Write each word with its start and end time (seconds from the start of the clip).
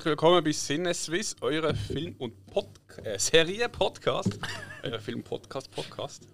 Herzlich 0.00 0.12
willkommen 0.12 0.42
bei 0.42 0.52
Sinneswiss, 0.52 1.36
eurer 1.42 1.74
Film- 1.74 2.14
und 2.16 2.46
Pod 2.46 2.68
äh, 3.04 3.18
Serie-Podcast. 3.18 4.38
eurer 4.82 4.98
Film-Podcast-Podcast. 4.98 6.26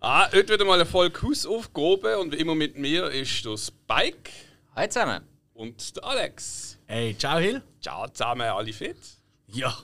Ah, 0.00 0.30
heute 0.30 0.52
wieder 0.52 0.66
mal 0.66 0.74
eine 0.74 0.84
Folge 0.84 1.22
Hausaufgabe 1.22 2.18
und 2.18 2.32
wie 2.32 2.36
immer 2.36 2.54
mit 2.54 2.76
mir 2.76 3.10
ist 3.10 3.42
der 3.42 3.56
Spike 3.56 4.30
Hi 4.76 4.86
zusammen. 4.86 5.24
und 5.54 5.96
der 5.96 6.04
Alex. 6.04 6.78
Hey, 6.84 7.16
ciao 7.16 7.38
Hill. 7.38 7.62
Ciao 7.80 8.06
zusammen, 8.08 8.42
alle 8.42 8.74
fit? 8.74 8.98
Ja. 9.46 9.74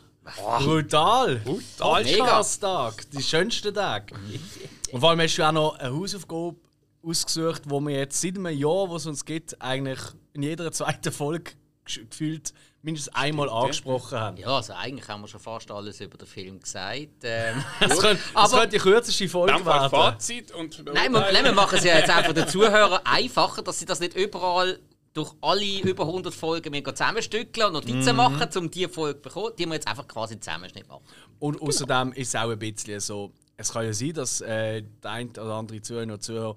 Brutal. 0.58 1.36
Brutal. 1.36 2.04
Podcast-Tag. 2.04 3.10
Die 3.12 3.22
schönsten 3.22 3.72
Tage. 3.72 4.14
Und 4.92 5.00
vor 5.00 5.08
allem 5.08 5.20
hast 5.20 5.38
du 5.38 5.42
auch 5.42 5.52
noch 5.52 5.78
eine 5.78 5.96
Hausaufgabe 5.96 6.56
ausgesucht, 7.02 7.62
wo 7.64 7.80
wir 7.80 7.96
jetzt 7.96 8.20
seit 8.20 8.36
einem 8.36 8.58
Jahr, 8.58 8.90
wo 8.90 8.96
es 8.96 9.06
uns 9.06 9.24
gibt, 9.24 9.58
eigentlich 9.62 10.00
in 10.34 10.42
jeder 10.42 10.70
zweiten 10.70 11.10
Folge 11.10 11.52
gefühlt 11.86 12.52
mindestens 12.82 13.14
einmal 13.14 13.48
angesprochen 13.50 14.18
haben. 14.18 14.36
Ja, 14.38 14.48
also 14.56 14.72
eigentlich 14.72 15.06
haben 15.08 15.20
wir 15.22 15.28
schon 15.28 15.40
fast 15.40 15.70
alles 15.70 16.00
über 16.00 16.16
den 16.16 16.26
Film 16.26 16.60
gesagt. 16.60 17.08
Ähm, 17.22 17.62
Das 17.80 17.98
könnte, 17.98 18.22
das 18.34 18.52
Aber- 18.52 18.60
könnte 18.62 18.76
die 18.76 18.82
kürzeste 18.82 19.28
Folge 19.28 19.52
Dann 19.52 19.66
werden. 19.66 19.90
Fazit 19.90 20.52
und 20.52 20.84
nein, 20.86 21.12
wir, 21.12 21.32
nein, 21.32 21.44
wir 21.44 21.52
machen 21.52 21.76
es 21.78 21.84
ja 21.84 21.98
jetzt 21.98 22.10
einfach 22.10 22.32
den 22.32 22.48
Zuhörern 22.48 23.00
einfacher, 23.04 23.62
dass 23.62 23.78
sie 23.78 23.86
das 23.86 24.00
nicht 24.00 24.14
überall 24.16 24.78
durch 25.12 25.32
alle 25.40 25.80
über 25.82 26.04
100 26.06 26.32
Folgen 26.32 26.72
wir 26.72 26.84
zusammenstückeln 26.84 27.66
und 27.66 27.72
Notizen 27.72 28.14
machen, 28.16 28.48
um 28.56 28.70
diese 28.70 28.88
Folge 28.88 29.16
zu 29.20 29.22
bekommen, 29.28 29.52
die 29.58 29.66
wir 29.66 29.74
jetzt 29.74 29.88
einfach 29.88 30.06
quasi 30.06 30.38
Zusammenschnitt 30.38 30.86
machen. 30.88 31.02
Und 31.40 31.60
außerdem 31.60 32.12
ist 32.12 32.28
es 32.28 32.34
auch 32.36 32.48
ein 32.50 32.58
bisschen 32.58 33.00
so, 33.00 33.32
es 33.56 33.72
kann 33.72 33.84
ja 33.84 33.92
sein, 33.92 34.12
dass 34.14 34.40
äh, 34.40 34.82
der 35.02 35.10
eine 35.10 35.28
oder 35.30 35.54
andere 35.54 35.82
Zuhörer 35.82 36.04
oder 36.04 36.20
Zuhörer 36.20 36.54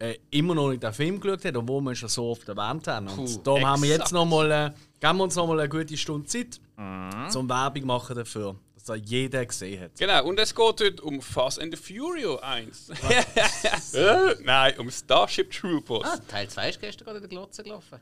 äh, 0.00 0.16
immer 0.30 0.54
noch 0.54 0.70
nicht 0.70 0.82
den 0.82 0.92
Film 0.92 1.20
geschaut 1.20 1.44
hat, 1.44 1.56
obwohl 1.56 1.80
wir 1.82 1.90
ihn 1.92 1.96
schon 1.96 2.08
so 2.08 2.30
oft 2.30 2.48
erwähnt 2.48 2.88
haben. 2.88 3.06
Und 3.06 3.16
Puh, 3.16 3.40
darum 3.44 3.64
haben 3.66 3.82
wir 3.82 3.88
jetzt 3.90 3.98
exakt. 4.00 4.12
noch 4.14 4.26
mal, 4.26 4.50
äh, 4.50 4.70
geben 5.02 5.18
wir 5.18 5.24
uns 5.24 5.34
noch 5.34 5.46
mal 5.48 5.58
eine 5.58 5.68
gute 5.68 5.96
Stunde 5.96 6.26
Zeit, 6.28 6.60
zum 7.28 7.48
Werbung 7.48 7.86
machen 7.86 8.16
dafür, 8.16 8.56
dass 8.74 8.84
da 8.84 8.94
jeder 8.94 9.44
gesehen 9.44 9.82
hat. 9.82 9.90
Genau, 9.98 10.24
und 10.24 10.38
es 10.38 10.54
geht 10.54 10.80
heute 10.80 11.02
um 11.02 11.20
Fast 11.20 11.60
and 11.60 11.76
the 11.76 11.94
Furious 11.94 12.40
1. 12.42 12.90
Äh, 13.94 14.36
nein, 14.42 14.78
um 14.78 14.90
Starship 14.90 15.50
Troopers. 15.50 16.04
Ah, 16.04 16.18
Teil 16.28 16.48
2 16.48 16.70
ist 16.70 16.80
gestern 16.80 17.04
gerade 17.04 17.18
in 17.18 17.22
der 17.22 17.28
Glotze 17.28 17.62
gelaufen. 17.62 18.00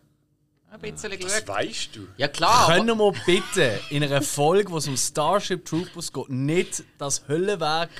Ein 0.70 0.80
bisschen 0.80 1.10
Das 1.10 1.18
geschaut. 1.18 1.48
weißt 1.48 1.96
du. 1.96 2.06
Ja 2.16 2.28
klar, 2.28 2.68
Können 2.68 2.96
wir 2.96 3.12
bitte 3.26 3.80
in 3.90 4.04
einer 4.04 4.22
Folge, 4.22 4.70
wo 4.70 4.76
es 4.76 4.86
um 4.86 4.96
Starship 4.96 5.64
Troopers 5.64 6.12
geht, 6.12 6.28
nicht 6.28 6.84
das 6.98 7.26
Höllenwerk 7.26 7.90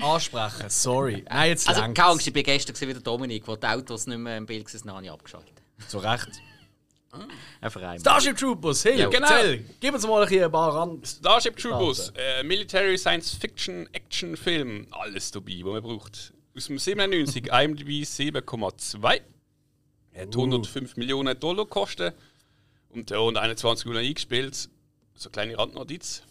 ansprechen? 0.00 0.68
Sorry. 0.68 1.24
Nein, 1.28 1.48
jetzt 1.50 1.68
also 1.68 1.80
Angst, 1.80 2.26
ich 2.26 2.34
war 2.34 2.42
gestern 2.42 2.74
gewesen 2.74 2.88
wie 2.88 2.92
der 2.94 3.02
Dominik, 3.02 3.48
wo 3.48 3.56
die 3.56 3.66
Autos 3.66 4.06
nicht 4.06 4.18
mehr 4.18 4.36
im 4.36 4.44
Bild 4.44 4.66
waren, 4.74 4.94
habe 4.96 5.04
ich 5.04 5.10
abgeschaltet. 5.10 5.62
Zu 5.88 5.98
Recht. 5.98 6.28
Ein. 7.12 7.98
Starship 8.00 8.38
Troopers, 8.38 8.84
hey, 8.86 8.98
Ja, 8.98 9.08
genau. 9.08 9.28
erzähl. 9.28 9.64
Gib 9.80 9.94
uns 9.94 10.06
mal 10.06 10.26
hier 10.26 10.46
ein 10.46 10.52
paar 10.52 10.74
Rand. 10.74 11.06
Starship 11.06 11.56
Troopers, 11.58 12.10
äh, 12.16 12.42
Military 12.42 12.96
Science 12.96 13.34
Fiction 13.34 13.86
Action 13.92 14.36
Film, 14.36 14.86
alles 14.90 15.30
dabei, 15.30 15.60
was 15.62 15.72
man 15.74 15.82
braucht. 15.82 16.32
Aus 16.56 16.66
dem 16.66 16.78
97, 16.78 17.46
IMDb 17.52 18.02
7,2. 18.04 19.04
Hat 19.04 19.22
105 20.14 20.96
Millionen 20.96 21.38
Dollar 21.38 21.64
gekostet 21.64 22.14
und 22.88 23.10
der 23.10 23.18
rund 23.18 23.36
21 23.36 23.86
Millionen 23.86 24.08
eingespielt. 24.08 24.68
So 25.14 25.28
eine 25.28 25.32
kleine 25.32 25.58
Randnotiz. 25.58 26.22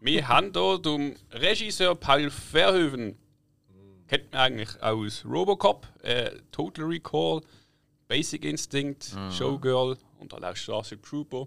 Wir 0.00 0.26
haben 0.28 0.52
hier 0.52 0.78
den 0.78 1.16
Regisseur 1.30 1.94
Paul 1.94 2.30
Verhoeven. 2.30 3.16
Kennt 4.08 4.32
man 4.32 4.40
eigentlich 4.40 4.82
aus 4.82 5.24
Robocop, 5.24 5.86
äh, 6.02 6.30
Total 6.50 6.84
Recall, 6.84 7.40
Basic 8.08 8.44
Instinct, 8.44 9.12
Showgirl 9.36 9.96
und 10.24 10.32
halt 10.32 10.44
auch 10.44 10.56
Starship 10.56 11.02
Trooper. 11.02 11.46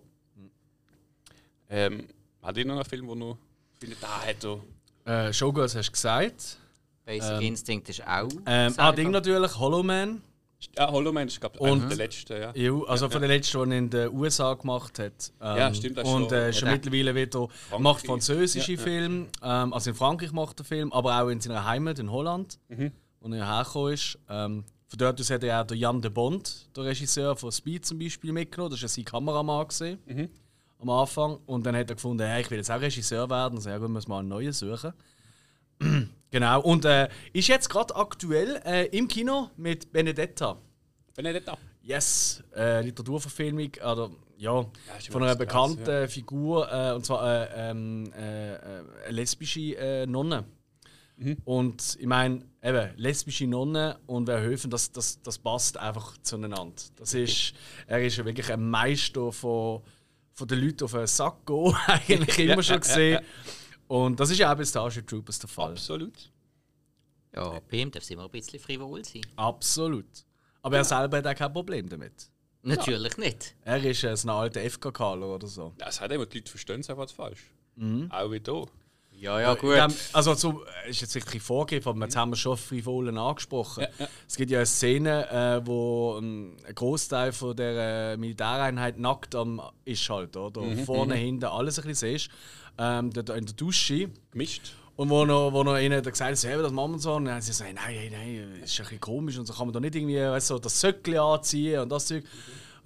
Ähm, 1.70 2.08
hat 2.42 2.58
ihr 2.58 2.66
noch 2.66 2.76
einen 2.76 2.86
Film, 2.86 3.08
wo 3.08 3.16
noch 3.16 3.38
findet, 3.80 4.02
da 4.02 4.22
hat 4.26 4.44
er. 4.44 5.28
Äh, 5.28 5.34
Showgirls 5.34 5.76
hast 5.76 5.88
du 5.88 5.92
gesagt. 5.92 6.58
Basic 7.06 7.42
Instinct 7.42 7.90
ist 7.90 8.06
auch. 8.06 8.28
Ähm, 8.46 8.74
ah, 8.78 8.92
Ding 8.92 9.12
natürlich, 9.12 9.58
Hollow 9.58 9.84
Man. 9.84 10.22
Ja, 10.76 10.90
Hollow 10.92 11.12
Man 11.14 11.28
ist, 11.28 11.40
glaube 11.40 11.58
ich, 11.62 11.88
der 11.88 11.98
letzten, 11.98 12.42
ja. 12.42 12.52
Ja, 12.56 12.84
also 12.88 13.10
von 13.10 13.22
der 13.22 13.30
letzten, 13.30 13.70
die 13.70 13.76
er 13.76 13.78
in 13.78 13.90
den 13.90 14.10
USA 14.14 14.54
gemacht 14.56 14.98
hat. 15.00 15.32
Ähm, 15.40 15.58
Ja, 15.58 15.74
stimmt, 15.74 15.98
das 15.98 16.08
Und 16.08 16.30
schon- 16.30 16.34
äh, 16.38 16.52
schon 16.54 16.68
Ja, 16.68 16.74
mittlerweile 16.74 17.16
wieder 17.16 17.48
macht 17.80 18.06
französische 18.06 18.78
Filme. 18.78 19.28
Ähm, 19.44 19.74
also 19.74 19.92
in 19.92 19.96
Frankreich 19.96 20.32
macht 20.32 20.60
er 20.60 20.66
Film, 20.66 20.92
aber 20.92 21.22
auch 21.22 21.30
in 21.30 21.40
seiner 21.40 21.64
Heimat 21.66 22.00
in 22.00 22.12
Holland, 22.12 22.60
wo 23.20 23.30
er 23.34 23.46
hergekommen 23.48 23.94
ist. 23.94 24.18
Ähm, 24.30 24.64
von 24.88 25.00
dort 25.00 25.20
aus 25.20 25.30
hat 25.30 25.44
er 25.44 25.62
auch 25.62 25.72
Jan 25.72 26.02
de 26.02 26.10
Bond, 26.10 26.70
der 26.76 26.86
Regisseur 26.86 27.36
von 27.36 27.52
Speed 27.52 27.86
zum 27.86 28.00
Beispiel, 28.00 28.32
mitgenommen. 28.32 28.72
Das 28.72 28.80
war 28.82 28.86
ja 28.86 28.90
sein 28.90 29.06
Kameramann 29.06 29.68
gewesen, 29.68 30.00
am 30.80 30.90
Anfang. 30.90 31.40
Und 31.46 31.66
dann 31.66 31.76
hat 31.76 31.90
er 31.90 31.96
gefunden, 31.96 32.26
hey, 32.26 32.42
ich 32.42 32.50
will 32.50 32.58
jetzt 32.58 32.72
auch 32.72 32.80
Regisseur 32.80 33.30
werden. 33.30 33.56
Also 33.56 33.70
ja, 33.70 33.78
gut, 33.78 33.90
muss 33.90 34.08
mal 34.08 34.20
einen 34.20 34.30
neuen 34.30 34.54
suchen. 34.54 34.94
genau. 36.32 36.62
Und 36.62 36.86
äh, 36.86 37.10
ist 37.34 37.48
jetzt 37.48 37.70
gerade 37.70 37.96
aktuell 37.96 38.62
äh, 38.66 38.86
im 38.98 39.08
Kino 39.08 39.50
mit 39.58 39.92
Benedetta. 39.92 40.58
Benedetta. 41.16 41.58
Yes, 41.82 42.44
äh, 42.56 42.82
Literaturverfilmung, 42.82 43.72
oder 43.84 44.10
ja, 44.38 44.66
ist 44.98 45.10
von 45.10 45.24
einer 45.24 45.40
was 45.40 45.48
Krasses, 45.48 45.76
bekannten 45.78 46.10
Figur, 46.10 46.72
äh, 46.72 46.94
und 46.94 47.06
zwar 47.06 47.26
äh, 47.26 47.72
ähm, 47.72 48.12
äh, 48.14 48.20
eine 48.20 49.12
lesbische 49.12 49.76
äh, 49.78 50.06
Nonne. 51.18 51.38
Und 51.46 51.98
ich 52.00 52.06
meine, 52.06 52.44
eben, 52.62 52.90
lesbische 52.98 53.48
Nonne 53.48 54.00
und 54.06 54.28
Verhoeven, 54.28 54.70
das, 54.70 54.92
das, 54.92 55.22
das 55.22 55.38
passt 55.38 55.78
einfach 55.78 56.18
zueinander. 56.22 56.74
Das 56.96 57.14
ist, 57.14 57.54
er 57.88 58.04
ist 58.04 58.18
ja 58.18 58.26
wirklich 58.26 58.52
ein 58.52 58.70
Meister 58.70 59.32
von, 59.32 59.82
von 60.34 60.48
den 60.48 60.60
Leuten 60.60 60.84
auf 60.84 60.92
den 60.92 61.08
Sack 61.08 61.46
gehen, 61.46 61.76
eigentlich 61.88 62.40
immer 62.40 62.64
schon 62.64 62.80
gesehen. 62.80 63.24
Und 63.88 64.20
das 64.20 64.30
ist 64.30 64.38
ja 64.38 64.52
auch 64.52 64.58
bei 64.58 64.66
Starship 64.66 65.08
Troopers 65.08 65.40
der 65.40 65.50
Fall. 65.50 65.72
Absolut. 65.72 66.32
Ja, 67.34 67.60
bei 67.70 67.78
ihm 67.78 67.92
darf 67.92 68.04
es 68.04 68.10
immer 68.10 68.26
ein 68.26 68.32
bisschen 68.32 68.60
frivol 68.60 69.04
sein. 69.06 69.22
Absolut. 69.36 70.26
Aber 70.62 70.78
er 70.78 70.84
selber 70.84 71.18
hat 71.18 71.28
auch 71.28 71.36
kein 71.36 71.54
Problem 71.54 71.88
damit. 71.88 72.30
Natürlich 72.64 73.18
nicht. 73.18 73.56
Er 73.64 73.84
ist 73.84 74.04
äh, 74.04 74.16
so 74.18 74.28
ein 74.28 74.32
alter 74.32 74.62
FKKler 74.70 75.28
oder 75.28 75.48
so. 75.48 75.74
Ja, 75.80 75.88
es 75.88 76.02
hat 76.02 76.12
immer 76.12 76.26
die 76.26 76.40
Leute 76.40 76.52
verstehen 76.52 76.82
es 76.82 76.90
einfach 76.90 77.10
falsch. 77.10 77.52
Mhm. 77.76 78.12
Auch 78.12 78.30
wie 78.32 78.42
hier. 78.44 78.66
Ja, 79.20 79.42
ja, 79.42 79.56
gut. 79.56 79.76
Ähm, 79.76 79.92
also 80.14 80.34
so, 80.36 80.64
äh, 80.86 80.92
ist 80.92 81.02
jetzt 81.02 81.16
wirklich 81.16 81.42
vorgegeben, 81.42 81.90
aber 81.90 82.06
jetzt 82.06 82.16
haben 82.16 82.32
wir 82.32 82.36
schon 82.36 82.56
Frivolen 82.56 83.18
angesprochen. 83.18 83.88
Es 84.28 84.36
gibt 84.36 84.52
ja 84.52 84.60
eine 84.60 84.66
Szene, 84.66 85.30
äh, 85.32 85.66
wo 85.66 86.18
ähm, 86.20 86.56
ein 86.68 86.76
Großteil 86.76 87.32
von 87.32 87.56
der 87.56 88.14
äh, 88.14 88.18
Militäreinheit 88.18 89.00
nackt 89.00 89.34
am 89.34 89.62
ist 89.86 90.08
halt, 90.10 90.38
oder? 90.38 90.62
Vorne, 90.86 91.16
hinten, 91.16 91.46
alles 91.46 91.80
ein 91.80 91.88
bisschen 91.88 92.12
siehst. 92.12 92.30
Ähm, 92.78 93.12
dort 93.12 93.30
in 93.30 93.46
der 93.46 93.56
Dusche. 93.56 94.10
Gemischt. 94.32 94.74
Und 94.98 95.10
wo 95.10 95.26
noch, 95.26 95.54
wo 95.54 95.64
noch 95.64 95.78
ihnen 95.78 96.02
gesagt 96.02 96.32
hat, 96.32 96.38
selber 96.38 96.64
das 96.64 96.72
machen 96.72 96.94
wir 96.94 97.00
so, 97.00 97.14
und 97.14 97.26
dann 97.26 97.36
haben 97.36 97.42
sie 97.42 97.52
gesagt, 97.52 97.74
nein, 97.74 97.96
nein, 97.96 98.12
nein, 98.12 98.58
das 98.62 98.72
ist 98.72 98.80
ein 98.80 98.84
bisschen 98.86 99.00
komisch 99.00 99.38
und 99.38 99.46
so 99.46 99.54
kann 99.54 99.68
man 99.68 99.74
doch 99.74 99.80
nicht 99.80 99.96
irgendwie 99.96 100.18
weißt, 100.18 100.48
so 100.48 100.58
das 100.58 100.80
Söckchen 100.80 101.20
anziehen 101.20 101.82
und 101.82 101.90
das 101.90 102.08
Zeug. 102.08 102.24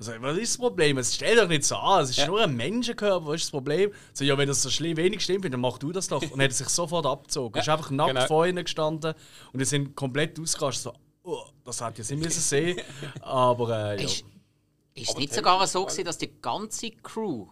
Also, 0.01 0.13
was 0.19 0.37
ist 0.39 0.53
das 0.53 0.57
Problem? 0.57 0.97
Es 0.97 1.13
stell 1.13 1.35
doch 1.35 1.47
nicht 1.47 1.63
so 1.63 1.75
an, 1.75 2.03
es 2.03 2.17
ist 2.17 2.25
nur 2.25 2.41
ein 2.41 2.55
Menschenkörper, 2.55 3.23
was 3.23 3.35
ist 3.35 3.43
das 3.43 3.51
Problem? 3.51 3.91
So, 4.13 4.23
ja, 4.23 4.35
wenn 4.35 4.47
das 4.47 4.63
so 4.63 4.71
schlimm 4.71 4.97
wenig 4.97 5.21
stimmt, 5.21 5.45
dann 5.45 5.61
mach 5.61 5.77
du 5.77 5.91
das 5.91 6.07
doch. 6.07 6.23
Und 6.23 6.39
er 6.39 6.45
hat 6.45 6.53
sich 6.53 6.69
sofort 6.69 7.05
abgezogen. 7.05 7.53
Er 7.53 7.61
ist 7.61 7.69
einfach 7.69 7.91
nackt 7.91 8.15
genau. 8.15 8.25
vor 8.25 8.47
ihnen 8.47 8.63
gestanden 8.63 9.13
und 9.53 9.59
die 9.59 9.65
sind 9.65 9.95
komplett 9.95 10.39
ausgerastet. 10.39 10.95
So, 11.23 11.31
oh, 11.31 11.43
das 11.63 11.81
hat 11.81 11.99
jetzt 11.99 12.09
nicht 12.09 12.23
müssen 12.23 12.41
sehen. 12.41 12.81
Aber 13.21 13.91
äh, 13.91 13.97
ja. 13.97 14.05
Ist, 14.05 14.25
ist 14.95 15.09
es 15.09 15.17
nicht 15.17 15.35
sogar 15.35 15.67
so, 15.67 15.85
gewesen, 15.85 16.05
dass 16.05 16.17
die 16.17 16.31
ganze 16.41 16.89
Crew 16.89 17.45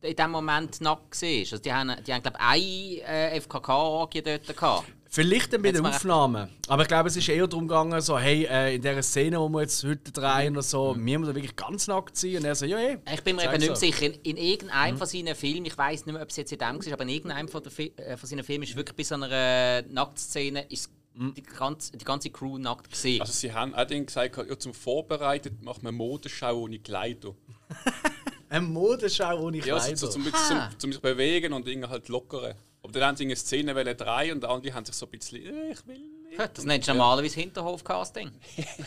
in 0.00 0.14
dem 0.14 0.30
Moment 0.30 0.80
nackt 0.80 1.20
war? 1.20 1.28
Also 1.28 1.58
die 1.58 1.72
haben, 1.72 1.96
die 2.04 2.14
haben 2.14 2.22
glaube 2.22 2.38
ich, 2.38 3.04
eine 3.04 3.32
äh, 3.32 3.40
FKK-Orgie 3.40 4.22
dort 4.22 4.46
gehabt. 4.46 4.84
Vielleicht 5.10 5.52
dann 5.52 5.62
bei 5.62 5.72
den 5.72 5.84
Aufnahmen. 5.86 6.48
Aber 6.68 6.82
ich 6.82 6.88
glaube, 6.88 7.08
es 7.08 7.16
ist 7.16 7.28
eher 7.28 7.46
darum 7.46 7.66
gegangen, 7.66 7.98
so, 8.02 8.18
hey, 8.18 8.44
äh, 8.44 8.74
in 8.74 8.82
dieser 8.82 9.02
Szene, 9.02 9.40
wo 9.40 9.48
wir 9.48 9.62
jetzt 9.62 9.82
heute 9.82 10.12
drehen 10.12 10.52
oder 10.52 10.62
so, 10.62 10.94
Mhm. 10.94 11.06
wir 11.06 11.18
müssen 11.18 11.34
wirklich 11.34 11.56
ganz 11.56 11.86
nackt 11.86 12.16
sein. 12.16 12.36
Und 12.36 12.44
er 12.44 12.54
so, 12.54 12.66
ja, 12.66 12.76
hey. 12.76 12.98
Ich 13.14 13.22
bin 13.22 13.36
mir 13.36 13.44
eben 13.44 13.54
nicht 13.58 13.68
so. 13.68 13.74
sicher. 13.74 14.06
In, 14.06 14.12
in 14.22 14.36
irgendeinem 14.36 14.98
von 14.98 15.06
seinen 15.06 15.34
Filmen, 15.34 15.64
ich 15.64 15.78
weiß 15.78 16.04
nicht 16.04 16.12
mehr, 16.12 16.22
ob 16.22 16.28
es 16.28 16.36
jetzt 16.36 16.52
in 16.52 16.58
dem 16.58 16.84
war, 16.84 16.92
aber 16.92 17.02
in 17.04 17.08
irgendeinem 17.08 17.48
von, 17.48 17.62
der 17.62 17.72
Fi 17.72 17.92
äh, 17.96 18.16
von 18.16 18.28
seinen 18.28 18.44
Filmen 18.44 18.64
ist 18.64 18.76
wirklich 18.76 18.96
bei 18.96 19.02
so 19.02 19.14
einer 19.14 19.30
äh, 19.32 19.82
Nacktszene 19.82 20.66
ist 20.70 20.90
die, 21.14 21.42
ganze, 21.42 21.96
die 21.96 22.04
ganze 22.04 22.30
Crew 22.30 22.58
nackt 22.58 22.90
gesehen. 22.90 23.20
Also 23.22 23.32
sie 23.32 23.52
haben 23.52 23.74
auch 23.74 23.84
dann 23.86 24.06
gesagt, 24.06 24.36
ja, 24.36 24.58
zum 24.58 24.72
Vorbereitet 24.74 25.62
machen 25.64 25.82
wir 25.82 25.88
eine 25.88 25.96
Modenschau 25.96 26.56
ohne 26.60 26.78
Kleider. 26.80 27.34
Eine 28.50 28.64
Modenschau 28.66 29.40
ohne 29.42 29.58
Ja, 29.58 29.76
Kleider. 29.78 29.96
so, 29.96 30.06
so, 30.06 30.12
zum, 30.12 30.24
zum, 30.24 30.58
zum 30.78 30.92
sich 30.92 31.02
bewegen 31.02 31.52
und 31.52 31.68
irgendwie 31.68 31.88
halt 31.88 32.08
lockern. 32.08 32.54
Aber 32.88 33.00
dann 33.00 33.08
haben 33.10 33.16
sie 33.16 33.24
eine 33.24 33.36
Szene 33.36 33.74
wollen 33.74 33.96
drei 33.96 34.32
und 34.32 34.44
andere 34.46 34.72
haben 34.72 34.84
sich 34.86 34.94
so 34.94 35.04
ein 35.04 35.10
bisschen, 35.10 35.44
äh, 35.44 35.72
ich 35.72 35.86
will 35.86 35.98
nicht. 36.30 36.38
das 36.56 36.64
nennst 36.64 36.88
du 36.88 36.92
normalerweise 36.94 37.38
Hinterhof-Casting. 37.40 38.30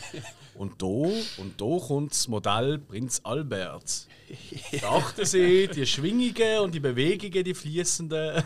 Und 0.54 0.82
da, 0.82 0.86
und 0.86 1.58
da 1.58 1.78
kommt 1.86 2.10
das 2.10 2.28
Modell 2.28 2.78
Prinz 2.78 3.20
Albert. 3.24 4.06
Da 4.80 4.88
achten 4.90 5.24
Sie, 5.24 5.66
die 5.68 5.86
Schwingungen 5.86 6.58
und 6.60 6.74
die 6.74 6.80
Bewegungen, 6.80 7.44
die 7.44 7.54
fließenden. 7.54 8.42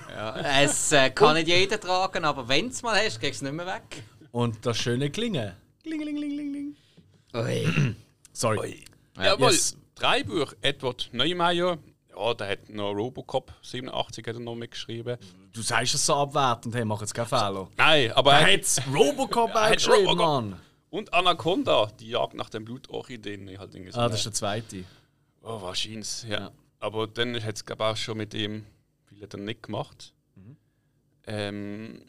Es 0.62 0.92
äh, 0.92 1.10
kann 1.10 1.34
nicht 1.34 1.46
jeder 1.48 1.78
tragen, 1.80 2.24
aber 2.24 2.48
wenn 2.48 2.66
du 2.66 2.70
es 2.72 2.82
mal 2.82 2.96
hast, 3.04 3.20
kriegst 3.20 3.40
du 3.42 3.46
es 3.46 3.52
nicht 3.52 3.56
mehr 3.56 3.66
weg. 3.66 4.02
Und 4.32 4.64
das 4.66 4.78
schöne 4.78 5.10
Klingen. 5.10 5.52
Klingelingelingeling. 5.82 6.76
Ui. 7.34 7.94
Sorry. 8.32 8.84
Jawohl, 9.16 9.50
Yes. 9.52 9.76
drei 9.94 10.22
Buch, 10.24 10.52
Edward 10.60 11.08
Neumeier. 11.12 11.78
Ja, 12.16 12.34
der 12.34 12.48
hat 12.48 12.68
noch 12.70 12.92
Robocop 12.92 13.52
87 13.62 14.26
hat 14.26 14.34
er 14.36 14.40
noch 14.40 14.54
mitgeschrieben. 14.54 15.18
Du 15.56 15.62
sagst 15.62 15.94
es 15.94 16.04
so 16.04 16.14
abwertend, 16.14 16.74
hey, 16.74 16.84
mach 16.84 17.00
jetzt 17.00 17.14
keinen 17.14 17.28
Fehler. 17.28 17.68
Nein, 17.78 18.12
aber 18.12 18.34
Er 18.34 18.52
hat 18.58 18.82
Robocop 18.94 19.50
eingeschrieben, 19.56 20.06
Robocop. 20.06 20.26
Mann. 20.26 20.60
Und 20.90 21.14
Anaconda, 21.14 21.86
die 21.98 22.10
Jagd 22.10 22.34
nach 22.34 22.50
den 22.50 22.66
Blutorchideen. 22.66 23.58
Halt 23.58 23.74
Ah, 23.94 24.08
das 24.08 24.18
ist 24.18 24.26
der 24.26 24.32
zweite. 24.34 24.84
Oh, 25.42 25.62
wahrscheinlich, 25.62 26.24
ja. 26.24 26.40
Ja. 26.40 26.52
Aber 26.78 27.06
dann 27.06 27.42
hat 27.42 27.56
es, 27.56 27.64
glaube 27.64 27.84
ich, 27.84 27.88
auch 27.90 27.96
schon 27.96 28.18
mit 28.18 28.34
ihm 28.34 28.66
viele 29.06 29.26
dann 29.28 29.46
nicht 29.46 29.62
gemacht. 29.62 30.12
Ähm, 31.26 32.02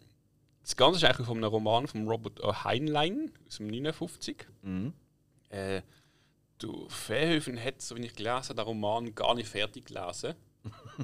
das 0.62 0.76
Ganze 0.76 0.98
ist 0.98 1.04
eigentlich 1.06 1.26
von 1.28 1.38
einem 1.38 1.50
Roman 1.50 1.88
von 1.88 2.06
Robert 2.06 2.44
O. 2.44 2.54
Heinlein 2.66 3.32
aus 3.48 3.58
dem 3.58 3.68
59. 3.68 4.46
Äh, 5.50 5.82
du, 6.58 6.88
Verhoeven 6.90 7.58
hat, 7.64 7.82
so 7.82 7.96
wie 7.96 8.06
ich 8.06 8.14
gelesen 8.16 8.50
habe, 8.50 8.56
den 8.56 8.66
Roman 8.66 9.16
gar 9.16 9.34
nicht 9.36 9.48
fertig 9.48 9.86
gelesen. 9.86 10.36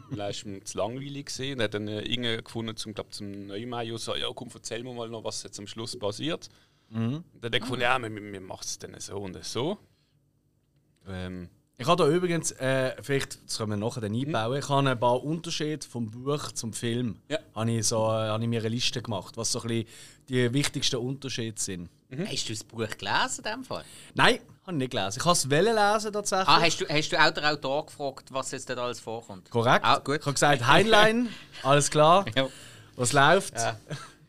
Weil 0.10 0.20
er 0.20 0.30
ist 0.30 0.46
ihm 0.46 0.64
zu 0.66 0.78
langweilig 0.78 1.28
gesehen. 1.28 1.60
Er 1.60 1.66
hat 1.66 1.74
dann 1.74 1.88
äh, 1.88 2.02
Inge 2.02 2.42
gefunden, 2.44 2.76
zum, 2.78 2.94
glaub, 2.94 3.14
zum 3.14 3.48
Neumeier, 3.48 3.98
so, 3.98 4.16
ja 4.16 4.28
komm, 4.34 4.50
erzähl 4.54 4.84
mir 4.84 4.94
mal 4.94 5.10
noch, 5.10 5.24
was 5.24 5.44
jetzt 5.44 5.60
am 5.60 5.68
Schluss 5.68 5.98
passiert. 5.98 6.50
Und 6.92 7.24
dann 7.42 7.44
hat 7.44 7.54
er 7.54 7.60
gefunden, 7.60 7.82
ja, 7.82 8.00
wir, 8.00 8.14
wir 8.14 8.42
machen 8.42 8.62
es 8.64 8.78
dann 8.78 8.94
so 9.00 9.18
und 9.18 9.44
so. 9.44 9.78
Ähm, 11.08 11.50
Ich 11.78 11.88
habe 11.88 12.04
da 12.04 12.10
übrigens, 12.10 12.52
äh, 12.52 12.96
vielleicht 13.02 13.44
das 13.46 13.58
können 13.58 13.72
wir 13.72 13.78
nachher 13.78 14.02
dann 14.02 14.14
einbauen, 14.14 14.60
ich 14.60 14.70
habe 14.70 14.90
ein 14.90 15.00
paar 15.00 15.24
Unterschiede 15.24 15.86
vom 15.88 16.12
Buch 16.12 16.52
zum 16.52 16.72
Film. 16.72 17.20
Ja. 17.30 17.40
Habe 17.56 17.72
ich, 17.72 17.88
so, 17.88 17.98
äh, 18.06 18.30
habe 18.30 18.44
ich 18.44 18.50
mir 18.50 18.60
eine 18.60 18.70
Liste 18.70 19.02
gemacht, 19.02 19.36
was 19.38 19.52
so 19.52 19.62
ein 19.62 19.68
bisschen 19.70 19.88
die 20.30 20.54
wichtigsten 20.54 20.98
Unterschiede 20.98 21.60
sind. 21.60 21.90
Hast 22.28 22.48
du 22.48 22.54
das 22.54 22.64
Buch 22.64 22.88
gelesen 22.88 23.44
in 23.44 23.52
dem 23.52 23.64
Fall? 23.64 23.84
Nein, 24.14 24.40
habe 24.66 24.78
ich 24.78 24.80
nicht 24.80 24.92
gelesen. 24.92 25.20
Ich 25.20 25.26
habe 25.26 25.34
es 25.34 25.46
lesen 25.46 26.14
tatsächlich. 26.14 26.48
Ah, 26.48 26.62
hast 26.62 26.82
du, 26.82 26.86
hast 26.88 27.10
du 27.12 27.22
auch 27.22 27.32
den 27.32 27.46
Autor 27.46 27.86
gefragt, 27.86 28.26
was 28.32 28.52
jetzt 28.52 28.70
dort 28.70 28.80
alles 28.80 29.00
vorkommt? 29.00 29.50
Korrekt. 29.50 29.86
Ah, 29.86 30.00
gut. 30.00 30.20
Ich 30.20 30.26
habe 30.26 30.34
gesagt, 30.34 30.66
Heinlein, 30.66 31.30
alles 31.64 31.90
klar. 31.92 32.26
Ja. 32.36 32.48
Was 32.96 33.12
läuft? 33.12 33.58
Ja. 33.58 33.76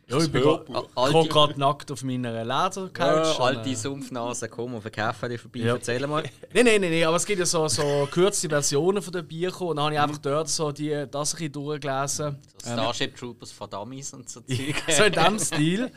Ja, 0.07 0.19
ich 0.19 0.31
bin 0.31 0.43
gerade- 0.43 1.59
nackt 1.59 1.91
auf 1.91 2.03
meiner 2.05 2.45
Ledercouch. 2.45 2.99
Ja, 2.99 3.31
und, 3.33 3.41
alte 3.41 3.71
äh, 3.71 3.75
Sumpfnase, 3.75 4.49
komm 4.51 4.75
auf 4.75 4.83
den 4.85 4.93
dir 4.93 5.39
vorbei, 5.39 5.59
Ja. 5.61 5.75
erzähl 5.75 6.07
mal. 6.07 6.23
Nein, 6.53 6.65
nein, 6.67 6.81
nein, 6.83 6.91
nein, 6.91 7.05
aber 7.05 7.17
es 7.17 7.25
gibt 7.25 7.39
ja 7.39 7.47
so, 7.47 7.67
so 7.69 8.07
kürzte 8.11 8.49
Versionen 8.49 9.01
von 9.03 9.13
den 9.13 9.27
Büchern 9.27 9.69
und 9.69 9.77
dann 9.77 9.85
habe 9.87 9.95
ich 9.95 10.01
einfach 10.01 10.19
dort 10.19 10.49
so 10.51 10.73
die, 10.73 10.91
das 11.11 11.33
ein 11.33 11.37
bisschen 11.39 11.53
durchgelesen. 11.53 12.37
So 12.63 12.71
Starship 12.73 13.17
Troopers 13.17 13.51
von 13.53 13.71
Dummies 13.71 14.13
und 14.13 14.29
so 14.29 14.41
Zeug. 14.43 14.75
so 14.89 15.05
in 15.05 15.13
diesem 15.13 15.39
Stil. 15.39 15.91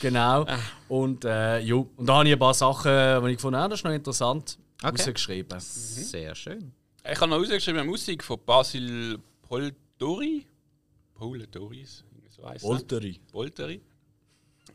Genau. 0.00 0.46
Und, 0.88 1.24
äh, 1.24 1.60
ja. 1.60 1.74
und 1.76 2.06
da 2.06 2.16
habe 2.16 2.26
ich 2.28 2.32
ein 2.34 2.38
paar 2.38 2.54
Sachen, 2.54 2.90
die 3.24 3.30
ich 3.30 3.36
gefunden 3.36 3.58
habe, 3.60 3.70
das 3.70 3.80
ist 3.80 3.84
noch 3.84 3.92
interessant, 3.92 4.58
Okay. 4.82 4.90
rausgeschrieben. 4.90 5.60
Sehr 5.60 6.34
schön. 6.34 6.72
Ich 7.10 7.20
habe 7.20 7.30
noch 7.30 7.38
rausgeschrieben 7.38 7.86
Musik 7.86 8.24
von 8.24 8.38
Basil 8.44 9.18
Poldori. 9.42 10.46
Poldoris, 11.14 11.98
so 11.98 12.04
heißt 12.48 12.64
er. 12.64 12.68
Volteri. 12.68 13.20
Polteri. 13.30 13.80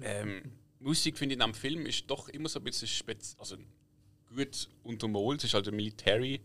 Ähm, 0.01 0.42
Musik 0.80 1.18
finde 1.18 1.36
ich 1.36 1.42
am 1.42 1.54
Film 1.54 1.86
ist 1.86 2.10
doch 2.10 2.30
immer 2.30 2.48
so 2.50 2.60
ein 2.60 2.63
bisschen 2.63 2.88
spez 2.88 3.36
also 3.39 3.57
gut 4.33 4.69
untermalt. 4.83 5.39
Es 5.39 5.45
ist 5.45 5.54
halt 5.54 5.68
eine 5.68 5.75
Military 5.75 6.42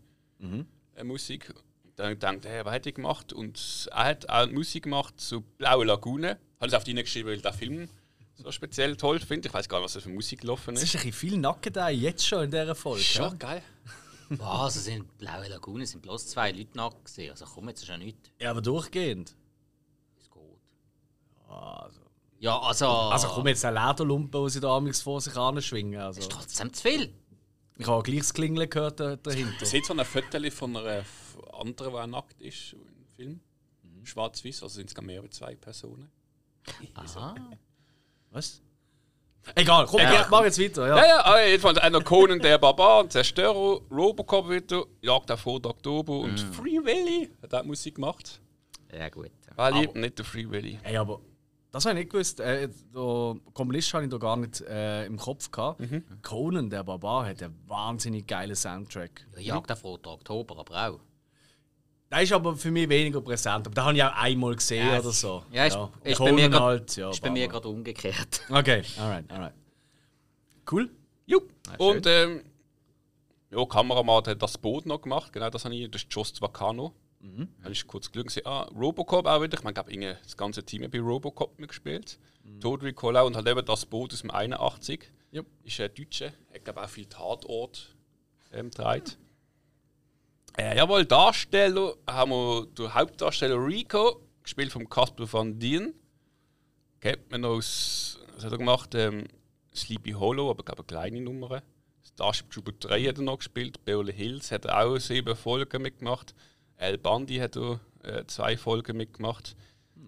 äh, 0.95 1.03
Musik. 1.03 1.53
Und 1.83 1.97
dann 1.97 2.19
denkt 2.19 2.45
hey, 2.45 2.65
was 2.65 2.73
hat 2.73 2.85
er 2.85 2.91
gemacht? 2.91 3.31
Und 3.33 3.87
er 3.91 4.03
hat 4.05 4.29
auch 4.29 4.49
Musik 4.51 4.83
gemacht 4.83 5.19
zu 5.19 5.41
Blaue 5.41 5.85
Lagune. 5.85 6.37
Hat 6.59 6.69
es 6.69 6.73
auf 6.73 6.83
die 6.83 6.93
geschrieben, 6.93 7.29
weil 7.29 7.39
der 7.39 7.53
Film 7.53 7.89
so 8.35 8.51
speziell 8.51 8.97
toll 8.97 9.19
finde. 9.19 9.47
Ich 9.47 9.53
weiß 9.53 9.69
gar 9.69 9.77
nicht, 9.77 9.85
was 9.85 9.93
das 9.93 10.03
für 10.03 10.09
Musik 10.09 10.41
gelaufen 10.41 10.75
Es 10.75 10.83
ist. 10.83 10.89
ist 10.89 10.95
ein 10.95 11.09
bisschen 11.11 11.29
viel 11.31 11.37
Nackedei 11.37 11.93
jetzt 11.93 12.27
schon 12.27 12.43
in 12.45 12.51
dieser 12.51 12.75
Folge. 12.75 13.01
ja. 13.01 13.29
Schon 13.29 13.39
geil. 13.39 13.61
Boah, 14.29 14.63
also 14.63 14.79
sind 14.79 15.17
Blaue 15.19 15.47
Lagune 15.47 15.85
sind 15.85 16.01
bloß 16.01 16.27
zwei 16.27 16.51
Leute 16.51 16.75
nachgesehen. 16.75 17.31
Also 17.31 17.45
komm, 17.45 17.69
jetzt 17.69 17.83
ist 17.83 17.87
ja 17.89 17.97
nichts. 17.97 18.31
Ja, 18.41 18.51
aber 18.51 18.61
durchgehend. 18.61 19.35
Also, 21.55 22.01
Ja, 22.39 22.59
also. 22.59 22.87
also 22.87 23.27
komm 23.29 23.47
jetzt 23.47 23.63
eine 23.65 23.79
Lederlumpe, 23.79 24.43
die 24.43 24.49
sie 24.49 24.59
da 24.59 24.75
amigs 24.77 25.01
vor 25.01 25.21
sich 25.21 25.35
anschwingen. 25.35 25.99
Also, 25.99 26.19
ist 26.19 26.31
trotzdem 26.31 26.71
zu 26.73 26.81
viel. 26.89 27.13
ich 27.77 27.87
habe 27.87 28.03
gleich 28.03 28.19
das 28.19 28.33
Klingeln 28.33 28.69
gehört 28.69 28.99
da- 28.99 29.15
dahinter. 29.15 29.61
Ihr 29.61 29.65
seht 29.67 29.85
so 29.85 29.93
ein 29.93 30.05
Foto 30.05 30.51
von 30.51 30.75
einer 30.77 31.03
anderen, 31.53 32.05
die 32.05 32.11
nackt 32.11 32.41
ist 32.41 32.73
im 32.73 33.05
Film. 33.15 33.39
Schwarz-Weiß, 34.03 34.61
also 34.61 34.75
sind 34.75 34.89
es 34.89 34.93
gar 34.95 35.03
mehr 35.03 35.21
als 35.21 35.35
zwei 35.37 35.55
Personen. 35.55 36.11
Aha. 36.93 37.35
Was? 38.31 38.61
Egal, 39.55 39.85
komm, 39.85 39.99
ich 40.01 40.29
mach 40.29 40.43
jetzt 40.43 40.59
weiter. 40.59 40.87
Ja. 40.87 40.97
Ja, 40.97 41.05
ja, 41.07 41.25
aber 41.25 41.45
jedenfalls 41.47 41.77
einer 41.77 42.01
Conan 42.01 42.39
der 42.39 42.57
Barbar, 42.57 43.03
ein 43.03 43.09
Zerstörer, 43.09 43.79
Robocop 43.91 44.49
wieder, 44.49 44.83
Jagd 45.01 45.31
auf 45.31 45.41
4. 45.41 45.65
Oktober 45.65 46.19
und 46.19 46.39
Free 46.39 46.83
Willy 46.83 47.29
hat 47.41 47.53
auch 47.53 47.63
Musik 47.63 47.95
gemacht. 47.95 48.41
Ja, 48.91 49.09
gut. 49.09 49.29
Weil 49.55 49.83
ich 49.83 49.93
nicht 49.93 50.17
der 50.17 50.25
Free 50.25 50.49
Willy. 50.49 50.79
Ey, 50.83 50.97
aber 50.97 51.19
das 51.75 51.85
habe 51.85 51.99
ich 51.99 52.05
nicht 52.05 52.13
gewusst. 52.13 52.39
Äh, 52.39 52.69
Komponist 53.53 53.93
habe 53.93 54.05
ich 54.05 54.09
da 54.09 54.17
gar 54.17 54.37
nicht 54.37 54.61
äh, 54.61 55.05
im 55.07 55.17
Kopf 55.17 55.51
gehabt. 55.51 55.81
Conan, 56.21 56.69
der 56.69 56.85
Barbar, 56.85 57.27
hat 57.27 57.43
einen 57.43 57.53
wahnsinnig 57.67 58.25
geilen 58.25 58.55
Soundtrack. 58.55 59.27
Ja, 59.35 59.55
Jagd 59.55 59.73
auf 59.73 59.83
Roter 59.83 60.11
Oktober, 60.13 60.57
aber 60.57 60.87
auch. 60.87 60.99
Der 62.09 62.21
ist 62.21 62.31
aber 62.31 62.55
für 62.55 62.71
mich 62.71 62.87
weniger 62.87 63.19
präsent. 63.19 63.67
Aber 63.67 63.71
den 63.71 63.83
habe 63.83 63.97
ich 63.97 64.03
auch 64.03 64.15
einmal 64.15 64.55
gesehen 64.55 64.87
Ja, 64.87 64.99
oder 64.99 65.11
so. 65.11 65.43
Ja, 65.51 65.65
ist, 65.65 65.77
ist 66.05 66.17
bei 66.17 66.31
mir 66.31 66.49
halt, 66.49 66.95
ja. 66.95 67.09
ist 67.09 67.21
bei 67.21 67.29
mir 67.29 67.49
gerade 67.49 67.67
umgekehrt. 67.67 68.41
Okay, 68.49 68.81
alright, 68.97 69.29
alright. 69.29 69.53
Cool. 70.71 70.89
Jupp. 71.25 71.51
schön. 71.67 71.75
Und 71.77 72.07
ähm, 72.07 72.41
ja, 73.51 73.65
Kameramann 73.65 74.23
hat 74.25 74.41
das 74.41 74.57
Boot 74.57 74.85
noch 74.85 75.01
gemacht, 75.01 75.33
genau 75.33 75.49
das 75.49 75.65
habe 75.65 75.75
ich, 75.75 75.91
das 75.91 76.03
ist 76.03 76.13
Just 76.13 76.41
Vacano. 76.41 76.93
Mhm. 77.19 77.49
Habe 77.61 77.71
ich 77.71 77.87
kurz 77.87 78.11
geschaut, 78.11 78.27
gesehen, 78.27 78.45
ah, 78.45 78.63
Robocop 78.75 79.25
auch 79.25 79.41
wieder. 79.41 79.57
Ich 79.57 79.63
meine, 79.63 79.73
glaube, 79.73 80.17
das 80.23 80.37
ganze 80.37 80.63
Team 80.63 80.83
hat 80.83 80.91
bei 80.91 80.99
Robocop 80.99 81.57
mitgespielt. 81.59 82.19
Mhm. 82.43 82.59
Total 82.59 82.87
Recall 82.87 83.17
auch 83.17 83.25
und 83.25 83.35
halt 83.35 83.47
eben 83.47 83.65
das 83.65 83.85
Boot 83.85 84.13
aus 84.13 84.21
dem 84.21 84.31
81. 84.31 85.11
Jupp. 85.31 85.47
Ist 85.63 85.81
ein 85.81 85.93
Deutscher, 85.93 86.31
hat 86.53 86.63
glaube 86.63 86.83
auch 86.83 86.89
viel 86.89 87.05
Tatort 87.05 87.95
ähm, 88.53 88.69
gedreht. 88.69 89.17
Äh, 90.57 90.77
jawohl, 90.77 91.05
Darsteller 91.05 91.95
haben 92.07 92.31
wir 92.31 92.67
den 92.67 92.93
Hauptdarsteller 92.93 93.57
Rico, 93.57 94.21
gespielt 94.43 94.71
vom 94.71 94.87
Casper 94.87 95.31
van 95.31 95.59
Dien. 95.59 95.93
Kennt 97.01 97.29
man 97.29 97.41
noch 97.41 97.57
aus, 97.57 98.19
was 98.33 98.45
hat 98.45 98.53
er 98.53 98.57
gemacht? 98.57 98.95
Ähm, 98.95 99.27
Sleepy 99.75 100.11
Hollow, 100.11 100.49
aber 100.49 100.59
ich 100.59 100.65
glaube 100.65 100.83
eine 100.83 100.87
kleine 100.87 101.21
Nummer. 101.21 101.61
Starship 102.01 102.49
Trooper 102.49 102.71
3 102.71 103.03
hat 103.03 103.17
er 103.17 103.23
noch 103.23 103.39
gespielt. 103.39 103.83
Beverly 103.83 104.13
Hills 104.13 104.51
hat 104.51 104.65
er 104.65 104.85
auch 104.85 104.97
sieben 104.97 105.35
Folgen 105.35 105.81
mitgemacht. 105.81 106.33
El 106.77 106.97
Bandi 106.97 107.37
hat 107.37 107.55
er 107.55 107.79
äh, 108.03 108.25
zwei 108.27 108.57
Folgen 108.57 108.97
mitgemacht. 108.97 109.55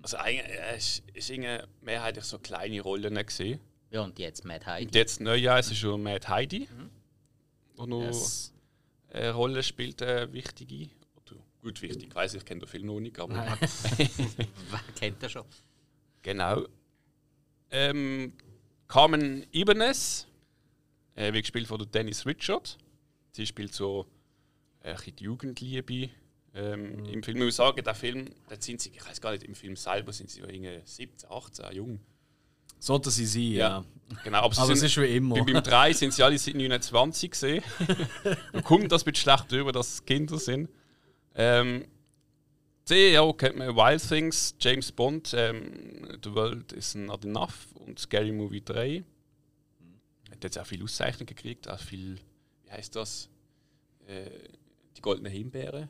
Also 0.01 0.17
eigentlich 0.17 0.47
äh, 0.59 0.77
ist, 0.77 1.03
ist 1.13 1.31
mehrheitlich 1.81 2.25
so 2.25 2.39
kleine 2.39 2.81
Rollen 2.81 3.15
gesehen. 3.25 3.59
Ja, 3.89 4.01
und 4.01 4.19
jetzt 4.19 4.43
Mad 4.45 4.65
Heidi. 4.65 4.85
Und 4.87 4.95
jetzt 4.95 5.21
Neujahr 5.21 5.59
ist 5.59 5.71
es 5.71 5.77
schon 5.77 6.03
Mad 6.03 6.27
Heidi, 6.27 6.67
wo 7.75 7.85
noch 7.85 8.01
Yes. 8.03 8.53
eine 9.11 9.31
Rolle 9.31 9.63
spielt, 9.63 10.01
eine 10.01 10.31
wichtige. 10.33 10.89
Oder 11.15 11.37
gut 11.61 11.81
wichtig, 11.81 12.07
ich 12.09 12.15
weiß 12.15 12.33
ich 12.33 12.43
kenne 12.45 12.59
den 12.61 12.67
Film 12.67 12.85
noch 12.87 12.99
nicht, 12.99 13.17
aber 13.19 13.33
Wer 13.35 14.79
kennt 14.99 15.23
er 15.23 15.29
schon? 15.29 15.45
genau. 16.21 16.65
Ähm, 17.69 18.33
Carmen 18.87 19.45
Ibanez, 19.51 20.25
äh, 21.15 21.33
wird 21.33 21.43
gespielt 21.43 21.67
von 21.67 21.85
Dennis 21.91 22.25
Richard. 22.25 22.77
Sie 23.31 23.45
spielt 23.45 23.73
so 23.73 24.05
äh, 24.81 24.95
die 25.11 25.23
Jugendliebe 25.23 26.09
ähm, 26.57 27.05
im 27.05 27.23
Film. 27.23 27.37
Ich 27.37 27.43
muss 27.43 27.55
sagen, 27.55 27.83
der 27.83 27.95
Film, 27.95 28.29
da 28.49 28.55
sind 28.59 28.81
sie, 28.81 28.91
ich 28.93 29.05
weiß 29.05 29.21
gar 29.21 29.31
nicht, 29.31 29.43
im 29.43 29.55
Film 29.55 29.75
selber 29.75 30.11
sind 30.11 30.29
sie 30.29 30.41
ja 30.41 30.47
irgendwie 30.47 30.81
17, 30.83 31.29
18, 31.29 31.75
jung. 31.75 31.99
Sollte 32.79 33.09
sie 33.09 33.25
sein, 33.25 33.51
ja. 33.51 33.85
Genau, 34.23 34.37
aber, 34.39 34.57
Aber 34.57 34.73
es 34.73 34.79
sind, 34.79 34.87
ist 34.87 34.97
wie 34.97 35.15
immer. 35.15 35.35
Bei, 35.43 35.53
beim 35.53 35.63
3 35.63 35.93
sind 35.93 36.13
sie 36.13 36.23
alle 36.23 36.37
seit 36.37 36.55
29 36.55 37.31
gesehen. 37.31 37.63
da 38.53 38.61
kommt 38.61 38.91
das 38.91 39.03
bisschen 39.03 39.21
schlecht 39.21 39.51
über, 39.51 39.71
dass 39.71 39.93
es 39.93 40.05
Kinder 40.05 40.37
sind. 40.37 40.69
Ähm, 41.35 41.85
C, 42.85 43.13
ja, 43.13 43.33
kennt 43.33 43.57
man 43.57 43.75
Wild 43.75 44.07
Things, 44.07 44.55
James 44.59 44.91
Bond, 44.91 45.33
ähm, 45.35 46.19
The 46.23 46.33
World 46.33 46.71
is 46.71 46.95
Not 46.95 47.25
Enough 47.25 47.67
und 47.73 47.99
Scary 47.99 48.31
Movie 48.31 48.63
3. 48.63 49.03
Hat 50.31 50.43
jetzt 50.43 50.57
auch 50.57 50.65
viele 50.65 50.85
Auszeichnungen 50.85 51.25
gekriegt, 51.25 51.69
auch 51.69 51.79
viel, 51.79 52.17
wie 52.63 52.71
heißt 52.71 52.95
das? 52.95 53.29
Äh, 54.05 54.29
die 54.95 55.01
Goldene 55.01 55.29
Himbeere. 55.29 55.89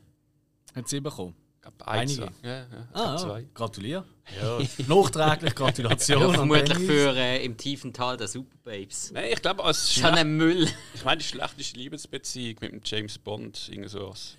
Hat 0.77 0.87
sie 0.87 0.99
bekommen. 0.99 1.35
Ich 1.55 1.61
glaube, 1.61 1.87
eins. 1.87 2.19
Einige. 2.19 2.33
Ja, 2.43 2.49
ja, 2.49 2.65
ich 2.65 2.95
Ah, 2.95 3.05
ja. 3.11 3.17
zwei. 3.17 3.47
gratuliere. 3.53 4.05
Nachträglich 4.87 5.55
Gratulation. 5.55 6.21
Ja, 6.21 6.33
vermutlich 6.33 6.77
für 6.77 7.15
äh, 7.15 7.43
im 7.43 7.57
tiefen 7.57 7.91
Tal 7.93 8.15
der 8.17 8.27
Superbabes. 8.27 9.11
Nein, 9.11 9.31
ich 9.33 9.41
glaube, 9.41 9.63
als 9.63 10.01
ein 10.03 10.37
Müll. 10.37 10.67
ich 10.93 11.03
meine, 11.03 11.17
die 11.17 11.25
schlechteste 11.25 11.77
Liebesbeziehung 11.77 12.55
mit 12.61 12.71
dem 12.71 12.81
James 12.83 13.17
Bond, 13.17 13.69
irgend 13.69 13.89
sowas. 13.89 14.37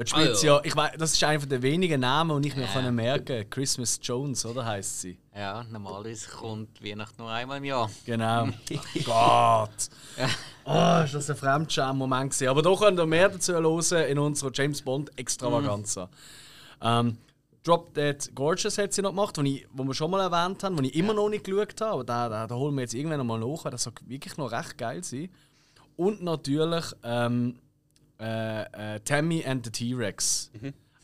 Dort 0.00 0.08
spielt 0.08 0.28
Ah, 0.30 0.32
ja. 0.32 0.54
ja, 0.54 0.60
ich 0.64 0.74
weiß, 0.74 0.92
das 0.96 1.12
ist 1.12 1.22
einer 1.22 1.44
der 1.44 1.60
wenigen 1.60 2.00
Namen, 2.00 2.40
die 2.40 2.48
ich 2.48 2.56
mir 2.56 2.64
kann 2.64 2.94
merken 2.94 3.26
kann. 3.26 3.50
Christmas 3.50 4.00
Jones, 4.02 4.46
oder 4.46 4.64
heißt 4.64 5.02
sie? 5.02 5.18
Ja, 5.36 5.62
normalerweise 5.64 6.26
kommt 6.30 6.82
Weihnachten 6.82 7.20
nur 7.20 7.30
einmal 7.30 7.58
im 7.58 7.64
Jahr. 7.64 7.90
Genau. 8.06 8.48
Gott. 9.04 9.90
Oh, 10.64 11.02
ist 11.04 11.12
das 11.12 11.28
ein 11.28 11.36
Fremdscham-Moment 11.36 12.30
gewesen. 12.32 12.48
Aber 12.48 12.62
da 12.62 12.74
könnt 12.74 12.98
ihr 12.98 13.04
mehr 13.04 13.28
dazu 13.28 13.52
hören 13.52 14.08
in 14.08 14.18
unserer 14.18 14.50
James 14.54 14.80
Bond 14.80 15.10
Extravaganza. 15.18 16.08
Ähm, 16.80 17.18
Drop 17.62 17.92
Dead 17.92 18.34
Gorgeous 18.34 18.78
hat 18.78 18.94
sie 18.94 19.02
noch 19.02 19.10
gemacht, 19.10 19.36
wo, 19.36 19.42
ich, 19.42 19.66
wo 19.70 19.84
wir 19.84 19.92
schon 19.92 20.10
mal 20.10 20.22
erwähnt 20.22 20.64
haben, 20.64 20.78
wo 20.78 20.82
ich 20.82 20.94
immer 20.94 21.12
noch 21.12 21.28
nicht 21.28 21.44
geschaut 21.44 21.78
habe. 21.82 21.92
Aber 21.92 22.04
da, 22.04 22.28
da, 22.30 22.46
da 22.46 22.54
holen 22.54 22.74
wir 22.74 22.80
jetzt 22.80 22.94
irgendwann 22.94 23.26
mal 23.26 23.38
nach, 23.38 23.66
weil 23.66 23.72
das 23.72 23.82
soll 23.82 23.92
wirklich 24.06 24.38
noch 24.38 24.50
recht 24.50 24.78
geil 24.78 25.04
sein. 25.04 25.28
Und 25.96 26.22
natürlich 26.22 26.86
ähm, 27.02 27.56
äh, 28.20 28.96
äh, 28.96 29.00
Tammy 29.00 29.44
and 29.44 29.64
the 29.64 29.70
T-Rex. 29.70 30.50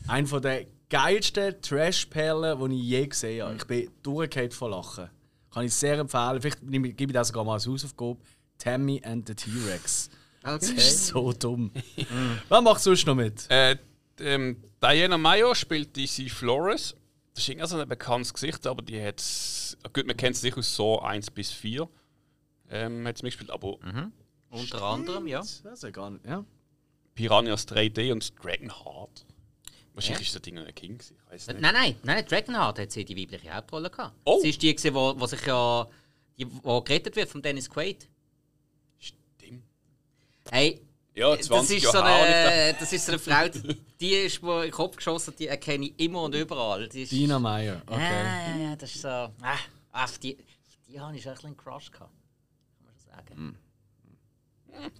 Ein 0.07 0.27
von 0.27 0.41
der 0.41 0.65
geilsten 0.89 1.61
Trash-Perlen, 1.61 2.69
die 2.69 2.75
ich 2.75 2.83
je 2.83 3.07
gesehen 3.07 3.45
habe. 3.45 3.55
Ich 3.55 3.65
bin 3.65 3.89
durchgehend 4.03 4.53
vor 4.53 4.69
Lachen. 4.69 5.09
Kann 5.51 5.65
ich 5.65 5.73
sehr 5.73 5.97
empfehlen. 5.97 6.41
Vielleicht 6.41 6.59
gebe 6.97 7.11
ich 7.11 7.13
das 7.13 7.29
sogar 7.29 7.43
mal 7.43 7.53
als 7.53 7.67
Hausaufgabe. 7.67 8.17
Tammy 8.57 9.01
and 9.03 9.27
the 9.27 9.35
T-Rex. 9.35 10.09
Das 10.43 10.69
ist 10.69 11.07
so 11.07 11.33
dumm. 11.33 11.71
Was 12.47 12.63
macht 12.63 12.79
sonst 12.79 13.05
noch 13.05 13.15
mit? 13.15 13.49
Äh, 13.49 13.75
ähm, 14.21 14.63
Diana 14.81 15.17
Mayo 15.17 15.53
spielt 15.53 15.97
DC 15.97 16.31
Flores. 16.31 16.95
Das 17.33 17.43
ist 17.43 17.49
irgendwie 17.49 17.67
so 17.67 17.77
ein 17.77 17.89
bekanntes 17.89 18.33
Gesicht, 18.33 18.65
aber 18.65 18.81
die 18.81 19.03
hat. 19.03 19.21
Gut, 19.91 20.07
man 20.07 20.15
kennt 20.15 20.37
sie 20.37 20.43
sicher 20.43 20.59
aus 20.59 20.73
so 20.73 21.01
1 21.01 21.31
bis 21.31 21.51
4. 21.51 21.89
Ähm, 22.69 23.05
hat 23.05 23.17
sie 23.17 23.23
mitgespielt, 23.23 23.51
aber 23.51 23.77
Unter 24.49 24.81
anderem, 24.83 25.27
ja. 25.27 25.39
Das 25.39 25.65
weiß 25.65 25.83
ich 25.83 25.93
gar 25.93 26.11
nicht. 26.11 26.25
Ja. 26.25 26.45
Piranhas 27.17 27.67
3D 27.67 28.11
und 28.11 28.31
Dragonheart. 28.43 29.25
Wahrscheinlich 29.95 30.27
ist 30.27 30.35
das 30.35 30.41
Ding 30.43 30.59
ein 30.59 30.75
King. 30.75 30.99
Ich 31.01 31.31
weiß 31.31 31.47
nicht. 31.47 31.61
Nein, 31.61 31.73
nein, 31.73 31.95
nein, 32.03 32.23
Dragonheart 32.25 32.77
hat 32.77 32.91
sie 32.91 33.03
die 33.03 33.17
weibliche 33.17 33.51
Hauptrolle 33.51 33.89
gehabt. 33.89 34.15
Oh. 34.23 34.39
Sie 34.39 34.49
ist 34.49 34.61
die, 34.61 34.73
gewesen, 34.73 34.93
wo, 34.93 35.19
wo 35.19 35.25
sich 35.25 35.43
ja. 35.45 35.87
Die, 36.37 36.45
wo 36.63 36.79
gerettet 36.81 37.15
wird 37.15 37.27
von 37.27 37.41
Dennis 37.41 37.67
Quaid. 37.67 38.07
Stimmt. 38.99 39.63
Hey, 40.51 40.79
Ja, 41.15 41.35
das 41.35 41.47
20 41.47 41.77
ist, 41.77 41.83
Jahre 41.85 41.97
so 41.97 42.03
auch 42.03 42.05
eine, 42.05 42.75
das 42.79 42.93
ist 42.93 43.05
so 43.07 43.13
eine 43.13 43.19
Frau, 43.19 43.47
die, 43.47 43.81
die 43.99 44.11
ist 44.13 44.43
mir 44.43 44.57
in 44.57 44.61
den 44.65 44.71
Kopf 44.71 44.97
geschossen, 44.97 45.33
die 45.39 45.47
erkenne 45.47 45.87
ich 45.87 45.99
immer 45.99 46.21
und 46.21 46.35
überall. 46.35 46.87
Die 46.87 47.01
ist, 47.01 47.11
Dina 47.11 47.39
Meyer. 47.39 47.81
Okay. 47.87 47.99
Ja, 47.99 48.49
ja, 48.49 48.63
ja, 48.69 48.75
das 48.75 48.93
ist 48.93 49.01
so. 49.01 49.07
Ah, 49.07 49.57
ach, 49.91 50.15
die, 50.19 50.37
die 50.87 50.99
habe 50.99 51.15
ich 51.15 51.23
schon 51.23 51.31
ein 51.31 51.35
bisschen 51.35 51.47
einen 51.47 51.57
Crush 51.57 51.89
gehabt. 51.89 52.11
Kann 52.77 52.85
man 52.85 52.93
schon 52.93 53.11
sagen. 53.11 54.91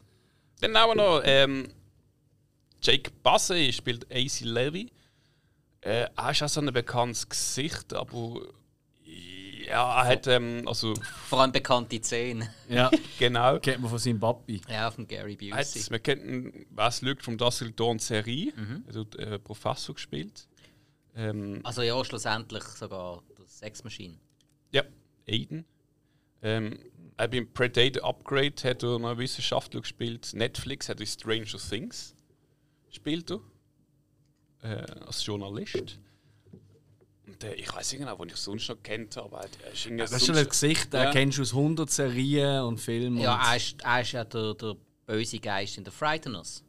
Dann 0.60 0.76
haben 0.76 0.90
wir 0.90 0.96
noch 0.96 1.22
ähm, 1.24 1.72
Jake 2.88 3.12
Bassey 3.22 3.74
spielt 3.74 4.06
AC 4.12 4.42
Levy. 4.42 4.90
Äh, 5.82 6.08
er 6.16 6.32
ist 6.32 6.42
auch 6.42 6.48
so 6.50 6.62
ein 6.62 6.72
bekanntes 6.72 7.28
Gesicht, 7.28 7.94
aber 7.94 8.42
ja, 9.68 10.02
er 10.04 10.08
hat 10.08 10.28
ähm, 10.28 10.64
also 10.66 10.94
Vor 11.28 11.42
allem 11.42 11.52
bekannte 11.52 12.02
Szenen. 12.02 12.48
Ja, 12.70 12.90
genau. 13.20 13.60
kennt 13.60 13.82
man 13.82 13.90
von 13.90 14.00
seinem 14.00 14.20
Papi. 14.20 14.62
Ja, 14.70 14.90
von 14.90 15.06
Gary 15.08 15.38
Er 15.50 15.58
hat, 15.58 15.66
Busey. 15.74 15.92
wir 15.92 16.00
kennen 16.00 16.66
was 16.70 17.02
Luke 17.02 17.22
vom 17.22 17.38
Dussel 17.38 17.72
Dawn 17.74 18.00
Serie. 18.00 18.54
Er 18.88 19.00
hat 19.02 19.16
äh, 19.16 19.38
Professor 19.40 19.94
gespielt. 19.96 20.48
Ähm, 21.16 21.60
Also 21.64 21.82
ja, 21.82 22.02
schlussendlich 22.06 22.64
sogar 22.64 23.22
das 23.36 23.60
Sex 23.60 23.84
Machine. 23.84 24.18
ja, 24.72 24.84
Aiden. 25.28 25.66
Ähm, 26.42 26.80
er 27.18 27.28
beim 27.28 27.52
Predator 27.52 28.08
Upgrade 28.08 28.54
hat 28.64 28.84
er 28.84 29.00
noch 29.00 29.10
einen 29.10 29.20
Wissenschaftler 29.20 29.82
gespielt. 29.82 30.30
Netflix 30.34 30.88
hat 30.88 31.02
er 31.02 31.06
Stranger 31.08 31.58
Things 31.58 32.16
spielt 32.90 33.32
er. 33.32 33.40
Äh, 34.64 34.86
als 35.06 35.26
Journalist. 35.26 36.00
Und 37.28 37.44
äh, 37.44 37.54
ich 37.56 37.72
weiß 37.74 37.92
nicht 37.92 38.00
genau, 38.00 38.18
wo 38.18 38.24
ich 38.26 38.36
sonst 38.36 38.68
noch 38.70 38.82
kennt 38.82 39.16
habe, 39.18 39.38
aber 39.38 39.48
er 39.64 39.72
ist 39.74 39.86
irgendwie 39.86 40.02
Das 40.04 40.12
ist 40.14 40.26
schon 40.26 40.36
ein 40.38 40.48
Gesicht, 40.48 40.94
den 40.94 41.02
Ja. 41.04 41.12
kennst 41.12 41.38
du 41.38 41.42
aus 41.44 41.52
100 41.54 41.90
Serien 41.90 42.64
und 42.64 42.80
Filmen. 42.80 43.18
Ja, 43.20 43.52
er 43.52 43.58
ist, 43.58 43.76
er 43.84 44.02
ist 44.02 44.12
ja 44.14 44.24
der, 44.24 44.54
der 44.56 44.76
böse 45.06 45.40
Geist 45.40 45.78
in 45.78 45.86
The 45.86 45.92
Frighteners. 45.92 46.64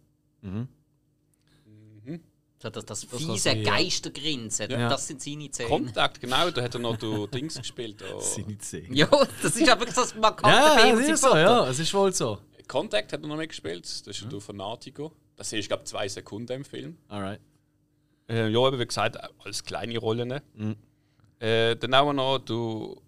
So, 2.61 2.71
das, 2.71 2.85
das 2.87 3.05
fiese 3.05 3.51
ja. 3.53 3.63
Geistergrinsen, 3.71 4.69
Ja. 4.69 4.89
das 4.89 5.07
sind 5.07 5.23
seine 5.23 5.49
Szenen. 5.49 5.69
Kontakt, 5.71 6.21
genau, 6.21 6.51
da 6.51 6.63
hat 6.63 6.75
er 6.75 6.81
noch 6.81 6.97
du 6.97 7.27
Dings 7.33 7.55
gespielt. 7.57 8.01
da. 8.01 8.21
seine 8.21 8.59
Zähne. 8.59 8.97
Ja, 8.97 9.07
das 9.43 9.55
ist 9.55 9.69
aber 9.69 9.87
das 9.87 10.13
markante 10.17 10.57
Ja, 10.57 10.77
Film. 10.79 10.99
es 10.99 11.09
ist 11.09 11.21
so, 11.23 11.37
ja, 11.37 11.69
es 11.69 11.79
ist 11.79 11.95
wohl 11.95 12.13
so. 12.13 12.39
Contact 12.67 13.13
hat 13.13 13.23
er 13.23 13.29
noch 13.29 13.37
mitgespielt, 13.37 13.85
das 13.85 14.03
ist 14.05 14.31
der 14.33 14.41
Fanatico. 14.41 15.13
Das 15.39 15.53
ist, 15.53 15.69
glaube 15.69 15.85
ich, 15.85 15.89
zwei 15.89 16.09
Sekunden 16.09 16.53
im 16.53 16.65
Film. 16.65 16.99
Alright. 17.07 17.41
Äh, 18.29 18.49
ja, 18.49 18.59
aber 18.59 18.79
wie 18.79 18.87
gesagt, 18.87 19.17
als 19.45 19.63
kleine 19.63 19.97
Rollen. 19.99 20.33
Äh, 21.39 21.77
dann 21.77 21.95
haben 21.95 22.09
wir 22.09 22.13
noch 22.13 22.39
du 22.39 23.01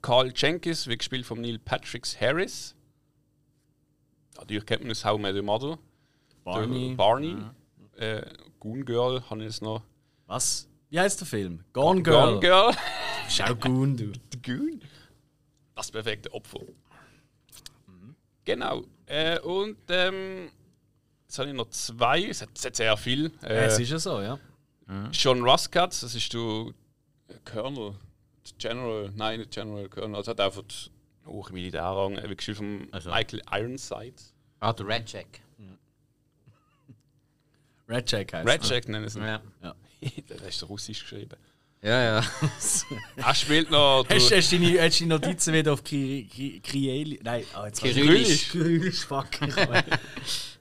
Carl 0.00 0.32
Jenkins, 0.34 0.86
wie 0.86 0.96
gespielt 0.96 1.26
von 1.26 1.40
Neil 1.40 1.58
Patrick 1.58 2.06
Harris. 2.20 2.76
Natürlich 4.36 4.64
kennt 4.64 4.82
man 4.82 4.90
das 4.90 5.04
How 5.04 5.20
Your 5.20 5.42
Mother. 5.42 5.78
Barney. 6.44 6.88
Der 6.90 6.94
Barney. 6.94 7.36
Äh, 7.96 8.22
Goon 8.60 8.84
Girl 8.84 9.20
habe 9.28 9.40
ich 9.40 9.46
jetzt 9.46 9.60
noch. 9.60 9.82
Was? 10.28 10.68
Wie 10.88 11.00
heißt 11.00 11.20
der 11.20 11.26
Film? 11.26 11.64
Gone 11.72 12.02
Girl. 12.02 12.34
Gone 12.34 12.40
Girl. 12.40 12.74
Schau 13.28 13.56
Goon, 13.56 13.96
du. 13.96 14.12
Goon. 14.42 14.80
Das 15.74 15.90
perfekte 15.90 16.32
Opfer. 16.32 16.60
Genau. 18.44 18.84
Äh, 19.06 19.40
und 19.40 19.78
ähm, 19.88 20.50
jetzt 21.30 21.38
habe 21.38 21.48
ich 21.50 21.54
noch 21.54 21.70
zwei. 21.70 22.24
Es 22.24 22.42
hat, 22.42 22.48
es 22.56 22.64
hat 22.64 22.74
sehr 22.74 22.96
viel. 22.96 23.30
Äh, 23.44 23.66
es 23.66 23.78
ist 23.78 23.88
ja 23.90 23.98
so, 24.00 24.20
ja. 24.20 24.36
John 25.12 25.44
Ruscott, 25.44 25.90
das 26.02 26.12
ist 26.16 26.34
du 26.34 26.74
äh, 27.28 27.34
Colonel, 27.44 27.94
General, 28.58 29.12
nein, 29.14 29.38
nicht 29.38 29.52
General, 29.52 29.88
Colonel, 29.88 30.16
also 30.16 30.32
hat 30.32 30.40
einfach 30.40 30.64
hohen 31.24 31.54
Militärrang, 31.54 32.16
äh, 32.16 32.28
wie 32.28 32.34
gespielt 32.34 32.56
von 32.56 32.88
Also. 32.90 33.10
Michael 33.10 33.40
Ironside. 33.52 34.16
Ah, 34.58 34.72
der 34.72 34.88
Red 34.88 35.08
Jack. 35.12 35.26
Red 37.88 38.10
Jack 38.10 38.32
heißt 38.32 38.48
Red 38.48 38.64
Jack 38.68 38.88
nennen 38.88 39.08
sie 39.08 39.20
ihn. 39.20 39.26
Ja, 39.26 39.40
Ja. 39.62 39.74
das 40.26 40.42
ist 40.42 40.68
russisch 40.68 41.00
geschrieben. 41.02 41.36
ja. 41.82 42.18
ja. 42.20 42.24
Er 43.16 43.34
spielt 43.36 43.70
noch. 43.70 44.04
du- 44.08 44.14
Hast, 44.16 44.32
hast, 44.32 44.50
du 44.50 44.58
deine, 44.58 44.82
hast 44.82 44.98
du 45.00 45.04
deine 45.06 45.14
Notizen 45.20 45.54
wieder 45.54 45.74
auf 45.74 45.84
Krieli? 45.84 47.20
Nein, 47.22 47.44
oh, 47.56 47.66
jetzt 47.66 47.80
Kyrillisch. 47.80 48.48
Kyrillisch, 48.50 49.04
fuck. 49.06 49.28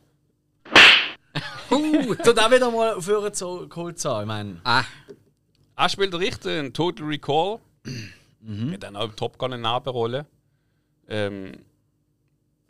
uh, 1.72 2.16
tu 2.16 2.34
da 2.34 2.50
wieder 2.52 2.72
mal 2.72 2.96
Hören 3.04 3.34
zu 3.34 3.68
geholt 3.68 4.00
zu 4.00 4.10
haben. 4.10 4.22
Ich 4.22 4.28
meine, 4.28 4.62
Ah, 4.64 4.84
er 5.76 5.90
spielt 5.90 6.14
den 6.14 6.20
Richter 6.22 6.60
in 6.60 6.74
Total 6.74 7.06
Recall. 7.06 7.60
Mit 8.42 8.84
dann 8.84 8.96
auch 8.96 9.06
im 9.06 9.16
Top 9.16 9.38
Gun 9.38 9.54
eine 9.54 9.74
Nebenrolle. 9.74 10.26
Ähm, 11.08 11.54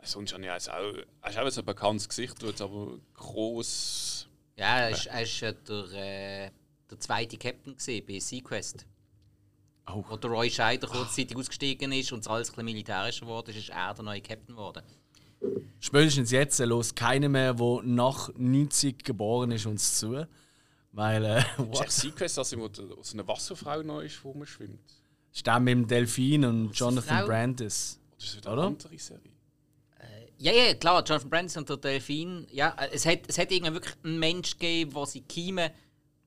sonst 0.02 0.32
habe 0.32 0.42
ich 0.44 0.50
also 0.50 0.70
auch, 0.72 0.94
er 1.22 1.30
ist 1.30 1.38
auch 1.38 1.50
so 1.50 1.60
ein 1.60 1.66
bekanntes 1.66 2.08
Gesicht, 2.08 2.42
jetzt 2.42 2.62
aber 2.62 2.98
groß. 3.14 4.26
ja, 4.56 4.78
er 4.78 4.90
ist, 4.90 5.06
er 5.06 5.22
ist 5.22 5.40
ja 5.40 5.52
der, 5.52 5.92
äh, 5.92 6.50
der 6.90 7.00
zweite 7.00 7.36
Captain 7.36 7.76
gewesen 7.76 8.06
bei 8.06 8.18
Sequest. 8.18 8.86
Oh. 9.86 10.04
Wo 10.08 10.16
der 10.16 10.30
Roy 10.30 10.50
Scheider 10.50 10.86
kurzzeitig 10.86 11.36
ausgestiegen 11.36 11.92
ist 11.92 12.12
und 12.12 12.20
es 12.20 12.28
alles 12.28 12.48
ein 12.48 12.52
bisschen 12.52 12.64
militärischer 12.64 13.26
geworden 13.26 13.50
ist, 13.50 13.56
ist 13.56 13.70
er 13.70 13.92
der 13.94 14.04
neue 14.04 14.20
Captain 14.20 14.54
geworden. 14.54 14.82
Spätestens 15.78 16.30
jetzt 16.30 16.58
los 16.60 16.94
keiner 16.94 17.28
mehr, 17.28 17.54
der 17.54 17.80
nach 17.82 18.30
90 18.36 19.04
geboren 19.04 19.50
ist, 19.52 19.66
uns 19.66 19.98
zu. 19.98 20.26
Weil, 20.92 21.24
äh, 21.24 21.38
Ist 21.58 21.58
what? 21.58 21.80
echt 21.82 21.92
Sequest, 21.92 22.38
dass 22.38 22.52
immer 22.52 22.68
so 22.72 23.12
eine 23.12 23.26
Wasserfrau 23.26 23.82
noch 23.82 24.00
ist, 24.00 24.24
wo 24.24 24.34
man 24.34 24.46
schwimmt? 24.46 24.80
Stimmt 25.32 25.64
mit 25.64 25.72
dem 25.72 25.86
Delfin 25.86 26.44
und 26.44 26.72
Jonathan 26.72 27.18
Frau? 27.18 27.26
Brandis. 27.26 28.00
Oder 28.00 28.18
ist 28.18 28.28
das 28.28 28.36
wieder 28.36 28.52
Oder? 28.52 28.62
eine 28.62 28.70
andere 28.72 28.98
Serie? 28.98 29.30
Ja, 30.42 30.52
ja, 30.52 30.72
klar, 30.72 31.04
Jonathan 31.04 31.28
Brandis 31.28 31.56
und 31.58 31.68
der 31.68 31.76
Delfin. 31.76 32.46
Ja, 32.50 32.74
äh, 32.78 32.88
es 32.92 33.04
hat, 33.04 33.20
es 33.28 33.36
hat 33.36 33.52
irgendwie 33.52 33.74
wirklich 33.74 33.94
einen 34.02 34.18
Mensch 34.18 34.52
gegeben, 34.52 34.94
der 34.94 35.04
sie 35.04 35.20
Kiemen 35.20 35.70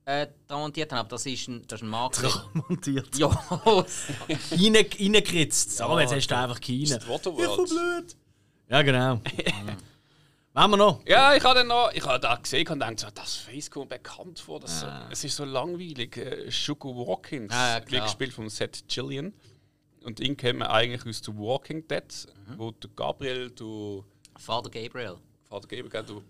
äh, 0.05 0.27
dran 0.47 0.59
montiert 0.61 0.91
haben, 0.91 0.99
aber 0.99 1.09
das 1.09 1.25
ist 1.25 1.47
ein, 1.47 1.65
das 1.67 1.79
ist 1.79 1.83
ein 1.83 1.89
Markt. 1.89 2.21
montiert. 2.53 3.15
ja, 3.17 3.27
Rein, 3.27 4.75
reingekritzt. 4.75 5.81
Aber 5.81 5.99
jetzt 5.99 6.13
hast 6.13 6.27
du 6.27 6.37
einfach 6.37 6.61
keine. 6.61 6.83
Ist 6.83 6.93
das 6.93 7.07
Waterworld? 7.07 7.69
blöd. 7.69 8.15
Ja, 8.73 8.81
genau. 8.81 9.21
Was 10.53 10.63
haben 10.63 10.71
wir 10.71 10.77
noch? 10.77 11.05
Ja, 11.05 11.35
ich 11.35 11.43
habe 11.43 11.59
dann 11.59 11.67
noch, 11.67 11.91
ich 11.93 12.03
habe 12.03 12.19
da 12.19 12.35
gesehen 12.35 12.67
und 12.67 12.79
gedacht, 12.79 12.99
so, 12.99 13.07
das 13.13 13.35
Face 13.35 13.69
kommt 13.69 13.91
mir 13.91 13.97
bekannt 13.97 14.39
vor. 14.39 14.59
Das 14.59 14.79
so, 14.81 14.87
es 15.11 15.23
ist 15.23 15.35
so 15.35 15.45
langweilig. 15.45 16.17
Äh, 16.17 16.49
Shuko 16.51 16.95
Watkins, 17.07 17.53
Ah, 17.53 17.79
ja, 17.87 18.03
gespielt 18.03 18.33
von 18.33 18.49
Seth 18.49 18.83
Gillian. 18.87 19.31
Und 20.03 20.19
ihn 20.19 20.35
kennen 20.35 20.57
wir 20.59 20.71
eigentlich 20.71 21.05
aus 21.07 21.21
The 21.23 21.31
Walking 21.37 21.87
Dead, 21.87 22.03
wo 22.57 22.71
der 22.71 22.89
Gabriel, 22.95 23.51
du 23.51 24.03
Vater 24.37 24.71
Gabriel. 24.71 25.17
Vater 25.47 25.67
Gabriel, 25.67 26.03
du 26.05 26.23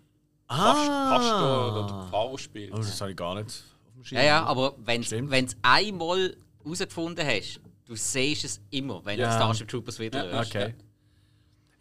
Ah. 0.47 1.17
Pastor 1.17 1.71
oder 1.71 1.87
der 1.87 2.09
Pfarrer 2.09 2.37
spielt. 2.37 2.73
Oh, 2.73 2.77
das 2.77 2.99
habe 2.99 3.11
ich 3.11 3.17
gar 3.17 3.35
nicht 3.35 3.47
auf 3.87 3.93
dem 3.95 4.03
Schirm. 4.03 4.19
Ja, 4.19 4.25
ja, 4.25 4.43
aber 4.43 4.75
wenn 4.79 5.01
du 5.01 5.15
es 5.31 5.55
einmal 5.61 6.35
herausgefunden 6.61 7.25
hast, 7.25 7.61
du 7.85 7.95
siehst 7.95 8.43
es 8.43 8.61
immer, 8.69 9.03
wenn 9.05 9.17
Ja. 9.17 9.29
du 9.29 9.33
Starship 9.35 9.69
Troopers 9.69 9.97
wieder 9.99 10.25
Ja, 10.25 10.31
hörst. 10.33 10.53
Okay. 10.53 10.73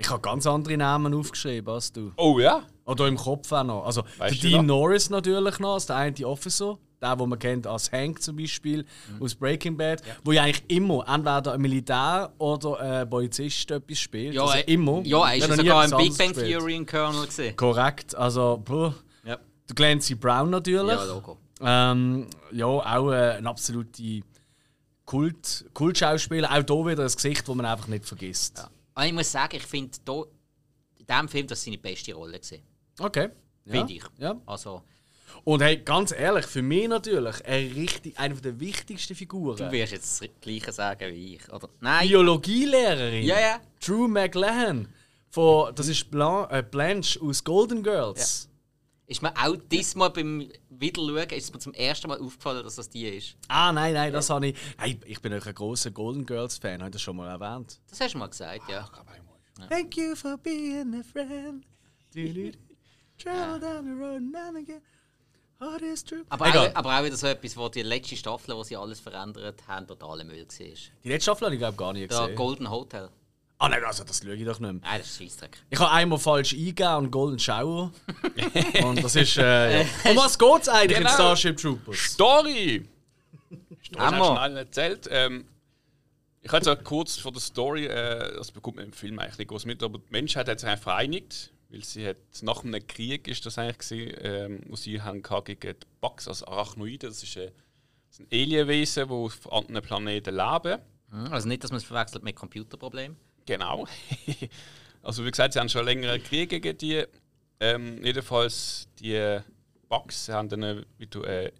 Ich 0.05 0.11
habe 0.11 0.21
ganz 0.21 0.47
andere 0.47 0.77
Namen 0.77 1.15
aufgeschrieben 1.15 1.73
als 1.73 1.93
du. 1.93 2.13
Oh 2.17 2.39
ja? 2.41 2.63
Oder 2.85 3.07
im 3.07 3.17
Kopf 3.17 3.51
auch 3.53 3.63
noch. 3.63 3.85
Also 3.85 4.03
Weißt 4.19 4.35
der 4.35 4.43
du 4.43 4.49
Dean 4.57 4.67
noch? 4.67 4.77
Norris 4.81 5.11
natürlich 5.11 5.59
noch, 5.61 5.75
als 5.75 5.87
der 5.87 5.97
eine 5.97 6.27
Officer. 6.27 6.77
Der, 7.01 7.17
den 7.17 7.29
man 7.29 7.39
kennt 7.39 7.67
als 7.67 7.91
Hank 7.91 8.23
zum 8.23 8.37
Beispiel 8.37 8.85
Mhm. 9.19 9.23
aus 9.25 9.35
Breaking 9.35 9.77
Bad, 9.77 10.03
wo 10.25 10.31
ja 10.33 10.43
eigentlich 10.45 10.63
immer 10.69 11.05
entweder 11.09 11.53
ein 11.53 11.61
Militär 11.61 12.33
oder 12.39 12.79
ein 12.79 13.11
Polizist 13.11 13.71
etwas 13.73 13.99
spielt. 13.99 14.35
Ja, 14.35 14.43
also 14.43 14.55
er- 14.55 14.69
immer. 14.69 15.01
Ja, 15.05 15.29
er 15.31 15.37
ist 15.37 15.49
ja 15.49 15.57
sogar 15.57 15.85
im 15.85 15.97
Big 15.97 16.17
Bang. 16.19 16.33
Theory 16.33 16.77
in 16.77 16.87
Colonel 16.87 17.27
gesehen. 17.27 17.57
Korrekt. 17.57 18.15
Also, 18.15 18.61
puh. 18.65 18.93
Ja. 19.25 19.37
Der 19.69 19.75
Clancy 19.75 20.15
Brown 20.15 20.51
natürlich. 20.51 20.95
Ja, 20.97 21.05
Logo. 21.05 21.39
Ähm, 21.61 22.27
ja, 22.53 22.67
auch 22.67 23.11
äh, 23.11 23.37
ein 23.39 23.47
absolute 23.49 24.23
Kult, 25.05 25.65
Kultschauspieler. 25.75 26.51
Auch 26.51 26.55
hier 26.55 26.87
wieder 26.87 27.03
ein 27.05 27.13
Gesicht, 27.13 27.49
das 27.49 27.55
man 27.55 27.67
einfach 27.67 27.89
nicht 27.89 28.05
vergisst. 28.07 28.65
Aber 28.95 29.07
ich 29.07 29.13
muss 29.13 29.31
sagen, 29.31 29.57
ich 29.57 29.63
finde 29.67 29.99
in 30.99 31.07
diesem 31.07 31.29
Film 31.29 31.47
das 31.47 31.65
seine 31.65 31.79
beste 31.79 32.15
Rolle 32.15 32.39
gesehen. 32.39 32.63
Okay. 32.99 33.29
Ja. 33.65 33.73
Finde 33.73 33.93
ich. 33.93 34.03
Ja. 34.19 34.41
Also, 34.47 34.83
Und 35.45 35.63
hey, 35.63 35.79
ganz 35.79 36.13
ehrlich, 36.13 36.47
für 36.47 36.63
mich 36.63 36.89
natürlich 36.89 37.45
eine, 37.45 37.75
richtig, 37.75 38.19
eine 38.19 38.35
der 38.35 38.59
wichtigsten 38.61 39.15
Figuren. 39.15 39.57
du 39.57 39.71
wirst 39.73 39.93
jetzt 39.93 40.23
das 40.23 40.29
Gleiche 40.41 40.73
sagen 40.73 41.13
wie 41.13 41.37
ich, 41.37 41.53
oder? 41.53 41.69
Nein. 41.81 42.09
Biologielehrerin. 42.09 43.25
Ja, 43.25 43.41
ja. 43.41 43.61
Drew 43.85 44.09
McLaren. 44.09 44.89
Von, 45.31 45.75
das 45.75 45.89
ist 45.89 46.07
äh, 46.13 46.63
Blanche 46.71 47.21
aus 47.23 47.43
Golden 47.43 47.83
Girls. 47.83 48.49
Ist 49.13 49.21
mir 49.21 49.33
auch 49.37 49.57
diesmal 49.71 50.09
beim 50.09 50.51
Wiederschauen 50.71 51.29
ist 51.31 51.53
mir 51.53 51.61
zum 51.61 51.75
ersten 51.75 52.09
Mal 52.09 52.19
aufgefallen, 52.19 52.65
dass 52.65 52.77
das 52.77 52.89
die 52.89 53.07
ist. 53.07 53.37
Ah, 53.47 53.71
nein, 53.71 53.93
nein, 53.93 54.11
das 54.11 54.31
habe 54.31 54.47
ich. 54.49 54.57
Hey, 54.79 54.99
ich 55.05 55.21
bin 55.21 55.35
euch 55.35 55.47
ein 55.47 55.55
großer 55.55 55.91
Golden 55.91 56.25
Girls-Fan, 56.25 56.81
habe 56.81 56.89
ich 56.89 56.93
das 56.95 57.03
schon 57.03 57.17
mal 57.17 57.29
erwähnt. 57.29 57.79
Das 57.91 58.01
hast 58.01 58.15
du 58.15 58.19
mal 58.19 58.29
gesagt, 58.29 58.71
ja. 58.71 58.89
Thank 59.69 59.99
you 59.99 60.17
for 60.17 60.39
being 60.39 60.95
a 60.99 61.03
friend. 61.03 61.63
Travel 63.19 63.61
down 63.61 63.85
the 63.85 64.03
road 64.03 64.23
and 64.35 64.57
again. 64.57 64.81
Heart 65.61 65.83
is 65.83 66.03
true. 66.03 66.25
Aber 66.31 66.49
Egal. 66.49 66.71
auch, 66.71 66.77
aber 66.77 66.99
auch 66.99 67.05
wieder 67.05 67.17
so 67.17 67.27
etwas, 67.27 67.57
wo 67.57 67.69
die 67.69 67.83
letzte 67.83 68.17
Staffel, 68.17 68.57
wo 68.57 68.63
sie 68.65 68.77
alles 68.77 68.99
verändert 68.99 69.63
haben, 69.69 69.87
totaler 69.87 70.25
Müll 70.25 70.39
war. 70.41 70.47
Die 71.05 71.09
letzte 71.09 71.23
Staffel 71.23 71.45
habe 71.45 71.55
ich 71.55 71.61
glaube 71.61 71.77
gar 71.77 71.93
nicht 71.93 72.11
Der 72.11 72.19
gesehen. 72.19 72.35
Golden 72.35 72.71
Hotel. 72.71 73.11
Ah 73.65 73.69
nein, 73.69 73.85
also 73.85 74.03
das 74.03 74.19
schaue 74.25 74.35
ich 74.35 74.45
doch 74.45 74.59
nicht 74.59 74.73
mehr. 74.73 74.81
Nein, 74.83 74.99
das 74.99 75.07
ist 75.07 75.19
Scheissdreck. 75.19 75.57
Ich 75.71 75.79
habe 75.79 75.93
einmal 75.93 76.19
falsch 76.19 76.53
eingegeben 76.53 76.97
und 76.97 77.11
Golden 77.13 77.39
Shower. 77.39 77.93
und 78.85 79.05
das 79.05 79.15
ist. 79.15 79.37
Äh, 79.39 79.83
ja. 79.83 79.87
Um 80.11 80.17
was 80.17 80.37
geht 80.37 80.63
es 80.63 80.69
eigentlich 80.69 80.97
in 80.99 81.05
Genau. 81.05 81.15
Starship 81.15 81.57
Troopers? 81.59 81.97
Story! 81.97 82.89
Story 83.85 84.01
hast 84.01 84.19
du 84.19 84.25
schnell 84.37 84.57
erzählt. 84.57 85.09
Ähm, 85.13 85.45
ich 86.41 86.51
hatte 86.51 86.65
so 86.65 86.75
kurz 86.75 87.19
vor 87.19 87.31
der 87.31 87.41
Story, 87.41 87.87
äh, 87.87 88.35
das 88.37 88.51
bekommt 88.51 88.79
man 88.79 88.87
im 88.87 88.93
Film 88.93 89.17
eigentlich 89.21 89.39
nicht 89.39 89.49
groß 89.49 89.65
mit, 89.67 89.81
aber 89.85 89.99
die 89.99 90.11
Menschheit 90.11 90.49
hat 90.49 90.59
sich 90.59 90.69
einfach 90.69 90.83
vereinigt, 90.83 91.53
weil 91.69 91.85
sie 91.85 92.05
hat 92.09 92.17
nach 92.41 92.65
einem 92.65 92.85
Krieg 92.85 93.29
ist 93.29 93.47
das 93.47 93.59
eigentlich 93.59 93.79
gewesen, 93.79 94.17
ähm, 94.23 94.61
wo 94.67 94.75
sie 94.75 95.01
haben 95.01 95.23
gegen 95.23 95.61
die 95.61 95.87
Bugs, 96.01 96.27
also 96.27 96.47
Arachnoiden, 96.49 97.11
das 97.11 97.23
ist, 97.23 97.37
äh, 97.37 97.53
das 98.09 98.17
sind 98.17 98.33
Alienwesen, 98.33 99.07
die 99.07 99.15
auf 99.15 99.53
anderen 99.53 99.85
Planeten 99.87 100.35
leben. 100.35 100.81
Hm, 101.11 101.33
Also 101.33 101.47
nicht, 101.47 101.63
dass 101.63 101.71
man 101.71 101.79
es 101.79 101.85
verwechselt 101.85 102.25
mit 102.25 102.35
Computerproblemen. 102.35 103.17
Genau. 103.47 103.87
also 105.03 105.25
wie 105.25 105.31
gesagt, 105.31 105.55
sie 105.55 105.61
haben 105.61 105.69
schon 105.69 105.85
längere 105.85 106.21
Kriege 106.21 106.61
gegen 106.61 106.79
die. 106.79 107.05
Ähm, 107.61 108.05
jedenfalls 108.05 108.89
die 108.99 109.41
Bugs 109.89 110.29
haben 110.29 110.49
dann 110.49 110.63
äh, 110.63 110.85
wie 110.99 111.07
du, 111.07 111.23
äh, 111.23 111.53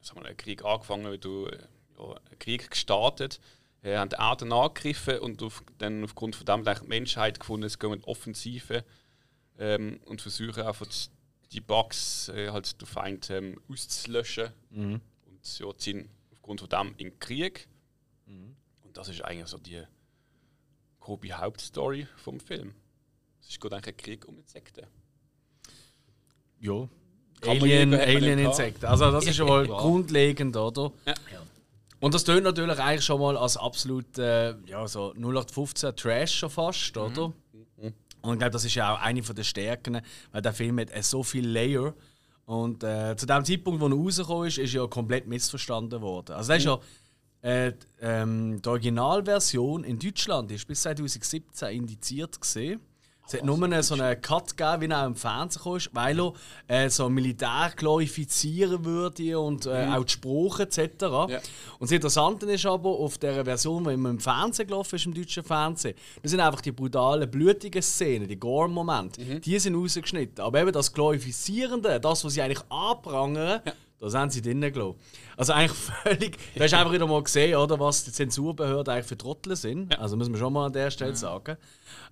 sagen 0.00 0.20
wir, 0.20 0.26
einen 0.26 0.36
Krieg 0.36 0.64
angefangen, 0.64 1.10
wie 1.12 1.18
du 1.18 1.46
äh, 1.46 1.58
ja, 1.98 2.04
einen 2.04 2.38
Krieg 2.38 2.70
gestartet, 2.70 3.40
äh, 3.82 3.96
haben 3.96 4.08
die 4.08 4.16
Erde 4.16 4.52
angegriffen 4.52 5.20
und 5.20 5.42
auf, 5.42 5.62
dann 5.78 6.02
aufgrund 6.04 6.36
von 6.36 6.46
dem 6.46 6.64
die 6.64 6.88
Menschheit 6.88 7.38
gefunden, 7.38 7.64
es 7.64 7.78
gehen 7.78 8.02
Offensive 8.04 8.84
ähm, 9.58 10.00
und 10.06 10.20
versuchen 10.20 10.64
einfach 10.64 10.86
die 11.52 11.60
Bugs 11.60 12.28
äh, 12.30 12.50
halt 12.50 12.80
den 12.80 12.86
Feind 12.86 13.30
ähm, 13.30 13.60
auszulöschen 13.70 14.52
und 14.70 15.58
ja, 15.58 15.76
ziehen 15.76 16.08
aufgrund 16.32 16.60
von 16.60 16.68
dem 16.68 16.88
in 16.98 17.10
den 17.10 17.18
Krieg. 17.20 17.68
Und 18.26 18.96
das 18.96 19.08
ist 19.08 19.22
eigentlich 19.22 19.48
so 19.48 19.58
die 19.58 19.82
grobe 21.02 21.32
Hauptstory 21.32 22.06
vom 22.16 22.40
Film. 22.40 22.74
Es 23.40 23.48
ist 23.50 23.60
gut 23.60 23.72
eigentlich 23.72 23.94
ein 23.94 23.96
Krieg 23.96 24.28
um 24.28 24.38
Insekten. 24.38 24.86
Ja. 26.60 26.88
Alien, 27.44 27.90
nicht 27.90 28.00
Alien-Insekten. 28.00 28.86
Also, 28.86 29.10
das 29.10 29.26
ist 29.26 29.34
schon 29.36 29.48
mal 29.48 29.66
Ja. 29.68 29.76
grundlegend, 29.78 30.56
oder? 30.56 30.92
Ja. 31.04 31.14
Und 31.98 32.14
das 32.14 32.22
tönt 32.24 32.44
natürlich 32.44 32.78
eigentlich 32.78 33.04
schon 33.04 33.20
mal 33.20 33.36
als 33.36 33.56
absolut 33.56 34.16
äh, 34.18 34.54
ja, 34.66 34.86
so 34.86 35.12
0815 35.14 35.96
Trash 35.96 36.34
schon 36.38 36.50
fast, 36.50 36.96
oder? 36.96 37.32
Und 38.24 38.34
ich 38.34 38.38
glaube, 38.38 38.50
das 38.52 38.64
ist 38.64 38.76
ja 38.76 38.94
auch 38.94 39.00
eine 39.00 39.20
von 39.24 39.34
der 39.34 39.42
Stärken, 39.42 40.00
weil 40.30 40.42
der 40.42 40.52
Film 40.52 40.78
hat 40.78 40.90
äh, 40.94 41.02
so 41.02 41.24
viel 41.24 41.48
Layer. 41.48 41.92
Und 42.44 42.84
äh, 42.84 43.16
zu 43.16 43.26
dem 43.26 43.44
Zeitpunkt, 43.44 43.80
wo 43.80 43.86
er 43.88 43.92
rausgekommen 43.94 44.46
ist, 44.46 44.58
ist 44.58 44.74
er 44.74 44.82
ja 44.82 44.86
komplett 44.86 45.26
missverstanden 45.26 46.00
worden. 46.00 46.36
Also, 46.36 46.52
das 46.52 46.58
ist 46.58 46.64
ja. 46.66 46.78
Äh, 47.42 47.72
die, 47.72 47.86
ähm, 48.00 48.62
die 48.62 48.68
Originalversion 48.68 49.82
in 49.82 49.98
Deutschland 49.98 50.50
ist 50.52 50.66
bis 50.66 50.82
2017 50.82 51.70
indiziert 51.70 52.40
gesehen. 52.40 52.80
Es 53.26 53.34
hat 53.34 53.44
nur 53.44 53.62
einen, 53.62 53.82
so 53.82 53.94
einen 53.94 54.20
Cut 54.20 54.56
gegeben, 54.56 54.82
wie 54.82 54.92
er 54.92 55.06
im 55.06 55.14
Fernsehen 55.14 55.62
kam, 55.62 55.78
weil 55.92 56.20
er 56.20 56.84
äh, 56.84 56.90
so 56.90 57.08
Militär 57.08 57.72
glorifizieren 57.76 58.84
würde 58.84 59.38
und 59.38 59.66
äh, 59.66 59.88
auch 59.90 60.04
die 60.04 60.12
Sprache 60.12 60.64
etc. 60.64 61.04
Und 61.04 61.40
das 61.80 61.92
Interessante 61.92 62.46
ist 62.46 62.66
aber, 62.66 62.90
auf 62.90 63.18
der 63.18 63.44
Version, 63.44 63.84
die 63.84 63.94
immer 63.94 64.10
im 64.10 64.20
Fernsehen 64.20 64.66
gelaufen 64.66 64.96
ist, 64.96 65.06
im 65.06 65.14
deutschen 65.14 65.44
Fernsehen, 65.44 65.94
das 66.20 66.30
sind 66.30 66.40
einfach 66.40 66.60
die 66.60 66.72
brutalen, 66.72 67.30
blutigen 67.30 67.82
Szenen, 67.82 68.28
die 68.28 68.38
Gore-Momente, 68.38 69.40
die 69.40 69.58
sind 69.58 69.76
rausgeschnitten. 69.76 70.44
Aber 70.44 70.60
eben 70.60 70.72
das 70.72 70.92
Glorifizierende, 70.92 72.00
das, 72.00 72.24
was 72.24 72.34
sie 72.34 72.42
eigentlich 72.42 72.64
anprangern, 72.70 73.62
das 74.06 74.14
haben 74.14 74.30
sie 74.30 74.42
drinnen 74.42 74.72
gelassen. 74.72 74.98
Also 75.36 75.52
eigentlich 75.52 75.72
völlig. 76.02 76.38
Du 76.54 76.62
hast 76.62 76.74
einfach 76.74 76.92
wieder 76.92 77.06
mal 77.06 77.22
gesehen, 77.22 77.56
oder, 77.56 77.78
was 77.78 78.04
die 78.04 78.12
Zensurbehörden 78.12 78.92
eigentlich 78.92 79.06
für 79.06 79.16
Trottel 79.16 79.56
sind. 79.56 79.98
Also 79.98 80.16
muss 80.16 80.28
man 80.28 80.38
schon 80.38 80.52
mal 80.52 80.66
an 80.66 80.72
der 80.72 80.90
Stelle 80.90 81.14
sagen. 81.14 81.56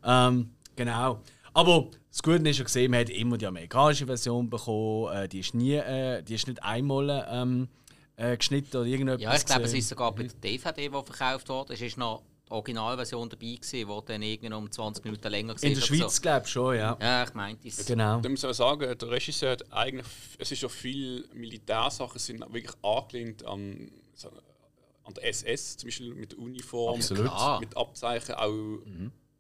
Ähm, 0.04 0.50
genau. 0.76 1.20
Aber 1.52 1.88
das 2.10 2.22
Gute 2.22 2.48
ist 2.48 2.58
ja 2.58 2.64
gesehen, 2.64 2.90
man 2.90 3.00
hat 3.00 3.10
immer 3.10 3.36
die 3.36 3.46
amerikanische 3.46 4.06
Version 4.06 4.48
bekommen. 4.48 5.14
Äh, 5.14 5.28
die 5.28 5.40
ist 5.40 5.54
nie, 5.54 5.74
äh, 5.74 6.22
die 6.22 6.34
ist 6.34 6.46
nicht 6.46 6.62
einmal 6.62 7.26
ähm, 7.30 7.68
äh, 8.16 8.36
geschnitten 8.36 8.76
oder 8.76 8.86
irgendetwas. 8.86 9.22
Ja, 9.22 9.34
ich 9.34 9.44
glaube, 9.44 9.62
es 9.64 9.74
ist 9.74 9.88
sogar 9.88 10.12
bei 10.12 10.24
der 10.24 10.32
DVD, 10.32 10.82
die 10.82 10.90
verkauft 10.90 11.48
wurde, 11.48 11.74
es 11.74 11.80
ist 11.80 11.96
noch 11.96 12.22
Originalversion 12.50 13.28
dabei 13.28 13.54
gewesen, 13.54 13.88
die 13.88 14.04
dann 14.06 14.22
irgendwie 14.22 14.52
um 14.52 14.70
20 14.70 15.04
Minuten 15.04 15.28
länger 15.28 15.54
war. 15.54 15.62
in 15.62 15.74
der 15.74 15.80
Schweiz, 15.80 16.16
So. 16.16 16.22
glaube 16.22 16.42
ich 16.46 16.52
schon, 16.52 16.76
ja. 16.76 16.98
Ja, 17.00 17.24
ich 17.24 17.34
meinte 17.34 17.68
es. 17.68 17.86
Genau. 17.86 18.20
Da 18.20 18.28
muss 18.28 18.42
man 18.42 18.52
sagen, 18.54 18.98
der 18.98 19.08
Regisseur 19.10 19.52
hat 19.52 19.72
eigentlich, 19.72 20.06
es 20.38 20.52
ist 20.52 20.62
ja 20.62 20.68
viel 20.68 21.28
Militärsachen 21.32 22.18
sind 22.18 22.40
wirklich 22.52 22.74
angelehnt 22.82 23.44
an, 23.44 23.90
an 25.04 25.14
der 25.14 25.28
SS, 25.28 25.76
zum 25.78 25.88
Beispiel 25.88 26.14
mit 26.14 26.34
Uniform, 26.34 26.96
Absolut. 26.96 27.60
Mit 27.60 27.76
Abzeichen, 27.76 28.34
auch 28.34 28.78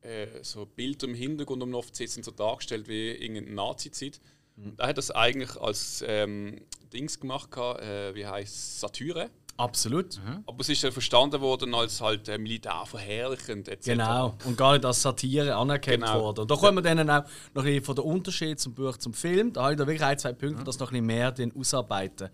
äh, 0.02 0.26
so 0.42 0.64
Bilder 0.66 1.06
im 1.08 1.14
Hintergrund 1.14 1.62
um 1.62 1.74
oft 1.74 1.94
sind 1.94 2.24
so 2.24 2.30
dargestellt 2.30 2.88
wie 2.88 3.10
irgendeine 3.10 3.54
Nazi-Zeit. 3.54 4.20
Und 4.56 4.78
Er 4.78 4.88
hat 4.88 4.98
das 4.98 5.10
eigentlich 5.10 5.56
als 5.60 6.04
ähm, 6.06 6.60
Dings 6.92 7.18
gemacht, 7.20 7.56
äh, 7.56 8.14
wie 8.14 8.26
heißt 8.26 8.80
Satire. 8.80 9.30
Absolut. 9.60 10.18
Aber 10.46 10.60
es 10.60 10.68
ist 10.70 10.82
ja 10.82 10.90
verstanden 10.90 11.40
worden 11.40 11.74
als 11.74 12.00
halt 12.00 12.28
äh, 12.28 12.38
militärverherrlichend 12.38 13.68
etc. 13.68 13.84
Genau. 13.84 14.34
Und 14.44 14.56
gar 14.56 14.72
nicht 14.72 14.84
als 14.84 15.02
Satire 15.02 15.54
anerkannt 15.54 16.02
Genau. 16.02 16.20
worden. 16.22 16.40
Und 16.40 16.50
da 16.50 16.56
kommen 16.56 16.78
wir 16.78 16.82
dann 16.94 17.10
auch 17.10 17.24
noch 17.54 17.62
ein 17.62 17.64
bisschen 17.66 17.84
von 17.84 17.94
der 17.94 18.04
Unterschied 18.04 18.58
zum 18.58 18.74
Buch 18.74 18.96
zum 18.96 19.12
Film. 19.12 19.52
Da 19.52 19.62
habe 19.64 19.72
ich 19.72 19.78
da 19.78 19.86
wirklich 19.86 20.04
ein, 20.04 20.18
zwei 20.18 20.32
Punkte, 20.32 20.64
das 20.64 20.78
noch 20.78 20.88
ein 20.88 20.92
bisschen 20.92 21.06
mehr 21.06 21.30
den 21.32 21.54
ausarbeiten. 21.54 22.30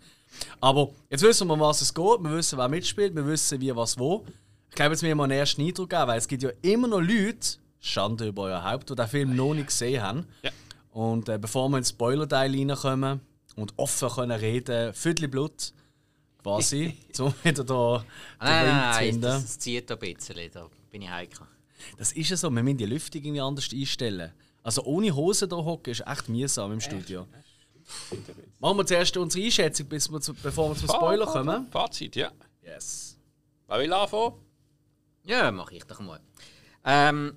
Aber 0.61 0.89
jetzt 1.09 1.21
wissen 1.23 1.47
wir, 1.47 1.53
um 1.53 1.59
was 1.59 1.81
es 1.81 1.93
geht. 1.93 2.03
Wir 2.03 2.31
wissen, 2.31 2.57
wer 2.57 2.67
mitspielt. 2.67 3.15
Wir 3.15 3.25
wissen, 3.27 3.59
wie, 3.59 3.75
was, 3.75 3.97
wo. 3.99 4.25
Ich 4.69 4.75
glaube, 4.75 4.91
jetzt 4.93 5.01
müssen 5.01 5.09
wir 5.09 5.15
mal 5.15 5.23
einen 5.25 5.33
ersten 5.39 5.61
Eindruck 5.61 5.89
geben, 5.89 6.07
weil 6.07 6.17
es 6.17 6.27
gibt 6.27 6.43
ja 6.43 6.49
immer 6.61 6.87
noch 6.87 7.01
Leute, 7.01 7.57
Schande 7.79 8.27
über 8.27 8.43
euer 8.43 8.63
Haupt, 8.63 8.89
die 8.89 8.95
den 8.95 9.07
Film 9.07 9.35
noch 9.35 9.53
nicht 9.53 9.67
gesehen 9.67 10.01
haben. 10.01 10.27
Ja. 10.43 10.51
Und 10.91 11.29
äh, 11.29 11.37
bevor 11.37 11.69
wir 11.69 11.77
ins 11.77 11.89
Spoiler-Teil 11.89 12.51
reinkommen 12.55 13.21
und 13.55 13.73
offen 13.77 14.09
können 14.09 14.39
reden, 14.39 14.93
Viertel 14.93 15.27
Blut, 15.27 15.73
quasi, 16.47 16.97
um 17.19 17.33
wieder 17.43 17.63
da 17.63 17.97
den 17.99 18.05
Nein, 18.39 18.65
Ring 18.65 18.75
nein, 18.75 18.93
zu 18.93 18.99
nein, 18.99 19.05
finden. 19.05 19.21
das, 19.21 19.43
das 19.43 19.59
zieht 19.59 19.91
ein 19.91 19.99
bisschen, 19.99 20.51
da 20.51 20.69
bin 20.89 21.01
ich 21.01 21.09
heikel. 21.09 21.47
Das 21.97 22.11
ist 22.11 22.29
ja 22.29 22.37
so, 22.37 22.49
wir 22.49 22.63
müssen 22.63 22.77
die 22.77 22.85
Lüftung 22.85 23.21
irgendwie 23.21 23.41
anders 23.41 23.69
einstellen. 23.71 24.33
Also 24.63 24.83
ohne 24.83 25.15
Hose 25.15 25.47
hier 25.47 25.57
hocken 25.57 25.91
ist 25.91 26.05
echt 26.05 26.29
mühsam 26.29 26.71
im 26.73 26.81
Studio. 26.81 27.27
Machen 28.59 28.77
wir 28.77 28.85
zuerst 28.85 29.15
unsere 29.15 29.45
Einschätzung, 29.45 29.87
bis 29.87 30.09
wir 30.09 30.19
zu, 30.19 30.33
bevor 30.33 30.69
wir 30.71 30.75
zum 30.75 30.89
Spoiler 30.89 31.25
kommen. 31.25 31.67
Fazit, 31.71 32.15
ja. 32.15 32.31
Yes. 32.61 33.17
Wer 33.67 33.79
will 33.79 33.93
anfangen? 33.93 34.33
Ja, 35.23 35.51
mache 35.51 35.75
ich 35.75 35.83
doch 35.83 35.99
mal. 35.99 36.19
Ähm, 36.83 37.35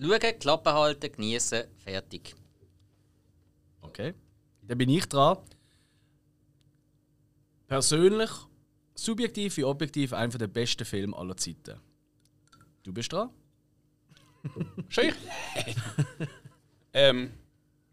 schauen, 0.00 0.38
Klappe 0.40 0.72
halten, 0.72 1.12
genießen, 1.12 1.64
fertig. 1.76 2.34
Okay. 3.82 4.14
Dann 4.62 4.78
bin 4.78 4.88
ich 4.88 5.06
dran. 5.06 5.38
Persönlich, 7.66 8.30
subjektiv 8.94 9.56
wie 9.56 9.64
objektiv, 9.64 10.12
einer 10.12 10.38
der 10.38 10.46
besten 10.46 10.84
Filme 10.84 11.16
aller 11.16 11.36
Zeiten. 11.36 11.80
Du 12.82 12.92
bist 12.92 13.12
dran? 13.12 13.30
Schön. 14.88 15.14
Ähm, 16.96 17.32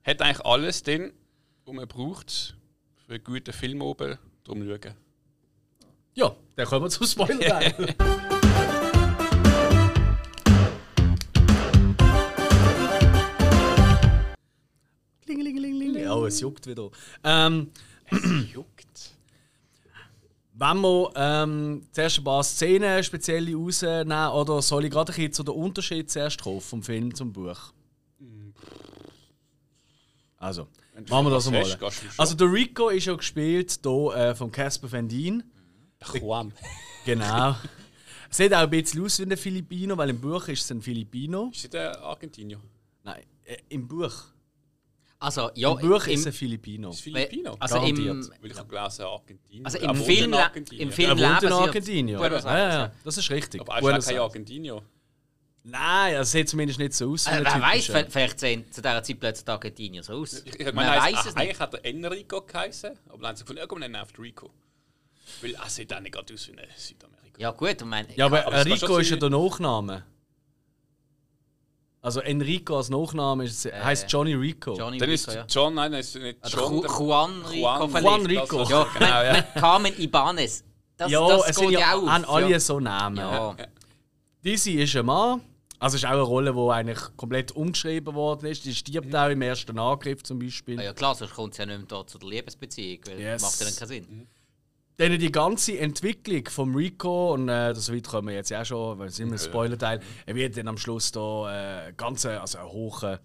hat 0.03 0.21
eigentlich 0.21 0.45
alles 0.45 0.83
den, 0.83 1.11
was 1.65 1.73
man 1.73 1.87
braucht 1.87 2.55
für 3.03 3.15
einen 3.15 3.23
guten 3.23 3.51
Film 3.51 3.81
oben. 3.81 4.15
Drum 4.43 4.63
schauen. 4.63 4.93
Ja, 6.13 6.35
dann 6.55 6.67
kommen 6.67 6.85
wir 6.85 6.89
zum 6.91 7.07
Spoiler. 7.07 7.73
Oh, 16.13 16.25
es 16.25 16.41
juckt 16.41 16.67
wieder. 16.67 16.91
Ähm, 17.23 17.71
Juckt. 18.53 19.15
Wenn 20.61 20.79
wir 20.81 21.11
ähm, 21.15 21.87
zuerst 21.91 22.19
ein 22.19 22.23
paar 22.23 22.43
Szenen 22.43 23.03
speziell 23.03 23.53
rausnehmen, 23.53 24.29
oder 24.29 24.61
soll 24.61 24.85
ich 24.85 24.91
gerade 24.91 25.11
ein 25.11 25.15
bisschen 25.15 25.33
zu 25.33 25.43
den 25.43 25.55
Unterschied 25.55 26.11
zuerst 26.11 26.45
drauf 26.45 26.65
vom 26.65 26.83
Film 26.83 27.15
zum 27.15 27.33
Buch? 27.33 27.73
Also, 30.37 30.67
machen 31.09 31.25
wir 31.25 31.31
das 31.31 31.49
mal. 31.49 31.63
hast. 31.63 32.03
Also, 32.17 32.35
der 32.35 32.51
Rico 32.51 32.89
ist 32.89 33.05
ja 33.05 33.15
gespielt 33.15 33.79
hier, 33.83 34.15
äh, 34.15 34.35
von 34.35 34.51
Casper 34.51 34.91
Van 34.91 35.07
Dien. 35.07 35.43
Juan. 36.13 36.53
Genau. 37.03 37.55
Sieht 38.29 38.53
auch 38.53 38.59
ein 38.59 38.69
bisschen 38.69 39.03
aus 39.03 39.17
wie 39.17 39.23
ein 39.23 39.35
Filipino, 39.35 39.97
weil 39.97 40.11
im 40.11 40.21
Buch 40.21 40.47
ist 40.49 40.63
es 40.63 40.71
ein 40.71 40.83
Filipino. 40.83 41.49
Ist 41.51 41.73
der 41.73 41.99
Argentinier? 41.99 42.61
Nein, 43.03 43.23
äh, 43.43 43.57
im 43.69 43.87
Buch. 43.87 44.25
Also, 45.21 45.51
ja, 45.53 45.71
Im 45.71 45.87
Buch 45.87 46.07
im, 46.07 46.13
ist 46.13 46.25
ein 46.25 46.33
Filipino. 46.33 46.89
Ist 46.89 47.01
Filipino? 47.01 47.55
also 47.59 47.75
im, 47.75 47.95
Garantiert. 47.95 48.41
Weil 48.41 48.51
ich 48.51 48.57
habe 48.57 48.67
gelesen, 48.67 49.01
Argentinier. 49.05 49.65
also 49.65 49.77
Er 49.77 49.89
im 49.91 49.95
Film, 49.95 50.23
in 50.25 50.33
Argentinien. 50.33 50.87
im 50.87 50.93
Film 50.93 51.07
Er 51.09 51.11
in 51.11 51.17
leben 51.19 51.39
sie- 51.41 51.47
Argentinien. 51.53 52.19
Ja, 52.19 52.27
ja, 52.27 52.39
ja. 52.57 52.69
ja, 52.85 52.91
das 53.03 53.17
ist 53.17 53.29
richtig. 53.29 53.61
Aber 53.61 53.91
er 53.91 53.97
ist 53.99 54.07
kein. 54.07 54.17
Argentinier. 54.17 54.81
Nein, 55.63 56.13
er 56.15 56.25
sieht 56.25 56.49
zumindest 56.49 56.79
nicht 56.79 56.93
so 56.93 57.11
aus. 57.11 57.27
ein 57.27 57.45
wer 57.45 57.61
weiß, 57.61 57.85
vielleicht 58.09 58.39
sehen 58.39 58.65
zu 58.71 58.81
dieser 58.81 59.03
Zeit 59.03 59.19
plötzlich 59.19 59.47
Argentinier 59.47 60.01
so 60.01 60.13
aus. 60.13 60.41
Ich, 60.43 60.59
ich 60.59 60.65
Man 60.65 60.75
meine, 60.75 60.99
weiß 61.01 61.25
es 61.27 61.35
eigentlich 61.35 61.49
nicht. 61.49 61.59
hat 61.59 61.73
er 61.75 61.85
Enrico 61.85 62.41
geheißen, 62.41 62.89
aber 63.09 63.17
dann 63.19 63.27
haben 63.27 63.35
sie 63.35 63.43
gefunden, 63.43 63.59
ja, 63.59 63.67
komm, 63.67 63.79
nennen 63.79 63.93
wir 63.93 64.01
auf 64.01 64.09
Rico. 64.17 64.49
Weil 65.43 65.53
er 65.53 65.69
sieht 65.69 65.93
auch 65.93 65.99
nicht 65.99 66.13
gerade 66.15 66.33
aus 66.33 66.47
wie 66.47 66.57
ein 66.57 66.65
Südamerikaner. 66.75 67.39
Ja 67.39 67.51
gut, 67.51 67.75
ich 67.79 67.85
meine, 67.85 68.07
Ja, 68.15 68.25
aber, 68.25 68.43
aber 68.47 68.65
schon 68.75 69.01
ist 69.01 69.11
ja 69.11 69.17
der 69.17 69.29
Nachname. 69.29 70.03
Also 72.03 72.19
Enrico 72.21 72.77
als 72.77 72.89
Nachname 72.89 73.43
ist, 73.45 73.65
heißt 73.65 74.11
Johnny 74.11 74.33
Rico. 74.33 74.75
Johnny 74.75 74.97
Dann 74.97 75.09
ist 75.11 75.27
Rico, 75.29 75.37
ja. 75.39 75.45
John, 75.47 75.75
nein, 75.75 75.91
das 75.91 76.15
ist 76.15 76.21
nicht 76.21 76.39
John. 76.47 76.73
Ju- 76.83 76.99
Juan 76.99 77.41
Rico 77.45 77.61
Juan, 77.61 77.89
vielleicht. 77.89 78.05
Juan 78.05 78.25
Rico. 78.25 78.57
Das, 78.59 78.69
Ja, 78.69 78.87
genau, 78.97 79.21
ja. 79.23 79.41
Carmen 79.59 79.99
Ibanez. 79.99 80.63
Das, 80.97 81.11
ja, 81.11 81.27
das 81.27 81.41
es 81.41 81.45
geht 81.47 81.55
sind 81.69 81.71
ja, 81.79 81.93
auch. 81.95 82.07
haben 82.07 82.25
alle 82.25 82.49
ja. 82.49 82.59
so 82.59 82.79
Namen. 82.79 83.17
Ja. 83.17 83.55
Dizzy 84.43 84.73
ist 84.81 84.95
ein 84.95 85.05
Mann. 85.05 85.41
Also 85.79 85.97
ist 85.97 86.05
auch 86.05 86.09
eine 86.11 86.21
Rolle, 86.21 86.53
die 86.53 86.59
eigentlich 86.71 86.99
komplett 87.17 87.51
umgeschrieben 87.53 88.13
worden 88.13 88.45
ist. 88.47 88.65
Die 88.65 88.73
stirbt 88.75 89.15
auch 89.15 89.29
im 89.29 89.41
ersten 89.41 89.77
Angriff 89.79 90.21
zum 90.23 90.37
Beispiel. 90.37 90.79
Ah 90.79 90.83
ja 90.83 90.93
klar, 90.93 91.15
sonst 91.15 91.33
kommt 91.33 91.53
es 91.53 91.57
ja 91.57 91.65
nicht 91.65 91.77
mehr 91.79 91.87
da 91.87 92.05
zu 92.05 92.19
der 92.19 92.29
Liebesbeziehung, 92.29 92.99
weil 93.07 93.19
Yes. 93.19 93.41
das 93.41 93.51
macht 93.51 93.59
ja 93.61 93.65
dann 93.65 93.75
keinen 93.75 93.87
Sinn. 93.87 94.27
Dann 95.01 95.17
die 95.17 95.31
ganze 95.31 95.79
Entwicklung 95.79 96.47
vom 96.47 96.75
Rico, 96.75 97.33
und 97.33 97.49
äh, 97.49 97.73
das 97.73 97.91
weit 97.91 98.07
kommen 98.07 98.27
wir 98.27 98.35
jetzt 98.35 98.51
ja 98.51 98.63
schon, 98.63 98.99
weil 98.99 99.07
es 99.07 99.17
immer 99.17 99.31
ein 99.31 99.39
Spoiler-Teil, 99.39 99.99
er 100.27 100.35
wird 100.35 100.55
dann 100.57 100.67
am 100.67 100.77
Schluss 100.77 101.11
da 101.11 101.87
äh, 101.87 101.93
ganz, 101.97 102.23
äh, 102.23 102.35
also 102.35 102.59
ein 102.59 102.65
hoher, 102.65 103.19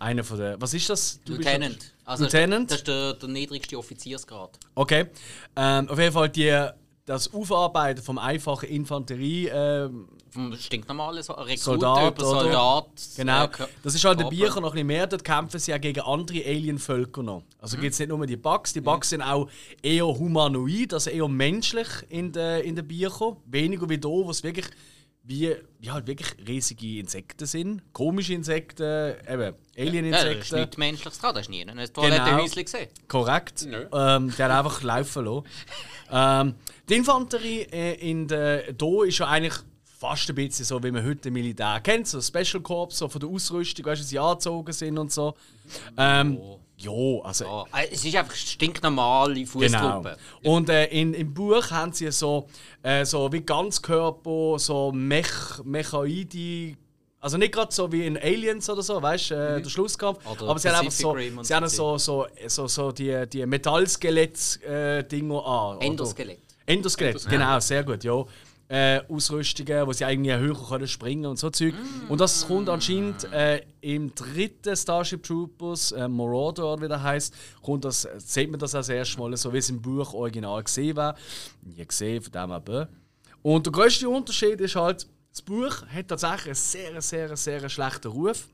einer 0.00 0.24
von 0.24 0.38
der, 0.38 0.58
was 0.58 0.72
ist 0.72 0.88
das? 0.88 1.20
Du 1.26 1.36
bist 1.36 1.46
Lieutenant. 1.46 1.94
Also 2.06 2.24
Lieutenant? 2.24 2.70
Das 2.70 2.78
ist 2.78 2.88
der, 2.88 3.12
der 3.12 3.28
niedrigste 3.28 3.76
Offiziersgrad. 3.76 4.58
Okay. 4.74 5.08
Ähm, 5.54 5.90
auf 5.90 5.98
jeden 5.98 6.12
Fall 6.14 6.30
die, 6.30 6.66
das 7.04 7.34
Aufarbeiten 7.34 8.02
vom 8.02 8.16
einfachen 8.16 8.70
Infanterie, 8.70 9.50
ähm, 9.52 10.08
Vom 10.30 10.54
stinknormalen 10.56 11.22
so 11.22 11.34
Soldat, 11.56 12.18
über 12.18 12.28
oder? 12.30 12.40
Soldat. 12.42 12.86
Genau. 13.16 13.44
äh, 13.44 13.48
Das 13.82 13.94
ist 13.94 14.04
halt 14.04 14.18
Körper. 14.18 14.30
Büchern 14.36 14.62
noch 14.62 14.70
ein 14.70 14.72
bisschen 14.72 14.86
mehr. 14.86 15.06
Dort 15.06 15.24
kämpfen 15.24 15.58
sie 15.58 15.70
ja 15.70 15.78
gegen 15.78 16.00
andere 16.00 16.38
Alien-Völker 16.44 17.22
noch. 17.22 17.42
Also 17.58 17.76
Mhm. 17.76 17.80
gibt 17.82 17.92
es 17.94 17.98
nicht 17.98 18.08
nur 18.08 18.26
die 18.26 18.36
Bugs. 18.36 18.72
Die 18.72 18.80
Bugs 18.80 19.10
sind 19.10 19.22
auch 19.22 19.48
eher 19.82 20.06
humanoid, 20.06 20.92
also 20.94 21.10
eher 21.10 21.28
menschlich 21.28 21.88
in 22.08 22.32
den 22.32 22.62
in 22.64 22.76
den 22.76 22.86
Büchern. 22.86 23.36
Weniger 23.46 23.88
wie 23.88 23.94
hier, 23.94 24.02
wo 24.04 24.30
es 24.30 24.42
wirklich 24.42 24.66
wie 25.24 25.54
ja, 25.80 25.92
halt 25.92 26.06
wirklich 26.06 26.28
riesige 26.48 27.00
Insekten 27.00 27.44
sind. 27.44 27.82
Komische 27.92 28.32
Insekten, 28.32 28.82
eben 29.28 29.42
Ja, 29.42 29.50
da 29.50 29.54
ist 29.74 29.78
Alien-Insekten. 29.78 30.56
nichts 30.60 30.76
Menschliches 30.78 31.18
dran, 31.18 31.34
das 31.34 31.42
ist 31.42 31.48
nie 31.50 31.60
ein 31.60 31.68
Genau. 31.76 31.86
Toilettenhäuschen 31.92 32.64
gesehen. 32.64 32.88
Korrekt. 33.08 33.66
Nö. 33.66 33.86
Ähm, 33.92 34.32
der 34.38 34.48
hat 34.48 34.64
einfach 34.64 34.82
laufen 34.82 35.24
lassen. 35.26 35.44
ähm, 36.10 36.54
die 36.88 36.94
Infanterie 36.94 37.60
äh, 37.70 38.10
in 38.10 38.26
der 38.26 38.74
hier 38.80 39.04
ist 39.04 39.18
ja 39.18 39.26
eigentlich 39.26 39.54
fast 39.98 40.28
ein 40.28 40.34
bisschen 40.36 40.64
so, 40.64 40.80
wie 40.82 40.90
man 40.92 41.04
heute 41.04 41.30
Militär 41.30 41.80
kennt, 41.82 42.06
so 42.06 42.20
Special 42.20 42.62
Corps, 42.62 42.94
so 42.94 43.08
von 43.08 43.20
der 43.20 43.28
Ausrüstung, 43.28 43.84
weißt 43.84 44.00
du, 44.00 44.04
wie 44.04 44.08
sie 44.08 44.18
angezogen 44.18 44.72
sind 44.72 44.96
und 44.98 45.12
so. 45.12 45.34
Ähm, 45.96 46.38
ja, 46.76 46.92
also 47.24 47.44
Ja, 47.44 47.64
äh, 47.80 47.88
es 47.90 48.04
ist 48.04 48.14
einfach 48.14 48.36
stinknormale 48.36 49.34
Genau. 49.34 49.46
Fußtruppe. 49.48 50.16
Und 50.44 50.68
äh, 50.68 50.84
in, 50.86 51.12
im 51.14 51.34
Buch 51.34 51.68
haben 51.72 51.92
sie 51.92 52.12
so, 52.12 52.46
äh, 52.84 53.04
so 53.04 53.32
wie 53.32 53.40
Ganzkörper, 53.40 54.58
so 54.60 54.92
Mech, 54.92 55.26
Mechaide. 55.64 56.76
Also 57.20 57.36
nicht 57.36 57.52
gerade 57.52 57.74
so 57.74 57.90
wie 57.90 58.06
in 58.06 58.16
Aliens 58.16 58.70
oder 58.70 58.82
so, 58.82 59.02
weißt 59.02 59.30
du, 59.32 59.34
äh, 59.34 59.60
der 59.60 59.68
Schlusskampf. 59.68 60.24
Mhm. 60.24 60.30
Oder 60.30 60.42
aber 60.50 60.58
sie 60.60 60.68
haben 60.68 60.76
einfach 60.86 60.92
so, 60.92 61.16
sie 61.42 61.52
haben 61.54 61.68
so 61.68 61.98
so, 61.98 62.26
so, 62.46 62.68
so, 62.68 62.92
die, 62.92 63.26
die 63.28 63.44
Metallskelett-Dinger 63.44 65.44
an. 65.44 65.76
oder? 65.78 65.84
Endoskelett. 65.84 66.38
Endoskelett, 66.66 67.28
genau, 67.28 67.58
sehr 67.60 67.82
gut, 67.82 68.04
ja. 68.04 68.24
Äh, 68.70 69.00
Ausrüstungen, 69.08 69.86
wo 69.86 69.94
sie 69.94 70.04
irgendwie 70.04 70.34
höher 70.34 70.54
können 70.68 70.86
springen 70.86 71.24
und 71.24 71.38
so 71.38 71.48
Zeug. 71.48 71.72
Und 72.10 72.20
das 72.20 72.46
kommt 72.46 72.68
anscheinend 72.68 73.24
äh, 73.32 73.62
im 73.80 74.14
dritten 74.14 74.76
Starship 74.76 75.22
Troopers, 75.22 75.92
äh, 75.92 76.06
Marauder 76.06 76.74
oder 76.74 76.82
wie 76.82 76.88
der 76.88 77.02
heißt, 77.02 77.34
kommt 77.62 77.86
das, 77.86 78.06
sieht 78.18 78.50
man 78.50 78.60
das 78.60 78.74
als 78.74 78.90
erstes 78.90 79.16
Mal, 79.16 79.34
so 79.38 79.50
wie 79.54 79.58
es 79.58 79.70
im 79.70 79.80
Buch 79.80 80.12
original 80.12 80.62
gesehen 80.62 80.96
war. 80.96 81.16
Nie 81.62 81.86
gesehen, 81.86 82.22
von 82.22 82.30
dem 82.30 82.50
aber. 82.50 82.88
Und 83.40 83.64
der 83.64 83.72
größte 83.72 84.06
Unterschied 84.06 84.60
ist 84.60 84.76
halt, 84.76 85.06
das 85.30 85.40
Buch 85.40 85.86
hat 85.86 86.08
tatsächlich 86.08 86.46
einen 86.46 86.54
sehr, 86.54 87.00
sehr, 87.00 87.36
sehr 87.36 87.68
schlechten 87.70 88.08
Ruf. 88.08 88.48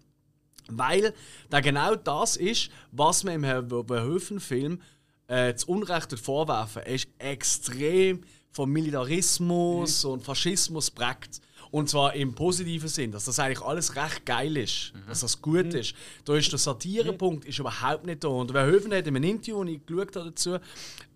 Weil 0.68 1.12
da 1.50 1.60
genau 1.60 1.94
das 1.94 2.36
ist, 2.36 2.70
was 2.92 3.24
man 3.24 3.42
im 3.42 3.68
Verhoeven-Film 3.68 4.80
äh, 5.26 5.54
zu 5.54 5.68
Unrecht 5.68 6.18
vorwerfen. 6.18 6.82
Er 6.82 6.94
ist 6.94 7.08
extrem 7.18 8.22
vom 8.54 8.70
Militarismus 8.70 10.04
und 10.04 10.22
Faschismus 10.22 10.90
prägt. 10.90 11.40
Und 11.72 11.90
zwar 11.90 12.14
im 12.14 12.36
positiven 12.36 12.88
Sinn, 12.88 13.10
dass 13.10 13.24
das 13.24 13.40
eigentlich 13.40 13.60
alles 13.60 13.96
recht 13.96 14.24
geil 14.24 14.56
ist, 14.56 14.92
dass 15.08 15.20
das 15.20 15.42
gut 15.42 15.74
ist. 15.74 15.92
Da 16.24 16.36
ist 16.36 16.52
der 16.52 16.58
Satirepunkt 16.60 17.44
ist 17.46 17.58
überhaupt 17.58 18.06
nicht 18.06 18.22
da. 18.22 18.28
Und 18.28 18.52
Verhoeven 18.52 18.92
hat 18.94 19.08
in 19.08 19.16
einem 19.16 19.24
Interview, 19.24 19.64
das 19.64 19.74
ich 19.74 19.84
geschaut 19.84 20.14
habe 20.14 20.26
dazu, 20.26 20.58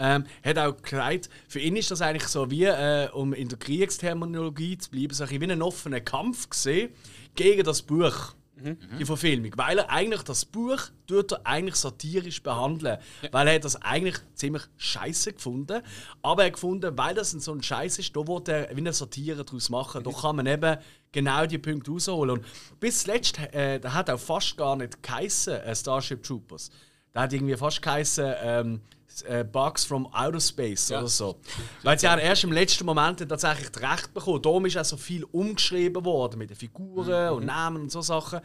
ähm, 0.00 0.24
hat 0.44 0.58
auch 0.58 0.82
gesagt, 0.82 1.30
für 1.46 1.60
ihn 1.60 1.76
ist 1.76 1.92
das 1.92 2.02
eigentlich 2.02 2.26
so 2.26 2.50
wie, 2.50 2.64
äh, 2.64 3.08
um 3.12 3.34
in 3.34 3.48
der 3.48 3.56
Kriegsterminologie 3.56 4.76
zu 4.78 4.90
bleiben, 4.90 5.14
so 5.14 5.22
ein 5.22 5.30
wie 5.30 5.44
ein 5.44 5.62
offener 5.62 6.00
Kampf 6.00 6.50
gesehen 6.50 6.90
gegen 7.36 7.62
das 7.62 7.80
Buch 7.80 8.34
die 8.98 9.04
Verfilmung. 9.04 9.52
Weil 9.56 9.78
er 9.78 9.90
eigentlich 9.90 10.22
das 10.22 10.44
Buch 10.44 10.80
tut 11.06 11.32
er 11.32 11.46
eigentlich 11.46 11.76
satirisch 11.76 12.42
behandeln. 12.42 12.98
Weil 13.30 13.48
er 13.48 13.54
hat 13.54 13.64
das 13.64 13.76
eigentlich 13.82 14.16
ziemlich 14.34 14.62
scheiße 14.76 15.34
gefunden. 15.34 15.82
Aber 16.22 16.42
er 16.42 16.46
hat 16.46 16.54
gefunden, 16.54 16.96
weil 16.96 17.14
das 17.14 17.30
so 17.30 17.52
ein 17.52 17.62
Scheiß 17.62 17.98
ist, 17.98 18.16
da 18.16 18.26
wollte 18.26 18.52
er 18.52 18.76
wie 18.76 18.80
eine 18.80 18.92
Satire 18.92 19.44
daraus 19.44 19.70
machen. 19.70 20.02
Da 20.02 20.10
kann 20.10 20.36
man 20.36 20.46
eben 20.46 20.76
genau 21.12 21.46
die 21.46 21.58
Punkte 21.58 21.90
rausholen. 21.90 22.38
Und 22.38 22.46
bis 22.80 23.02
zuletzt, 23.02 23.38
äh, 23.38 23.78
der 23.80 23.94
hat 23.94 24.10
auch 24.10 24.20
fast 24.20 24.56
gar 24.56 24.76
nicht 24.76 25.02
geheissen, 25.02 25.54
äh, 25.54 25.74
Starship 25.74 26.22
Troopers. 26.22 26.70
Der 27.14 27.22
hat 27.22 27.32
irgendwie 27.32 27.56
fast 27.56 27.82
geheissen, 27.82 28.34
ähm, 28.42 28.80
äh, 29.22 29.44
Bugs 29.44 29.84
from 29.84 30.06
Outer 30.12 30.40
Space 30.40 30.88
Ja. 30.90 30.98
oder 30.98 31.08
so. 31.08 31.38
Weil 31.82 31.98
sie 31.98 32.08
haben 32.08 32.18
erst 32.20 32.44
im 32.44 32.52
letzten 32.52 32.84
Moment 32.86 33.20
tatsächlich 33.28 33.70
das 33.70 33.82
Recht 33.82 34.14
bekommen. 34.14 34.42
Darum 34.42 34.66
ist 34.66 34.76
auch 34.76 34.84
so 34.84 34.96
viel 34.96 35.24
umgeschrieben 35.24 36.04
worden 36.04 36.38
mit 36.38 36.50
den 36.50 36.56
Figuren 36.56 37.32
und 37.34 37.46
Namen 37.46 37.82
und 37.82 37.92
so 37.92 38.00
Sachen, 38.00 38.40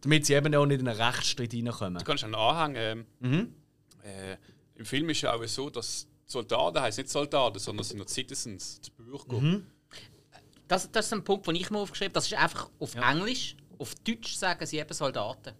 damit 0.00 0.26
sie 0.26 0.34
eben 0.34 0.54
auch 0.54 0.66
nicht 0.66 0.80
in 0.80 0.88
einen 0.88 1.00
Rechtsstreit 1.00 1.52
reinkommen. 1.54 1.98
Du 1.98 2.04
kannst 2.04 2.24
einen 2.24 2.34
Anhang. 2.34 2.74
Ähm, 2.76 3.06
Mhm. 3.20 3.54
äh, 4.02 4.36
Im 4.76 4.84
Film 4.86 5.08
ist 5.10 5.20
ja 5.22 5.32
auch 5.34 5.44
so, 5.46 5.70
dass 5.70 6.06
Soldaten 6.26 6.80
heißt 6.80 6.98
nicht 6.98 7.10
Soldaten, 7.10 7.58
sondern 7.58 7.84
sind 7.84 7.98
nur 7.98 8.08
Citizens, 8.08 8.80
die 8.80 8.90
Bürger. 8.90 9.38
Mhm. 9.40 9.66
Das, 10.66 10.90
das 10.90 11.06
ist 11.06 11.12
ein 11.12 11.22
Punkt, 11.22 11.46
den 11.46 11.56
ich 11.56 11.70
mir 11.70 11.78
aufgeschrieben 11.78 12.10
habe. 12.10 12.14
Das 12.14 12.26
ist 12.26 12.34
einfach 12.34 12.70
auf 12.80 12.94
Englisch. 12.94 13.54
Auf 13.78 13.94
Deutsch 13.96 14.34
sagen 14.36 14.64
sie 14.66 14.78
eben 14.78 14.92
Soldaten. 14.94 15.52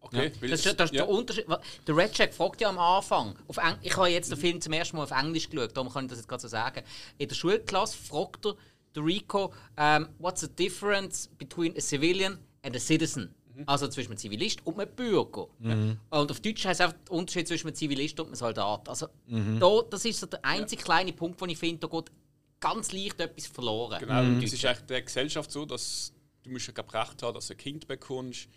Okay, 0.00 0.32
weil 0.40 0.50
Das 0.50 0.60
es- 0.60 0.66
ist, 0.66 0.78
das 0.80 0.90
ist 0.90 0.96
ja. 0.96 1.04
der 1.04 1.08
Unterschied. 1.12 1.46
Der 1.86 1.96
Red 1.96 2.16
Jack 2.16 2.32
fragt 2.32 2.60
ja 2.60 2.68
am 2.68 2.78
Anfang. 2.78 3.34
Auf 3.48 3.56
Eng 3.56 3.76
ich 3.82 3.96
habe 3.96 4.08
jetzt 4.08 4.30
den 4.30 4.38
Film 4.38 4.60
zum 4.60 4.72
ersten 4.72 4.96
Mal 4.96 5.02
auf 5.04 5.10
Englisch 5.10 5.50
geschaut, 5.50 5.76
darum 5.76 5.92
kann 5.92 6.04
ich 6.04 6.10
das 6.10 6.18
jetzt 6.20 6.28
gerade 6.28 6.40
so 6.42 6.48
sagen. 6.48 6.82
In 7.18 7.28
der 7.28 7.34
Schulklasse 7.34 7.96
fragt 7.96 8.46
er 8.46 8.54
der 8.94 9.04
Rico, 9.04 9.52
um, 9.76 10.08
what's 10.18 10.40
the 10.40 10.48
difference 10.48 11.28
between 11.36 11.76
a 11.76 11.80
civilian 11.80 12.38
and 12.62 12.74
a 12.76 12.78
citizen? 12.78 13.34
Also 13.66 13.88
zwischen 13.88 14.10
einem 14.12 14.18
Zivilist 14.18 14.64
und 14.64 14.78
einem 14.78 14.94
Bürger. 14.94 15.48
Und 15.58 15.98
auf 16.30 16.38
Deutsch 16.40 16.64
heißt 16.64 16.80
einfach 16.80 16.96
der 17.08 17.12
Unterschied 17.12 17.48
zwischen 17.48 17.66
einem 17.66 17.74
Zivilist 17.74 18.20
und 18.20 18.26
einem 18.26 18.36
Soldat. 18.36 18.88
Also 18.88 19.08
da, 19.26 19.82
das 19.90 20.04
ist 20.04 20.20
so 20.20 20.26
der 20.26 20.44
einzige 20.44 20.80
kleine 20.82 21.12
Punkt, 21.12 21.40
wo 21.40 21.46
ich 21.46 21.58
finde, 21.58 21.86
da 21.86 21.88
geht 21.88 22.12
ganz 22.60 22.92
leicht 22.92 23.18
etwas 23.20 23.48
verloren. 23.48 23.98
Genau, 23.98 24.20
und 24.20 24.42
es 24.44 24.52
ist 24.52 24.64
eigentlich 24.64 24.86
der 24.86 25.02
Gesellschaft 25.02 25.50
so, 25.50 25.66
dass 25.66 26.12
du 26.44 26.50
musst 26.50 26.68
ja 26.68 26.74
Recht 27.00 27.20
haben, 27.22 27.34
dass 27.34 27.48
du 27.48 27.54
ein 27.54 27.56
Kind 27.56 27.88
bekommst. 27.88 28.48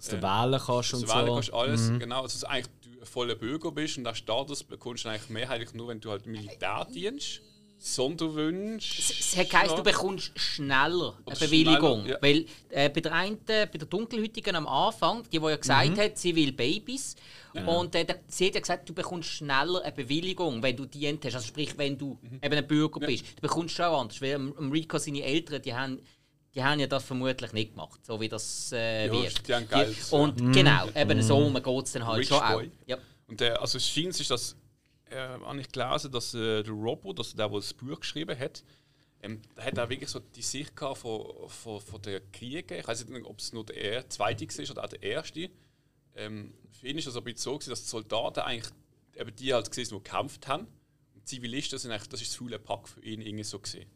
Dass 0.00 0.08
du 0.08 0.22
wählen 0.22 0.60
kannst 0.64 0.94
und 0.94 1.02
Also 1.04 1.14
wählen 1.14 1.26
so. 1.26 1.34
kannst 1.34 1.52
alles, 1.54 1.92
genau, 1.98 2.22
dass 2.22 2.40
du 2.40 2.46
eigentlich 2.48 2.66
du 2.82 3.00
ein 3.00 3.06
voller 3.06 3.34
Bürger 3.34 3.70
bist 3.72 3.98
und 3.98 4.04
den 4.04 4.14
Status 4.14 4.62
bekommst 4.64 5.04
du 5.04 5.08
eigentlich 5.10 5.28
mehrheitlich 5.30 5.74
nur, 5.74 5.88
wenn 5.88 6.00
du 6.00 6.10
halt 6.10 6.26
Militär 6.26 6.86
dienst, 6.92 7.40
Sonderwünsche. 8.14 9.00
Es 9.00 9.36
hat 9.36 9.48
geheißen, 9.50 9.76
du 9.76 9.82
bekommst 9.82 10.32
schneller 10.38 11.14
eine 11.16 11.24
Oder 11.26 11.36
Bewilligung. 11.36 12.00
schneller, 12.02 12.16
ja. 12.16 12.22
Weil 12.22 12.46
äh, 12.70 12.88
bei 12.90 13.00
der 13.00 13.12
einen, 13.12 13.38
bei 13.46 13.66
der 13.66 13.86
Dunkelhütigen 13.88 14.54
am 14.56 14.66
Anfang, 14.66 15.22
die, 15.30 15.38
die 15.38 15.44
ja 15.46 15.56
gesagt 15.56 15.98
hat, 15.98 16.18
sie 16.18 16.34
will 16.36 16.52
Babys. 16.52 17.16
Und 17.66 17.94
äh, 17.94 18.04
der- 18.04 18.20
sie 18.28 18.46
hat 18.46 18.54
ja 18.54 18.60
gesagt, 18.60 18.88
du 18.88 18.94
bekommst 18.94 19.28
schneller 19.30 19.82
eine 19.82 19.92
Bewilligung, 19.92 20.62
wenn 20.62 20.76
du 20.76 20.84
dient 20.86 21.24
hast. 21.24 21.34
Also 21.36 21.46
sprich, 21.48 21.76
wenn 21.78 21.96
du 21.98 22.18
eben 22.42 22.54
ein 22.54 22.66
Bürger 22.66 23.00
bist. 23.00 23.24
Du 23.36 23.42
bekommst 23.42 23.74
schon 23.74 23.86
anders. 23.86 24.20
Weil 24.22 24.34
am- 24.36 24.54
am 24.56 24.70
Rico 24.70 24.98
seine 24.98 25.22
Eltern, 25.22 25.60
die 25.62 25.74
haben, 25.74 26.00
die 26.54 26.62
haben 26.64 26.80
ja 26.80 26.86
das 26.86 27.04
vermutlich 27.04 27.52
nicht 27.52 27.70
gemacht, 27.72 28.04
so 28.04 28.20
wie 28.20 28.28
das 28.28 28.72
äh, 28.72 29.06
Ja, 29.06 29.12
wird. 29.12 29.46
die 29.48 29.54
haben 29.54 29.68
Geld, 29.68 29.96
ja. 30.10 30.18
Und 30.18 30.52
genau, 30.52 30.88
eben 30.94 31.22
so 31.22 31.50
geht 31.52 31.86
es 31.86 31.92
dann 31.92 32.06
halt 32.06 32.18
Rich 32.20 32.28
schon 32.28 32.38
auch. 32.38 32.52
boy. 32.54 32.70
Ja. 32.86 32.98
Und 33.28 33.40
der, 33.40 33.60
also 33.60 33.78
es 33.78 33.86
scheint 33.86 34.14
sich, 34.14 34.26
dass 34.28 34.56
äh, 35.10 35.16
habe 35.16 35.60
ich 35.60 35.68
gelesen, 35.70 36.10
dass 36.10 36.34
äh, 36.34 36.62
der 36.62 36.72
Robbo, 36.72 37.12
dass 37.12 37.34
der, 37.34 37.48
der 37.48 37.56
das 37.58 37.72
Buch 37.74 38.00
geschrieben 38.00 38.38
hat, 38.38 38.64
ähm, 39.22 39.40
der 39.56 39.64
hat 39.66 39.78
auch 39.78 39.88
wirklich 39.88 40.08
so 40.10 40.18
die 40.20 40.42
Sicht 40.42 40.74
gehabt 40.74 40.98
von, 40.98 41.26
von, 41.48 41.80
von 41.80 42.02
der 42.02 42.20
Kriege. 42.32 42.76
Ich 42.78 42.86
weiß 42.88 43.06
nicht, 43.06 43.24
ob 43.26 43.38
es 43.38 43.52
nur 43.52 43.64
der 43.66 43.76
er- 43.76 44.08
zweite 44.08 44.46
war 44.46 44.70
oder 44.70 44.84
auch 44.84 44.88
der 44.88 45.02
erste. 45.02 45.50
Ähm, 46.16 46.54
für 46.70 46.88
ihn 46.88 46.98
ist 46.98 47.06
das 47.06 47.16
ein 47.16 47.24
bisschen 47.24 47.38
so, 47.38 47.52
gewesen, 47.54 47.70
dass 47.70 47.82
die 47.82 47.88
Soldaten 47.88 48.40
eigentlich 48.40 48.72
eben 49.16 49.34
die 49.36 49.52
halt 49.52 49.68
gesehen, 49.68 49.88
die 49.90 50.02
gekämpft 50.02 50.48
haben. 50.48 50.66
Und 51.14 51.20
die 51.22 51.24
Zivilisten 51.24 51.78
sind 51.78 51.90
eigentlich, 51.92 52.08
das 52.08 52.22
ist 52.22 52.30
das 52.32 52.36
faule 52.36 52.58
Pack 52.58 52.88
für 52.88 53.00
ihn 53.04 53.20
irgendwie 53.20 53.44
so 53.44 53.58
gesehen. 53.58 53.88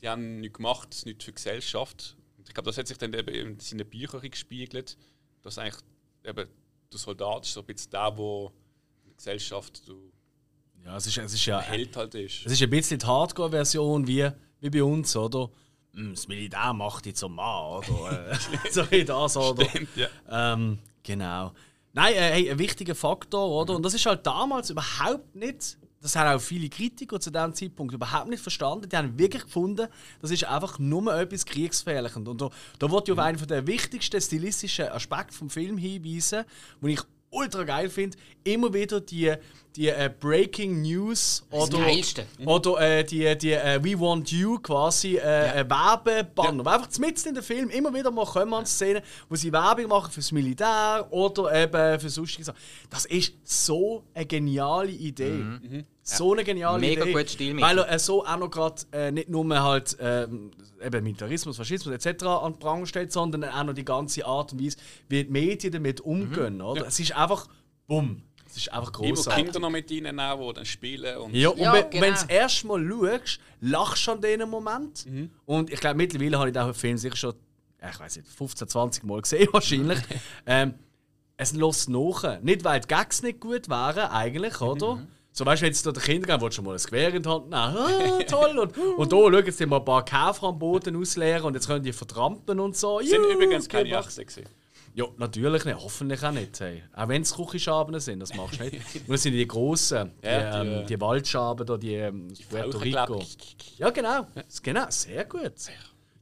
Die 0.00 0.08
haben 0.08 0.40
nichts 0.40 0.56
gemacht, 0.56 1.02
nichts 1.04 1.24
für 1.24 1.30
die 1.30 1.34
Gesellschaft. 1.36 2.16
Und 2.36 2.48
ich 2.48 2.54
glaube, 2.54 2.68
das 2.68 2.78
hat 2.78 2.86
sich 2.88 2.98
dann 2.98 3.12
eben 3.14 3.34
in 3.34 3.58
seinen 3.60 3.88
Büchern 3.88 4.28
gespiegelt, 4.30 4.96
dass 5.42 5.58
eigentlich 5.58 5.82
eben 6.24 6.48
der 6.92 6.98
Soldat 6.98 7.44
ist 7.44 7.54
so 7.54 7.60
ein 7.60 7.66
bisschen 7.66 7.90
der, 7.90 8.10
der 8.10 8.24
in 9.02 9.08
der 9.08 9.16
Gesellschaft 9.16 9.82
du 9.88 10.12
Ja, 10.84 10.96
es 10.96 11.06
ist, 11.06 11.16
es 11.18 11.34
ist 11.34 11.46
ja 11.46 11.60
Held 11.60 11.96
halt 11.96 12.14
ist. 12.14 12.46
Es 12.46 12.52
ist 12.52 12.62
ein 12.62 12.70
bisschen 12.70 12.98
die 12.98 13.06
Hardcore-Version 13.06 14.06
wie, 14.06 14.28
wie 14.60 14.70
bei 14.70 14.82
uns, 14.82 15.16
oder? 15.16 15.50
Hm, 15.94 16.14
Das 16.14 16.28
Militär 16.28 16.72
macht 16.72 17.06
jetzt 17.06 17.20
zum 17.20 17.34
Mann, 17.34 17.78
oder? 17.78 18.30
Äh, 18.32 18.70
so 18.70 18.90
wie 18.90 19.04
das, 19.04 19.36
oder? 19.36 19.68
Stimmt, 19.68 19.96
ja. 19.96 20.08
Ähm, 20.28 20.78
genau. 21.02 21.52
Nein, 21.92 22.14
äh, 22.14 22.32
hey, 22.32 22.50
ein 22.50 22.58
wichtiger 22.58 22.94
Faktor, 22.94 23.48
oder? 23.62 23.76
Und 23.76 23.82
das 23.84 23.94
ist 23.94 24.04
halt 24.06 24.26
damals 24.26 24.70
überhaupt 24.70 25.34
nicht. 25.36 25.78
Das 26.04 26.16
haben 26.16 26.36
auch 26.36 26.38
viele 26.38 26.68
Kritiker 26.68 27.18
zu 27.18 27.30
diesem 27.30 27.54
Zeitpunkt 27.54 27.94
überhaupt 27.94 28.28
nicht 28.28 28.42
verstanden. 28.42 28.86
Die 28.90 28.94
haben 28.94 29.18
wirklich 29.18 29.44
gefunden, 29.44 29.88
das 30.20 30.30
ist 30.30 30.44
einfach 30.44 30.78
nur 30.78 31.18
etwas 31.18 31.46
Kriegsfährliches. 31.46 32.18
Und 32.18 32.38
da, 32.38 32.50
da 32.78 32.90
wollte 32.90 33.10
ich 33.10 33.18
auf 33.18 33.24
einen 33.24 33.38
der 33.46 33.66
wichtigsten 33.66 34.20
stilistischen 34.20 34.88
Aspekte 34.88 35.32
vom 35.32 35.48
Film 35.48 35.78
hinweisen, 35.78 36.44
den 36.82 36.90
ich 36.90 37.00
ultra 37.30 37.64
geil 37.64 37.88
finde. 37.88 38.18
Immer 38.44 38.74
wieder 38.74 39.00
die, 39.00 39.32
die 39.76 39.88
äh, 39.88 40.12
Breaking 40.20 40.82
News 40.82 41.42
oder, 41.50 41.78
Geilste. 41.78 42.26
oder 42.44 42.80
äh, 42.82 43.02
die, 43.02 43.38
die 43.38 43.52
äh, 43.52 43.82
We 43.82 43.98
Want 43.98 44.30
You 44.30 44.58
quasi 44.58 45.16
äh, 45.16 45.60
äh, 45.60 45.70
Werbebanner. 45.70 46.64
Ja. 46.64 46.74
Einfach 46.74 46.98
mitten 46.98 47.28
in 47.28 47.34
den 47.34 47.42
Film 47.42 47.70
immer 47.70 47.94
wieder 47.94 48.10
mal 48.10 48.26
kommen 48.26 48.52
an 48.52 48.66
Szenen, 48.66 49.02
wo 49.30 49.36
sie 49.36 49.50
Werbung 49.50 49.88
machen 49.88 50.12
fürs 50.12 50.32
Militär 50.32 51.08
oder 51.10 51.50
eben 51.54 51.98
für 51.98 52.10
sonstige 52.10 52.44
Sachen. 52.44 52.58
Das 52.90 53.06
ist 53.06 53.32
so 53.42 54.04
eine 54.12 54.26
geniale 54.26 54.90
Idee. 54.90 55.42
So 56.06 56.32
eine 56.32 56.44
geniale 56.44 56.78
Mega 56.78 57.02
Idee. 57.02 57.12
gutes 57.12 57.32
Stilmittel. 57.32 57.68
Weil 57.68 57.78
er 57.78 57.90
äh, 57.90 57.98
so 57.98 58.24
auch 58.26 58.36
noch 58.36 58.50
gerade 58.50 58.82
äh, 58.92 59.10
nicht 59.10 59.30
nur 59.30 59.62
halt 59.62 59.96
ähm, 60.00 60.50
eben 60.84 61.02
Militarismus, 61.02 61.56
Faschismus 61.56 61.94
etc. 61.94 62.24
an 62.24 62.52
den 62.52 62.58
Pranger 62.58 62.86
stellt, 62.86 63.10
sondern 63.10 63.44
auch 63.44 63.64
noch 63.64 63.72
die 63.72 63.84
ganze 63.84 64.24
Art 64.26 64.52
und 64.52 64.62
Weise, 64.62 64.76
wie 65.08 65.24
die 65.24 65.30
Medien 65.30 65.72
damit 65.72 66.02
umgehen. 66.02 66.60
Oder? 66.60 66.86
Es 66.86 67.00
ist 67.00 67.16
einfach 67.16 67.48
bumm. 67.86 68.22
Es 68.46 68.58
ist 68.58 68.72
einfach 68.72 68.92
Immer 69.00 69.14
großartig. 69.14 69.44
Kinder 69.44 69.60
noch 69.60 69.70
mit 69.70 69.90
reinnehmen, 69.90 70.38
die 70.38 70.52
dann 70.52 70.64
spielen. 70.66 71.16
Und 71.16 71.34
Ja, 71.34 71.48
und 71.48 71.58
Ja, 71.58 71.72
wenn, 71.72 71.90
genau. 71.90 72.02
wenn 72.04 72.14
du 72.14 72.20
das 72.20 72.24
erste 72.24 72.66
Mal 72.66 72.88
schaust, 72.88 73.40
lachst 73.60 74.06
du 74.06 74.12
an 74.12 74.20
diesen 74.20 74.50
Moment. 74.50 75.06
Mhm. 75.06 75.30
Und 75.46 75.72
ich 75.72 75.80
glaube, 75.80 75.96
mittlerweile 75.96 76.38
habe 76.38 76.48
ich 76.50 76.54
den 76.54 76.74
Film 76.74 76.98
sicher 76.98 77.16
schon, 77.16 77.34
ja, 77.80 77.88
ich 77.90 77.98
weiß 77.98 78.16
nicht, 78.16 78.28
15, 78.28 78.68
20 78.68 79.04
Mal 79.04 79.22
gesehen 79.22 79.48
wahrscheinlich. 79.52 79.98
ähm, 80.46 80.74
es 81.36 81.52
lässt 81.52 81.88
nach. 81.88 82.40
Nicht, 82.42 82.62
weil 82.62 82.80
die 82.80 82.88
Gags 82.88 83.22
nicht 83.22 83.40
gut 83.40 83.68
wären, 83.68 84.10
eigentlich, 84.10 84.60
oder? 84.60 84.96
Mhm. 84.96 85.08
So 85.36 85.44
weißt 85.44 85.62
du, 85.62 85.66
wenn 85.66 85.72
es 85.72 85.82
da 85.82 85.90
den 85.90 86.00
Kindern 86.00 86.40
willst 86.40 86.58
du 86.58 86.62
schon 86.62 86.64
mal 86.64 86.76
ein 86.76 86.82
Gewehr 86.82 87.12
in 87.12 87.20
die 87.20 87.28
Hand 87.28 87.46
nehmen. 87.46 87.54
Ah, 87.54 88.22
toll! 88.28 88.56
Und, 88.56 88.78
und 88.78 89.12
da 89.12 89.16
schauen 89.16 89.50
sie 89.50 89.66
mal 89.66 89.78
ein 89.78 89.84
paar 89.84 90.04
Käfer 90.04 90.44
am 90.44 90.58
Boden 90.60 90.94
ausleeren 90.94 91.46
und 91.46 91.54
jetzt 91.54 91.66
können 91.66 91.82
die 91.82 91.92
vertrampen 91.92 92.60
und 92.60 92.76
so. 92.76 93.00
sind 93.00 93.14
Juhu, 93.14 93.32
übrigens 93.32 93.68
keine. 93.68 93.88
Jachse 93.88 94.24
gewesen. 94.24 94.48
Ja, 94.94 95.06
natürlich 95.16 95.64
nicht. 95.64 95.76
Hoffentlich 95.76 96.22
auch 96.22 96.30
nicht. 96.30 96.60
Hey. 96.60 96.84
Auch 96.94 97.08
wenn 97.08 97.22
es 97.22 97.34
Küchenschaben 97.34 97.98
sind, 97.98 98.20
das 98.20 98.32
machst 98.36 98.60
du 98.60 98.64
nicht. 98.64 98.80
Nur 99.08 99.18
sind 99.18 99.32
die 99.32 99.48
grossen, 99.48 100.12
die, 100.22 100.26
Ja, 100.28 100.62
die, 100.62 100.68
ähm, 100.68 100.82
äh, 100.82 100.86
die 100.86 101.00
Waldschaben, 101.00 101.66
da, 101.66 101.76
die, 101.76 101.94
ähm, 101.94 102.28
aus 102.30 102.38
Puerto 102.42 102.78
Rico. 102.78 103.22
Ja, 103.76 103.90
genau. 103.90 104.28
Genau, 104.62 104.86
sehr 104.88 105.24
gut. 105.24 105.52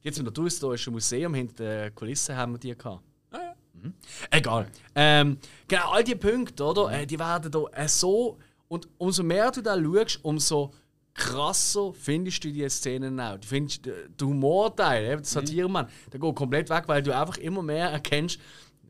Jetzt 0.00 0.18
im 0.18 0.24
naturhistorischen 0.24 0.90
Museum 0.90 1.34
hinter 1.34 1.64
der 1.64 1.90
Kulisse 1.90 2.34
haben 2.34 2.52
wir 2.52 2.58
die 2.58 2.74
gehabt. 2.74 3.02
Ah, 3.30 3.36
ja. 3.42 3.54
Mhm. 3.74 3.92
Egal. 4.30 4.68
Ähm, 4.94 5.36
genau, 5.68 5.90
all 5.90 6.02
die 6.02 6.14
Punkte, 6.14 6.64
oder? 6.64 6.90
Äh, 6.92 7.06
die 7.06 7.18
werden 7.18 7.52
da 7.52 7.64
äh, 7.74 7.86
so. 7.86 8.38
Und 8.72 8.88
umso 8.96 9.22
mehr 9.22 9.50
du 9.50 9.60
da 9.60 9.76
schaust, 9.78 10.24
umso 10.24 10.72
krasser 11.12 11.92
findest 11.92 12.42
du 12.42 12.50
die 12.50 12.66
Szenen 12.70 13.20
auch. 13.20 13.36
Du 13.36 13.46
findest 13.46 13.86
äh, 13.86 14.08
der 14.08 14.26
Humorteil, 14.26 15.04
der 15.04 15.24
Satiremann, 15.24 15.88
der 16.10 16.18
geht 16.18 16.34
komplett 16.34 16.70
weg, 16.70 16.84
weil 16.86 17.02
du 17.02 17.14
einfach 17.14 17.36
immer 17.36 17.62
mehr 17.62 17.90
erkennst, 17.90 18.40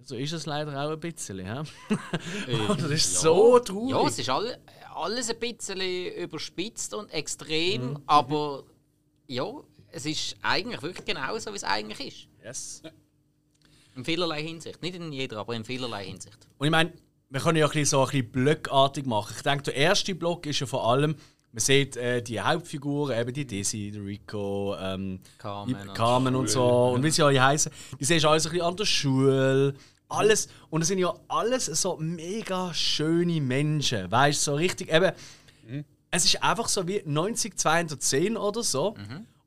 so 0.04 0.14
ist 0.14 0.30
es 0.32 0.46
leider 0.46 0.70
auch 0.86 0.92
ein 0.92 1.00
bisschen. 1.00 1.40
Ja? 1.44 1.64
das 2.78 2.90
ist 2.90 3.20
so 3.20 3.58
traurig. 3.58 3.90
Ja, 3.90 4.06
es 4.06 4.18
ist 4.20 4.28
all, 4.28 4.56
alles 4.94 5.30
ein 5.30 5.38
bisschen 5.40 5.80
überspitzt 5.80 6.94
und 6.94 7.08
extrem, 7.12 7.90
Mhm. 7.90 8.02
aber 8.06 8.62
ja, 9.26 9.52
es 9.90 10.06
ist 10.06 10.36
eigentlich 10.42 10.80
wirklich 10.82 11.04
genau 11.06 11.36
so, 11.38 11.50
wie 11.50 11.56
es 11.56 11.64
eigentlich 11.64 12.06
ist. 12.06 12.28
yes. 12.44 12.82
In 13.96 14.04
vielerlei 14.04 14.44
Hinsicht. 14.44 14.80
Nicht 14.80 14.94
in 14.94 15.10
jeder, 15.12 15.38
aber 15.38 15.56
in 15.56 15.64
vielerlei 15.64 16.04
Hinsicht. 16.04 16.38
Und 16.58 16.66
ich 16.66 16.70
meine, 16.70 16.92
wir 17.32 17.40
können 17.40 17.56
ja 17.56 17.64
ein 17.64 17.70
bisschen 17.70 17.86
so 17.86 18.00
ein 18.00 18.10
bisschen 18.10 18.30
blockartig 18.30 19.06
machen. 19.06 19.32
Ich 19.34 19.42
denke, 19.42 19.64
der 19.64 19.74
erste 19.74 20.14
Block 20.14 20.44
ist 20.44 20.60
ja 20.60 20.66
vor 20.66 20.86
allem, 20.86 21.16
man 21.52 21.60
sieht 21.60 21.96
äh, 21.96 22.22
die 22.22 22.38
Hauptfiguren, 22.38 23.18
eben 23.18 23.32
die 23.32 23.46
der 23.90 24.04
Rico, 24.04 24.76
ähm, 24.78 25.18
Carmen 25.38 25.74
und 25.74 25.94
Carmen 25.94 26.36
und 26.36 26.50
so, 26.50 26.92
und 26.94 27.02
wie 27.02 27.10
sie 27.10 27.22
alle 27.22 27.42
heißen. 27.42 27.72
Die 27.98 28.04
siehst 28.04 28.24
du 28.24 28.28
alles 28.28 28.46
ein 28.46 28.52
bisschen 28.52 28.66
an 28.66 28.76
der 28.76 28.84
Schule. 28.84 29.74
Alles. 30.08 30.48
Und 30.68 30.82
es 30.82 30.88
sind 30.88 30.98
ja 30.98 31.14
alles 31.28 31.66
so 31.66 31.96
mega 31.96 32.74
schöne 32.74 33.40
Menschen. 33.40 34.10
Weißt 34.10 34.46
du, 34.46 34.50
so 34.50 34.56
richtig 34.56 34.92
eben. 34.92 35.12
Es 36.10 36.26
ist 36.26 36.42
einfach 36.42 36.68
so 36.68 36.86
wie 36.86 37.02
90, 37.02 37.56
210 37.56 38.36
oder 38.36 38.62
so. 38.62 38.94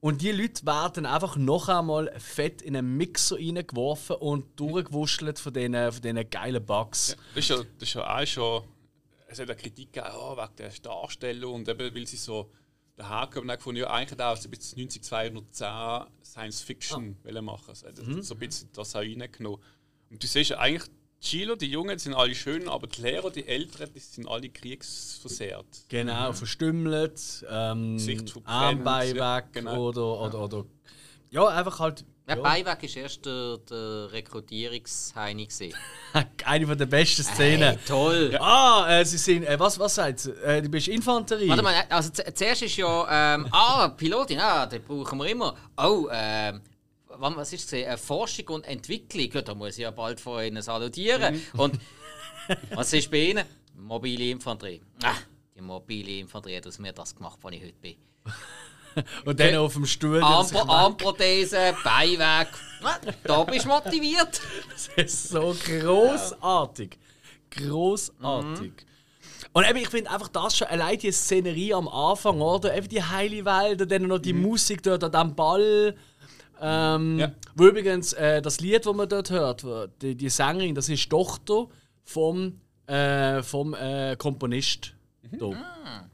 Und 0.06 0.22
die 0.22 0.32
Leute 0.32 0.64
werden 0.68 1.08
einfach 1.08 1.36
noch 1.36 1.68
einmal 1.68 2.14
fett 2.20 2.62
in 2.62 2.76
einen 2.76 2.96
Mixer 2.96 3.38
reingeworfen 3.38 4.18
und 4.18 4.60
durchgewuschelt 4.60 5.40
von 5.40 5.52
diesen, 5.52 5.74
von 5.74 6.00
diesen 6.00 6.30
geilen 6.30 6.64
Bugs. 6.64 7.18
Das 7.34 7.44
ist 7.44 7.50
ja, 7.50 7.56
das 7.80 7.90
ist 7.90 7.94
ja 7.96 8.16
auch 8.16 8.28
schon. 8.28 8.64
Es 9.28 9.40
hat 9.40 9.50
eine 9.50 9.60
Kritik 9.60 9.94
gegeben, 9.94 10.14
oh, 10.16 10.38
wegen 10.38 10.56
der 10.60 10.70
Darstellung 10.70 11.56
und 11.56 11.68
eben, 11.68 11.96
weil 11.96 12.06
sie 12.06 12.18
so 12.18 12.52
daherkommen 12.98 13.50
und 13.50 13.56
gefunden, 13.56 13.82
ja, 13.82 13.90
eigentlich 13.90 14.20
auch 14.22 14.38
so 14.38 14.48
ein 14.48 14.52
bisschen 14.52 14.78
90, 14.78 15.04
210 15.04 16.06
Science 16.24 16.62
Fiction 16.62 17.18
wollen 17.24 17.44
machen. 17.44 17.70
Also, 17.70 17.88
hat 17.88 18.24
so 18.24 18.36
ein 18.36 18.40
bisschen 18.40 18.70
das 18.74 18.96
auch 18.96 19.00
reingenommen. 19.00 19.60
Und 20.12 20.22
du 20.22 20.28
siehst 20.28 20.52
ja 20.52 20.60
eigentlich, 20.60 20.88
Schüler, 21.26 21.56
die 21.56 21.68
Jungen, 21.68 21.98
sind 22.00 22.14
alle 22.14 22.36
schön, 22.36 22.68
aber 22.70 22.88
die 22.88 23.02
Lehrer, 23.02 23.30
die 23.32 23.48
Älteren, 23.48 23.92
die 23.94 24.00
sind 24.00 24.28
alle 24.28 24.50
kriegsversehrt. 24.50 25.66
Genau, 25.90 26.34
verstümmelt, 26.34 27.46
ähm, 27.50 27.98
Armbein 28.46 29.16
ja, 29.16 29.38
weg 29.38 29.46
genau. 29.54 29.88
oder, 29.88 30.22
oder, 30.22 30.40
oder. 30.44 30.66
Ja, 31.32 31.48
einfach 31.48 31.80
halt. 31.80 32.06
Ja, 32.28 32.36
Ja. 32.38 32.42
Beiweg 32.42 32.66
war 32.82 32.98
erst 33.04 33.26
der, 33.26 33.58
der 33.70 34.12
Rekrutierungsheini. 34.12 35.48
Eine 36.46 36.66
von 36.68 36.78
der 36.78 36.86
besten 36.88 37.24
Szenen. 37.24 37.70
Hey, 37.78 37.80
toll! 37.88 38.36
Ah, 38.40 38.88
äh, 39.00 39.06
sie 39.06 39.18
sind. 39.18 39.44
Äh, 39.44 39.60
was, 39.60 39.78
was 39.78 39.94
sagt 39.96 40.20
sie? 40.22 40.32
Äh, 40.32 40.62
du 40.62 40.70
bist 40.70 40.88
Infanterie. 40.88 41.50
Warte 41.50 41.62
mal, 41.62 41.76
also 41.90 42.10
z- 42.10 42.36
zuerst 42.38 42.64
ist 42.64 42.78
ja, 42.78 43.36
ähm, 43.36 43.48
ah, 43.52 43.90
Pilotin, 43.90 44.40
ah, 44.40 44.66
den 44.66 44.82
brauchen 44.84 45.20
wir 45.20 45.28
immer. 45.28 45.56
Oh, 45.78 46.08
ähm, 46.12 46.62
was 47.20 47.54
ist 47.54 47.66
es? 47.66 47.70
gewesen? 47.72 47.88
Äh, 47.90 47.98
Forschung 47.98 48.48
und 48.50 48.66
Entwicklung, 48.66 49.30
ja, 49.32 49.42
da 49.42 49.54
muss 49.56 49.72
ich 49.78 49.78
ja 49.84 49.92
bald 49.92 50.20
von 50.20 50.44
Ihnen 50.44 50.62
salutieren. 50.62 51.42
Und 51.58 51.80
was 52.74 52.94
ist 52.94 53.10
bei 53.12 53.18
Ihnen? 53.30 53.46
Mobile 53.76 54.32
Infanterie. 54.32 54.82
Ah, 55.04 55.14
die 55.56 55.62
mobile 55.62 56.20
Infanterie 56.20 56.58
hat 56.58 56.68
aus 56.68 56.80
mir 56.80 56.94
das 56.94 57.16
gemacht, 57.16 57.38
wo 57.42 57.50
ich 57.50 57.62
heute 57.62 57.74
bin. 57.82 57.96
Und 59.26 59.38
dann 59.42 59.56
auf 59.58 59.74
dem 59.74 59.86
Stuhl. 59.86 60.22
Arm, 60.24 60.46
sich 60.46 60.56
weg- 60.58 60.64
Armprothese. 60.70 61.76
Ah, 61.84 62.46
Da 63.26 63.44
bist 63.44 63.66
du 63.66 63.70
motiviert. 63.70 64.40
Das 64.72 64.88
ist 64.96 65.30
so 65.30 65.54
großartig. 65.66 66.98
Großartig. 67.52 68.72
Und 69.54 69.70
eben, 69.70 69.80
ich 69.80 69.90
finde 69.90 70.12
einfach 70.12 70.28
das 70.30 70.58
schon 70.58 70.68
allein 70.68 70.98
die 70.98 71.12
Szenerie 71.12 71.74
am 71.74 71.88
Anfang, 71.88 72.40
oder? 72.42 72.76
Eben 72.76 72.88
die 72.90 73.04
heile 73.04 73.44
Welt 73.46 73.82
und 73.82 73.92
dann 73.92 74.04
noch 74.04 74.20
die 74.20 74.34
Musik 74.34 74.82
dort 74.84 75.04
an 75.04 75.12
diesem 75.12 75.36
Ball. 75.36 75.96
Ähm, 76.62 77.20
Ja. 77.20 77.32
Wo 77.56 77.66
übrigens 77.68 78.14
äh, 78.14 78.42
das 78.42 78.60
Lied, 78.60 78.86
das 78.86 78.94
man 78.96 79.08
dort 79.10 79.30
hört, 79.30 79.66
die, 80.02 80.16
die 80.16 80.30
Sängerin, 80.30 80.76
das 80.76 80.90
ist 80.90 81.10
Tochter 81.10 81.68
vom, 82.04 82.60
äh, 82.88 83.42
vom 83.44 83.74
äh, 83.74 84.16
Komponist. 84.18 84.94
Da. 85.40 85.52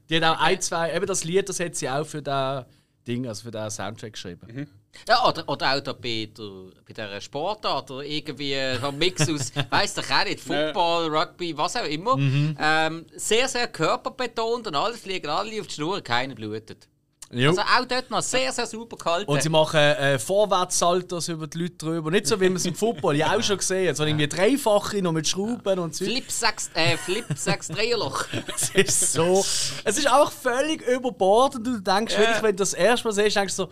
Die 0.09 0.15
hat 0.17 0.23
auch 0.23 0.41
ein, 0.41 0.59
zwei, 0.61 0.95
eben 0.95 1.05
das 1.05 1.23
Lied, 1.23 1.47
das 1.47 1.59
hat 1.59 1.75
sie 1.75 1.89
auch 1.89 2.05
für 2.05 2.21
das 2.21 2.65
Ding, 3.07 3.27
also 3.27 3.43
für 3.43 3.51
den 3.51 3.69
Soundtrack 3.69 4.13
geschrieben. 4.13 4.67
Ja, 5.07 5.27
oder, 5.27 5.47
oder 5.47 5.75
auch 5.75 5.79
da 5.81 5.93
bei, 5.93 6.29
der, 6.37 6.71
bei 6.85 6.93
dieser 6.93 7.21
Sportart 7.21 7.91
oder 7.91 8.03
irgendwie 8.03 8.55
ein 8.55 8.97
Mix 8.97 9.29
aus, 9.29 9.51
weiss 9.69 9.93
doch 9.93 10.09
auch 10.09 10.25
nicht, 10.25 10.39
Football, 10.39 11.15
Rugby, 11.15 11.57
was 11.57 11.75
auch 11.75 11.85
immer. 11.85 12.17
Ähm, 12.59 13.05
sehr, 13.15 13.47
sehr 13.47 13.67
körperbetont 13.67 14.67
und 14.67 14.75
alles 14.75 14.99
fliegen 15.01 15.29
alle 15.29 15.59
auf 15.61 15.67
die 15.67 15.73
Schnur, 15.75 16.01
keiner 16.01 16.35
blutet. 16.35 16.87
Jo. 17.33 17.49
Also 17.49 17.61
auch 17.61 17.85
dort 17.87 18.09
noch 18.09 18.21
sehr, 18.21 18.51
sehr 18.51 18.65
super 18.65 18.97
gehalten. 18.97 19.29
Und 19.29 19.41
sie 19.41 19.49
machen 19.49 19.79
äh, 19.79 20.19
Vorwärtssaltos 20.19 21.29
über 21.29 21.47
die 21.47 21.59
Leute 21.59 21.75
drüber. 21.77 22.11
Nicht 22.11 22.27
so 22.27 22.39
wie 22.39 22.45
man 22.49 22.57
es 22.57 22.65
im 22.65 22.75
Football 22.75 23.15
ja 23.15 23.35
auch 23.35 23.41
schon 23.41 23.57
gesehen 23.57 23.89
hat, 23.89 23.97
sondern 23.97 24.19
irgendwie 24.19 24.35
dreifache 24.35 25.01
noch 25.01 25.11
mit 25.11 25.27
Schrauben 25.27 25.79
und 25.79 25.95
so. 25.95 26.05
Flip 26.05 26.29
6, 26.29 26.71
äh, 26.73 26.97
Flip 26.97 27.25
6 27.33 27.69
Dreierloch. 27.69 28.25
Es 28.53 28.69
ist 28.71 29.13
so. 29.13 29.39
Es 29.83 29.97
ist 29.97 30.07
einfach 30.07 30.31
völlig 30.31 30.81
überbordend. 30.87 31.65
Du 31.65 31.79
denkst 31.79 32.17
wirklich, 32.17 32.41
wenn 32.43 32.51
du 32.51 32.57
das 32.57 32.73
erste 32.73 33.07
Mal 33.07 33.13
siehst, 33.13 33.35
denkst 33.35 33.55
du 33.55 33.63
so: 33.63 33.69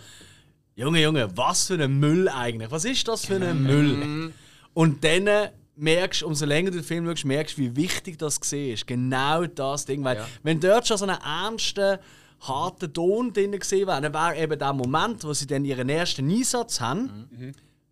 Junge, 0.75 1.01
Junge, 1.01 1.29
was 1.35 1.67
für 1.67 1.81
ein 1.81 1.99
Müll 1.99 2.29
eigentlich? 2.29 2.71
Was 2.71 2.85
ist 2.85 3.07
das 3.07 3.25
für 3.25 3.35
ein 3.35 3.63
Müll? 3.63 4.33
Und 4.73 5.03
dann 5.03 5.49
merkst 5.75 6.21
du, 6.21 6.27
umso 6.27 6.45
länger 6.45 6.71
du 6.71 6.77
den 6.77 6.85
Film 6.85 7.05
schaust, 7.07 7.25
merkst 7.25 7.57
du, 7.57 7.61
wie 7.61 7.75
wichtig 7.75 8.17
das 8.17 8.39
gesehen 8.39 8.73
ist. 8.73 8.87
Genau 8.87 9.45
das 9.45 9.85
Ding. 9.85 10.03
Weil, 10.03 10.25
wenn 10.43 10.59
dort 10.59 10.87
schon 10.87 10.97
so 10.97 11.05
einen 11.05 11.19
ernsten, 11.21 11.97
harten 12.41 12.93
Ton 12.93 13.33
drin 13.33 13.57
gesehen 13.59 13.87
wäre, 13.87 14.01
dann 14.01 14.13
wäre 14.13 14.37
eben 14.41 14.57
der 14.57 14.73
Moment, 14.73 15.23
wo 15.23 15.33
sie 15.33 15.47
dann 15.47 15.65
ihren 15.65 15.89
ersten 15.89 16.29
Einsatz 16.29 16.79
haben, 16.79 17.27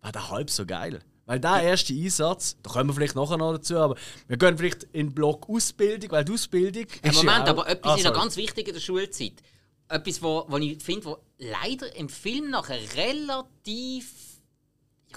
wäre 0.00 0.12
der 0.12 0.30
halb 0.30 0.50
so 0.50 0.64
geil. 0.66 1.00
Weil 1.26 1.40
der 1.40 1.62
erste 1.62 1.92
Einsatz, 1.92 2.56
da 2.62 2.70
kommen 2.70 2.88
wir 2.88 2.94
vielleicht 2.94 3.14
nachher 3.14 3.36
noch 3.36 3.52
dazu, 3.52 3.76
aber 3.76 3.96
wir 4.28 4.38
gehen 4.38 4.56
vielleicht 4.56 4.84
in 4.84 5.08
den 5.08 5.14
Block 5.14 5.46
Ausbildung, 5.50 6.10
weil 6.10 6.24
die 6.24 6.32
Ausbildung 6.32 6.86
Hey, 7.02 7.10
ist 7.10 7.16
Moment, 7.16 7.44
ja 7.46 7.50
aber 7.50 7.68
etwas 7.68 7.92
Ah, 7.92 7.96
ist 7.96 8.04
noch 8.04 8.14
ganz 8.14 8.36
wichtig 8.36 8.66
in 8.68 8.72
der 8.74 8.80
Schulzeit. 8.80 9.34
Etwas, 9.90 10.22
wo 10.22 10.46
ich 10.56 10.82
finde, 10.82 11.04
wo 11.04 11.18
leider 11.36 11.94
im 11.96 12.08
Film 12.08 12.48
nachher 12.48 12.78
relativ 12.96 14.10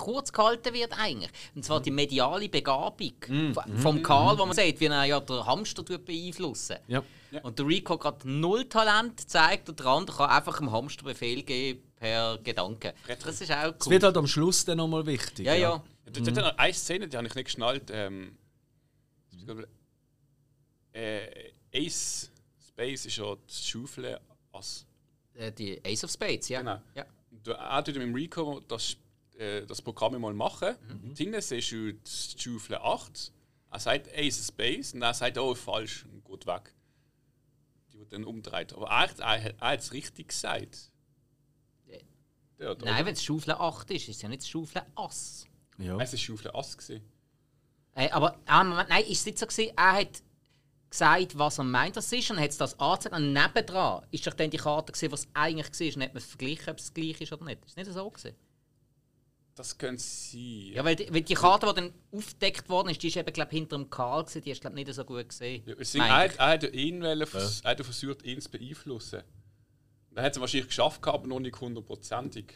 kurz 0.01 0.31
gehalten 0.33 0.73
wird 0.73 0.93
eigentlich. 0.99 1.31
Und 1.55 1.63
zwar 1.63 1.79
die 1.81 1.91
mediale 1.91 2.49
Begabung 2.49 3.13
Mm. 3.27 3.53
v- 3.53 3.63
vom 3.77 4.03
Karl, 4.03 4.37
wo 4.37 4.45
man 4.45 4.55
sagt, 4.55 4.79
wie 4.79 4.85
er 4.85 5.03
ja 5.05 5.19
den 5.19 5.45
Hamster 5.45 5.83
beeinflussen. 5.83 6.77
Ja. 6.87 7.03
Und 7.43 7.57
der 7.57 7.65
Rico 7.67 7.97
gerade 7.97 8.29
null 8.29 8.65
Talent 8.67 9.29
zeigt 9.29 9.69
und 9.69 9.79
der 9.79 9.85
andere 9.87 10.17
kann 10.17 10.29
einfach 10.29 10.57
dem 10.57 10.71
Hamster 10.71 11.03
Befehl 11.05 11.43
geben 11.43 11.81
per 11.95 12.37
Gedanken. 12.39 12.91
Das 13.23 13.39
ist 13.39 13.51
auch 13.51 13.73
Es 13.79 13.85
cool. 13.85 13.91
wird 13.93 14.03
halt 14.03 14.17
am 14.17 14.27
Schluss 14.27 14.65
dann 14.65 14.77
nochmal 14.79 15.05
wichtig. 15.05 15.45
ja, 15.45 15.53
ja. 15.53 15.81
Dort 16.11 16.27
hat 16.27 16.35
noch 16.35 16.57
eine 16.57 16.73
Szene, 16.73 17.07
die 17.07 17.15
habe 17.15 17.27
ich 17.27 17.35
nicht 17.35 17.45
geschnallt. 17.45 17.89
Ähm, 17.91 18.35
äh, 20.93 21.51
Ace 21.73 22.29
Space 22.67 23.05
ist 23.05 23.17
ja 23.17 23.35
das 23.47 23.65
Schaufel 23.65 24.19
Ass. 24.51 24.85
Äh, 25.35 25.51
Die 25.51 25.81
Ace 25.85 26.03
of 26.03 26.11
Spades, 26.11 26.49
ja. 26.49 26.59
Genau. 26.59 26.81
ja. 26.95 27.05
Du 27.43 27.53
auch 27.55 27.85
mit 27.87 27.95
dem 27.95 28.13
Rico 28.13 28.59
das, 28.67 28.97
äh, 29.41 29.65
das 29.65 29.81
Programm 29.81 30.19
mal 30.19 30.33
machen. 30.33 30.75
Mhm. 30.87 31.09
Und 31.09 31.17
hinten 31.17 31.41
siehst 31.41 31.71
du 31.71 31.93
das 31.93 32.35
Schaufel 32.37 32.77
8. 32.77 33.31
Er 33.71 33.79
sagt 33.79 34.09
Ace 34.15 34.47
Space 34.47 34.93
und 34.93 35.01
er 35.01 35.13
sagt, 35.13 35.37
oh, 35.37 35.55
falsch 35.55 36.05
und 36.05 36.23
geht 36.25 36.45
weg. 36.45 36.73
Die 37.91 37.99
wird 37.99 38.13
dann 38.13 38.23
umdreht. 38.25 38.73
Aber 38.73 38.87
er, 38.87 39.09
er, 39.19 39.55
er 39.59 39.67
hat 39.71 39.79
es 39.79 39.93
richtig 39.93 40.29
gesagt. 40.29 40.91
Dort, 42.61 42.83
Nein, 42.83 43.05
wenn 43.07 43.13
es 43.13 43.23
Schaufel 43.23 43.53
8 43.53 43.89
ist, 43.89 44.07
ist 44.07 44.17
es 44.17 44.21
ja 44.21 44.29
nicht 44.29 44.47
Schaufel 44.47 44.83
Ass. 44.93 45.45
Ja. 45.79 45.97
Es 45.99 46.11
war 46.11 46.19
Schaufel 46.19 46.51
Ass. 46.53 46.77
Gewesen. 46.77 47.01
Äh, 47.95 48.09
aber 48.11 48.37
ah, 48.45 48.63
Moment, 48.63 48.89
nein, 48.89 49.03
ist 49.05 49.21
es 49.21 49.25
nicht 49.25 49.39
so 49.39 49.47
gewesen, 49.47 49.73
er 49.75 49.93
hat 49.93 50.21
gesagt, 50.89 51.37
was 51.39 51.57
er 51.57 51.63
meint, 51.63 51.97
das 51.97 52.11
ist, 52.11 52.29
und 52.29 52.39
hat 52.39 52.51
es 52.51 52.57
das 52.57 52.79
angezeigt. 52.79 53.15
Und 53.15 53.33
nebendran 53.33 54.05
ist 54.11 54.27
doch 54.27 54.33
dann 54.33 54.51
die 54.51 54.57
Karte 54.57 54.91
gesehen, 54.91 55.11
was 55.11 55.21
es 55.21 55.29
eigentlich 55.33 55.79
war, 55.79 55.95
und 55.95 56.03
hat 56.03 56.13
man 56.13 56.21
verglichen, 56.21 56.69
ob 56.69 56.77
es 56.77 56.93
gleich 56.93 57.19
ist 57.19 57.33
oder 57.33 57.45
nicht. 57.45 57.65
Ist 57.65 57.77
nicht 57.77 57.91
so 57.91 58.09
gewesen? 58.09 58.35
Das 59.55 59.77
könnte 59.77 60.01
sein. 60.01 60.71
Ja, 60.73 60.85
weil 60.85 60.95
die, 60.95 61.13
weil 61.13 61.21
die 61.21 61.33
Karte, 61.33 61.67
die 61.67 61.73
dann 61.81 61.93
aufgedeckt 62.11 62.69
worden 62.69 62.89
ist, 62.89 63.03
die 63.03 63.07
ist 63.09 63.17
eben, 63.17 63.33
glaube 63.33 63.51
hinter 63.51 63.77
dem 63.77 63.89
Karl 63.89 64.23
gewesen, 64.23 64.41
die 64.41 64.51
hast 64.51 64.61
glaube 64.61 64.75
nicht 64.75 64.93
so 64.93 65.03
gut 65.03 65.27
gesehen. 65.27 65.63
Ja, 65.65 65.75
deswegen, 65.75 66.05
er, 66.05 66.39
er 66.39 66.47
hat 66.47 66.63
ja 66.63 66.69
ihn 66.69 67.01
wollen 67.01 67.27
vers 67.27 67.61
er 67.61 67.71
hat 67.71 67.79
ja 67.79 67.83
versucht, 67.83 68.23
ihn 68.23 68.39
zu 68.39 68.49
beeinflussen. 68.49 69.23
Er 70.15 70.23
hat 70.23 70.33
es 70.35 70.41
wahrscheinlich 70.41 70.67
geschafft, 70.67 71.01
gehabt, 71.01 71.19
aber 71.19 71.27
noch 71.27 71.39
nicht 71.39 71.59
hundertprozentig. 71.59 72.53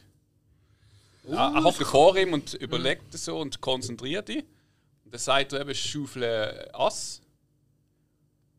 Er, 1.27 1.38
er 1.38 1.63
hockt 1.63 1.84
vor 1.84 2.15
ihm 2.17 2.34
und 2.34 2.53
überlegt 2.55 3.13
so 3.17 3.39
und 3.39 3.60
konzentriert 3.62 4.29
ihn. 4.29 4.43
Und 5.03 5.13
dann 5.13 5.19
sagt 5.19 5.53
er 5.53 5.62
eben 5.62 5.75
Schaufel 5.75 6.69
Ass. 6.73 7.21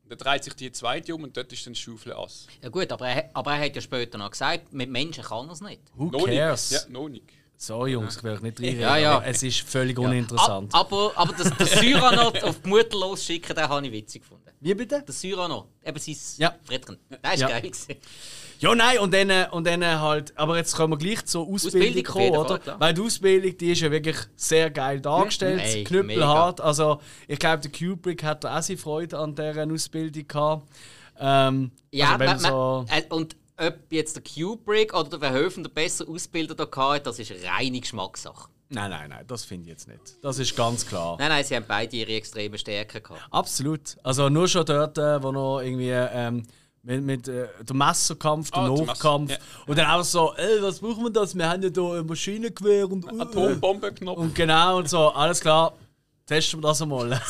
Und 0.03 0.11
dann 0.11 0.19
dreht 0.19 0.45
sich 0.45 0.55
die 0.55 0.71
zweite 0.73 1.15
um 1.15 1.25
und 1.25 1.37
dort 1.37 1.53
ist 1.53 1.67
dann 1.67 1.75
Schaufel 1.75 2.13
Ass. 2.13 2.47
Ja 2.63 2.69
gut, 2.69 2.91
aber 2.93 3.09
er, 3.09 3.31
aber 3.35 3.53
er 3.55 3.65
hat 3.67 3.75
ja 3.75 3.81
später 3.83 4.19
noch 4.19 4.31
gesagt, 4.31 4.73
mit 4.73 4.91
Menschen 4.91 5.25
kann 5.25 5.47
er 5.49 5.53
es 5.53 5.61
nicht. 5.61 5.83
Who 5.95 6.11
Noch 6.11 6.27
nicht. 6.27 6.37
cares? 6.39 6.71
Ja, 6.71 6.81
noch 6.89 7.09
nicht. 7.09 7.25
So, 7.59 7.87
Jungs, 7.87 8.17
ich 8.19 8.23
will 8.23 8.33
euch 8.33 8.43
nicht 8.43 8.59
reinreden. 8.61 8.81
Ja, 8.81 8.97
ja. 8.99 9.23
Es 9.25 9.43
ist 9.43 9.61
völlig 9.61 9.99
uninteressant. 9.99 10.75
Ab, 10.75 10.93
aber 10.93 11.13
aber 11.17 11.33
das, 11.33 11.51
das 11.57 11.71
Cyrano 11.71 12.29
auf 12.43 12.61
die 12.63 12.69
Mutter 12.69 12.99
losschicken, 12.99 13.55
den 13.57 13.69
habe 13.69 13.87
ich 13.87 13.93
witzig 13.93 14.23
gefunden. 14.23 14.51
Wie 14.61 14.75
bitte? 14.75 15.03
Der 15.03 15.15
Cyrano, 15.15 15.69
eben 15.85 15.99
sein 15.99 16.17
Ja. 16.39 16.55
Frittchen. 16.65 16.99
Der 17.23 17.33
ist 17.35 17.41
Ja. 17.41 17.49
geil 17.49 17.63
gewesen. 17.63 17.95
Ja, 18.59 18.75
nein, 18.75 18.99
und 19.01 19.13
dann, 19.13 19.29
äh, 19.29 19.47
und 19.51 19.67
dann 19.67 19.83
äh, 19.83 19.87
halt. 19.87 20.37
Aber 20.37 20.57
jetzt 20.57 20.75
können 20.77 20.91
wir 20.93 20.97
gleich 20.97 21.25
zur 21.27 21.43
Ausbildung, 21.47 21.81
Ausbildung, 21.89 22.05
kommen, 22.05 22.25
jeden 22.25 22.37
oder? 22.37 22.49
Fall, 22.49 22.59
klar. 22.61 22.81
Weil 22.81 22.95
die 22.95 23.01
Ausbildung, 23.03 23.59
die 23.59 23.73
ist 23.73 23.81
ja 23.83 23.91
wirklich 23.91 24.17
sehr 24.35 24.71
geil 24.71 25.01
dargestellt, 25.01 25.61
Ey, 25.63 25.85
knüppelhart. 25.85 26.61
Also, 26.63 27.01
ich 27.29 27.39
glaube, 27.39 27.69
der 27.69 27.71
Kubrick 27.71 28.23
hat 28.23 28.45
da 28.45 28.59
auch 28.59 28.63
seine 28.63 28.79
Freude 28.79 29.19
an 29.19 29.35
dieser 29.35 29.71
Ausbildung 29.71 30.27
gehabt. 30.27 30.69
Ähm, 31.19 31.71
Ja, 31.91 32.07
also 32.09 32.19
wenn 32.19 32.27
man, 32.27 32.39
so, 32.39 32.85
man, 32.89 32.99
äh, 32.99 33.05
und 33.11 33.37
ob 33.59 33.75
jetzt 33.91 34.17
der 34.17 34.23
Kubrick 34.23 34.95
oder 34.95 35.09
der 35.11 35.19
Verhoeven 35.19 35.63
der 35.63 35.71
besser 35.71 36.09
Ausbilder 36.09 36.55
da 36.55 36.69
hatte, 36.75 37.05
das 37.05 37.19
ist 37.19 37.33
reine 37.45 37.81
Geschmackssache. 37.81 38.49
Nein, 38.69 38.91
nein, 38.91 39.09
nein, 39.11 39.25
das 39.29 39.45
finde 39.45 39.65
ich 39.65 39.71
jetzt 39.71 39.87
nicht. 39.89 40.01
Das 40.23 40.39
ist 40.41 40.57
ganz 40.57 40.85
klar. 40.85 41.17
Nein, 41.21 41.29
nein, 41.29 41.45
sie 41.45 41.55
haben 41.55 41.65
beide 41.69 41.97
ihre 41.97 42.13
extremen 42.13 42.59
Stärken 42.59 43.01
gehabt. 43.03 43.23
Absolut. 43.31 43.97
Also 44.03 44.29
nur 44.29 44.49
schon 44.49 44.65
dort, 44.67 44.99
äh, 44.99 45.23
wo 45.23 45.31
noch 45.31 45.61
irgendwie 45.61 45.91
ähm, 45.91 46.43
mit, 46.83 47.03
mit 47.05 47.29
äh, 47.29 47.47
dem 47.63 47.79
Messerkampf, 47.79 48.51
der 48.51 48.63
Ah, 48.63 48.69
der 48.75 48.87
Nachkampf. 48.87 49.29
Messer, 49.31 49.41
Und 49.69 49.79
dann 49.79 49.87
auch 49.91 50.03
so, 50.05 50.35
ey, 50.35 50.61
was 50.63 50.81
brauchen 50.81 51.05
wir 51.05 51.11
das? 51.11 51.37
Wir 51.37 51.49
haben 51.49 51.63
ja 51.63 51.69
hier 51.73 52.01
ein 52.01 52.07
Maschinengewehr 52.07 52.91
und. 52.91 53.05
äh, 53.07 53.21
Atombombenknopf. 53.21 54.19
Und 54.19 54.35
genau 54.35 54.79
und 54.79 54.89
so, 54.91 55.11
alles 55.11 55.41
klar. 55.41 55.73
Testen 56.27 56.61
wir 56.61 56.69
das 56.69 56.83
einmal. 56.83 57.21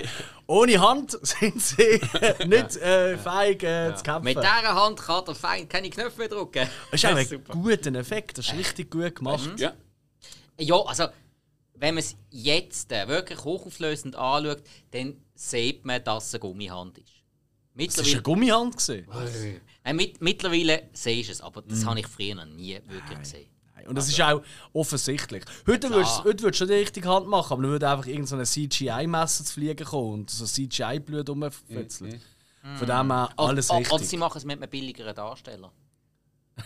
Ohne 0.46 0.80
Hand 0.80 1.18
sind 1.20 1.60
sie 1.60 2.00
nicht 2.46 2.76
äh, 2.76 3.18
fähig 3.18 3.62
äh, 3.62 3.94
zu 3.94 4.02
kämpfen. 4.02 4.24
Mit 4.24 4.38
dieser 4.38 4.74
Hand 4.74 4.98
kann 5.00 5.24
der 5.26 5.34
Feind 5.34 5.68
keine 5.68 5.90
Knöpfe 5.90 6.18
mehr 6.18 6.28
drücken. 6.28 6.66
Das 6.90 7.02
ist 7.02 7.06
auch 7.06 7.10
ein 7.16 7.26
Super. 7.26 7.52
guter 7.52 7.94
Effekt, 7.94 8.38
das 8.38 8.46
ist 8.46 8.54
richtig 8.54 8.90
gut 8.90 9.14
gemacht. 9.14 9.50
Ja. 9.58 9.74
Ja, 10.58 10.76
also, 10.80 11.04
wenn 11.74 11.94
man 11.94 12.02
es 12.02 12.16
jetzt 12.30 12.90
äh, 12.90 13.06
wirklich 13.06 13.44
hochauflösend 13.44 14.16
anschaut, 14.16 14.62
dann 14.92 15.20
sieht 15.34 15.84
man, 15.84 16.02
dass 16.02 16.28
es 16.28 16.34
eine 16.34 16.40
Gummihand 16.40 16.96
ist. 16.98 17.06
Das 17.06 17.14
war 17.16 17.84
Mittlerweile, 17.84 18.12
eine 18.14 18.22
Gummihand. 18.22 18.76
Gewesen. 18.78 19.60
Nein, 19.84 19.96
mit, 19.96 20.20
mittlerweile 20.22 20.88
siehst 20.94 21.28
du 21.28 21.32
es, 21.32 21.40
aber 21.42 21.60
Mhm. 21.62 21.68
das 21.68 21.84
habe 21.86 22.00
ich 22.00 22.06
früher 22.06 22.34
noch 22.34 22.46
nie 22.46 22.80
wirklich 22.88 23.18
gesehen. 23.20 23.50
Und 23.86 23.96
das 23.96 24.08
ist 24.08 24.20
auch 24.20 24.42
offensichtlich. 24.72 25.44
Heute 25.66 25.90
würdest 25.90 26.24
heute 26.24 26.42
würdest 26.42 26.60
du 26.60 26.64
schon 26.64 26.68
die 26.68 26.74
richtige 26.74 27.08
Hand 27.08 27.28
machen, 27.28 27.52
aber 27.52 27.62
dann 27.62 27.70
würde 27.72 27.88
einfach 27.88 28.06
irgendein 28.06 28.26
so 28.26 28.36
eine 28.36 28.44
CGI-Messer 28.44 29.44
zu 29.44 29.52
fliegen 29.52 29.84
kommen 29.86 30.12
und 30.14 30.30
so 30.30 30.44
CGI-Blut 30.44 31.28
rumfetzelt. 31.28 32.20
Von 32.76 32.86
dem 32.86 33.12
her 33.12 33.30
alles 33.36 33.72
richtig. 33.72 33.92
Oder 33.92 34.04
sie 34.04 34.16
machen 34.16 34.38
es 34.38 34.44
mit 34.44 34.60
einem 34.60 34.70
billigeren 34.70 35.14
Darsteller. 35.14 35.72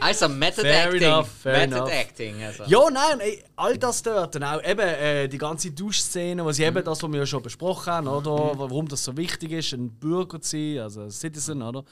Also 0.00 0.28
Method 0.28 0.62
Fair 0.62 0.86
Acting. 0.86 1.02
enough, 1.02 1.28
fair 1.28 1.52
Method 1.52 1.76
enough. 1.76 1.92
Acting. 1.92 2.42
Also. 2.42 2.64
Ja, 2.64 2.90
nein, 2.90 3.20
ey, 3.20 3.44
all 3.56 3.76
das 3.76 4.02
dort. 4.02 4.36
Und 4.36 4.42
auch 4.42 4.62
eben 4.64 4.80
äh, 4.80 5.28
die 5.28 5.38
ganze 5.38 5.70
Duschszene, 5.70 6.44
wo 6.44 6.52
sie 6.52 6.64
eben 6.64 6.82
das, 6.82 7.02
was 7.02 7.12
wir 7.12 7.18
ja 7.18 7.26
schon 7.26 7.42
besprochen 7.42 7.92
haben, 7.92 8.08
oder? 8.08 8.58
Warum 8.58 8.88
das 8.88 9.04
so 9.04 9.16
wichtig 9.16 9.52
ist, 9.52 9.72
ein 9.72 9.90
Bürger 9.90 10.40
zu 10.40 10.50
sein, 10.50 10.78
also 10.78 11.02
ein 11.02 11.10
Citizen, 11.10 11.62
oder? 11.62 11.84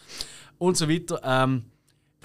Und 0.59 0.77
so 0.77 0.89
weiter. 0.89 1.21
Ähm, 1.23 1.65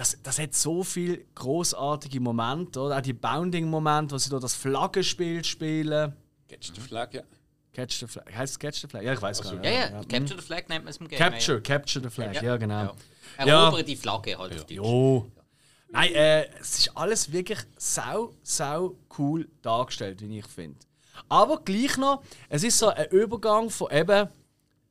das, 0.00 0.16
das 0.22 0.38
hat 0.38 0.54
so 0.54 0.82
viele 0.82 1.18
großartige 1.34 2.20
Momente, 2.20 2.80
oder? 2.80 2.96
Auch 2.96 3.02
die 3.02 3.12
Bounding-Momente, 3.12 4.14
wo 4.14 4.18
sie 4.18 4.30
da 4.30 4.38
das 4.38 4.54
Flaggenspiel 4.54 5.44
spielen. 5.44 6.14
Catch 6.48 6.72
the 6.74 6.80
Flag, 6.80 7.12
ja. 7.12 7.20
Catch 7.74 7.98
the 7.98 8.06
Flag. 8.06 8.24
Heißt 8.34 8.52
es 8.54 8.58
Catch 8.58 8.80
the 8.80 8.88
Flag? 8.88 9.02
Ja, 9.02 9.12
ich 9.12 9.20
weiß 9.20 9.42
gar 9.42 9.52
nicht. 9.52 9.62
Ja, 9.62 9.70
ja, 9.70 9.88
Capture 10.04 10.40
the 10.40 10.46
Flag 10.46 10.68
nennt 10.68 10.86
man 10.86 10.90
es 10.90 10.96
im 10.96 11.06
Game. 11.06 11.18
Capture, 11.18 11.60
Capture 11.60 12.02
the 12.02 12.08
Flag, 12.08 12.40
ja, 12.40 12.56
genau. 12.56 12.74
Ja. 12.74 12.94
Ja. 13.44 13.64
Erobere 13.64 13.84
die 13.84 13.94
Flagge 13.94 14.38
halt 14.38 14.52
auf 14.54 14.60
Deutsch. 14.60 14.70
Jo. 14.70 15.30
Nein, 15.90 16.14
äh, 16.14 16.46
es 16.58 16.78
ist 16.78 16.96
alles 16.96 17.30
wirklich 17.30 17.58
sau, 17.76 18.32
sau 18.42 18.96
cool 19.18 19.50
dargestellt, 19.60 20.22
wie 20.22 20.38
ich 20.38 20.46
finde. 20.46 20.78
Aber 21.28 21.60
gleich 21.62 21.98
noch, 21.98 22.22
es 22.48 22.62
ist 22.62 22.78
so 22.78 22.88
ein 22.88 23.06
Übergang 23.10 23.68
von 23.68 23.90
eben 23.90 24.30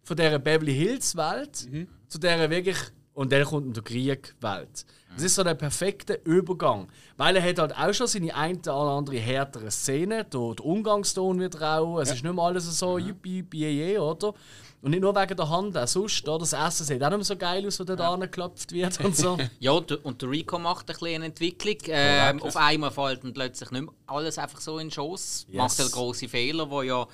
von 0.04 0.16
dieser 0.16 0.38
Beverly 0.38 0.76
Hills 0.76 1.16
Welt 1.16 1.68
zu 2.08 2.20
der 2.20 2.48
wirklich 2.48 2.78
und 3.14 3.32
dann 3.32 3.44
kommt 3.44 3.76
der 3.76 3.84
Krieg 3.84 4.36
Welt. 4.40 4.86
Das 5.16 5.24
ist 5.24 5.36
so 5.36 5.44
der 5.44 5.56
perfekte 5.56 6.20
Übergang. 6.24 6.88
Weil 7.18 7.36
er 7.36 7.44
hat 7.44 7.60
halt 7.60 7.76
auch 7.76 7.94
schon 7.94 8.08
seine 8.08 8.34
ein 8.36 8.58
oder 8.60 8.74
andere 8.74 9.18
härtere 9.18 9.72
Szene. 9.72 10.24
Der, 10.24 10.54
der 10.56 10.66
Umgangston 10.66 11.40
wird 11.40 11.60
rau. 11.60 12.00
Es 12.00 12.10
ist 12.10 12.24
nicht 12.24 12.34
mehr 12.34 12.44
alles 12.44 12.66
so 12.78 12.98
yippie, 12.98 13.38
yippie, 13.38 13.98
oder? 13.98 14.34
Und 14.82 14.92
nicht 14.92 15.02
nur 15.02 15.14
wegen 15.14 15.36
der 15.36 15.50
Hand, 15.50 15.78
auch 15.78 15.88
sonst. 15.88 16.28
Oder? 16.28 16.40
Das 16.40 16.54
Essen 16.54 16.86
sieht 16.86 17.04
auch 17.04 17.10
nicht 17.10 17.18
mehr 17.18 17.26
so 17.26 17.36
geil 17.36 17.66
aus, 17.68 17.80
wenn 17.80 17.86
da 17.88 18.18
ja. 18.18 18.20
wird 18.20 19.00
und 19.04 19.16
so. 19.16 19.38
ja, 19.60 19.72
und 19.72 20.22
der 20.22 20.30
Rico 20.30 20.58
macht 20.58 20.90
ein 20.90 20.94
bisschen 20.94 21.16
eine 21.16 21.26
Entwicklung. 21.26 21.76
Ähm, 21.88 22.42
auf 22.42 22.56
einmal 22.56 22.92
fällt 22.92 23.24
dann 23.24 23.34
plötzlich 23.34 23.72
nicht 23.72 23.82
mehr 23.82 23.94
alles 24.08 24.38
einfach 24.38 24.62
so 24.62 24.78
in 24.80 24.88
den 24.88 24.92
Schoss. 24.92 25.46
Yes. 25.50 25.58
Macht 25.58 25.80
einen 25.82 25.92
grossen 25.92 26.30
Fehler, 26.30 26.70
wo 26.70 26.82
ja 26.82 27.06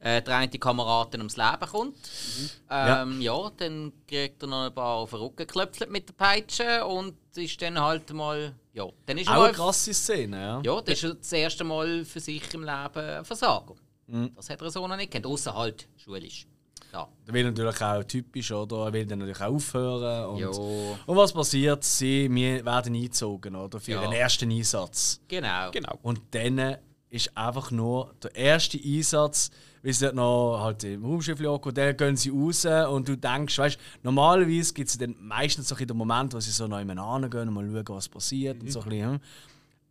äh, 0.00 0.22
der 0.22 0.36
eine 0.36 0.50
Kameraden 0.50 1.20
ums 1.20 1.36
Leben 1.36 1.70
kommt. 1.70 1.96
Mhm. 1.96 2.50
Ähm, 2.70 3.20
ja. 3.20 3.36
ja. 3.36 3.50
dann 3.56 3.92
kriegt 4.08 4.42
er 4.42 4.48
noch 4.48 4.66
ein 4.66 4.74
paar 4.74 4.96
auf 4.96 5.10
den 5.10 5.20
Rücken 5.20 5.36
geklopft 5.36 5.88
mit 5.90 6.08
der 6.08 6.14
Peitsche 6.14 6.84
und 6.86 7.14
ist 7.36 7.60
dann 7.62 7.78
halt 7.78 8.12
mal. 8.12 8.54
Ja, 8.72 8.86
dann 9.06 9.18
ist 9.18 9.28
Auch 9.28 9.44
eine 9.44 9.52
krasse 9.52 9.92
Szene, 9.92 10.36
ja. 10.36 10.60
Ja, 10.64 10.80
das 10.80 11.02
ist 11.02 11.16
das 11.20 11.32
erste 11.32 11.64
Mal 11.64 12.04
für 12.04 12.20
sich 12.20 12.42
im 12.54 12.62
Leben 12.62 12.96
ein 12.96 13.24
Versager. 13.24 13.74
Mhm. 14.06 14.32
Das 14.34 14.48
hat 14.48 14.60
er 14.62 14.70
so 14.70 14.86
noch 14.86 14.96
nicht 14.96 15.10
kennt, 15.10 15.26
außer 15.26 15.54
halt 15.54 15.88
schulisch. 15.96 16.46
Ja. 16.92 17.08
Das 17.24 17.34
will 17.34 17.44
natürlich 17.44 17.80
auch 17.80 18.02
typisch, 18.04 18.50
oder? 18.50 18.86
Er 18.86 18.92
will 18.92 19.06
dann 19.06 19.20
natürlich 19.20 19.40
auch 19.40 19.54
aufhören. 19.54 20.26
Und, 20.26 20.58
und 21.06 21.16
was 21.16 21.32
passiert? 21.32 21.84
Sie 21.84 22.28
wir 22.30 22.64
werden 22.64 22.94
eingezogen, 22.94 23.54
oder? 23.54 23.78
Für 23.78 23.92
ja. 23.92 24.00
den 24.00 24.12
ersten 24.12 24.50
Einsatz. 24.50 25.20
Genau. 25.28 25.70
genau. 25.70 25.98
Und 26.02 26.20
dann 26.32 26.78
ist 27.10 27.36
einfach 27.36 27.70
nur 27.70 28.14
der 28.22 28.34
erste 28.34 28.78
Einsatz 28.78 29.50
wie 29.82 29.92
sie 29.92 30.12
noch 30.12 30.60
halt 30.60 30.84
im 30.84 31.04
Raumschiff 31.04 31.40
und 31.40 31.78
dann 31.78 31.96
gehen 31.96 32.16
sie 32.16 32.30
raus 32.30 32.66
und 32.90 33.08
du 33.08 33.16
denkst, 33.16 33.58
weißt 33.58 33.78
normalerweise 34.02 34.74
gibt 34.74 34.90
es 34.90 34.98
dann 34.98 35.16
meistens 35.20 35.68
so 35.68 35.74
den 35.74 35.96
Moment, 35.96 36.34
wo 36.34 36.40
sie 36.40 36.50
so 36.50 36.66
noch 36.66 36.78
jemanden 36.78 37.30
gehen 37.30 37.48
und 37.48 37.54
mal 37.54 37.66
schauen, 37.66 37.96
was 37.96 38.08
passiert 38.08 38.58
mhm. 38.58 38.62
und 38.62 38.72
so 38.72 38.80
ein 38.80 38.88
bisschen. 38.88 39.12
Hm. 39.12 39.20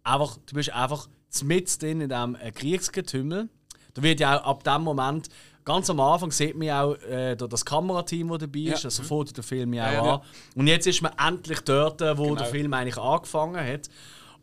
Einfach, 0.03 0.37
du 0.45 0.55
bist 0.55 0.73
einfach 0.73 1.07
mit 1.43 1.81
drin 1.81 2.01
in 2.01 2.09
diesem 2.09 2.35
äh, 2.35 2.51
Kriegsgetümmel. 2.51 3.49
Da 3.93 4.03
wird 4.03 4.19
ja 4.19 4.39
auch 4.39 4.45
ab 4.45 4.63
dem 4.63 4.83
Moment, 4.83 5.29
ganz 5.65 5.89
am 5.89 5.99
Anfang 5.99 6.31
sieht 6.31 6.55
man 6.55 6.69
auch 6.69 6.95
äh, 7.03 7.35
das 7.35 7.65
Kamerateam, 7.65 8.29
das 8.29 8.39
dabei 8.39 8.59
ist, 8.59 8.83
ja. 8.83 8.87
also 8.87 9.03
fotot 9.03 9.37
der 9.37 9.43
Film 9.43 9.73
ja 9.73 9.87
auch 9.87 9.91
ja, 9.91 10.05
ja, 10.05 10.15
an. 10.15 10.21
Und 10.55 10.67
jetzt 10.67 10.87
ist 10.87 11.01
man 11.01 11.11
endlich 11.17 11.59
dort, 11.61 12.01
wo 12.01 12.23
genau. 12.23 12.35
der 12.35 12.45
Film 12.45 12.73
eigentlich 12.73 12.97
angefangen 12.97 13.63
hat. 13.65 13.89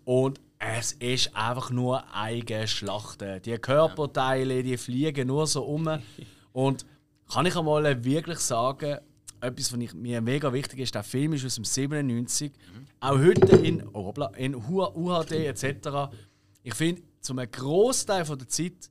Und 0.05 0.40
es 0.59 0.92
ist 0.92 1.34
einfach 1.36 1.70
nur 1.70 2.02
eigene 2.14 2.66
Schlachten. 2.66 3.42
Die 3.42 3.59
Körperteile, 3.59 4.62
die 4.62 4.76
fliegen 4.76 5.28
nur 5.28 5.46
so 5.46 5.64
um. 5.64 5.88
Und 6.52 6.86
kann 7.30 7.46
ich 7.46 7.57
einmal 7.57 8.04
wirklich 8.04 8.38
sagen, 8.38 8.98
etwas, 9.40 9.72
was 9.72 9.94
mir 9.94 10.20
mega 10.20 10.52
wichtig 10.52 10.80
ist, 10.80 10.94
der 10.94 11.02
Film 11.02 11.34
ist 11.34 11.44
aus 11.44 11.57
dem 11.57 11.64
97. 11.64 12.52
Mhm. 12.52 12.86
Auch 13.00 13.18
heute 13.18 13.57
in, 13.57 13.86
oh, 13.92 14.12
in 14.36 14.54
UHD 14.54 15.32
etc. 15.32 16.14
Ich 16.62 16.74
finde, 16.74 17.02
zum 17.20 17.36
Großteil 17.36 18.24
der 18.24 18.48
Zeit, 18.48 18.90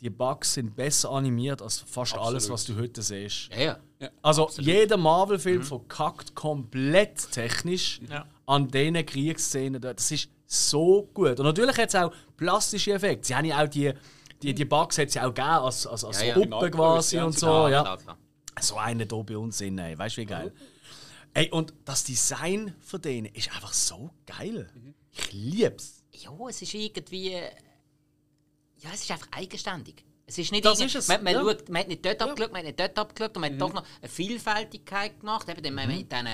die 0.00 0.10
Bugs 0.10 0.54
sind 0.54 0.74
besser 0.76 1.10
animiert 1.10 1.60
als 1.60 1.80
fast 1.80 2.14
Absolut. 2.14 2.26
alles, 2.26 2.48
was 2.48 2.64
du 2.64 2.76
heute 2.76 3.02
siehst. 3.02 3.50
Ja, 3.54 3.78
ja. 3.98 4.10
Also 4.22 4.44
Absolut. 4.44 4.66
jeder 4.66 4.96
Marvel-Film 4.96 5.58
mhm. 5.58 5.64
verkackt 5.64 6.34
komplett 6.34 7.30
technisch 7.32 8.00
ja. 8.08 8.26
an 8.46 8.68
diesen 8.68 9.04
Kriegsszenen. 9.04 9.80
Das 9.80 10.10
ist 10.10 10.30
so 10.50 11.08
gut. 11.14 11.38
Und 11.38 11.46
natürlich 11.46 11.76
hat 11.78 11.90
es 11.90 11.94
auch 11.94 12.12
plastische 12.36 12.92
Effekte. 12.92 13.28
Sie 13.28 13.36
haben 13.36 13.44
ja 13.44 13.62
auch 13.62 13.68
die, 13.68 13.92
die, 14.42 14.52
die 14.52 14.64
Bugs 14.64 14.98
hat 14.98 15.16
auch 15.18 15.32
gegeben, 15.32 15.46
als, 15.46 15.86
als, 15.86 16.04
als 16.04 16.20
ja, 16.20 16.26
ja, 16.26 16.34
Puppe 16.34 16.70
genau. 16.70 16.94
quasi 16.94 17.18
und 17.18 17.38
so. 17.38 17.68
Ja. 17.68 17.96
So 18.60 18.76
eine 18.76 19.06
hier 19.08 19.24
bei 19.24 19.38
uns 19.38 19.60
in, 19.60 19.78
ey. 19.78 19.96
weißt 19.96 20.16
du 20.16 20.20
wie 20.22 20.26
geil? 20.26 20.52
Ey, 21.34 21.50
und 21.50 21.72
das 21.84 22.02
Design 22.02 22.74
von 22.80 23.00
denen 23.00 23.32
ist 23.32 23.54
einfach 23.54 23.72
so 23.72 24.10
geil. 24.26 24.68
Mhm. 24.74 24.94
Ich 25.12 25.32
lieb's. 25.32 26.02
Ja, 26.12 26.32
es 26.48 26.60
ist 26.60 26.74
irgendwie. 26.74 27.30
Ja, 27.30 28.90
es 28.92 29.02
ist 29.02 29.10
einfach 29.12 29.28
eigenständig. 29.30 30.04
Es 30.26 30.38
ist 30.38 30.50
nicht 30.50 30.64
das 30.64 30.80
ist 30.80 30.94
es. 30.96 31.08
Man, 31.08 31.22
man, 31.22 31.34
ja. 31.34 31.40
schaut, 31.40 31.68
man 31.68 31.80
hat 31.80 31.88
nicht 31.88 32.04
dort 32.04 32.20
ja. 32.20 32.26
abgeschaut, 32.26 32.52
man 32.52 32.58
hat 32.58 32.66
nicht 32.66 32.80
dort 32.80 32.98
abgeschaut 32.98 33.36
und 33.36 33.40
man 33.40 33.50
mhm. 33.50 33.54
hat 33.54 33.60
doch 33.60 33.72
noch 33.72 33.84
eine 34.00 34.08
Vielfältigkeit 34.08 35.20
gemacht. 35.20 35.48
Eben, 35.48 35.74
mhm. 35.74 35.86
mit 35.86 36.10
diesen 36.10 36.28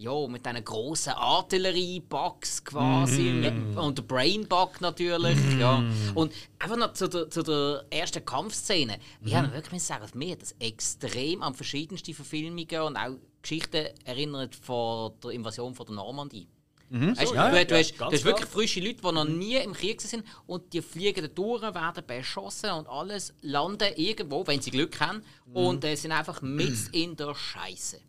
ja, 0.00 0.26
mit 0.28 0.46
diesen 0.46 0.64
grossen 0.64 1.12
Artillerie-Bugs 1.12 2.64
quasi. 2.64 3.22
Mm. 3.22 3.76
Und 3.76 3.98
der 3.98 4.02
Brain-Bug 4.02 4.80
natürlich. 4.80 5.36
Mm. 5.36 5.60
Ja. 5.60 5.84
Und 6.14 6.32
einfach 6.58 6.78
noch 6.78 6.94
zu 6.94 7.06
der, 7.06 7.28
zu 7.28 7.42
der 7.42 7.84
ersten 7.90 8.24
Kampfszene. 8.24 8.98
Wir 9.20 9.34
mm. 9.34 9.36
haben 9.36 9.52
wirklich 9.52 9.82
sagen, 9.82 10.06
mir 10.14 10.36
das 10.36 10.54
extrem 10.58 11.42
an 11.42 11.54
verschiedenste 11.54 12.14
Verfilmungen 12.14 12.80
und 12.80 12.96
auch 12.96 13.16
Geschichten 13.42 13.88
erinnert 14.04 14.54
von 14.56 15.12
der 15.22 15.32
Invasion 15.32 15.74
von 15.74 15.84
der 15.84 15.96
Normandie. 15.96 16.48
Mhm. 16.88 17.16
Weißt, 17.16 17.28
so, 17.28 17.34
ja, 17.34 17.50
du, 17.50 17.66
du, 17.66 17.78
hast, 17.78 17.94
du 18.00 18.04
hast 18.04 18.24
wirklich 18.24 18.48
frische 18.48 18.80
Leute, 18.80 19.02
die 19.02 19.12
noch 19.12 19.24
nie 19.24 19.56
im 19.56 19.74
Krieg 19.74 20.00
sind 20.00 20.24
und 20.46 20.72
die 20.72 20.82
fliegen 20.82 21.22
da 21.22 21.28
durch, 21.28 21.62
werden 21.62 22.04
beschossen 22.06 22.70
und 22.70 22.88
alles, 22.88 23.34
landen 23.42 23.92
irgendwo, 23.96 24.46
wenn 24.46 24.60
sie 24.60 24.70
Glück 24.70 24.98
haben 24.98 25.22
mhm. 25.46 25.56
und 25.56 25.84
äh, 25.84 25.94
sind 25.94 26.12
einfach 26.12 26.42
mit 26.42 26.74
in 26.92 27.14
der 27.16 27.34
Scheiße. 27.34 28.00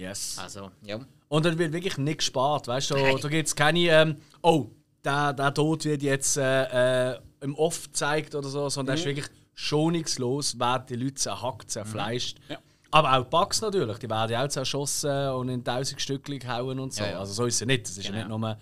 Yes. 0.00 0.38
Also, 0.38 0.70
ja. 0.82 0.98
Und 1.28 1.44
dann 1.44 1.58
wird 1.58 1.72
wirklich 1.72 1.98
nicht 1.98 2.18
gespart, 2.18 2.66
weißt 2.66 2.90
du? 2.90 2.94
Da, 2.94 3.14
da 3.14 3.28
gibt 3.28 3.48
es 3.48 3.54
keine, 3.54 3.80
ähm, 3.80 4.16
oh, 4.42 4.70
der, 5.04 5.34
der 5.34 5.52
Tod 5.52 5.84
wird 5.84 6.02
jetzt 6.02 6.38
äh, 6.38 7.12
äh, 7.12 7.18
im 7.42 7.54
Off 7.54 7.84
gezeigt 7.84 8.34
oder 8.34 8.48
so, 8.48 8.68
sondern 8.70 8.94
mhm. 8.94 9.00
ist 9.00 9.06
wirklich 9.06 9.26
schonungslos, 9.52 10.58
werden 10.58 10.86
die 10.88 10.96
Leute 10.96 11.14
zerhackt, 11.14 11.70
zerfleischt. 11.70 12.38
Mhm. 12.48 12.52
Ja. 12.52 12.58
Aber 12.92 13.12
auch 13.12 13.24
die 13.24 13.30
Bugs 13.30 13.60
natürlich, 13.60 13.98
die 13.98 14.08
werden 14.08 14.34
auch 14.36 14.48
zerschossen 14.48 15.28
und 15.32 15.50
in 15.50 15.62
tausend 15.62 16.00
Stückchen 16.00 16.38
gehauen 16.38 16.80
und 16.80 16.94
so. 16.94 17.04
Ja, 17.04 17.10
ja. 17.10 17.18
Also 17.20 17.34
so 17.34 17.44
ist 17.44 17.60
es 17.60 17.66
nicht, 17.66 17.84
das 17.84 17.98
ist 17.98 18.06
genau. 18.06 18.18
ja 18.18 18.24
nicht 18.24 18.38
nur... 18.38 18.58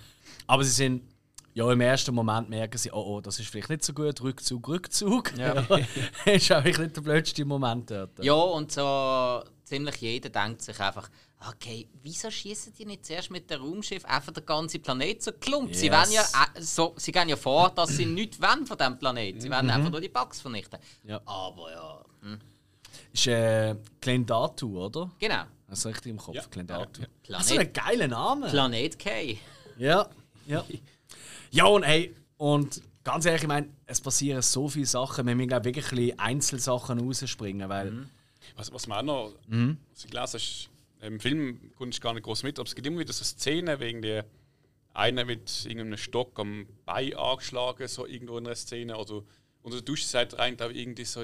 Aber 0.49 0.65
sie 0.65 0.73
sind... 0.73 1.03
Ja, 1.55 1.73
im 1.73 1.81
ersten 1.81 2.15
Moment 2.15 2.51
merken 2.51 2.79
sie, 2.79 2.93
oh, 2.93 3.17
oh, 3.17 3.21
das 3.21 3.41
ist 3.41 3.49
vielleicht 3.49 3.71
nicht 3.71 3.85
so 3.85 3.93
gut, 3.93 4.21
Rückzug, 4.21 4.69
Rückzug. 4.69 5.37
Ja. 5.37 5.67
ja 6.27 6.33
ist 6.33 6.53
auch 6.53 6.63
nicht 6.63 6.79
der 6.79 7.01
blödste 7.01 7.45
Moment 7.45 7.91
dort. 7.91 8.23
Ja, 8.23 8.35
und 8.35 8.71
so 8.71 9.43
ziemlich 9.69 9.97
jeder 9.97 10.31
denkt 10.31 10.63
sich 10.63 10.79
einfach, 10.81 11.09
okay, 11.47 11.89
wieso 12.03 12.31
schießen 12.31 12.73
die 12.75 12.85
nicht 12.85 13.07
zuerst 13.07 13.31
mit 13.31 13.51
dem 13.51 13.61
Raumschiff 13.61 14.05
einfach 14.05 14.33
den 14.33 14.45
ganzen 14.45 14.83
Planet 14.83 15.23
so 15.23 15.33
klump? 15.33 15.71
Yes. 15.71 15.81
Sie, 15.81 15.87
ja, 15.87 16.25
äh, 16.55 16.61
so, 16.61 16.95
sie 16.97 17.13
gehen 17.13 17.29
ja 17.29 17.37
vor, 17.37 17.71
dass 17.71 17.91
sie 17.91 18.07
nichts 18.07 18.41
wollen 18.41 18.67
von 18.67 18.77
diesem 18.77 18.99
Planeten. 18.99 19.41
Sie 19.41 19.51
wollen 19.51 19.67
mhm. 19.67 19.73
einfach 19.73 19.91
nur 19.91 20.01
die 20.01 20.09
Bugs 20.09 20.41
vernichten. 20.41 20.79
Ja. 21.05 21.21
Aber 21.25 21.71
ja. 21.71 22.05
Hm. 22.23 22.39
Ist 23.13 23.27
äh, 23.27 23.77
Glendatu, 24.01 24.81
oder? 24.81 25.11
Genau. 25.19 25.45
Das 25.69 25.81
ist 25.81 25.87
richtig 25.87 26.11
im 26.11 26.19
Kopf, 26.19 26.35
ja. 26.35 26.43
Glendatu. 26.51 27.03
Ja. 27.03 27.09
Planet, 27.23 27.41
das 27.41 27.51
ist 27.51 27.59
ein 27.59 27.73
geiler 27.73 28.09
Name. 28.09 28.49
Planet 28.49 28.99
K. 28.99 29.39
Ja, 29.79 30.09
ja. 30.47 30.65
ja, 31.51 31.65
und 31.67 31.85
hey, 31.85 32.15
und 32.37 32.83
ganz 33.05 33.27
ehrlich, 33.27 33.43
ich 33.43 33.49
meine, 33.49 33.69
es 33.87 34.01
passieren 34.01 34.43
so 34.43 34.69
viele 34.69 34.87
Sachen, 34.87 35.27
wir 35.27 35.35
müssen 35.35 35.65
wirklich 35.65 36.19
Einzelsachen 36.19 36.99
rausspringen, 36.99 37.69
weil. 37.69 37.91
Mhm. 37.91 38.11
Was, 38.57 38.73
was 38.73 38.87
man 38.87 38.99
auch 39.09 39.31
noch 39.31 39.35
mhm. 39.47 39.77
was 39.93 40.05
ich 40.05 40.11
gelesen 40.11 40.37
ist, 40.37 40.71
im 41.01 41.21
Film 41.21 41.73
komme 41.77 41.91
ich 41.91 42.01
gar 42.01 42.15
nicht 42.15 42.25
groß 42.25 42.43
mit, 42.43 42.59
aber 42.59 42.69
es 42.69 42.75
gibt 42.75 42.87
immer 42.87 42.99
wieder 42.99 43.13
so 43.13 43.25
Szenen 43.25 43.81
wegen 43.81 44.03
der 44.03 44.27
einer 44.95 45.25
mit 45.25 45.65
irgendeinem 45.65 45.97
Stock 45.97 46.39
am 46.41 46.67
Bein 46.85 47.15
angeschlagen, 47.15 47.87
so 47.87 48.07
irgendwo 48.07 48.39
in 48.39 48.47
einer 48.47 48.57
Szene. 48.57 48.97
Oder 48.97 49.23
unter 49.63 49.79
der 49.79 49.85
Dusche 49.85 50.05
sagt 50.05 50.39
rein, 50.39 50.57
da 50.57 50.69
irgendwie 50.69 51.05
so, 51.05 51.23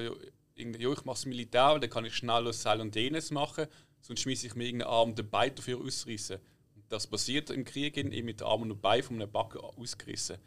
irgendwie, 0.55 0.83
ja, 0.83 0.91
ich 0.91 1.03
mache 1.03 1.15
das 1.15 1.25
Militär, 1.25 1.77
dann 1.79 1.89
kann 1.89 2.05
ich 2.05 2.15
schnell 2.15 2.51
Seil 2.53 2.79
und 2.79 2.95
Denes 2.95 3.31
machen, 3.31 3.67
sonst 4.01 4.21
schmeiße 4.21 4.47
ich 4.47 4.55
mir 4.55 4.65
irgendeinen 4.65 4.91
Arm 4.91 5.15
den 5.15 5.29
Bein 5.29 5.53
dafür 5.53 5.79
ausreißen. 5.79 6.39
Das 6.87 7.07
passiert 7.07 7.49
im 7.49 7.65
Krieg 7.65 7.97
eben 7.97 8.25
mit 8.25 8.39
dem 8.39 8.47
Arm 8.47 8.61
und 8.61 8.69
dem 8.69 8.79
Bein 8.79 9.03
von 9.03 9.21
einem 9.21 9.31
Backen 9.31 9.59
ausgerissen. 9.59 10.37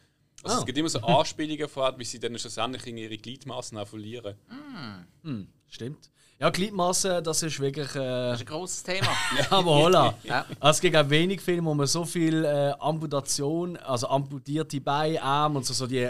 Also 0.43 0.57
oh. 0.57 0.61
es 0.61 0.67
gibt 0.67 0.79
immer 0.79 0.89
so 0.89 1.01
Anspielungen 1.01 1.69
vor, 1.69 1.99
wie 1.99 2.05
sie 2.05 2.21
dann 2.21 2.39
schlussendlich 2.39 2.87
ihre 2.87 3.19
Gliedmaßen 3.19 3.77
auch 3.77 3.89
verlieren. 3.89 4.37
Mm. 4.49 5.27
Hm, 5.27 5.49
stimmt. 5.67 6.11
Ja, 6.41 6.51
Gliedmasse, 6.51 7.21
das 7.21 7.43
ist 7.43 7.59
wirklich. 7.59 7.89
Äh, 7.97 7.99
das 7.99 8.41
ist 8.41 8.47
ein 8.47 8.55
großes 8.55 8.83
Thema. 8.85 9.09
ja, 9.39 9.47
aber 9.51 9.75
holla. 9.75 10.15
ja. 10.23 10.45
Also, 10.61 10.77
es 10.77 10.81
gibt 10.81 10.97
auch 10.97 11.11
wenig 11.11 11.41
Filme, 11.41 11.69
wo 11.69 11.75
man 11.75 11.87
so 11.87 12.05
viel 12.05 12.45
äh, 12.45 12.75
Amputation, 12.79 13.77
also 13.79 14.09
amputierte 14.09 14.81
Beine, 14.81 15.21
Arme 15.21 15.59
und 15.59 15.67
so, 15.67 15.75
so 15.75 15.87
die 15.87 16.09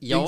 ja, 0.00 0.18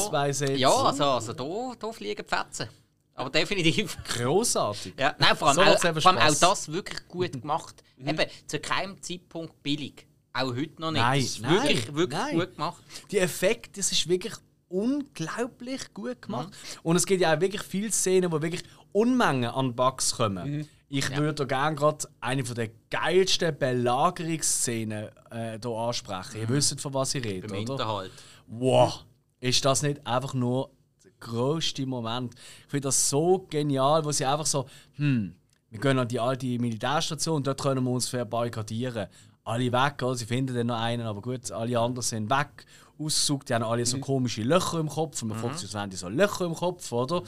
Ja, 0.55 0.77
also, 0.77 1.05
also 1.05 1.33
da, 1.33 1.72
da 1.79 1.93
fliegen 1.93 2.22
die 2.22 2.37
Fetzen. 2.37 2.68
Aber 3.14 3.31
definitiv. 3.31 3.97
Großartig. 4.16 4.95
Ja, 4.99 5.14
nein, 5.18 5.37
vor 5.37 5.49
allem, 5.49 5.57
so 5.57 5.62
auch, 5.62 6.01
vor 6.01 6.12
allem 6.12 6.18
auch 6.18 6.39
das 6.39 6.70
wirklich 6.70 7.09
gut 7.09 7.33
gemacht. 7.33 7.83
Mhm. 7.97 8.09
Eben 8.09 8.27
zu 8.49 8.59
keinem 8.59 9.01
Zeitpunkt 9.01 9.62
billig. 9.62 10.05
Auch 10.33 10.49
heute 10.49 10.81
noch 10.81 10.91
nicht. 10.91 11.01
Nein, 11.01 11.20
das 11.20 11.31
ist 11.31 11.43
nein, 11.43 11.53
wirklich, 11.53 11.95
wirklich 11.95 12.18
nein. 12.18 12.35
gut 12.35 12.57
gemacht. 12.57 12.83
Die 13.12 13.18
Effekte, 13.20 13.79
das 13.79 13.93
ist 13.93 14.09
wirklich 14.09 14.35
unglaublich 14.68 15.92
gut 15.94 16.22
gemacht. 16.22 16.48
Mhm. 16.50 16.80
Und 16.82 16.96
es 16.96 17.06
gibt 17.06 17.20
ja 17.20 17.34
auch 17.34 17.40
wirklich 17.40 17.62
viele 17.62 17.90
Szenen, 17.90 18.30
wo 18.32 18.40
wirklich 18.40 18.62
Unmengen 18.92 19.50
an 19.50 19.74
Bugs 19.74 20.16
kommen. 20.16 20.58
Mhm. 20.58 20.68
Ich 20.88 21.08
ja. 21.08 21.16
würde 21.16 21.46
gerne 21.46 21.74
gerade 21.74 22.06
eine 22.20 22.42
der 22.42 22.70
geilsten 22.90 23.58
Belagerungsszenen 23.58 25.08
äh, 25.30 25.58
hier 25.60 25.70
ansprechen. 25.70 26.36
Mhm. 26.36 26.40
Ihr 26.42 26.48
wisst, 26.48 26.80
von 26.80 26.94
was 26.94 27.14
ich 27.14 27.24
rede, 27.24 27.54
Im 27.54 27.68
oder? 27.68 27.88
Halt. 27.88 28.12
Wow! 28.46 29.04
Ist 29.40 29.64
das 29.64 29.82
nicht 29.82 30.06
einfach 30.06 30.34
nur 30.34 30.70
der 31.02 31.10
größte 31.20 31.84
Moment? 31.86 32.34
Ich 32.34 32.70
finde 32.70 32.88
das 32.88 33.10
so 33.10 33.46
genial, 33.50 34.04
wo 34.04 34.12
sie 34.12 34.24
einfach 34.24 34.46
so, 34.46 34.66
hm, 34.92 35.34
wir 35.70 35.80
gehen 35.80 35.98
an 35.98 36.06
die 36.06 36.20
alte 36.20 36.46
Militärstation 36.46 37.42
dort 37.42 37.60
können 37.60 37.82
wir 37.82 37.90
uns 37.90 38.08
verbarrikadieren. 38.08 39.08
Alle 39.42 39.72
weg, 39.72 40.00
oder? 40.02 40.14
sie 40.14 40.24
finden 40.24 40.54
dann 40.54 40.68
noch 40.68 40.80
einen, 40.80 41.04
aber 41.04 41.20
gut, 41.20 41.50
alle 41.50 41.78
anderen 41.78 42.02
sind 42.02 42.30
weg. 42.30 42.64
Ausgesucht, 42.99 43.49
die 43.49 43.55
haben 43.55 43.64
alle 43.64 43.84
so 43.86 43.99
komische 43.99 44.42
Löcher 44.42 44.78
im 44.80 44.88
Kopf. 44.88 45.22
Und 45.22 45.28
man 45.28 45.38
fragt 45.38 45.59
sich, 45.59 45.68
was 45.72 45.80
haben 45.80 45.90
die 45.90 45.97
so 45.97 46.09
Löcher 46.09 46.45
im 46.47 46.55
Kopf, 46.55 46.90
oder? 46.92 47.22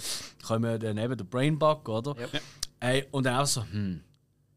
Kommen 0.47 0.79
dann 0.81 0.99
eben 0.99 1.17
der 1.17 1.25
Brainbug, 1.25 1.89
oder? 1.89 2.15
Ey, 2.81 3.07
und 3.11 3.25
dann 3.25 3.41
auch 3.41 3.47
so, 3.47 3.63
hm, 3.63 4.01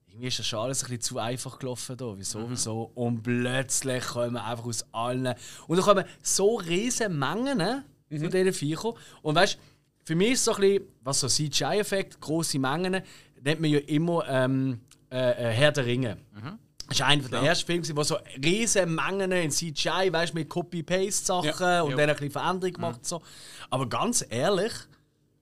irgendwie 0.07 0.27
ist 0.27 0.39
das 0.39 0.47
schon 0.47 0.59
alles 0.59 0.83
ein 0.83 0.89
bisschen 0.89 1.01
zu 1.01 1.17
einfach 1.19 1.59
gelaufen 1.59 1.95
da. 1.97 2.13
Wieso, 2.17 2.39
wieso? 2.49 2.91
Und 2.95 3.23
plötzlich 3.23 4.03
kommen 4.05 4.37
einfach 4.37 4.65
aus 4.65 4.85
allen. 4.91 5.33
Und 5.67 5.77
dann 5.77 5.85
kommen 5.85 6.05
so 6.21 6.57
riesige 6.57 7.09
Mengen 7.09 7.57
ne, 7.57 7.85
von 8.09 8.29
diesen 8.29 8.53
Viechern. 8.53 8.93
Und 9.21 9.35
weißt 9.35 9.57
für 10.09 10.15
mich 10.15 10.31
ist 10.31 10.45
so 10.45 10.55
ein 10.55 10.61
bisschen, 10.61 10.87
was 11.03 11.19
so 11.19 11.27
CGI-Effekt, 11.27 12.19
grosse 12.19 12.57
Mengen, 12.57 13.03
nennt 13.43 13.61
man 13.61 13.69
ja 13.69 13.77
immer 13.79 14.27
ähm, 14.27 14.79
äh, 15.11 15.17
äh, 15.17 15.53
Herr 15.53 15.71
der 15.71 15.85
Ringe. 15.85 16.17
Das 16.89 16.99
ist 16.99 17.05
einer 17.05 17.29
der 17.29 17.41
ersten 17.41 17.65
Filme, 17.65 17.97
wo 17.97 18.03
so 18.03 18.17
riesige 18.43 18.85
Mengen 18.85 19.31
in 19.31 19.51
CGI, 19.51 20.11
weißt 20.11 20.33
mit 20.33 20.49
Copy-Paste-Sachen 20.49 21.65
Ja, 21.65 21.81
und 21.81 21.91
ja. 21.91 21.97
dann 21.97 22.09
ein 22.09 22.15
bisschen 22.15 22.31
Veränderung 22.31 22.73
gemacht. 22.73 23.05
So. 23.05 23.21
Aber 23.69 23.87
ganz 23.87 24.25
ehrlich, 24.29 24.73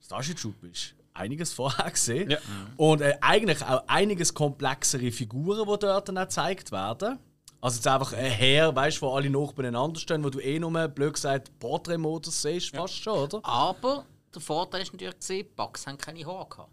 Starship 0.03 0.37
Troopers 0.37 0.71
ist 0.71 0.95
einiges 1.13 1.53
vorher 1.53 1.89
gesehen. 1.91 2.29
Ja. 2.29 2.37
Und 2.75 3.01
äh, 3.01 3.17
eigentlich 3.21 3.63
auch 3.63 3.83
einiges 3.87 4.33
komplexere 4.33 5.11
Figuren, 5.11 5.67
die 5.67 5.79
dort 5.79 6.09
dann 6.09 6.17
auch 6.17 6.23
gezeigt 6.23 6.71
werden. 6.71 7.19
Also 7.59 7.77
jetzt 7.77 7.87
einfach 7.87 8.13
ein 8.13 8.25
Herr, 8.25 8.75
weißt 8.75 8.97
du, 8.97 9.01
wo 9.01 9.15
alle 9.15 9.29
noch 9.29 9.53
beieinander 9.53 9.99
stehen, 9.99 10.23
wo 10.23 10.29
du 10.29 10.39
eh 10.39 10.59
nur, 10.59 10.87
blöd 10.89 11.15
gesagt, 11.15 11.57
Porträtmodus 11.59 12.41
siehst, 12.41 12.75
fast 12.75 12.95
schon, 12.95 13.17
oder? 13.17 13.39
Aber 13.43 14.05
der 14.33 14.41
Vorteil 14.41 14.83
ist 14.83 14.93
natürlich, 14.93 15.19
gewesen, 15.19 15.47
Bugs 15.55 15.87
haben 15.87 15.97
keine 15.97 16.23
Haare 16.25 16.47
gehabt. 16.47 16.71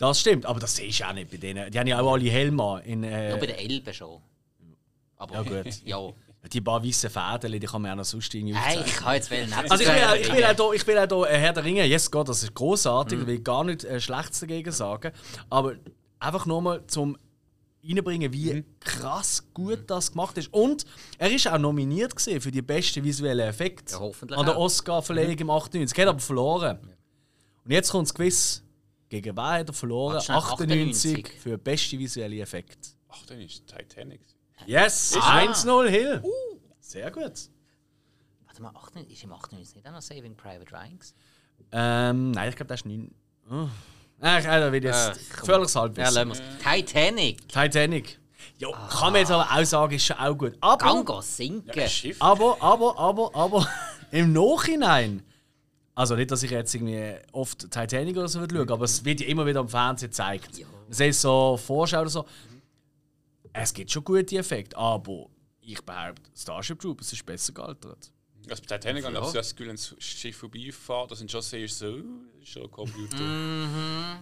Das 0.00 0.18
stimmt, 0.18 0.46
aber 0.46 0.58
das 0.58 0.74
siehst 0.76 1.00
du 1.00 1.04
auch 1.08 1.12
nicht 1.12 1.30
bei 1.30 1.36
denen. 1.36 1.70
Die 1.70 1.78
haben 1.78 1.86
ja 1.86 2.00
auch 2.00 2.12
alle 2.14 2.30
Helme 2.30 2.62
an. 2.64 2.82
in. 2.84 3.04
Äh, 3.04 3.36
bei 3.38 3.46
den 3.46 3.56
Elben 3.56 3.92
schon. 3.94 4.18
Aber 5.16 5.34
Ja, 5.34 5.42
gut. 5.42 5.74
ja. 5.84 5.98
die 6.50 6.60
paar 6.62 6.82
weißen 6.82 7.10
Fäden, 7.10 7.60
die 7.60 7.66
kann 7.66 7.82
man 7.82 7.92
auch 7.92 7.96
noch 7.96 8.04
sonst 8.04 8.34
irgendwie 8.34 8.56
aufzeigen. 8.56 8.84
ich 8.86 8.96
kann 8.96 9.14
jetzt 9.14 9.30
wählen. 9.30 9.52
Also 9.52 9.74
ich 9.84 9.88
will, 9.90 10.02
auch- 10.04 10.14
ich 10.14 10.32
will 10.32 10.44
auch 10.44 10.56
hier, 10.56 10.72
ich 10.80 10.86
will 10.86 10.98
auch 10.98 11.26
hier 11.26 11.30
äh, 11.36 11.38
Herr 11.38 11.52
der 11.52 11.64
Ringe, 11.64 11.84
yes 11.84 12.10
Gott, 12.10 12.30
das 12.30 12.42
ist 12.42 12.54
großartig, 12.54 13.20
ich 13.20 13.26
will 13.26 13.40
gar 13.40 13.62
nicht 13.62 13.84
äh, 13.84 14.00
Schlechtes 14.00 14.40
dagegen 14.40 14.72
sagen, 14.72 15.12
aber 15.50 15.74
einfach 16.18 16.46
nur 16.46 16.62
mal 16.62 16.82
zum 16.86 17.18
reinbringen, 17.86 18.32
wie 18.32 18.64
krass 18.80 19.44
gut 19.52 19.80
das 19.86 20.12
gemacht 20.12 20.38
ist. 20.38 20.50
Und 20.52 20.84
er 21.18 21.30
ist 21.30 21.46
auch 21.46 21.58
nominiert 21.58 22.18
für 22.18 22.50
die 22.50 22.62
besten 22.62 23.04
visuellen 23.04 23.46
Effekte 23.48 23.92
Ja, 23.92 24.00
hoffentlich 24.00 24.38
an 24.38 24.46
der. 24.46 24.58
Oscar-Verleihung 24.58 25.36
im 25.38 25.50
98. 25.50 25.98
Er 25.98 26.02
hat 26.04 26.08
aber 26.10 26.20
verloren. 26.20 26.78
Und 27.64 27.70
jetzt 27.70 27.90
kommt 27.90 28.06
es 28.06 28.14
gewiss, 28.14 28.62
gegen 29.10 29.36
wen 29.36 29.44
hat 29.44 29.68
er 29.68 29.74
verloren? 29.74 30.14
Warte 30.14 30.24
schnell, 30.26 30.38
98 30.38 31.12
98. 31.24 31.40
für 31.42 31.58
beste 31.58 31.98
visuelle 31.98 32.40
Effekte. 32.40 32.88
Ach, 33.10 33.26
dann 33.26 33.40
ist 33.40 33.66
Titanic. 33.66 34.20
Yes, 34.66 35.14
Ah. 35.20 35.38
1-0 35.40 35.88
Hill. 35.88 36.22
Sehr 36.80 37.10
gut. 37.10 37.32
Warte 38.46 38.62
mal, 38.62 38.70
98, 38.74 39.12
ist 39.12 39.24
im 39.24 39.32
98 39.32 39.74
nicht 39.76 39.86
auch 39.86 39.92
noch 39.92 40.00
Saving 40.02 40.34
Private 40.36 40.72
Ryan? 40.72 40.98
gewesen? 40.98 41.14
Ähm, 41.72 42.30
nein, 42.30 42.48
ich 42.48 42.56
glaube, 42.56 42.68
das 42.68 42.80
ist 42.80 42.86
9. 42.86 43.10
Oh. 43.50 43.68
Ah, 44.20 44.38
ich 44.38 44.44
äh, 44.46 44.72
will 44.72 44.84
jetzt 44.84 45.08
Äh, 45.08 45.20
komm. 45.36 45.46
völlig 45.46 45.74
Ja, 45.74 45.80
halbwissen. 45.80 46.28
wir's. 46.28 46.42
Titanic. 46.62 47.48
Titanic. 47.48 48.20
Ja, 48.58 48.70
kann 48.90 49.12
man 49.12 49.20
jetzt 49.22 49.30
aber 49.30 49.48
auch 49.50 49.64
sagen, 49.64 49.94
ist 49.94 50.04
schon 50.04 50.16
auch 50.18 50.34
gut. 50.36 50.56
Aber, 50.60 50.76
Gango 50.84 51.20
sinken. 51.20 51.72
Ja, 51.74 51.86
aber, 52.20 52.56
aber, 52.60 52.98
aber, 52.98 53.34
aber, 53.34 53.68
im 54.10 54.32
Nachhinein. 54.32 55.22
Also 55.94 56.16
nicht, 56.16 56.30
dass 56.30 56.42
ich 56.42 56.50
jetzt 56.50 56.74
irgendwie 56.74 57.14
oft 57.32 57.70
Titanic 57.70 58.16
oder 58.16 58.28
so 58.28 58.40
schaue, 58.40 58.70
aber 58.70 58.84
es 58.84 59.04
wird 59.04 59.20
ja 59.20 59.26
immer 59.26 59.44
wieder 59.46 59.60
am 59.60 59.68
Fernsehen 59.68 60.10
gezeigt. 60.10 60.58
Ja. 60.58 60.66
Man 60.66 60.92
sieht 60.92 61.14
so 61.14 61.58
Vorschau 61.62 62.00
oder 62.02 62.10
so. 62.10 62.26
Es 63.52 63.74
gibt 63.74 63.90
schon 63.90 64.04
gute 64.04 64.38
Effekte, 64.38 64.76
aber 64.76 65.26
ich 65.60 65.80
behaupte, 65.82 66.22
Starship 66.34 66.80
Troopers 66.80 67.12
ist 67.12 67.26
besser 67.26 67.52
gealtert. 67.52 68.10
Also 68.48 68.62
bei 68.68 68.76
Titanic 68.76 69.04
habe 69.04 69.18
ich 69.18 69.32
das 69.32 69.50
Gefühl, 69.50 69.68
wenn 69.68 69.76
das 69.76 69.94
Schiff 69.98 70.36
vorbeifährt, 70.36 71.10
das 71.10 71.18
sind 71.18 71.30
schon 71.30 71.42
sehr 71.42 71.68
so, 71.68 71.98
das 71.98 72.42
ist 72.42 72.48
schon 72.48 72.62
ein 72.62 72.70
Computer. 72.70 73.16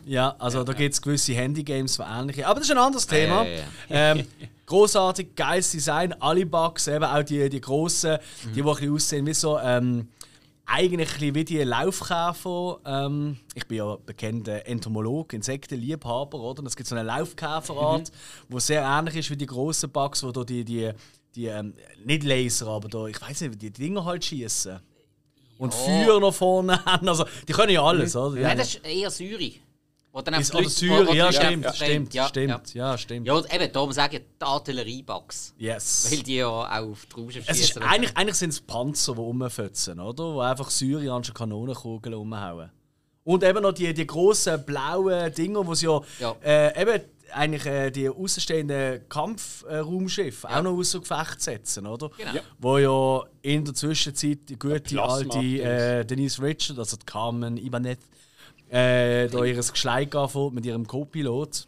Ja, 0.04 0.34
also 0.38 0.64
da 0.64 0.72
gibt 0.72 0.94
es 0.94 1.00
gewisse 1.00 1.32
Handygames, 1.34 1.96
die 1.96 2.02
ähnliche. 2.02 2.46
Aber 2.46 2.60
das 2.60 2.68
ist 2.68 2.72
ein 2.72 2.78
anderes 2.78 3.06
Thema. 3.06 3.44
ja, 3.46 3.56
ja. 3.88 4.12
Ähm, 4.12 4.26
großartig, 4.66 5.34
geiles 5.34 5.70
Design, 5.70 6.12
alle 6.14 6.44
Bugs, 6.44 6.88
eben 6.88 7.04
auch 7.04 7.22
die, 7.22 7.48
die 7.48 7.60
grossen, 7.60 8.18
die, 8.44 8.52
die 8.52 8.62
ein 8.62 8.66
bisschen 8.66 8.94
aussehen 8.94 9.26
wie 9.26 9.34
so. 9.34 9.58
Ähm, 9.58 10.08
eigentlich 10.70 11.08
ein 11.08 11.18
bisschen 11.18 11.34
wie 11.34 11.44
die 11.44 11.62
Laufkäfer. 11.62 12.78
Ähm, 12.84 13.38
ich 13.54 13.66
bin 13.66 13.78
ja 13.78 13.96
bekannter 14.04 14.66
Entomologe, 14.66 15.36
Insektenliebhaber, 15.36 16.38
oder? 16.38 16.60
Und 16.60 16.66
es 16.66 16.76
gibt 16.76 16.88
so 16.88 16.94
eine 16.94 17.04
Laufkäferart, 17.04 18.12
die 18.48 18.60
sehr 18.60 18.82
ähnlich 18.82 19.16
ist 19.16 19.30
wie 19.30 19.36
die 19.36 19.46
grossen 19.46 19.90
Bugs, 19.90 20.22
wo 20.22 20.30
die, 20.30 20.64
die, 20.64 20.90
die 21.34 21.46
ähm, 21.46 21.74
nicht 22.04 22.22
Laser, 22.22 22.68
aber 22.68 22.88
da, 22.88 23.06
ich 23.06 23.20
weiß 23.20 23.40
nicht, 23.42 23.60
die 23.62 23.70
Dinger 23.70 24.04
halt 24.04 24.24
schießen. 24.24 24.78
Und 25.58 25.74
Feuer 25.74 26.20
noch 26.20 26.34
vorne 26.34 26.84
haben. 26.84 27.08
Also, 27.08 27.24
die 27.48 27.52
können 27.52 27.72
ja 27.72 27.82
alles, 27.82 28.14
oder? 28.14 28.36
Die 28.36 28.42
Nein, 28.42 28.50
haben- 28.52 28.58
das 28.58 28.74
ist 28.76 28.84
eher 28.86 29.10
Säure. 29.10 29.50
Oder 30.18 30.32
dann 30.32 30.40
ist, 30.40 30.52
Leute- 30.52 30.66
oder 30.66 30.70
Syrien, 30.70 31.16
ja, 31.16 31.32
stimmt, 31.32 31.64
einfach 31.64 31.74
stimmt, 31.76 32.14
ja, 32.14 32.26
stimmt, 32.26 32.74
ja, 32.74 32.98
stimmt. 32.98 33.26
Ja, 33.28 33.38
ja 33.38 33.54
eben, 33.54 33.72
darum 33.72 33.92
sage 33.92 34.16
ich 34.16 34.22
die 34.40 34.44
Artilleriebugs. 34.44 35.54
Yes. 35.58 36.08
Weil 36.10 36.18
die 36.24 36.36
ja 36.36 36.48
auch 36.48 36.90
auf 36.90 37.06
die 37.06 37.38
ist, 37.38 37.46
schießen. 37.46 37.82
eigentlich 37.82 38.16
eigentlich 38.16 38.34
sind 38.34 38.50
es 38.50 38.60
Panzer, 38.60 39.12
die 39.14 39.20
rumfetzen, 39.20 40.00
oder? 40.00 40.34
Die 40.34 40.40
einfach 40.40 40.72
an 41.08 41.22
Kanonenkugeln 41.22 42.16
umhauen. 42.16 42.68
Und 43.22 43.44
eben 43.44 43.62
noch 43.62 43.70
die, 43.70 43.94
die 43.94 44.06
grossen 44.08 44.64
blauen 44.64 45.32
Dinger, 45.34 45.62
die 45.62 45.74
sie 45.76 45.86
ja, 45.86 46.00
Ja. 46.18 46.36
Äh, 46.42 46.82
eben 46.82 47.04
eigentlich 47.32 47.66
äh, 47.66 47.90
die 47.92 48.08
außenstehenden 48.08 49.08
Kampfraumschiffe 49.08 50.48
auch 50.48 50.62
noch 50.62 50.72
außer 50.72 50.98
Gefecht 50.98 51.40
setzen, 51.40 51.86
oder? 51.86 52.10
Genau. 52.16 52.34
Ja. 52.34 52.40
Wo 52.58 52.78
ja 52.78 53.22
in 53.42 53.64
der 53.64 53.74
Zwischenzeit 53.74 54.48
die 54.48 54.58
gute 54.58 55.00
alte 55.00 55.38
äh, 55.38 56.04
Denise 56.04 56.42
Richard, 56.42 56.78
also 56.78 56.96
die 56.96 57.06
Carmen 57.06 57.56
Ibanez, 57.56 57.98
äh, 58.70 59.28
da 59.28 59.44
ihr 59.44 59.54
Geschleik 59.54 60.14
anfängt 60.14 60.54
mit 60.54 60.66
ihrem 60.66 60.86
Co-Pilot. 60.86 61.66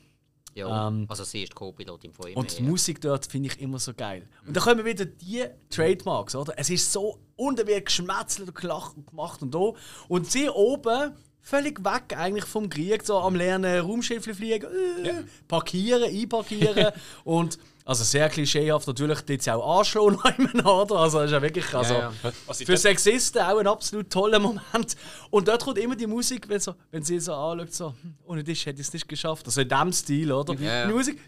ja, 0.55 0.89
ähm, 0.89 1.07
also 1.09 1.25
sie 1.25 1.43
ist 1.43 1.55
Co-Pilotin 1.55 2.13
von 2.13 2.29
ihm. 2.29 2.37
Und 2.37 2.59
die 2.59 2.63
ja. 2.63 2.69
Musik 2.69 3.01
dort 3.01 3.27
finde 3.27 3.49
ich 3.49 3.61
immer 3.61 3.79
so 3.79 3.95
geil. 3.95 4.29
Und 4.47 4.57
dann 4.57 4.65
kommen 4.65 4.85
wieder 4.85 5.05
die 5.05 5.45
Trademarks, 5.71 6.35
oder? 6.35 6.55
Es 6.57 6.71
ist 6.71 6.93
so 6.93 7.19
unten 7.37 7.67
wie 7.67 7.81
geschmetzelt 7.81 8.49
und 8.49 8.55
gelacht 8.55 8.97
und 8.97 9.07
gemacht 9.07 9.43
und 9.43 9.55
da. 9.55 9.73
Und 10.09 10.31
sie 10.31 10.49
oben 10.49 11.15
völlig 11.43 11.85
weg 11.85 12.17
eigentlich 12.17 12.45
vom 12.45 12.69
Krieg, 12.69 13.05
so 13.05 13.19
am 13.19 13.35
lernen 13.35 13.81
Raumschiffe 13.81 14.35
fliegen, 14.35 14.67
äh, 15.05 15.25
parkieren, 15.49 16.05
einparkieren 16.05 16.93
und 17.25 17.59
also 17.85 18.05
sehr 18.05 18.29
klischeehaft 18.29 18.87
natürlich, 18.87 19.21
dort 19.23 19.49
auch 19.49 19.95
noch 19.95 20.25
oder? 20.83 20.97
Also 20.97 21.19
das 21.19 21.27
ist 21.27 21.33
ja 21.33 21.43
wirklich, 21.43 21.75
also 21.75 21.95
ja. 21.95 22.13
Was 22.47 22.61
ich 22.61 22.67
für 22.67 22.77
Sexisten 22.77 23.43
auch 23.43 23.59
ein 23.59 23.67
absolut 23.67 24.11
toller 24.11 24.39
Moment. 24.39 24.97
Und 25.31 25.49
dort 25.49 25.65
kommt 25.65 25.79
immer 25.79 25.97
die 25.97 26.07
Musik, 26.07 26.49
wenn, 26.49 26.61
so, 26.61 26.75
wenn 26.93 27.03
sie 27.03 27.19
so 27.19 27.35
anschaut, 27.35 27.75
so, 27.75 27.89
hm, 28.01 28.15
ohne 28.27 28.45
dich 28.45 28.65
hätte 28.65 28.81
ich 28.81 28.87
es 28.87 28.93
nicht 28.93 29.09
geschafft. 29.09 29.47
Also 29.47 29.63
in 29.63 29.69
diesem 29.69 29.93
Stil, 29.93 30.31
oder? 30.31 30.55
Ja, 30.55 30.73
ja. 30.73 30.87
Die 30.87 30.93
Musik, 30.93 31.19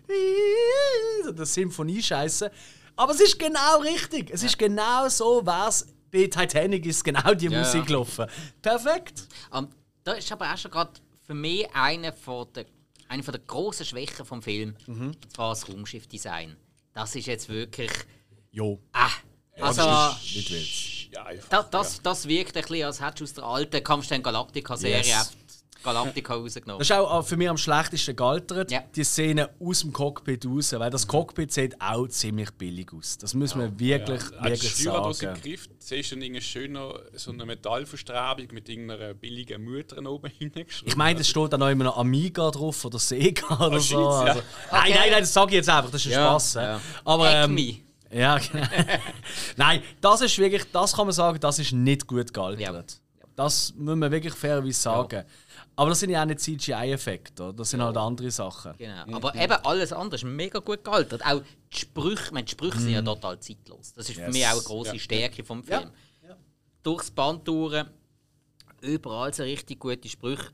so 1.24 1.32
das 1.36 1.52
Symphonie-Scheiße. 1.52 2.50
Aber 2.94 3.12
es 3.12 3.20
ist 3.20 3.38
genau 3.38 3.80
richtig. 3.80 4.30
Es 4.30 4.44
ist 4.44 4.56
genau 4.56 5.08
so, 5.08 5.40
was 5.44 5.86
bei 6.12 6.26
Titanic 6.26 6.86
ist 6.86 7.02
genau 7.02 7.34
die 7.34 7.46
Ja, 7.46 7.58
Musik 7.58 7.80
ja. 7.80 7.86
gelaufen. 7.86 8.26
Perfekt. 8.60 9.26
Ähm, 9.52 9.68
da 10.04 10.12
ist 10.12 10.30
aber 10.32 10.52
auch 10.52 10.58
schon 10.58 10.70
gerade 10.70 10.92
für 11.22 11.34
mich 11.34 11.66
eine 11.74 12.12
von 12.12 12.46
der, 12.54 12.66
eine 13.08 13.22
von 13.22 13.32
der 13.32 13.42
grossen 13.42 13.86
Schwächen 13.86 14.24
vom 14.24 14.42
Film, 14.42 14.76
Mhm. 14.86 15.08
und 15.22 15.32
zwar 15.32 15.50
das 15.50 15.68
Raumschiffdesign. 15.68 16.56
Das 16.94 17.14
ist 17.16 17.26
jetzt 17.26 17.48
wirklich. 17.48 17.90
Jo. 18.50 18.78
Ah, 18.92 19.08
also. 19.60 19.82
Ja, 19.82 21.24
einfach. 21.24 21.48
das, 21.48 21.70
das, 21.70 22.02
das 22.02 22.28
wirkt 22.28 22.56
ein 22.56 22.62
bisschen, 22.62 22.84
als 22.86 23.00
hättest 23.00 23.20
du 23.20 23.24
aus 23.24 23.34
der 23.34 23.44
alten 23.44 23.84
Kampfstein 23.84 24.22
Galactica-Serie 24.22 24.98
Yes. 25.04 25.32
Galactica 25.82 26.34
rausgenommen. 26.36 26.78
Das 26.78 26.88
ist 26.90 26.96
auch 26.96 27.22
für 27.26 27.36
mich 27.36 27.48
am 27.48 27.56
schlechtesten 27.56 28.14
gealtert, 28.16 28.70
Ja. 28.70 28.80
die 28.94 29.04
Szene 29.04 29.50
aus 29.60 29.80
dem 29.80 29.92
Cockpit 29.92 30.46
raus. 30.46 30.72
Weil 30.72 30.90
das 30.90 31.06
Cockpit 31.06 31.52
sieht 31.52 31.80
auch 31.80 32.06
ziemlich 32.08 32.50
billig 32.52 32.92
aus. 32.92 33.18
Das 33.18 33.34
muss 33.34 33.54
man 33.54 33.78
wirklich, 33.78 34.22
Ja, 34.22 34.44
wirklich 34.44 34.62
als 34.62 34.80
Steuerrad 34.80 35.14
sagen. 35.16 35.40
Griff, 35.42 35.68
siehst 35.78 36.12
du 36.12 36.16
dann 36.16 36.40
schöner 36.40 36.94
so 37.14 37.30
eine 37.32 37.44
Metallverstrebung 37.46 38.48
mit 38.52 38.68
irgendeiner 38.68 39.14
billigen 39.14 39.64
Mutter 39.64 39.98
oben 40.10 40.30
hingeschrieben. 40.38 40.68
Ich 40.86 40.96
meine, 40.96 41.20
es 41.20 41.28
steht 41.28 41.52
da 41.52 41.58
noch 41.58 41.68
immer 41.68 41.84
noch 41.84 41.96
Amiga 41.96 42.50
drauf 42.50 42.84
oder 42.84 42.98
Sega 42.98 43.66
oder 43.66 43.80
so. 43.80 44.10
Scheisse, 44.10 44.26
ja. 44.26 44.32
Also, 44.32 44.42
Nein, 44.70 44.80
Okay. 44.82 44.94
nein, 44.94 45.10
nein, 45.10 45.20
das 45.20 45.32
sage 45.32 45.50
ich 45.50 45.56
jetzt 45.56 45.68
einfach, 45.68 45.90
das 45.90 46.00
ist 46.00 46.06
ein 46.06 46.12
Ja, 46.12 46.26
Spaß. 46.30 46.54
ja. 46.54 46.80
Aber, 47.04 47.30
ähm, 47.34 47.58
ja, 48.10 48.38
genau. 48.52 48.66
nein, 49.56 49.82
das 50.00 50.20
ist 50.20 50.38
wirklich, 50.38 50.64
das 50.70 50.92
kann 50.94 51.06
man 51.06 51.12
sagen, 51.12 51.40
das 51.40 51.58
ist 51.58 51.72
nicht 51.72 52.06
gut 52.06 52.32
gealtert. 52.32 52.60
Ja. 52.60 52.82
Das 53.34 53.72
muss 53.76 53.96
man 53.96 54.10
wirklich 54.12 54.34
fairerweise 54.34 54.78
sagen. 54.78 55.24
Aber 55.74 55.88
das 55.88 56.00
sind 56.00 56.10
ja 56.10 56.20
auch 56.22 56.26
nicht 56.26 56.40
CGI-Effekte, 56.40 57.54
das 57.54 57.70
sind 57.70 57.80
halt 57.82 57.96
andere 57.96 58.30
Sachen. 58.30 58.74
Genau. 58.76 59.16
Aber 59.16 59.34
eben 59.34 59.52
alles 59.64 59.92
andere 59.92 60.16
ist 60.16 60.24
mega 60.24 60.58
gut 60.58 60.84
gealtert. 60.84 61.24
Auch 61.24 61.42
die 61.72 61.78
Sprüche, 61.78 62.32
meine, 62.34 62.44
die 62.44 62.52
Sprüche 62.52 62.78
sind 62.78 62.90
ja 62.92 63.00
total 63.02 63.40
zeitlos. 63.40 63.94
Das 63.94 64.08
ist 64.08 64.16
für 64.16 64.22
Yes. 64.22 64.32
mich 64.32 64.46
auch 64.46 64.52
eine 64.52 64.60
große 64.62 64.92
Ja. 64.94 64.98
Stärke 64.98 65.42
vom 65.44 65.62
Ja. 65.66 65.78
Film. 65.80 65.90
Durchs 66.82 67.10
Band 67.10 67.46
durch, 67.48 67.84
überall 68.80 69.32
so 69.32 69.42
richtig 69.44 69.78
gute 69.80 70.08
Sprüche. 70.08 70.50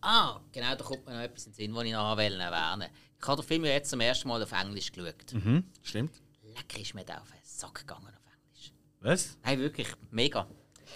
Ah, 0.00 0.40
genau, 0.50 0.74
da 0.74 0.84
kommt 0.84 1.06
mir 1.06 1.12
noch 1.14 1.20
etwas 1.20 1.46
in 1.46 1.52
den 1.52 1.56
Sinn, 1.56 1.74
was 1.74 1.84
ich 1.84 1.92
noch 1.92 2.10
erwähnen 2.10 2.38
wollte. 2.40 2.90
Ich 3.20 3.28
habe 3.28 3.42
den 3.42 3.46
Film 3.46 3.64
ja 3.64 3.70
jetzt 3.72 3.90
zum 3.90 4.00
ersten 4.00 4.28
Mal 4.28 4.42
auf 4.42 4.52
Englisch 4.52 4.90
geschaut. 4.90 5.32
Mhm, 5.32 5.64
stimmt. 5.82 6.12
Lecker 6.42 6.80
ist 6.80 6.94
mir 6.94 7.04
der 7.04 7.20
auf 7.22 7.30
den 7.30 7.38
Sack 7.44 7.74
gegangen 7.80 8.06
auf 8.08 8.32
Englisch. 8.34 8.72
Was? 9.00 9.38
Nein, 9.44 9.60
wirklich, 9.60 9.88
mega. 10.10 10.46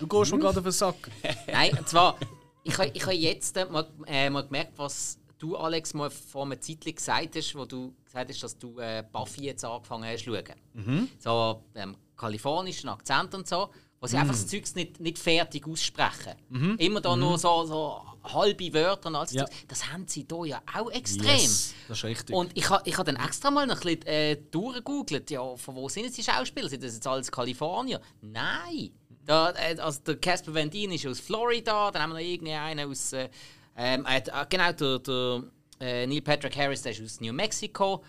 Du 0.01 0.07
gehst 0.07 0.33
mir 0.33 0.39
gerade 0.41 0.59
auf 0.59 0.65
den 0.65 0.73
Sack. 0.73 1.11
Nein, 1.47 1.77
und 1.79 1.89
zwar, 1.89 2.19
ich 2.67 2.79
habe 2.79 2.91
ich 2.93 3.07
ha 3.07 3.13
jetzt 3.13 3.57
äh, 3.57 3.65
mal, 3.67 3.89
äh, 4.07 4.29
mal 4.29 4.43
gemerkt, 4.45 4.73
was 4.77 5.19
du, 5.39 5.57
Alex, 5.57 5.95
mal 5.95 6.11
vor 6.11 6.45
einer 6.45 6.61
Zeit 6.61 6.85
gesagt 6.85 7.37
hast, 7.37 7.55
wo 7.55 7.65
du 7.65 7.95
gesagt 8.05 8.31
hast, 8.31 8.43
dass 8.43 8.59
du 8.59 8.79
äh, 8.79 9.05
Buffy 9.11 9.45
jetzt 9.45 9.65
angefangen 9.65 10.05
hast 10.05 10.25
zu 10.25 10.35
schauen. 10.35 11.09
So 11.19 11.63
ähm, 11.75 11.97
kalifornischen 12.17 12.89
Akzent 12.89 13.35
und 13.35 13.47
so, 13.47 13.69
wo 14.01 14.07
sie 14.07 14.17
einfach 14.17 14.35
das 14.35 14.47
Zeugs 14.47 14.75
nicht, 14.75 15.01
nicht 15.01 15.19
fertig 15.19 15.67
aussprechen. 15.67 16.35
Immer 16.79 17.01
da 17.01 17.15
nur 17.17 17.39
so, 17.39 17.65
so 17.65 18.03
halbe 18.25 18.73
Wörter 18.73 19.09
und 19.09 19.17
alles. 19.17 19.33
Ja. 19.33 19.45
Das 19.69 19.93
haben 19.93 20.07
sie 20.09 20.27
hier 20.29 20.47
ja 20.47 20.63
auch 20.75 20.91
extrem. 20.91 21.29
Yes, 21.29 21.75
das 21.89 21.99
ist 21.99 22.05
richtig. 22.05 22.35
Und 22.35 22.51
ich 22.55 22.69
habe 22.69 22.83
ich 22.89 22.97
ha 22.99 23.05
dann 23.05 23.17
extra 23.17 23.51
mal 23.51 23.67
noch 23.67 23.77
ein 23.77 23.81
bisschen 23.81 24.07
äh, 24.07 24.37
durchgegoogelt, 24.51 25.31
ja, 25.31 25.57
von 25.57 25.75
wo 25.75 25.89
sind 25.89 26.05
jetzt 26.05 26.19
die 26.19 26.25
Schauspieler? 26.25 26.69
Sind 26.69 26.83
das 26.83 26.95
jetzt 26.95 27.07
alles 27.07 27.31
Kalifornier? 27.31 28.01
Nein! 28.23 28.91
Da, 29.27 29.51
äh, 29.51 29.79
also 29.79 30.01
der 30.07 30.17
Casper 30.17 30.55
Van 30.55 30.71
Dien 30.71 30.93
ist 30.93 31.07
aus 31.07 31.21
Florida, 31.21 31.91
dann 31.91 32.03
haben 32.03 32.11
wir 32.11 32.21
noch 32.21 32.27
irgendeinen 32.27 32.89
aus. 32.91 33.13
Äh, 33.13 33.29
ähm, 33.77 34.07
äh, 34.09 34.23
genau, 34.49 34.73
der, 34.73 34.99
der 35.01 35.43
äh, 35.81 36.07
Neil 36.07 36.23
Patrick 36.23 36.57
Harris 36.57 36.83
der 36.83 36.93
ist 36.93 37.03
aus 37.03 37.21
New 37.21 37.33
Mexico. 37.33 38.03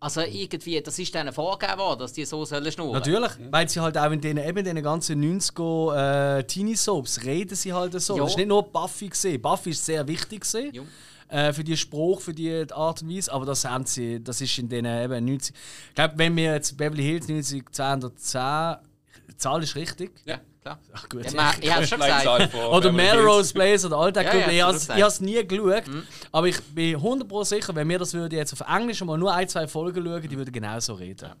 Also 0.00 0.22
irgendwie, 0.22 0.80
das 0.80 0.98
ist 0.98 1.14
denen 1.14 1.32
vorgegeben 1.32 1.78
worden, 1.78 2.00
dass 2.00 2.12
die 2.12 2.24
so 2.24 2.44
sollen 2.44 2.72
schnurren. 2.72 2.94
Natürlich, 2.94 3.30
weil 3.52 3.68
sie 3.68 3.78
halt 3.78 3.96
auch 3.96 4.10
in 4.10 4.20
den, 4.20 4.36
eben 4.36 4.64
den 4.64 4.82
ganzen 4.82 5.22
90er 5.22 6.38
äh, 6.38 6.44
Teenie-Soaps 6.44 7.22
reden 7.22 7.54
sie 7.54 7.72
halt 7.72 8.00
so. 8.00 8.16
Ja. 8.16 8.22
Das 8.24 8.32
ist 8.32 8.36
nicht 8.36 8.48
nur 8.48 8.64
Buffy 8.64 9.10
gesehen. 9.10 9.40
Buffy 9.40 9.70
ist 9.70 9.86
sehr 9.86 10.06
wichtig 10.08 10.40
gesehen. 10.40 10.74
Jo. 10.74 10.84
Äh, 11.28 11.52
für 11.52 11.62
die 11.62 11.76
Spruch, 11.76 12.20
für 12.20 12.34
die 12.34 12.66
Art 12.72 13.02
und 13.02 13.14
Weise, 13.14 13.32
aber 13.32 13.46
das 13.46 13.64
haben 13.64 13.86
sie, 13.86 14.22
das 14.22 14.40
ist 14.40 14.58
in 14.58 14.68
den 14.68 14.86
eben 14.86 15.24
90. 15.24 15.54
Ich 15.90 15.94
glaube, 15.94 16.14
wenn 16.16 16.34
wir 16.34 16.54
jetzt 16.54 16.76
Beverly 16.76 17.04
Hills 17.04 17.28
90210, 17.28 18.84
die 19.30 19.36
Zahl 19.36 19.62
ist 19.62 19.76
richtig. 19.76 20.10
Ja, 20.24 20.40
klar. 20.62 20.78
Ach 20.92 21.08
gut. 21.08 21.24
Ja, 21.24 21.32
man, 21.32 21.54
ich 21.60 21.74
habe 21.74 21.86
schon 21.86 22.00
gesagt. 22.00 22.54
Oder. 22.54 22.92
Melrose 22.92 23.52
Place 23.52 23.84
oder 23.84 23.96
all 23.98 24.12
das. 24.12 24.24
Ja, 24.24 24.50
ja, 24.50 24.70
ich 24.74 24.88
habe 24.90 25.02
es 25.02 25.20
nie 25.20 25.46
geschaut. 25.46 25.84
Aber 26.30 26.46
ich 26.48 26.60
bin 26.62 26.96
100% 26.96 27.44
sicher, 27.44 27.74
wenn 27.74 27.88
wir 27.88 27.98
das 27.98 28.14
würden 28.14 28.34
jetzt 28.34 28.52
auf 28.52 28.66
Englisch 28.68 29.02
mal 29.04 29.18
nur 29.18 29.32
ein, 29.34 29.48
zwei 29.48 29.66
Folgen 29.68 30.04
schauen, 30.04 30.22
die 30.28 30.36
würden 30.36 30.52
genauso 30.52 30.94
reden. 30.94 31.32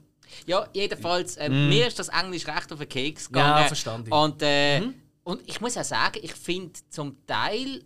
Ja, 0.46 0.66
jedenfalls, 0.72 1.36
äh, 1.36 1.48
mir 1.48 1.86
ist 1.86 1.98
das 1.98 2.08
Englisch 2.08 2.46
recht 2.46 2.72
auf 2.72 2.78
den 2.78 2.88
Keks 2.88 3.28
gegangen. 3.28 3.52
Mhm. 3.54 3.60
Ja, 3.60 3.66
verstanden. 3.66 4.06
Mhm. 4.08 4.12
Und, 4.12 4.42
äh, 4.42 4.82
und 5.24 5.42
ich 5.48 5.60
muss 5.60 5.76
auch 5.76 5.84
sagen, 5.84 6.18
ich 6.22 6.32
finde 6.34 6.72
zum 6.88 7.24
Teil 7.26 7.82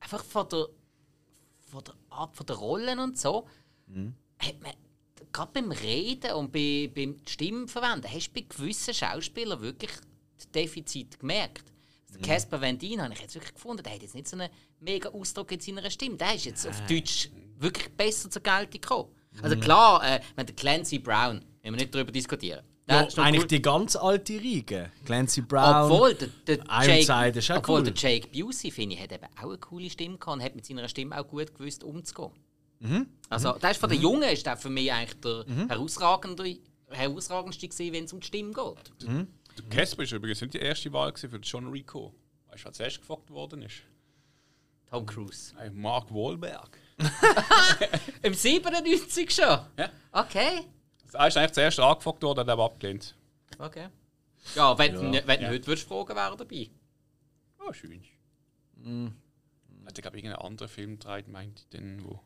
einfach 0.00 0.24
von 0.24 0.48
der, 0.48 0.66
von 1.70 1.84
der 1.84 1.94
Art 2.10 2.34
von 2.36 2.46
der 2.46 2.56
Rollen 2.56 2.98
und 2.98 3.18
so, 3.18 3.46
Mhm. 3.88 4.14
hat 4.38 4.60
man 4.62 4.72
gerade 5.32 5.52
beim 5.52 5.70
Reden 5.70 6.32
und 6.32 6.50
bei, 6.50 6.90
beim 6.94 7.16
Stimmenverwenden, 7.26 8.10
hast 8.10 8.28
du 8.28 8.40
bei 8.40 8.46
gewissen 8.48 8.94
Schauspielern 8.94 9.60
wirklich 9.60 9.90
Defizit 10.54 11.18
gemerkt. 11.18 11.64
Also 12.08 12.18
Mhm. 12.20 12.22
Casper 12.22 12.60
Van 12.60 12.78
Dien 12.78 13.02
habe 13.02 13.12
ich 13.14 13.20
jetzt 13.20 13.34
wirklich 13.34 13.54
gefunden, 13.54 13.82
der 13.82 13.94
hat 13.94 14.02
jetzt 14.02 14.14
nicht 14.14 14.28
so 14.28 14.36
einen 14.36 14.50
mega 14.80 15.08
Ausdruck 15.10 15.50
in 15.52 15.60
seiner 15.60 15.90
Stimme. 15.90 16.16
Der 16.16 16.34
ist 16.34 16.44
jetzt 16.44 16.66
auf 16.66 16.80
Deutsch 16.86 17.30
wirklich 17.58 17.88
besser 17.96 18.30
zur 18.30 18.42
Geltung 18.42 18.80
gekommen. 18.80 19.08
Mhm. 19.32 19.44
Also 19.44 19.56
klar, 19.56 20.04
äh, 20.04 20.20
wenn 20.34 20.46
der 20.46 20.54
Clancy 20.54 20.98
Brown, 20.98 21.44
wenn 21.62 21.72
wir 21.74 21.80
nicht 21.80 21.94
darüber 21.94 22.12
diskutieren. 22.12 22.64
Ja, 22.88 23.00
eigentlich 23.16 23.42
cool. 23.42 23.48
die 23.48 23.62
ganz 23.62 23.96
alte 23.96 24.34
Riege. 24.34 24.92
Clancy 25.04 25.40
Brown. 25.40 25.90
Obwohl 25.90 26.14
der, 26.14 26.28
der 26.46 26.58
Jake, 26.84 27.38
ist 27.38 27.50
auch 27.50 27.56
obwohl 27.56 27.80
cool. 27.80 27.90
der 27.90 27.94
Jake 27.94 28.28
Busey, 28.28 28.70
finde 28.70 28.94
ich, 28.94 29.02
hat 29.02 29.10
eben 29.10 29.26
auch 29.40 29.48
eine 29.48 29.58
coole 29.58 29.90
Stimme 29.90 30.16
gehabt 30.18 30.36
und 30.38 30.42
hat 30.44 30.54
mit 30.54 30.64
seiner 30.64 30.86
Stimme 30.86 31.18
auch 31.20 31.26
gut 31.26 31.52
gewusst 31.52 31.82
umzugehen. 31.82 32.30
Mhm. 32.78 33.06
Also, 33.28 33.52
der 33.54 33.72
ist 33.72 33.80
von 33.80 33.90
den 33.90 34.00
Jungen 34.00 34.28
ist 34.28 34.46
der 34.46 34.56
für 34.56 34.70
mich 34.70 34.92
eigentlich 34.92 35.18
der 35.20 35.44
herausragende, 35.68 36.58
herausragendste 36.90 37.66
gewesen, 37.66 37.92
wenn 37.92 38.04
es 38.04 38.12
um 38.12 38.20
die 38.20 38.26
Stimme 38.28 38.52
geht. 38.52 39.08
Mhm. 39.08 39.26
Casper 39.70 40.02
ist 40.02 40.12
übrigens 40.12 40.40
nicht 40.40 40.54
die 40.54 40.58
erste 40.58 40.92
Wahl 40.92 41.14
für 41.16 41.28
John 41.38 41.68
Rico. 41.68 42.14
Weißt 42.48 42.62
du, 42.62 42.66
wer 42.66 42.72
zuerst 42.72 43.00
gefragt 43.00 43.30
worden 43.30 43.62
ist? 43.62 43.82
Tom 44.88 45.04
Cruise. 45.04 45.54
Hey, 45.56 45.70
Mark 45.70 46.10
Wahlberg. 46.12 46.78
Im 48.22 48.32
97 48.34 49.30
schon? 49.30 49.58
Ja. 49.78 49.90
Okay. 50.12 50.64
Er 51.12 51.28
ist 51.28 51.36
eigentlich 51.36 51.52
zuerst 51.52 51.80
angefragt 51.80 52.22
worden, 52.22 52.40
hat 52.40 52.48
aber 52.48 52.64
abgelehnt. 52.64 53.16
Okay. 53.58 53.88
Ja, 54.54 54.78
wenn, 54.78 55.12
Ja. 55.12 55.26
wenn 55.26 55.40
du 55.40 55.48
heute 55.48 55.66
würdest 55.66 55.88
fragen, 55.88 56.14
wäre 56.14 56.30
er 56.32 56.36
dabei. 56.36 56.70
Oh, 57.58 57.72
schön. 57.72 58.02
Mm. 58.76 59.08
Hat 59.86 59.98
er, 59.98 60.02
glaube 60.02 60.18
ich, 60.18 60.24
irgendeinen 60.24 60.46
anderen 60.46 60.68
Film 60.68 60.98
gedreht, 60.98 61.28
meint 61.28 61.60
ich 61.60 61.68
denn, 61.68 62.04
wo? 62.04 62.20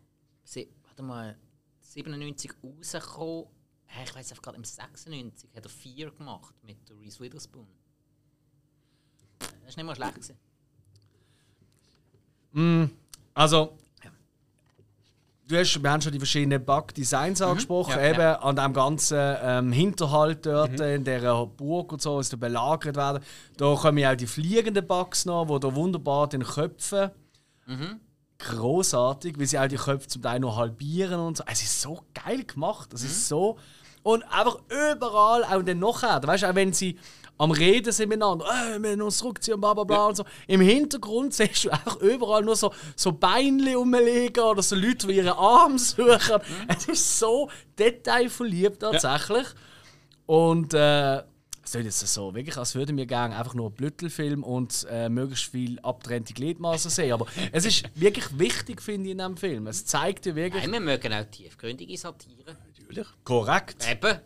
Sie, 0.44 0.68
warte 0.84 1.02
mal, 1.02 1.38
97 1.80 2.52
rausgekommen. 2.62 3.46
Hey, 3.92 4.04
Ich 4.06 4.14
weiß 4.14 4.30
einfach 4.30 4.42
gerade, 4.42 4.56
im 4.56 4.64
96 4.64 5.50
hat 5.54 5.64
er 5.64 5.68
vier 5.70 6.10
gemacht 6.12 6.54
mit 6.62 6.88
der 6.88 6.96
Reese 6.98 7.20
Witherspoon. 7.20 7.66
Das 9.38 9.50
ist 9.70 9.76
nicht 9.76 9.86
mal 9.86 9.96
schlecht. 9.96 10.14
Gewesen. 10.14 10.36
Also, 13.34 13.76
du 15.46 15.56
hast, 15.58 15.82
wir 15.82 15.90
haben 15.90 16.00
schon 16.00 16.12
die 16.12 16.18
verschiedenen 16.18 16.64
Bug-Designs 16.64 17.42
angesprochen, 17.42 17.92
Ja, 17.92 18.10
eben 18.10 18.20
an 18.42 18.56
dem 18.56 18.72
ganzen 18.72 19.18
ähm, 19.42 19.72
Hinterhalt 19.72 20.46
dort 20.46 20.78
in 20.80 21.04
dieser 21.04 21.46
Burg 21.46 21.92
und 21.92 22.02
so, 22.02 22.16
als 22.16 22.28
da 22.28 22.36
belagert 22.36 22.96
werden. 22.96 23.22
Da 23.56 23.74
kommen 23.74 23.98
ja 23.98 24.12
auch 24.12 24.16
die 24.16 24.26
fliegenden 24.26 24.86
Bugs 24.86 25.24
noch, 25.26 25.46
die 25.46 25.60
da 25.60 25.74
wunderbar 25.74 26.28
den 26.28 26.42
Köpfen. 26.44 27.10
Großartig, 28.38 29.38
wie 29.38 29.46
sie 29.46 29.58
auch 29.58 29.68
die 29.68 29.76
Köpfe 29.76 30.08
zum 30.08 30.22
Teil 30.22 30.40
noch 30.40 30.56
halbieren 30.56 31.20
und 31.20 31.36
so. 31.36 31.44
Es 31.46 31.62
ist 31.62 31.80
so 31.80 32.02
geil 32.14 32.44
gemacht. 32.44 32.92
Es 32.94 33.02
ist 33.02 33.28
so. 33.28 33.58
Und 34.02 34.22
einfach 34.24 34.58
überall, 34.68 35.44
auch 35.44 35.62
dann 35.62 35.78
nachher, 35.78 36.22
weißt 36.22 36.44
du, 36.44 36.50
auch 36.50 36.54
wenn 36.54 36.72
sie 36.72 36.98
am 37.40 37.52
Reden 37.52 37.90
sind 37.90 38.10
miteinander, 38.10 38.44
äh, 38.44 38.72
wir 38.72 38.78
müssen 38.80 39.02
uns 39.02 39.18
zurückziehen, 39.18 39.58
bla 39.58 39.72
bla 39.72 39.84
bla 39.84 40.06
und 40.08 40.16
so. 40.16 40.24
Im 40.46 40.60
Hintergrund 40.60 41.32
siehst 41.32 41.64
du 41.64 41.70
einfach 41.70 41.96
überall 42.00 42.42
nur 42.42 42.54
so, 42.54 42.72
so 42.94 43.12
Beinchen 43.12 43.74
rumliegen 43.74 44.44
oder 44.44 44.62
so 44.62 44.76
Leute, 44.76 45.06
die 45.06 45.14
ihren 45.14 45.28
Arm 45.28 45.78
suchen. 45.78 46.40
Es 46.68 46.86
ist 46.86 47.18
so 47.18 47.50
detailverliebt 47.78 48.80
tatsächlich. 48.80 49.46
Und 50.26 50.74
äh, 50.74 51.22
es 51.64 51.74
ist 51.74 52.02
jetzt 52.02 52.14
so, 52.14 52.34
wirklich, 52.34 52.56
als 52.56 52.74
würden 52.74 52.96
wir 52.96 53.06
gerne 53.06 53.36
einfach 53.36 53.54
nur 53.54 53.70
Blüttelfilm 53.70 54.42
und 54.42 54.86
äh, 54.90 55.08
möglichst 55.08 55.50
viel 55.50 55.78
abgetrennte 55.80 56.34
Gliedmaßen 56.34 56.90
sehen. 56.90 57.12
Aber 57.12 57.26
es 57.52 57.64
ist 57.64 57.84
wirklich 57.94 58.38
wichtig, 58.38 58.82
finde 58.82 59.06
ich, 59.06 59.12
in 59.12 59.18
diesem 59.18 59.36
Film. 59.36 59.66
Es 59.66 59.86
zeigt 59.86 60.26
dir 60.26 60.34
wirklich. 60.34 60.62
Nein, 60.64 60.72
wir 60.72 60.80
mögen 60.80 61.12
auch 61.12 61.24
tiefgründige 61.24 61.96
Satire. 61.96 62.56
Natürlich. 62.90 63.08
Korrekt. 63.24 63.86
Eben. 63.90 64.18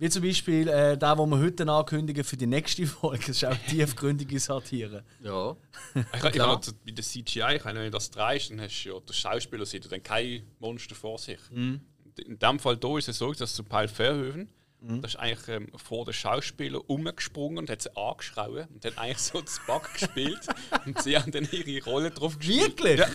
Wie 0.00 0.08
zum 0.08 0.22
Beispiel 0.22 0.68
äh, 0.68 0.96
der, 0.96 1.16
den 1.16 1.28
wir 1.30 1.38
heute 1.40 1.68
ankündigen 1.68 2.22
für 2.22 2.36
die 2.36 2.46
nächste 2.46 2.86
Folge. 2.86 3.18
Das 3.18 3.30
ist 3.30 3.44
auch 3.44 3.56
tiefgründige 3.68 4.38
Satire. 4.38 5.02
Ja. 5.20 5.56
Ich, 5.94 6.32
zu- 6.62 6.72
bei 6.84 6.92
der 6.92 7.04
CGI, 7.04 7.56
ich 7.56 7.64
meine, 7.64 7.80
wenn 7.80 7.86
du 7.86 7.90
das 7.90 8.10
drehst, 8.10 8.50
dann 8.50 8.60
hast 8.60 8.84
du 8.84 8.90
ja 8.90 9.00
den 9.00 9.12
Schauspieler 9.12 9.66
sieht 9.66 9.84
du 9.84 9.88
dann 9.88 10.02
kein 10.02 10.44
Monster 10.60 10.94
vor 10.94 11.18
sich. 11.18 11.40
Mhm. 11.50 11.80
In 12.26 12.38
dem 12.38 12.58
Fall 12.60 12.78
hier 12.80 12.98
ist 12.98 13.08
es 13.08 13.18
so, 13.18 13.32
dass 13.32 13.54
zu 13.54 13.64
Paul 13.64 13.88
Verhoeven, 13.88 14.48
das 14.80 15.14
ist 15.14 15.16
eigentlich 15.20 15.48
ähm, 15.48 15.68
vor 15.76 16.04
den 16.04 16.14
Schauspieler 16.14 16.80
umgesprungen 16.88 17.58
und 17.58 17.68
hat 17.70 17.82
sie 17.82 17.96
angeschrien 17.96 18.68
und 18.72 18.84
hat 18.84 18.96
eigentlich 18.98 19.18
so 19.18 19.40
das 19.40 19.60
Bug 19.66 19.92
gespielt 19.94 20.46
und 20.86 21.02
sie 21.02 21.16
haben 21.18 21.32
dann 21.32 21.48
ihre 21.50 21.84
Rolle 21.84 22.10
drauf 22.12 22.38
gespielt. 22.38 22.78
Wirklich? 22.80 23.00
Ja. 23.00 23.08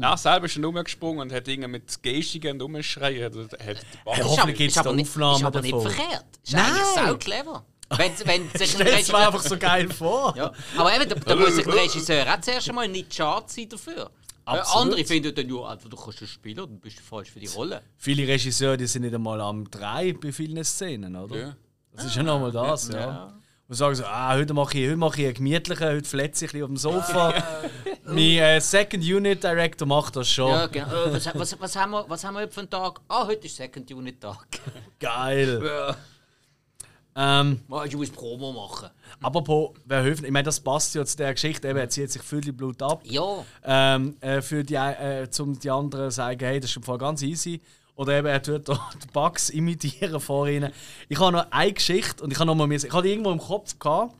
Er 0.00 0.16
selber 0.16 0.46
ist 0.46 0.56
dann 0.56 0.64
umgesprungen 0.64 1.20
und 1.20 1.32
hat 1.32 1.46
irgendwie 1.48 1.68
mit 1.70 2.02
Gestigen 2.02 2.60
und 2.60 2.62
Umschreien 2.62 3.24
hat, 3.24 3.34
hat 3.34 3.58
Hey, 4.06 4.22
hoffentlich 4.24 4.68
ist 4.68 4.78
aber 4.78 4.90
da 4.90 4.96
nicht- 4.96 5.08
Aufnahmen 5.10 5.36
Ist 5.36 5.44
aber 5.44 5.60
nicht 5.62 5.72
davon. 5.74 5.90
verkehrt. 5.90 6.24
Ist 6.42 6.52
Nein. 6.52 6.64
eigentlich 6.64 6.84
sau 7.06 7.16
clever. 7.16 7.64
Wenn, 7.90 8.12
wenn 8.24 8.48
sich 8.58 8.60
ein 8.60 8.66
Stell 8.66 8.66
es 8.66 8.78
mir 8.78 8.84
Regisseur- 9.14 9.26
einfach 9.26 9.42
so 9.42 9.58
geil 9.58 9.88
vor. 9.90 10.34
Ja. 10.36 10.52
Aber 10.76 10.94
eben, 10.94 11.08
da, 11.08 11.14
da 11.14 11.36
muss 11.36 11.54
sich 11.54 11.64
der 11.64 11.74
Regisseur 11.74 12.34
auch 12.34 12.40
zuerst 12.40 12.68
einmal 12.68 12.88
nicht 12.88 13.14
schade 13.14 13.44
sein 13.48 13.68
dafür. 13.68 14.10
Weil 14.44 14.58
Absolut. 14.58 14.82
andere 14.94 15.04
finden 15.04 15.34
dann, 15.34 15.48
ja, 15.48 15.60
also, 15.62 15.88
du 15.88 15.96
kannst 15.96 16.20
das 16.22 16.28
spielen, 16.30 16.56
dann 16.56 16.80
bist 16.80 16.98
du 16.98 17.02
falsch 17.02 17.30
für 17.30 17.38
die 17.38 17.46
Rolle. 17.46 17.82
Viele 17.96 18.26
Regisseure 18.26 18.76
die 18.76 18.86
sind 18.88 19.02
nicht 19.02 19.14
einmal 19.14 19.40
am 19.40 19.70
Drei 19.70 20.12
bei 20.14 20.32
vielen 20.32 20.64
Szenen, 20.64 21.14
oder? 21.14 21.36
Ja. 21.38 21.56
Das 21.94 22.06
ist 22.06 22.16
ja 22.16 22.22
nochmal 22.24 22.50
das, 22.50 22.88
ja. 22.88 23.32
Und 23.68 23.74
sagen 23.76 23.94
so, 23.94 24.04
ah, 24.04 24.34
heute 24.34 24.52
mache 24.54 24.78
ich, 24.78 24.86
heute 24.86 24.96
mache 24.96 25.20
ich 25.20 25.26
einen 25.26 25.34
gemütlichen, 25.34 25.86
heute 25.86 26.08
fletze 26.08 26.44
ich 26.44 26.54
ein 26.54 26.62
auf 26.62 26.68
dem 26.68 26.76
Sofa. 26.76 27.34
mein 28.04 28.18
äh, 28.18 28.60
Second 28.60 29.02
Unit 29.02 29.42
Director 29.42 29.86
macht 29.86 30.16
das 30.16 30.28
schon. 30.28 30.50
Ja, 30.50 30.66
genau. 30.66 31.06
Äh, 31.06 31.12
was, 31.14 31.26
was, 31.34 31.60
was, 31.60 31.76
haben 31.76 31.92
wir, 31.92 32.04
was 32.08 32.24
haben 32.24 32.34
wir 32.34 32.40
heute 32.40 32.52
für 32.52 32.60
einen 32.60 32.70
Tag? 32.70 33.00
Ah, 33.08 33.26
heute 33.26 33.46
ist 33.46 33.56
Second 33.56 33.90
Unit 33.90 34.20
Tag. 34.20 34.46
Geil. 34.98 35.62
Ja. 35.64 35.96
Ähm, 37.14 37.60
du 37.68 37.98
musst 37.98 38.14
Promo 38.14 38.52
machen. 38.52 38.88
apropos, 39.20 39.72
wer 39.84 40.02
hilft, 40.02 40.24
ich 40.24 40.30
meine, 40.30 40.44
das 40.44 40.60
passt 40.60 40.94
ja 40.94 41.04
zu 41.04 41.16
der 41.18 41.34
Geschichte, 41.34 41.68
eben, 41.68 41.78
er 41.78 41.90
zieht 41.90 42.10
sich 42.10 42.22
viel 42.22 42.52
Blut 42.52 42.80
ab. 42.82 43.02
Ja. 43.04 43.44
ähm, 43.64 44.16
äh, 44.20 44.40
für 44.40 44.64
die, 44.64 44.74
äh, 44.76 45.28
zum 45.28 45.58
die 45.58 45.70
anderen 45.70 46.10
sagen, 46.10 46.40
hey, 46.42 46.58
das 46.58 46.70
ist 46.70 46.76
im 46.76 46.82
Fall 46.82 46.96
ganz 46.98 47.20
easy. 47.22 47.60
Oder 47.94 48.18
eben, 48.18 48.26
er 48.26 48.42
tut 48.42 48.68
da 48.68 48.90
die 49.02 49.06
Bugs 49.12 49.50
imitieren 49.50 50.20
vor 50.20 50.48
ihnen. 50.48 50.72
Ich 51.08 51.18
habe 51.20 51.32
noch 51.32 51.46
eine 51.50 51.72
Geschichte 51.72 52.22
und 52.24 52.30
ich 52.32 52.38
habe 52.38 52.46
noch 52.46 52.54
mal, 52.54 52.66
müssen- 52.66 52.86
ich 52.86 52.92
hatte 52.92 53.04
die 53.04 53.10
irgendwo 53.10 53.32
im 53.32 53.38
Kopf 53.38 53.78
gehabt. 53.78 54.14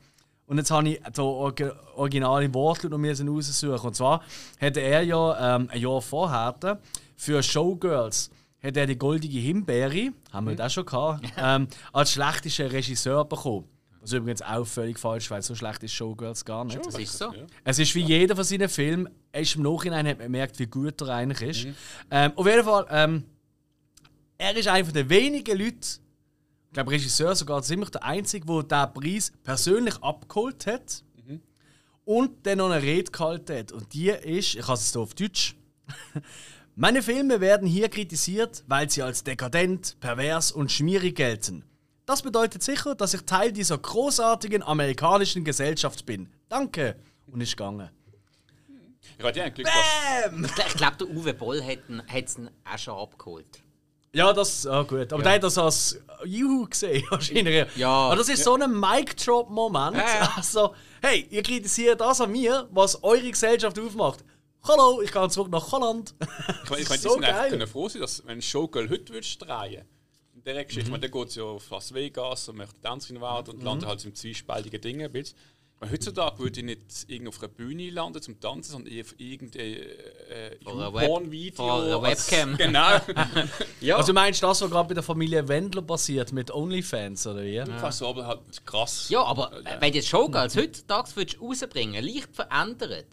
Und 0.46 0.58
jetzt 0.58 0.70
habe 0.70 0.88
ich 0.90 0.98
den 1.00 1.14
Orgi- 1.24 1.72
originalen 1.94 2.52
Wortlaut 2.52 2.90
noch 2.92 2.98
müssen 2.98 3.28
raussuchen. 3.28 3.86
Und 3.88 3.94
zwar 3.96 4.22
hatte 4.60 4.80
er 4.80 5.02
ja 5.02 5.56
ähm, 5.56 5.68
ein 5.72 5.80
Jahr 5.80 6.02
vorher 6.02 6.78
für 7.16 7.42
Showgirls 7.42 8.30
hat 8.62 8.76
er 8.76 8.86
die 8.86 8.96
goldige 8.98 9.38
Himbeere, 9.38 10.12
haben 10.32 10.46
wir 10.46 10.54
das 10.56 10.72
schon 10.74 10.84
gehabt, 10.86 11.24
ähm, 11.36 11.66
als 11.92 12.12
schlechtester 12.12 12.70
Regisseur 12.70 13.24
bekommen. 13.24 13.64
Was 14.00 14.12
übrigens 14.12 14.42
auch 14.42 14.64
völlig 14.66 14.98
falsch, 14.98 15.30
weil 15.30 15.42
so 15.42 15.54
schlecht 15.54 15.82
ist 15.84 15.92
Showgirls 15.94 16.44
gar 16.44 16.64
nicht. 16.64 16.76
Das 16.84 16.94
ist 16.98 17.18
so. 17.18 17.32
Es 17.64 17.78
ist 17.78 17.94
wie 17.94 18.02
jeder 18.02 18.34
von 18.36 18.44
seinen 18.44 18.68
Filmen, 18.68 19.08
er 19.32 19.40
ist 19.40 19.56
im 19.56 19.62
Nachhinein 19.62 20.06
hat 20.06 20.18
man 20.18 20.26
gemerkt, 20.26 20.58
wie 20.58 20.66
gut 20.66 21.00
er 21.00 21.08
eigentlich 21.08 21.42
ist. 21.42 21.66
Ähm, 22.10 22.32
auf 22.36 22.46
jeden 22.46 22.64
Fall, 22.64 22.86
ähm, 22.90 23.24
er 24.42 24.56
ist 24.56 24.66
einer 24.66 24.90
der 24.90 25.08
wenigen 25.08 25.56
Leute, 25.56 25.76
ich 25.76 26.72
glaube 26.72 26.90
Regisseur 26.90 27.36
sogar 27.36 27.62
ziemlich 27.62 27.90
der 27.90 28.02
Einzige, 28.02 28.44
der 28.44 28.62
diesen 28.88 28.94
Preis 28.94 29.32
persönlich 29.44 29.96
abgeholt 30.02 30.66
hat 30.66 31.04
und 32.04 32.44
dann 32.44 32.58
noch 32.58 32.70
eine 32.70 32.82
Rede 32.82 33.12
gehalten 33.12 33.56
hat. 33.56 33.70
Und 33.70 33.92
die 33.94 34.08
ist, 34.08 34.56
ich 34.56 34.62
habe 34.62 34.74
es 34.74 34.92
hier 34.92 35.00
auf 35.00 35.14
Deutsch, 35.14 35.54
meine 36.74 37.02
Filme 37.02 37.40
werden 37.40 37.68
hier 37.68 37.88
kritisiert, 37.88 38.64
weil 38.66 38.90
sie 38.90 39.02
als 39.02 39.22
dekadent, 39.22 40.00
pervers 40.00 40.50
und 40.50 40.72
schmierig 40.72 41.14
gelten. 41.14 41.64
Das 42.04 42.22
bedeutet 42.22 42.64
sicher, 42.64 42.96
dass 42.96 43.14
ich 43.14 43.22
Teil 43.22 43.52
dieser 43.52 43.78
großartigen 43.78 44.64
amerikanischen 44.64 45.44
Gesellschaft 45.44 46.04
bin. 46.04 46.28
Danke. 46.48 46.96
Und 47.28 47.40
ist 47.40 47.56
gegangen. 47.56 47.90
Ich 49.18 49.24
hatte 49.24 49.38
ja 49.38 49.44
ein 49.44 49.54
Glück, 49.54 49.68
Bam! 49.68 50.44
Ich, 50.44 50.74
glaube, 50.74 50.96
der 50.96 51.08
Uwe 51.10 51.32
Boll 51.32 51.62
hat's 51.62 52.38
ihn 52.38 52.50
auch 52.64 52.78
schon 52.78 52.98
abgeholt. 52.98 53.62
Ja, 54.14 54.32
das 54.32 54.66
ah, 54.66 54.82
gut. 54.82 55.10
Aber 55.12 55.22
der 55.22 55.32
hat 55.32 55.42
das 55.42 55.56
als 55.56 55.98
Juhu 56.24 56.66
gesehen, 56.66 57.02
wahrscheinlich. 57.10 57.66
Ja. 57.76 57.88
Aber 57.88 58.16
das 58.16 58.28
ist 58.28 58.44
so 58.44 58.54
ein 58.54 58.78
Mic-Drop-Moment. 58.78 59.96
Ja, 59.96 60.04
ja. 60.20 60.32
Also, 60.36 60.74
hey, 61.00 61.26
ihr 61.30 61.42
kritisiert 61.42 62.00
das 62.00 62.20
an 62.20 62.30
mir, 62.30 62.68
was 62.70 63.02
eure 63.02 63.30
Gesellschaft 63.30 63.78
aufmacht. 63.78 64.22
Hallo, 64.64 65.00
ich 65.00 65.10
gehe 65.10 65.28
zurück 65.30 65.50
nach 65.50 65.72
Holland. 65.72 66.14
Ich 66.64 66.70
meine, 66.70 66.82
ich 66.82 66.88
meine, 66.88 66.98
die 67.00 67.08
so 67.08 67.12
sind 67.14 67.22
geil. 67.22 67.50
können 67.50 67.66
froh 67.66 67.88
sein, 67.88 68.02
dass 68.02 68.24
wenn 68.26 68.40
Showgirl 68.40 68.88
heute 68.88 69.12
würdest 69.12 69.40
drehen 69.42 69.84
in 70.34 70.42
dieser 70.44 70.64
Geschichte, 70.64 70.90
Mhm. 70.90 70.96
mhm. 70.96 71.00
dann 71.00 71.10
geht 71.10 71.28
es 71.28 71.34
ja 71.34 71.44
auf 71.44 71.70
Las 71.70 71.92
Vegas 71.94 72.48
und 72.48 72.56
möchte 72.56 72.80
Tänzerin 72.80 73.20
werden 73.20 73.54
und 73.54 73.62
landet 73.62 73.88
halt 73.88 74.04
im 74.04 74.14
zwiespältigen 74.14 74.80
Ding 74.80 75.02
ein 75.02 75.10
bisschen. 75.12 75.36
Heutzutage 75.90 76.38
würde 76.38 76.60
ich 76.60 76.64
nicht 76.66 76.80
irgendwo 77.08 77.30
auf 77.30 77.38
einer 77.40 77.48
Bühne 77.48 77.90
landen 77.90 78.22
zum 78.22 78.38
Tanzen, 78.40 78.72
sondern 78.72 78.92
eher 78.92 79.02
auf 79.04 79.14
irgendein 79.18 79.60
äh, 80.30 80.56
Porn-Video. 80.64 81.54
vor 81.56 81.82
einer 81.82 82.02
als- 82.04 82.30
Webcam. 82.30 82.56
Genau. 82.56 82.98
Ja. 83.80 83.96
Also 83.96 84.12
meinst 84.12 84.42
du 84.42 84.46
das, 84.46 84.62
was 84.62 84.70
gerade 84.70 84.88
bei 84.88 84.94
der 84.94 85.02
Familie 85.02 85.48
Wendler 85.48 85.82
passiert 85.82 86.32
mit 86.32 86.50
OnlyFans, 86.52 87.26
oder 87.26 87.42
wie? 87.42 87.62
Fast 87.80 87.98
so, 87.98 88.06
aber 88.08 88.26
halt 88.26 88.40
krass. 88.64 89.08
ja, 89.08 89.22
aber 89.24 89.52
äh, 89.64 89.80
wenn 89.80 89.90
du 89.90 89.98
jetzt 89.98 90.08
Showgirls 90.08 90.56
heutzutage 90.56 91.08
würdest 91.16 91.40
rausbringen 91.40 92.04
leicht 92.04 92.34
verändert, 92.34 93.06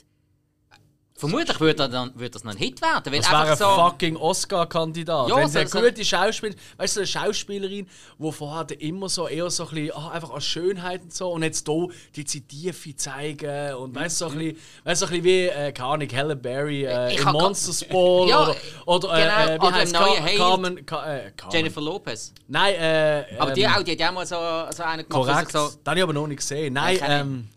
vermutlich 1.20 1.59
würde 1.59 1.84
er 1.84 1.89
dann 1.89 2.11
würde 2.15 2.30
das 2.32 2.43
noch 2.43 2.51
ein 2.53 2.57
Hit 2.57 2.82
werden. 2.82 3.11
Weil 3.13 3.20
Das 3.20 3.30
wäre 3.32 3.51
ein 3.51 3.57
so, 3.57 3.65
fucking 3.65 4.15
Oscar-Kandidat. 4.15 5.30
Ja, 5.30 5.36
Wenn 5.36 5.47
sie 5.49 5.59
eine 5.59 5.67
so- 5.70 5.80
so- 5.80 5.86
gute 5.86 6.03
Schauspielerin, 6.05 6.59
weißt 6.78 6.95
du, 6.95 6.99
eine 7.01 7.07
Schauspielerin, 7.07 7.88
die 8.17 8.32
vorher 8.32 8.82
immer 8.82 9.09
so 9.09 9.28
eher 9.28 9.49
so 9.49 9.67
ein 9.67 9.70
bisschen, 9.76 9.91
ah, 9.95 10.09
einfach 10.11 10.32
als 10.32 10.45
Schönheit 10.45 11.01
und 11.03 11.13
so, 11.13 11.32
und 11.32 11.43
jetzt 11.43 11.67
hier 11.67 11.88
die 12.15 12.41
Tiefe 12.41 12.95
zeigen 12.95 13.76
und 13.76 13.93
weißt 13.95 14.22
du, 14.22 14.26
so 14.26 14.32
ein 14.32 14.38
bisschen, 14.39 14.57
weißt, 14.84 15.01
du, 15.01 15.05
so 15.07 15.13
ein 15.13 15.22
bisschen 15.22 15.24
wie, 15.26 15.45
äh, 15.47 15.72
keine 15.72 15.89
Ahnung, 15.89 16.07
Halle 16.13 16.36
Berry 16.36 16.86
äh, 16.86 17.13
Ich 17.13 17.17
grad- 17.20 17.34
Monsters 17.34 17.84
Ball 17.86 18.28
Ja, 18.30 18.41
oder, 18.43 18.55
oder 18.86 19.13
äh, 19.13 19.22
genau, 19.57 19.67
äh, 19.67 19.72
wie 19.72 19.76
heißt 19.76 19.93
im 19.93 19.99
Car. 19.99 20.36
Carmen, 20.38 20.86
Ca 20.86 21.15
äh, 21.17 21.32
Carmen. 21.36 21.55
Jennifer 21.55 21.82
Lopez. 21.82 22.34
Nein, 22.47 22.76
äh, 22.76 23.26
Aber 23.38 23.51
die 23.51 23.61
ähm, 23.61 23.72
auch, 23.76 23.84
die 23.84 23.91
hat 23.91 23.99
ja 23.99 24.11
mal 24.11 24.26
so, 24.26 24.36
so 24.76 24.84
einen 24.84 25.07
gemacht, 25.07 25.28
Korrekt. 25.28 25.51
so, 25.51 25.59
das 25.67 25.80
habe 25.86 25.97
ich 25.97 26.03
aber 26.03 26.13
noch 26.13 26.28
nicht 26.28 26.38
gesehen. 26.38 26.74
Nein, 26.74 26.97
ähm, 27.01 27.47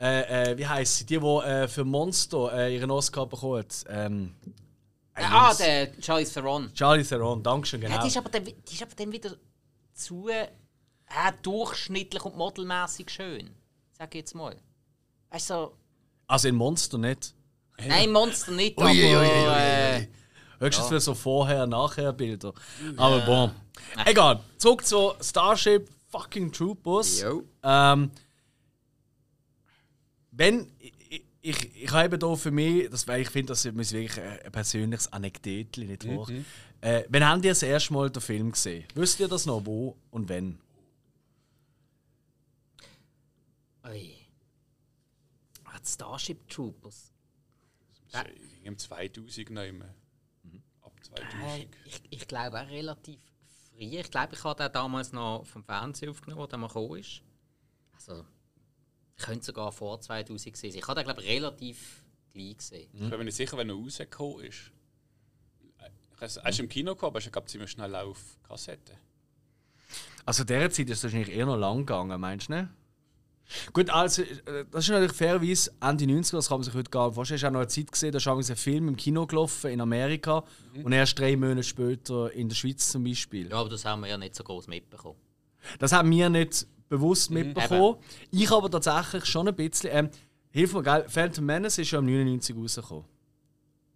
äh, 0.00 0.52
äh, 0.52 0.58
wie 0.58 0.66
heisst 0.66 0.96
sie? 0.98 1.06
Die, 1.06 1.18
die 1.18 1.24
äh, 1.26 1.68
für 1.68 1.84
Monster 1.84 2.52
äh, 2.52 2.74
ihren 2.74 2.90
Oscar 2.90 3.26
bekommen 3.26 3.58
hat. 3.58 3.84
Ähm, 3.88 4.34
ah, 5.14 5.52
der 5.54 5.92
Charlize 6.02 6.34
Theron. 6.34 6.72
Charlie 6.74 7.04
Theron, 7.04 7.42
Dankeschön, 7.42 7.80
genau. 7.80 7.96
Ja, 7.96 8.02
die, 8.02 8.08
ist 8.08 8.16
aber 8.16 8.30
dann, 8.30 8.44
die 8.44 8.54
ist 8.72 8.82
aber 8.82 8.94
dann 8.96 9.12
wieder 9.12 9.32
zu 9.92 10.28
äh, 10.28 10.46
durchschnittlich 11.42 12.24
und 12.24 12.36
modelmäßig 12.36 13.10
schön. 13.10 13.50
Sag 13.98 14.14
ich 14.14 14.20
jetzt 14.20 14.34
mal. 14.34 14.56
Weißt 15.30 15.50
du, 15.50 15.54
so, 15.54 15.72
Also 16.26 16.48
in 16.48 16.54
Monster 16.56 16.96
nicht. 16.98 17.34
nein, 17.86 18.10
Monster 18.10 18.52
nicht, 18.52 18.78
Ui, 18.78 18.84
aber. 18.84 18.92
ui, 18.92 19.16
ui, 19.16 19.48
ui, 19.48 19.54
Äh, 19.56 20.08
Höchstens 20.60 20.88
für 20.88 21.00
so 21.00 21.14
Vorher-Nachher-Bilder. 21.14 22.52
Aber 22.96 23.20
bon. 23.20 23.50
Egal. 24.04 24.40
Zurück 24.58 24.84
zu 24.84 25.14
Starship 25.20 25.88
fucking 26.10 26.52
Troopers. 26.52 27.22
Jo. 27.22 27.44
Ähm, 27.62 28.10
wenn. 30.40 30.72
Ich, 30.78 31.24
ich, 31.42 31.84
ich 31.84 31.90
habe 31.92 32.18
hier 32.18 32.36
für 32.36 32.50
mich, 32.50 32.90
das, 32.90 33.08
weil 33.08 33.22
ich 33.22 33.30
finde, 33.30 33.52
das 33.52 33.64
ist 33.64 33.92
wirklich 33.92 34.20
ein 34.20 34.52
persönliches 34.52 35.10
Anekdötchen, 35.12 35.86
nicht 35.86 36.06
wahr? 36.06 36.28
Äh, 36.82 37.04
wann 37.08 37.26
habt 37.26 37.44
ihr 37.44 37.52
das 37.52 37.62
erste 37.62 37.92
Mal 37.94 38.10
den 38.10 38.20
Film 38.20 38.52
gesehen? 38.52 38.84
Wisst 38.94 39.20
ihr 39.20 39.28
das 39.28 39.46
noch, 39.46 39.64
wo 39.64 39.96
und 40.10 40.28
wenn? 40.28 40.58
Ui. 43.86 44.16
Ah, 45.64 45.78
die 45.78 45.88
Starship 45.88 46.48
Troopers. 46.48 47.12
Im 48.62 48.76
2000 48.76 49.50
noch 49.50 49.62
immer. 49.62 49.94
Ab 50.82 50.92
2000. 51.02 51.42
Äh, 51.42 51.66
ich, 51.84 52.02
ich 52.10 52.28
glaube 52.28 52.60
auch 52.60 52.68
relativ 52.68 53.20
früh. 53.70 53.84
Ich 53.84 54.10
glaube, 54.10 54.34
ich 54.34 54.44
habe 54.44 54.62
den 54.62 54.72
damals 54.72 55.12
noch 55.12 55.46
vom 55.46 55.64
Fernsehen 55.64 56.10
aufgenommen, 56.10 56.42
wo 56.42 56.46
der 56.46 56.58
mal 56.58 56.66
gekommen 56.66 56.98
ist. 56.98 57.22
Also, 57.94 58.26
könnte 59.20 59.44
sogar 59.46 59.72
vor 59.72 60.00
2000 60.00 60.56
sein. 60.56 60.70
Ich 60.74 60.86
habe 60.86 60.94
den, 60.96 61.04
glaube 61.04 61.22
ich, 61.22 61.28
relativ 61.28 62.04
gleich 62.32 62.56
gesehen. 62.56 62.90
Ich 62.92 63.00
bin 63.00 63.18
mir 63.18 63.24
nicht 63.24 63.36
sicher, 63.36 63.56
wenn 63.56 63.68
er 63.68 63.74
rausgekommen 63.74 64.44
ist. 64.46 64.72
Er 66.20 66.48
ist 66.48 66.60
im 66.60 66.68
Kino 66.68 66.94
gekommen, 66.94 67.10
aber 67.10 67.20
er 67.20 67.26
ist 67.26 67.32
glaub, 67.32 67.44
ich, 67.46 67.50
ziemlich 67.50 67.70
schnell 67.70 67.94
auf 67.94 68.38
Kassette. 68.46 68.92
Also 70.26 70.44
der 70.44 70.70
Zeit 70.70 70.88
ist 70.90 70.98
es 70.98 71.04
wahrscheinlich 71.04 71.34
eher 71.34 71.46
noch 71.46 71.56
lang 71.56 71.78
gegangen, 71.78 72.20
meinst 72.20 72.48
du 72.48 72.54
nicht? 72.54 72.68
Gut, 73.72 73.90
also 73.90 74.22
äh, 74.22 74.64
das 74.70 74.84
ist 74.84 74.90
natürlich 74.90 75.12
fairerweise 75.12 75.72
Ende 75.80 76.04
90er, 76.04 76.32
das 76.36 76.48
kann 76.48 76.58
man 76.58 76.64
sich 76.64 76.74
heute 76.74 76.90
gar 76.90 77.06
nicht 77.06 77.14
vorstellen. 77.14 77.36
Es 77.36 77.42
ist 77.42 77.48
auch 77.48 77.52
noch 77.52 77.60
eine 77.60 77.68
Zeit 77.68 77.90
gesehen, 77.90 78.12
da 78.12 78.18
ist 78.18 78.50
ein 78.50 78.56
Film 78.56 78.88
im 78.88 78.96
Kino 78.96 79.26
gelaufen 79.26 79.70
in 79.70 79.80
Amerika 79.80 80.44
und 80.84 80.92
erst 80.92 81.18
drei 81.18 81.36
Monate 81.36 81.64
später 81.64 82.30
in 82.32 82.48
der 82.48 82.54
Schweiz 82.54 82.90
zum 82.90 83.02
Beispiel. 83.02 83.50
Ja, 83.50 83.56
aber 83.56 83.70
das 83.70 83.84
haben 83.84 84.02
wir 84.02 84.08
ja 84.08 84.18
nicht 84.18 84.36
so 84.36 84.44
groß 84.44 84.68
mitbekommen. 84.68 85.18
Das 85.78 85.92
haben 85.92 86.10
wir 86.10 86.28
nicht 86.30 86.66
bewusst 86.90 87.30
mitbekommen. 87.30 87.96
Ich 88.30 88.50
aber 88.50 88.70
tatsächlich 88.70 89.24
schon 89.24 89.48
ein 89.48 89.54
bisschen. 89.56 89.90
Ähm, 89.92 90.10
Hilf 90.50 90.74
mir, 90.74 90.82
gell? 90.82 91.04
Phantom 91.08 91.46
Menace 91.46 91.78
ist 91.78 91.90
ja 91.92 92.00
im 92.00 92.06
99 92.06 92.56
rausgekommen. 92.56 93.04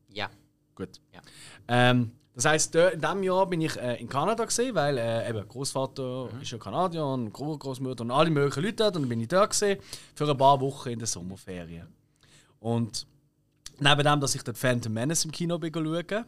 Ja. 0.09 0.31
Gut. 0.77 1.01
Ja. 1.13 1.21
Ähm, 1.69 2.13
das 2.33 2.45
heisst, 2.47 2.75
in 2.77 3.01
diesem 3.01 3.23
Jahr 3.25 3.47
bin 3.49 3.61
ich 3.61 3.77
äh, 3.77 3.97
in 4.01 4.09
Kanada 4.09 4.45
gesehen, 4.45 4.75
weil 4.75 4.97
äh, 4.99 5.29
eben 5.29 5.47
Großvater 5.47 6.31
ist 6.41 6.51
ja 6.53 6.59
Kanadier 6.59 7.05
und 7.05 7.33
Gro- 7.33 7.59
Großmutter 7.59 8.03
und 8.05 8.11
alle 8.13 8.31
möglichen 8.31 8.63
Leute 8.63 8.77
dort. 8.77 8.97
Und 8.97 9.03
dann 9.03 9.09
bin 9.09 9.21
ich 9.21 9.29
dort 9.29 9.51
gesehen 9.51 9.81
für 10.15 10.31
ein 10.31 10.37
paar 10.37 10.61
Wochen 10.61 10.91
in 10.91 10.99
der 10.99 11.07
Sommerferien. 11.09 11.89
Und 12.61 13.07
neben 13.81 14.05
dem, 14.05 14.21
dass 14.21 14.35
ich 14.37 14.43
den 14.43 14.55
Phantom 14.55 14.93
Menace 14.93 15.25
im 15.25 15.33
Kino 15.33 15.59
bin 15.59 15.73
schauen, 15.75 16.25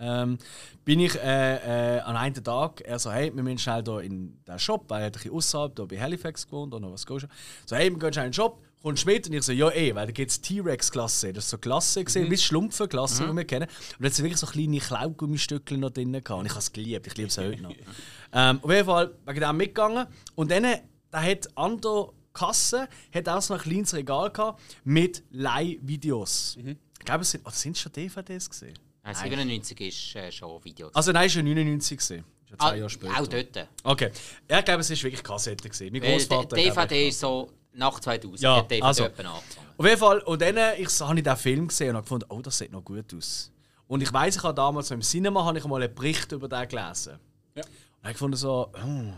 ähm, 0.00 0.38
bin 0.84 1.00
ich 1.00 1.14
äh, 1.16 1.96
äh, 1.96 2.00
an 2.00 2.16
einem 2.16 2.42
Tag, 2.42 2.80
er 2.80 2.98
so, 2.98 3.12
hey, 3.12 3.30
wir 3.34 3.42
müssen 3.42 3.58
schnell 3.58 3.84
hier 3.84 4.00
in 4.00 4.42
den 4.44 4.58
Shop, 4.58 4.86
weil 4.88 5.02
er 5.02 5.06
hat 5.06 5.12
ein 5.12 5.22
bisschen 5.22 5.34
außerhalb, 5.34 5.76
da 5.76 5.84
bei 5.84 6.00
Halifax 6.00 6.46
gewohnt 6.46 6.74
oder 6.74 6.90
was 6.90 7.02
Scotia. 7.02 7.28
So, 7.66 7.76
hey, 7.76 7.90
wir 7.90 7.98
gehen 7.98 8.12
schnell 8.12 8.26
in 8.26 8.30
den 8.30 8.34
Shop, 8.34 8.62
kommst 8.82 9.06
mit? 9.06 9.28
Und 9.28 9.34
ich 9.34 9.42
so, 9.42 9.52
ja 9.52 9.70
eh, 9.70 9.94
weil 9.94 10.06
da 10.06 10.12
gibt 10.12 10.30
es 10.30 10.40
T-Rex-Klasse. 10.40 11.32
Das 11.32 11.44
ist 11.44 11.50
so 11.50 11.58
Klasse 11.58 12.02
gesehen, 12.04 12.30
wie 12.30 12.36
Schlumpfen-Klasse, 12.36 13.26
die 13.26 13.36
wir 13.36 13.44
kennen. 13.44 13.68
Und 13.98 14.04
da 14.04 14.06
hat 14.06 14.18
wirklich 14.18 14.38
so 14.38 14.46
kleine 14.46 14.78
Klaugummistückchen 14.78 15.80
noch 15.80 15.90
drin 15.90 16.12
gehabt. 16.12 16.30
Und 16.30 16.46
ich 16.46 16.52
habe 16.52 16.60
es 16.60 16.72
geliebt, 16.72 17.06
ich 17.06 17.16
liebe 17.16 17.28
es 17.28 17.38
heute 17.38 17.62
noch. 17.62 17.74
ähm, 18.32 18.58
auf 18.62 18.70
jeden 18.70 18.86
Fall 18.86 19.14
wegen 19.26 19.40
dem 19.40 19.56
mitgegangen. 19.56 20.06
Und 20.34 20.50
dann, 20.50 20.64
da 21.10 21.22
hat 21.22 21.48
an 21.56 21.80
der 21.80 22.08
Kasse 22.32 22.88
hat 23.12 23.28
auch 23.28 23.42
so 23.42 23.54
ein 23.54 23.60
kleines 23.60 23.94
Regal 23.94 24.30
gehabt 24.30 24.60
mit 24.84 25.24
Leihvideos. 25.30 26.56
Ich 26.56 27.04
glaube, 27.04 27.22
es 27.22 27.30
sind, 27.32 27.44
oder 27.44 27.54
sind 27.54 27.76
es 27.76 27.82
schon 27.82 27.92
DVDs 27.92 28.48
gesehen? 28.48 28.78
Nein, 29.02 29.14
97 29.14 29.80
ist 29.80 30.16
äh, 30.16 30.30
schon 30.30 30.62
Video. 30.64 30.90
Also 30.92 31.12
nein, 31.12 31.30
schon 31.30 31.44
99 31.44 31.98
gesehen. 31.98 32.24
Schon 32.48 32.58
zwei 32.58 32.66
Ah, 32.66 32.74
Jahre 32.74 32.90
später. 32.90 33.20
Auch 33.20 33.26
dort. 33.26 33.68
Okay. 33.84 34.10
Ja, 34.48 34.58
ich 34.58 34.64
glaube, 34.64 34.80
es 34.80 34.90
ist 34.90 35.02
wirklich 35.02 35.22
Kassette 35.22 35.68
gesehen. 35.68 35.92
Mein 35.92 36.02
Weil 36.02 36.12
Großvater. 36.12 36.56
ich, 36.56 36.64
DVD 36.64 37.08
ist 37.08 37.20
so 37.20 37.50
nach 37.72 37.98
2000. 38.00 38.40
Ja, 38.40 38.56
hat 38.56 38.64
die 38.64 38.74
DVD 38.76 38.86
also. 38.86 39.04
Auf 39.06 39.86
jeden 39.86 39.98
Fall, 39.98 40.18
und 40.20 40.42
dann 40.42 40.56
ich, 40.78 40.88
so, 40.90 41.08
habe 41.08 41.18
ich 41.18 41.24
den 41.24 41.36
Film 41.36 41.68
gesehen 41.68 41.90
und 41.90 41.96
habe 41.96 42.04
gefunden, 42.04 42.26
oh, 42.28 42.40
das 42.42 42.58
sieht 42.58 42.70
noch 42.72 42.84
gut 42.84 43.14
aus. 43.14 43.50
Und 43.86 44.02
ich 44.02 44.12
weiß, 44.12 44.36
ich 44.36 44.42
habe 44.42 44.54
damals 44.54 44.88
so 44.88 44.94
im 44.94 45.00
Cinema 45.00 45.44
habe 45.44 45.58
ich 45.58 45.64
mal 45.64 45.82
einen 45.82 45.94
Bericht 45.94 46.30
über 46.32 46.48
den 46.48 46.68
gelesen. 46.68 47.18
Ja. 47.54 47.62
Und 47.62 48.02
habe 48.02 48.12
gefunden 48.12 48.36
so, 48.36 48.70
oh, 48.72 48.78
oh. 48.78 49.12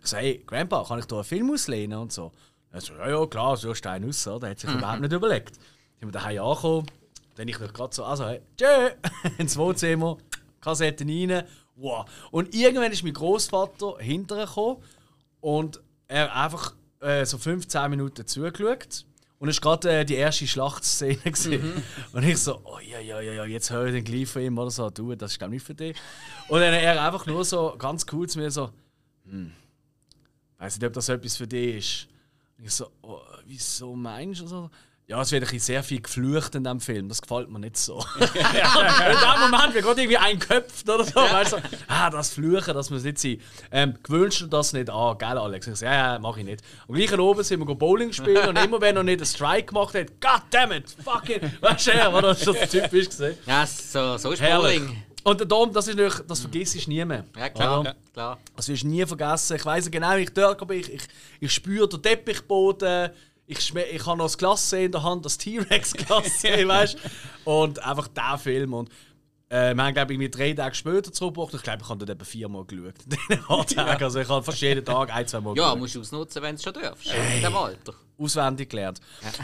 ich 0.00 0.06
so, 0.08 0.16
hey, 0.16 0.42
Grandpa, 0.46 0.84
kann 0.84 1.00
ich 1.00 1.06
da 1.06 1.16
einen 1.16 1.24
Film 1.24 1.50
auslehnen 1.52 1.98
und 1.98 2.12
so. 2.12 2.30
Er 2.70 2.80
so, 2.80 2.94
ja, 2.94 3.08
ja, 3.08 3.26
klar, 3.26 3.56
so 3.56 3.72
ist 3.72 3.84
ein 3.86 4.08
aus, 4.08 4.26
oder? 4.28 4.40
Der 4.40 4.50
hat 4.50 4.60
sich 4.60 4.70
überhaupt 4.70 5.00
nicht 5.00 5.12
überlegt. 5.12 5.56
Dann 5.56 5.64
sind 5.98 6.08
wir 6.08 6.12
daheim 6.12 6.40
angekommen, 6.40 6.86
dann 7.40 7.48
ich 7.48 7.58
mich 7.58 7.72
gerade 7.72 7.94
so, 7.94 8.04
also, 8.04 8.26
hey, 8.26 8.42
tschö, 8.54 8.90
ins 9.38 9.56
Wohnzimmer, 9.56 10.18
Kassetten 10.60 11.08
rein, 11.08 11.44
wow. 11.74 12.04
Und 12.30 12.54
irgendwann 12.54 12.92
ist 12.92 13.02
mein 13.02 13.14
Großvater 13.14 13.96
hinterher 13.98 14.44
gekommen 14.44 14.82
und 15.40 15.80
er 16.06 16.36
einfach 16.36 16.74
äh, 17.00 17.24
so 17.24 17.38
15 17.38 17.88
Minuten 17.88 18.26
zugeschaut. 18.26 19.06
Und 19.38 19.48
es 19.48 19.56
war 19.64 19.78
gerade 19.78 20.00
äh, 20.00 20.04
die 20.04 20.16
erste 20.16 20.46
Schlachtszene. 20.46 21.16
Mhm. 21.24 21.82
Und 22.12 22.24
ich 22.24 22.36
so, 22.36 22.60
oh 22.62 22.78
ja, 22.78 22.98
ja, 23.00 23.22
ja, 23.22 23.46
jetzt 23.46 23.70
höre 23.70 23.86
ich 23.86 23.94
den 23.94 24.04
gleich 24.04 24.28
von 24.28 24.42
ihm 24.42 24.58
oder 24.58 24.70
so, 24.70 24.90
du, 24.90 25.14
das 25.14 25.32
ist 25.32 25.38
glaube 25.38 25.54
nicht 25.54 25.64
für 25.64 25.74
dich. 25.74 25.96
Und 26.48 26.60
dann 26.60 26.74
er 26.74 27.02
einfach 27.02 27.24
nur 27.24 27.42
so 27.46 27.74
ganz 27.78 28.04
cool 28.12 28.28
zu 28.28 28.38
mir 28.38 28.50
so, 28.50 28.68
hm, 29.24 29.50
weiß 30.58 30.76
nicht, 30.76 30.86
ob 30.86 30.92
das 30.92 31.08
etwas 31.08 31.38
für 31.38 31.46
dich 31.46 31.76
ist. 31.76 32.08
Und 32.58 32.66
ich 32.66 32.72
so, 32.72 32.90
oh, 33.00 33.20
wieso 33.46 33.96
meinst 33.96 34.42
du 34.42 34.46
so? 34.46 34.70
Ja, 35.10 35.20
es 35.22 35.32
wird 35.32 35.52
ein 35.52 35.58
sehr 35.58 35.82
viel 35.82 36.00
geflucht 36.00 36.54
in 36.54 36.62
diesem 36.62 36.78
Film. 36.78 37.08
Das 37.08 37.20
gefällt 37.20 37.50
mir 37.50 37.58
nicht 37.58 37.76
so. 37.76 37.98
in 38.16 38.32
dem 38.32 39.50
Moment 39.50 39.74
wird 39.74 39.84
gerade 39.84 40.02
irgendwie 40.02 40.18
ein 40.18 40.38
Köpft 40.38 40.88
oder 40.88 41.02
so. 41.02 41.16
Weißt 41.16 41.54
du, 41.54 41.56
ah, 41.88 42.10
das 42.10 42.30
Fluchen, 42.30 42.74
das 42.74 42.90
muss 42.90 43.02
nicht 43.02 43.18
sein. 43.18 43.40
Ähm, 43.72 43.98
gewöhnst 44.04 44.40
du 44.40 44.46
das 44.46 44.72
nicht 44.72 44.88
an, 44.88 45.18
gell, 45.18 45.36
Alex? 45.36 45.66
Ich 45.66 45.74
so, 45.80 45.84
ja, 45.84 46.12
ja, 46.12 46.18
mach 46.20 46.36
ich 46.36 46.44
nicht. 46.44 46.62
Und 46.86 46.94
gleich 46.94 47.18
oben 47.18 47.42
sind 47.42 47.58
wir 47.58 47.74
Bowling 47.74 48.12
spielen 48.12 48.50
und 48.50 48.56
immer 48.56 48.80
wenn 48.80 48.96
er 48.96 49.02
nicht 49.02 49.18
einen 49.18 49.26
Strike 49.26 49.64
gemacht 49.64 49.96
hat, 49.96 50.20
God 50.20 50.42
damn 50.50 50.70
it, 50.70 50.94
fucking, 51.04 51.40
weißt 51.60 51.88
du, 51.88 51.90
ja, 51.90 52.20
das 52.20 52.44
schon 52.44 52.54
typisch 52.70 53.08
gesehen. 53.08 53.36
Ja, 53.46 53.66
so, 53.66 54.16
so 54.16 54.30
ist 54.30 54.40
Herrlich. 54.40 54.78
Bowling. 54.78 55.02
Und 55.22 55.40
der 55.40 55.46
Dom, 55.46 55.72
das, 55.72 55.86
ist 55.86 55.96
natürlich, 55.96 56.20
das 56.26 56.40
vergisst 56.40 56.86
du 56.86 56.90
nie 56.90 57.04
mehr. 57.04 57.24
Ja, 57.36 57.48
klar. 57.50 57.84
Ja, 57.84 57.94
klar. 58.12 58.38
Das 58.56 58.68
wirst 58.68 58.84
du 58.84 58.86
nie 58.86 59.04
vergessen. 59.04 59.56
Ich 59.56 59.66
weiss 59.66 59.90
genau, 59.90 60.16
wie 60.16 60.22
ich 60.22 60.32
dort 60.32 60.66
bin. 60.66 60.80
Ich, 60.80 60.94
ich, 60.94 61.02
ich 61.40 61.52
spüre 61.52 61.88
den 61.88 62.00
Teppichboden. 62.00 63.10
Ich, 63.50 63.74
ich 63.74 64.06
habe 64.06 64.18
noch 64.18 64.26
das 64.26 64.38
Glas 64.38 64.72
in 64.72 64.92
der 64.92 65.02
Hand, 65.02 65.24
das 65.24 65.36
T-Rex-Glas, 65.38 66.44
weißt? 66.44 66.96
Und 67.44 67.84
einfach 67.84 68.08
der 68.08 68.38
Film. 68.38 68.74
Und 68.74 68.88
äh, 69.48 69.74
wir 69.74 69.82
haben, 69.84 69.94
glaube 69.94 70.14
ich, 70.14 70.30
drei 70.30 70.52
Tage 70.52 70.74
später 70.76 71.12
zurückgebracht. 71.12 71.54
Ich 71.54 71.62
glaube, 71.62 71.80
ich 71.82 71.88
habe 71.88 71.98
dort 71.98 72.10
etwa 72.10 72.24
viermal 72.24 72.64
geschaut. 72.64 72.94
Tagen. 73.74 74.04
Also 74.04 74.20
ich 74.20 74.28
habe 74.28 74.44
fast 74.44 74.60
jeden 74.60 74.84
Tag 74.84 75.12
ein, 75.12 75.26
zwei 75.26 75.40
Mal 75.40 75.56
Ja, 75.56 75.64
geschaut. 75.64 75.78
musst 75.80 75.94
du 75.96 76.00
ausnutzen, 76.00 76.42
wenn 76.42 76.54
du 76.56 76.62
schon 76.62 76.72
darfst. 76.74 77.06
In 77.36 77.42
dem 77.42 77.56
Alter. 77.56 77.94
auswendig 78.16 78.70
gelernt. 78.70 79.00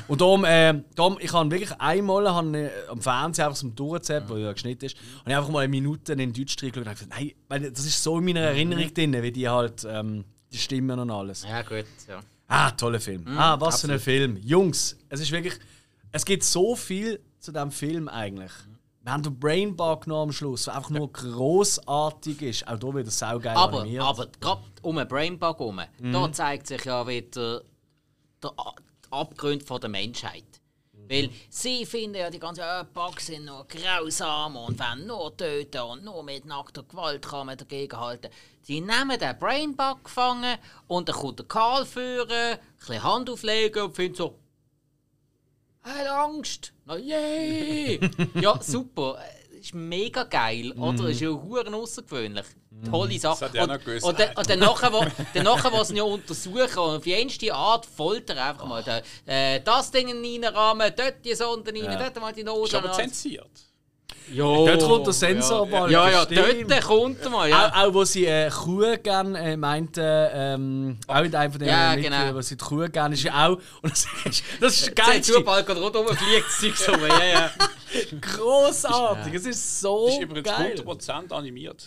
Und 0.07 0.21
darum, 0.21 0.45
äh, 0.45 0.75
darum 0.95 1.19
ich 1.21 1.33
habe 1.33 1.51
wirklich 1.51 1.73
einmal 1.81 2.33
habe, 2.33 2.57
äh, 2.57 2.71
am 2.89 3.03
Fernsehen 3.03 3.47
einfach 3.47 3.57
so 3.59 3.69
durchgezappt, 3.69 4.29
wo 4.29 4.37
ja 4.37 4.53
geschnitten 4.53 4.85
ist, 4.85 4.97
und 5.25 5.31
ich 5.33 5.37
einfach 5.37 5.51
mal 5.51 5.61
eine 5.65 5.69
Minute 5.69 6.13
in 6.13 6.33
Deutsch 6.33 6.55
drin 6.55 6.71
geschaut 6.71 6.87
und 6.87 6.89
habe 6.89 6.95
gesagt, 7.01 7.11
nein, 7.19 7.33
weil 7.49 7.71
das 7.73 7.85
ist 7.85 8.01
so 8.01 8.19
in 8.19 8.25
meiner 8.27 8.41
Erinnerung 8.43 8.95
drin, 8.95 9.21
wie 9.21 9.33
die 9.33 9.49
halt, 9.49 9.85
ähm, 9.91 10.25
die 10.53 10.59
Stimmen 10.59 11.01
und 11.01 11.11
alles. 11.11 11.43
Ja, 11.43 11.63
gut. 11.63 11.85
Ja. 12.09 12.21
Ah, 12.49 12.71
toller 12.71 13.01
Film. 13.01 13.27
ah, 13.37 13.59
was 13.61 13.81
für 13.81 13.93
ein 13.93 13.99
Film. 13.99 14.37
Jungs, 14.37 14.97
es 15.09 15.21
ist 15.21 15.33
wirklich, 15.33 15.55
es 16.13 16.25
gibt 16.25 16.45
so 16.45 16.77
viel 16.77 17.21
zu 17.41 17.53
diesem 17.53 17.71
Film 17.71 18.09
eigentlich. 18.09 18.53
Wir 19.03 19.13
haben 19.13 19.23
den 19.23 19.39
Brainbug 19.39 20.03
genommen 20.05 20.31
am 20.31 20.33
Schluss, 20.33 20.65
der 20.65 20.77
einfach 20.77 20.91
nur 20.91 21.13
großartig 21.13 22.43
ist. 22.43 22.67
Auch 22.69 22.79
hier 22.81 22.95
wieder 22.97 23.11
saugeil 23.11 23.57
Aber, 23.57 23.81
animiert. 23.83 24.03
aber 24.03 24.27
gerade 24.41 24.63
um 24.83 24.99
einen 24.99 25.09
Brainbug 25.09 25.59
herum, 25.59 25.81
da 26.01 26.33
zeigt 26.33 26.67
sich 26.67 26.85
ja 26.85 27.07
wieder 27.07 27.63
der 28.43 28.51
Abgrund 29.11 29.63
von 29.63 29.81
der 29.81 29.91
Menschheit. 29.91 30.56
Weil 31.09 31.31
sie 31.51 31.87
finden 31.87 32.17
ja 32.17 32.31
die 32.31 32.39
ganzen 32.39 32.63
äh, 32.63 32.85
Bugs 32.93 33.27
sind 33.27 33.45
nur 33.45 33.67
grausam 33.67 34.57
und 34.57 34.79
wollen 34.79 35.07
nur 35.07 35.37
töten 35.37 35.81
und 35.81 36.05
nur 36.05 36.23
mit 36.23 36.45
nackter 36.45 36.83
Gewalt 36.83 37.27
kann 37.27 37.47
man 37.47 37.59
dagegen 37.59 37.99
halten. 37.99 38.31
Sie 38.63 38.81
nehmen 38.81 39.19
den 39.19 39.39
Brainbug 39.39 40.05
gefangen 40.05 40.59
und 40.89 41.09
dann 41.09 41.17
kommt 41.17 41.39
der 41.39 41.47
Karl 41.47 41.87
führen, 41.87 42.31
ein 42.31 42.59
bisschen 42.79 43.03
Hand 43.03 43.31
auflegen 43.31 43.83
und 43.85 43.95
findet 43.97 44.17
so, 44.17 44.39
er 45.85 45.95
hat 45.95 46.07
Angst. 46.09 46.73
Na 46.85 46.97
yay! 46.97 48.01
ja, 48.35 48.61
super. 48.61 49.19
Ist 49.67 49.75
mega 49.75 50.23
geil, 50.23 50.71
oder? 50.73 51.09
Ist 51.09 51.21
ja 51.21 51.29
huren 51.31 51.75
außergewöhnlich. 51.75 52.45
Tolle 52.89 53.19
Sache. 53.19 53.47
hat 53.47 53.55
er 53.55 53.63
und, 53.65 54.03
und, 54.05 54.19
dann- 54.21 54.37
und 54.37 54.51
dann 54.51 54.59
nachher, 54.61 54.93
wo, 54.93 55.01
dann 55.35 55.45
nachher, 55.45 55.73
was 55.73 55.89
sie 55.89 55.97
ja 55.97 56.03
untersuchen 56.05 56.79
und 56.79 56.97
auf 56.97 57.07
jenste 57.07 57.53
Art 57.53 57.85
foltern 57.87 58.39
einfach 58.39 58.67
mal 58.67 58.83
da, 58.85 59.01
äh, 59.25 59.61
das 59.61 59.91
Ding 59.91 60.09
reinrahmen, 60.09 60.93
dort 60.97 61.25
die 61.25 61.35
Sonde 61.35 61.73
rein, 61.73 61.99
dort 61.99 62.21
mal 62.21 62.33
die 62.33 62.41
Ist 62.41 62.47
Noten. 62.47 62.77
aber 62.77 62.93
zensiert. 62.93 63.51
Ja, 64.33 64.45
Dort 64.45 64.83
kommt 64.83 65.07
der 65.07 65.13
Sensorball. 65.13 65.91
Ja, 65.91 66.11
ja, 66.11 66.23
stimmt. 66.25 66.69
dort 66.71 66.83
kommt 66.83 67.23
er 67.23 67.31
mal. 67.31 67.49
Ja. 67.49 67.69
Auch, 67.69 67.77
auch 67.89 67.95
wo 67.95 68.05
sie 68.05 68.27
äh, 68.27 68.51
Kuh 68.51 68.97
gerne 69.01 69.39
äh, 69.39 69.57
meinten, 69.57 70.01
ähm, 70.05 70.99
auch 71.07 71.23
in 71.23 71.35
einem 71.35 71.53
von 71.53 71.61
den 71.61 71.69
Ja, 71.69 71.91
Mitgliedern, 71.95 72.23
genau. 72.27 72.35
wo 72.37 72.41
sie 72.43 72.57
die 72.57 72.65
Kuh 72.65 72.89
gerne 72.91 73.15
ist 73.15 73.23
ja 73.23 73.47
auch. 73.47 73.59
Und 73.83 73.93
das 73.93 74.07
ist, 74.25 74.43
das 74.61 74.81
ist 74.81 74.97
Geil, 74.97 75.07
geil. 75.07 75.23
Zuball 75.23 75.63
gerade 75.63 75.81
rundum 75.81 76.07
fliegt 76.09 76.47
das 76.47 76.59
Zeug 76.59 76.77
so. 76.77 76.93
Ja, 77.07 77.25
ja. 77.25 77.51
Großartig. 78.21 79.35
Es 79.35 79.47
ist 79.47 79.81
so 79.81 80.09
Ist 80.09 80.21
übrigens 80.21 80.49
geil. 80.49 80.75
100% 80.85 81.33
animiert. 81.33 81.85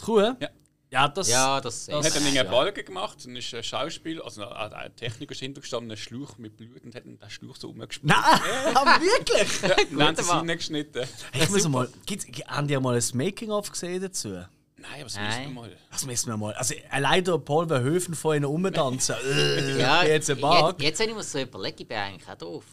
Die 0.00 0.04
Kuh? 0.04 0.20
Ja. 0.40 0.48
Ja, 0.92 1.06
das. 1.06 1.28
Ja, 1.28 1.60
das 1.60 1.86
Er 1.86 2.02
hat 2.02 2.16
dann 2.16 2.34
ja. 2.34 2.40
einen 2.42 2.50
Balken 2.50 2.84
gemacht 2.84 3.24
und 3.24 3.36
ist 3.36 3.54
ein 3.54 3.62
Schauspiel, 3.62 4.20
also 4.20 4.44
ein 4.48 4.72
ein 4.72 4.96
Techniker 4.96 5.32
ist 5.32 5.38
hintergestanden, 5.40 5.90
einen 5.90 5.96
Schluch 5.96 6.36
mit 6.38 6.56
Blut 6.56 6.82
und 6.82 6.94
hat 6.94 7.04
dann 7.04 7.16
den 7.18 7.30
Schluch 7.30 7.56
so 7.56 7.68
umgespielt. 7.70 8.12
Nein, 8.12 8.40
aber 8.74 9.00
wirklich? 9.00 9.88
Dann 9.90 10.02
haben 10.02 10.16
sie 10.16 10.22
Mann. 10.24 10.48
ihn 10.48 10.56
geschnitten. 10.56 11.06
Hey, 11.32 11.44
ich 11.44 11.50
muss 11.50 11.68
mal, 11.68 11.88
gibt's, 12.06 12.26
haben 12.48 12.66
die 12.66 12.76
mal 12.78 12.96
ein 12.96 13.04
Making-of 13.14 13.70
gesehen 13.70 14.02
dazu? 14.02 14.28
Nein, 14.30 14.46
aber 14.94 15.02
das 15.04 15.14
Nein. 15.14 15.26
müssen 15.26 15.54
wir 15.54 15.60
mal. 15.60 15.76
Das 15.92 16.06
müssen 16.06 16.26
wir 16.28 16.36
mal. 16.36 16.54
Also, 16.54 16.74
allein 16.90 17.22
der 17.22 17.38
Paul 17.38 17.68
Verhoeven 17.68 18.14
von 18.14 18.36
ihnen 18.36 18.46
umtanzen. 18.46 19.14
Äh, 19.24 19.78
Ja, 19.78 20.02
jetzt 20.02 20.28
ein 20.30 20.38
jetzt, 20.38 20.40
Bug. 20.40 20.82
jetzt, 20.82 20.98
wenn 20.98 21.10
ich 21.10 21.14
mir 21.14 21.22
so 21.22 21.38
überlege, 21.38 21.82
ich 21.82 21.88
bin 21.88 21.98
eigentlich 21.98 22.28
auch 22.28 22.34
doof. 22.38 22.64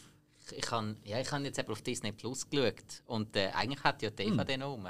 Ich, 0.49 0.57
ich 0.57 0.71
habe 0.71 0.95
ja, 1.03 1.19
ich 1.19 1.31
hab 1.31 1.41
jetzt 1.41 1.59
eben 1.59 1.69
auf 1.71 1.81
Disney 1.81 2.13
Plus 2.13 2.49
geschaut 2.49 3.03
und 3.05 3.35
äh, 3.35 3.49
eigentlich 3.53 3.83
hat 3.83 4.01
ja 4.01 4.09
DVD 4.09 4.57
noch 4.57 4.71
rum. 4.71 4.87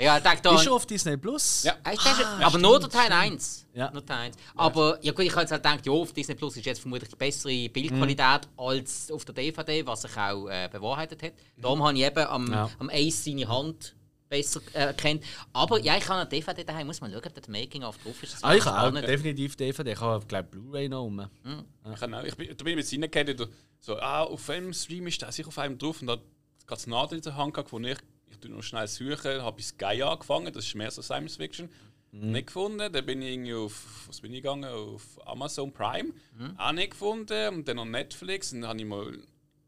Ja, 0.00 0.16
ich 0.16 0.22
dachte, 0.22 0.42
da, 0.42 0.54
Ist 0.54 0.62
schon 0.62 0.74
auf 0.74 0.86
Disney 0.86 1.16
Plus? 1.16 1.64
Ja. 1.64 1.76
Ah, 1.82 1.90
das 1.92 2.20
aber 2.44 2.58
nur 2.58 2.78
der 2.78 2.88
Teil 2.88 3.10
1. 3.10 3.66
Ja. 3.74 3.90
Nur 3.90 4.06
Teil 4.06 4.26
1. 4.26 4.36
Aber 4.54 4.96
ja 5.02 5.10
gut, 5.12 5.24
ich 5.24 5.32
habe 5.32 5.40
jetzt 5.40 5.50
halt 5.50 5.62
gedacht, 5.62 5.84
ja, 5.86 5.92
auf 5.92 6.12
Disney 6.12 6.36
Plus 6.36 6.56
ist 6.56 6.66
jetzt 6.66 6.80
vermutlich 6.80 7.10
die 7.10 7.16
bessere 7.16 7.68
Bildqualität 7.68 8.46
Mhm. 8.46 8.58
als 8.60 9.10
auf 9.10 9.24
der 9.24 9.34
DVD, 9.34 9.84
was 9.86 10.02
sich 10.02 10.16
auch 10.16 10.46
äh, 10.48 10.68
bewahrheitet 10.70 11.20
hat. 11.22 11.32
Darum 11.56 11.82
habe 11.82 11.98
ich 11.98 12.04
eben 12.04 12.26
am, 12.26 12.52
Ja. 12.52 12.70
am 12.78 12.90
Ace 12.90 13.24
seine 13.24 13.48
Hand 13.48 13.96
besser 14.28 14.60
äh, 14.72 14.78
erkannt. 14.84 15.24
Aber 15.52 15.80
ja, 15.80 15.96
ich 15.96 16.08
habe 16.08 16.20
eine 16.20 16.28
DVD 16.28 16.62
daheim, 16.62 16.86
muss 16.86 17.00
mal 17.00 17.10
schauen, 17.10 17.22
ob 17.26 17.34
das 17.34 17.48
Making-of 17.48 17.98
drauf 17.98 18.22
ist. 18.22 18.34
Das 18.34 18.44
Ah, 18.44 18.54
ich 18.54 18.64
habe 18.64 18.80
auch 18.86 18.92
nicht. 18.92 19.08
definitiv 19.08 19.56
DVD. 19.56 19.92
Ich 19.92 20.00
habe, 20.00 20.24
glaube 20.26 20.48
Blu-ray 20.48 20.88
noch 20.88 21.02
rum. 21.02 21.28
Ich, 21.92 21.98
kann 21.98 22.14
auch, 22.14 22.22
ich 22.22 22.36
bin, 22.36 22.46
da 22.56 22.62
bin 22.62 22.78
ich 22.78 22.84
mit 22.84 22.92
ihnen 22.92 23.10
geredet, 23.10 23.48
so, 23.80 23.98
ah, 23.98 24.22
auf 24.22 24.46
welchem 24.46 24.72
Stream 24.72 25.08
ist 25.08 25.20
der 25.22 25.32
sicher 25.32 25.48
auf 25.48 25.58
einem 25.58 25.76
drauf 25.76 26.00
und 26.02 26.06
da 26.06 26.18
hat 26.70 26.78
es 26.78 26.86
Nadel 26.86 27.18
in 27.18 27.24
der 27.24 27.36
Hand 27.36 27.54
gehabt, 27.54 27.72
wo 27.72 27.80
ich, 27.80 27.96
ich 28.40 28.48
tu 28.48 28.54
noch 28.54 28.62
schnell 28.62 28.86
suchen, 28.86 29.42
habe 29.42 29.60
ich 29.60 29.66
Sky 29.66 30.02
angefangen, 30.02 30.52
das 30.52 30.64
ist 30.66 30.74
mehr 30.74 30.90
so 30.90 31.02
Science 31.02 31.36
Fiction. 31.36 31.68
Nicht 32.10 32.46
gefunden, 32.46 32.90
dann 32.90 33.04
bin 33.06 33.20
ich 33.20 33.32
irgendwie 33.34 33.54
auf, 33.54 33.84
was 34.06 34.20
bin 34.22 34.32
ich 34.32 34.42
gegangen, 34.42 34.64
auf 34.64 35.02
Amazon 35.26 35.70
Prime, 35.72 36.10
auch 36.56 36.72
nicht 36.72 36.92
gefunden 36.92 37.54
und 37.54 37.68
dann 37.68 37.78
auf 37.78 37.86
Netflix 37.86 38.52
und 38.52 38.62
dann 38.62 38.70
habe 38.70 38.80
ich 38.80 38.86
mal 38.86 39.18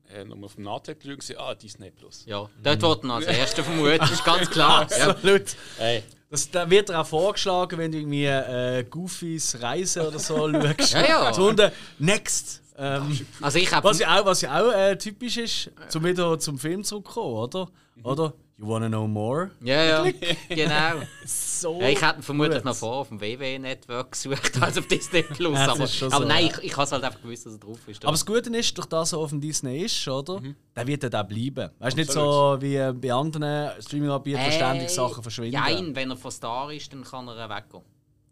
äh, 0.08 0.24
nochmal 0.24 0.46
auf 0.46 0.54
dem 0.54 0.64
Nachteil 0.64 0.94
geschaut 0.94 1.10
und 1.12 1.18
gesehen, 1.18 1.36
ah, 1.38 1.54
Disney 1.54 1.90
Plus. 1.90 2.24
Ja, 2.26 2.48
dort 2.62 2.80
wird 2.82 3.04
man 3.04 3.16
als 3.18 3.26
Erster 3.26 3.62
vermutet, 3.62 4.10
ist 4.10 4.24
ganz 4.24 4.48
klar. 4.50 4.88
ja. 4.98 5.10
Absolut. 5.10 5.54
Hey. 5.76 6.02
Das, 6.30 6.50
da 6.50 6.70
wird 6.70 6.88
dir 6.88 6.98
auch 7.00 7.06
vorgeschlagen, 7.06 7.76
wenn 7.76 7.92
du 7.92 7.98
irgendwie 7.98 8.24
äh, 8.24 8.84
Goofys 8.88 9.60
Reise 9.60 10.08
oder 10.08 10.18
so 10.18 10.50
schaust. 10.78 10.92
Ja, 10.92 11.06
ja. 11.06 11.34
So 11.34 11.48
unten, 11.48 11.70
Next. 11.98 12.62
Ähm, 12.78 13.20
Also 13.42 13.58
ich 13.58 13.70
habe 13.70 13.86
was 13.86 13.98
ja 13.98 14.18
auch, 14.18 14.24
was 14.24 14.40
ja 14.40 14.58
auch 14.62 14.72
äh, 14.72 14.96
typisch 14.96 15.36
ist, 15.36 15.70
zum 15.88 16.04
wieder 16.04 16.38
zum 16.38 16.58
Film 16.58 16.84
zurückkommen, 16.84 17.34
oder? 17.34 17.68
Mhm. 17.96 18.06
Oder? 18.06 18.34
You 18.60 18.68
wanna 18.68 18.88
know 18.88 19.08
more? 19.08 19.52
Ja, 19.62 20.04
ja, 20.04 20.12
genau. 20.50 21.00
So 21.24 21.80
Ja, 21.80 21.88
ich 21.88 22.02
hätte 22.02 22.20
vermutlich 22.22 22.62
noch 22.62 22.76
vor 22.76 22.96
auf 22.96 23.08
dem 23.08 23.18
WW-Network 23.18 24.12
gesucht 24.12 24.52
als 24.62 24.76
auf 24.76 24.86
Disney 24.86 25.22
Plus. 25.22 25.56
Aber 25.58 25.72
aber 25.72 25.86
so, 25.86 26.08
nein, 26.26 26.44
ja. 26.46 26.52
ich, 26.58 26.64
ich 26.64 26.72
habe 26.76 26.82
es 26.84 26.92
halt 26.92 27.02
einfach 27.02 27.22
gewusst, 27.22 27.46
dass 27.46 27.54
er 27.54 27.58
drauf 27.58 27.78
ist. 27.88 28.04
Aber 28.04 28.12
das 28.12 28.26
Gute 28.26 28.54
ist, 28.54 28.76
durch 28.76 28.86
das 28.86 29.12
er 29.12 29.18
auf 29.18 29.30
dem 29.30 29.40
Disney 29.40 29.78
ist, 29.84 30.06
oder? 30.06 30.40
Mhm. 30.42 30.56
Der 30.76 30.86
wird 30.86 31.02
dann 31.04 31.14
auch 31.14 31.26
bleiben. 31.26 31.70
Weißt 31.78 31.96
du, 31.96 32.00
nicht 32.02 32.12
so 32.12 32.58
wie 32.60 32.76
äh, 32.76 32.92
bei 32.92 33.10
anderen 33.14 33.80
Streaming-Anbietern 33.82 34.46
wo 34.46 34.50
ständig 34.50 34.90
Sachen 34.90 35.22
verschwinden. 35.22 35.58
Nein, 35.58 35.96
wenn 35.96 36.10
er 36.10 36.16
von 36.18 36.30
Star 36.30 36.70
ist, 36.70 36.92
dann 36.92 37.02
kann 37.02 37.28
er 37.28 37.48
weggehen. 37.48 37.82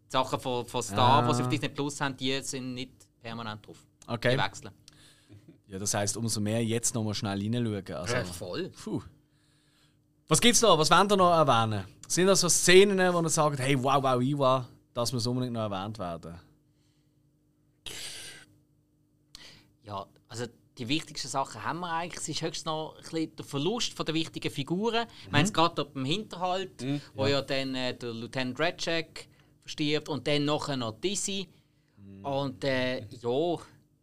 Die 0.08 0.12
Sachen 0.12 0.38
von, 0.38 0.66
von 0.66 0.82
Star, 0.82 1.22
Ah. 1.24 1.28
die 1.28 1.34
sie 1.36 1.42
auf 1.42 1.48
Disney 1.48 1.68
Plus 1.70 2.02
haben, 2.02 2.14
die 2.18 2.38
sind 2.42 2.74
nicht 2.74 2.92
permanent 3.22 3.66
drauf. 3.66 3.78
Okay. 4.06 4.36
Die 4.36 4.42
wechseln. 4.42 4.72
Ja, 5.68 5.78
das 5.78 5.94
heisst, 5.94 6.18
umso 6.18 6.38
mehr 6.40 6.62
jetzt 6.62 6.94
noch 6.94 7.02
mal 7.02 7.14
schnell 7.14 7.38
reinschauen. 7.40 7.96
Also, 7.96 8.14
Ja, 8.14 8.24
voll. 8.24 8.70
puh. 8.84 9.00
Was 10.30 10.42
gibt's 10.42 10.60
noch? 10.60 10.78
Was 10.78 10.90
wollt 10.90 11.10
ihr 11.10 11.16
noch 11.16 11.32
erwähnen? 11.32 11.86
Sind 12.06 12.26
das 12.26 12.42
so 12.42 12.50
Szenen, 12.50 13.14
wo 13.14 13.22
ihr 13.22 13.28
sagt, 13.30 13.60
hey, 13.60 13.82
wow, 13.82 14.02
wow, 14.02 14.20
Iwa, 14.20 14.68
das 14.92 15.10
muss 15.10 15.26
unbedingt 15.26 15.54
noch 15.54 15.70
erwähnt 15.70 15.98
werden? 15.98 16.38
Ja, 19.84 20.06
also 20.28 20.44
die 20.76 20.86
wichtigsten 20.86 21.28
Sachen 21.28 21.64
haben 21.64 21.80
wir 21.80 21.90
eigentlich. 21.90 22.20
Es 22.20 22.28
ist 22.28 22.42
höchstens 22.42 22.66
noch 22.66 22.94
ein 22.96 23.02
bisschen 23.02 23.36
der 23.36 23.44
Verlust 23.46 23.94
von 23.94 24.04
der 24.04 24.14
wichtigen 24.14 24.50
Figuren. 24.50 25.06
Ich 25.24 25.30
meine, 25.30 25.44
es 25.44 25.52
geht 25.52 25.78
ab 25.78 25.94
dem 25.94 26.04
Hinterhalt, 26.04 26.84
wo 27.14 27.26
ja 27.26 27.40
dann 27.40 27.74
äh, 27.74 27.96
der 27.96 28.12
Lieutenant 28.12 28.60
Redcheck 28.60 29.28
verstirbt 29.62 30.10
und 30.10 30.26
dann 30.26 30.44
nachher 30.44 30.76
noch 30.76 30.92
Dizzy. 31.00 31.48
Und 32.22 32.64
äh, 32.64 32.98
ja, 32.98 33.56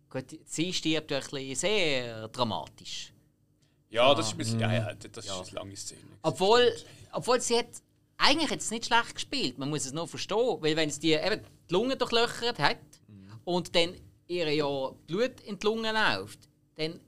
gut, 0.10 0.40
sie 0.46 0.74
stirbt 0.74 1.12
ja 1.12 1.18
ein 1.18 1.24
bisschen 1.24 1.56
sehr 1.56 2.28
dramatisch. 2.30 3.14
Ja, 3.96 4.14
das 4.14 4.28
ist 4.28 4.34
ein 4.34 4.38
bisschen, 4.38 4.60
ja, 4.60 4.74
ja, 4.74 4.94
das 4.94 5.26
ist 5.26 5.32
eine 5.32 5.52
lange 5.52 5.76
Szene. 5.76 6.02
Obwohl, 6.22 6.76
obwohl 7.14 7.40
sie 7.40 7.58
hat 7.58 7.68
eigentlich 8.18 8.52
jetzt 8.52 8.72
nicht 8.72 8.86
schlecht 8.86 9.16
gespielt. 9.16 9.58
Man 9.58 9.70
muss 9.70 9.86
es 9.86 9.94
nur 9.94 10.08
verstehen, 10.08 10.58
weil 10.60 10.76
wenn 10.76 10.90
es 10.90 11.00
die, 11.00 11.14
eben 11.14 11.42
die 11.70 11.74
Lunge 11.74 11.96
durchlöchert 11.96 12.60
hat 12.60 12.78
und 13.46 13.76
dann 13.76 13.96
ihr 14.28 14.54
ja 14.54 14.90
Blut 15.08 15.40
in 15.42 15.60
die 15.60 15.66
Lungen 15.66 15.96
läuft, 15.96 16.40
dann 16.76 17.00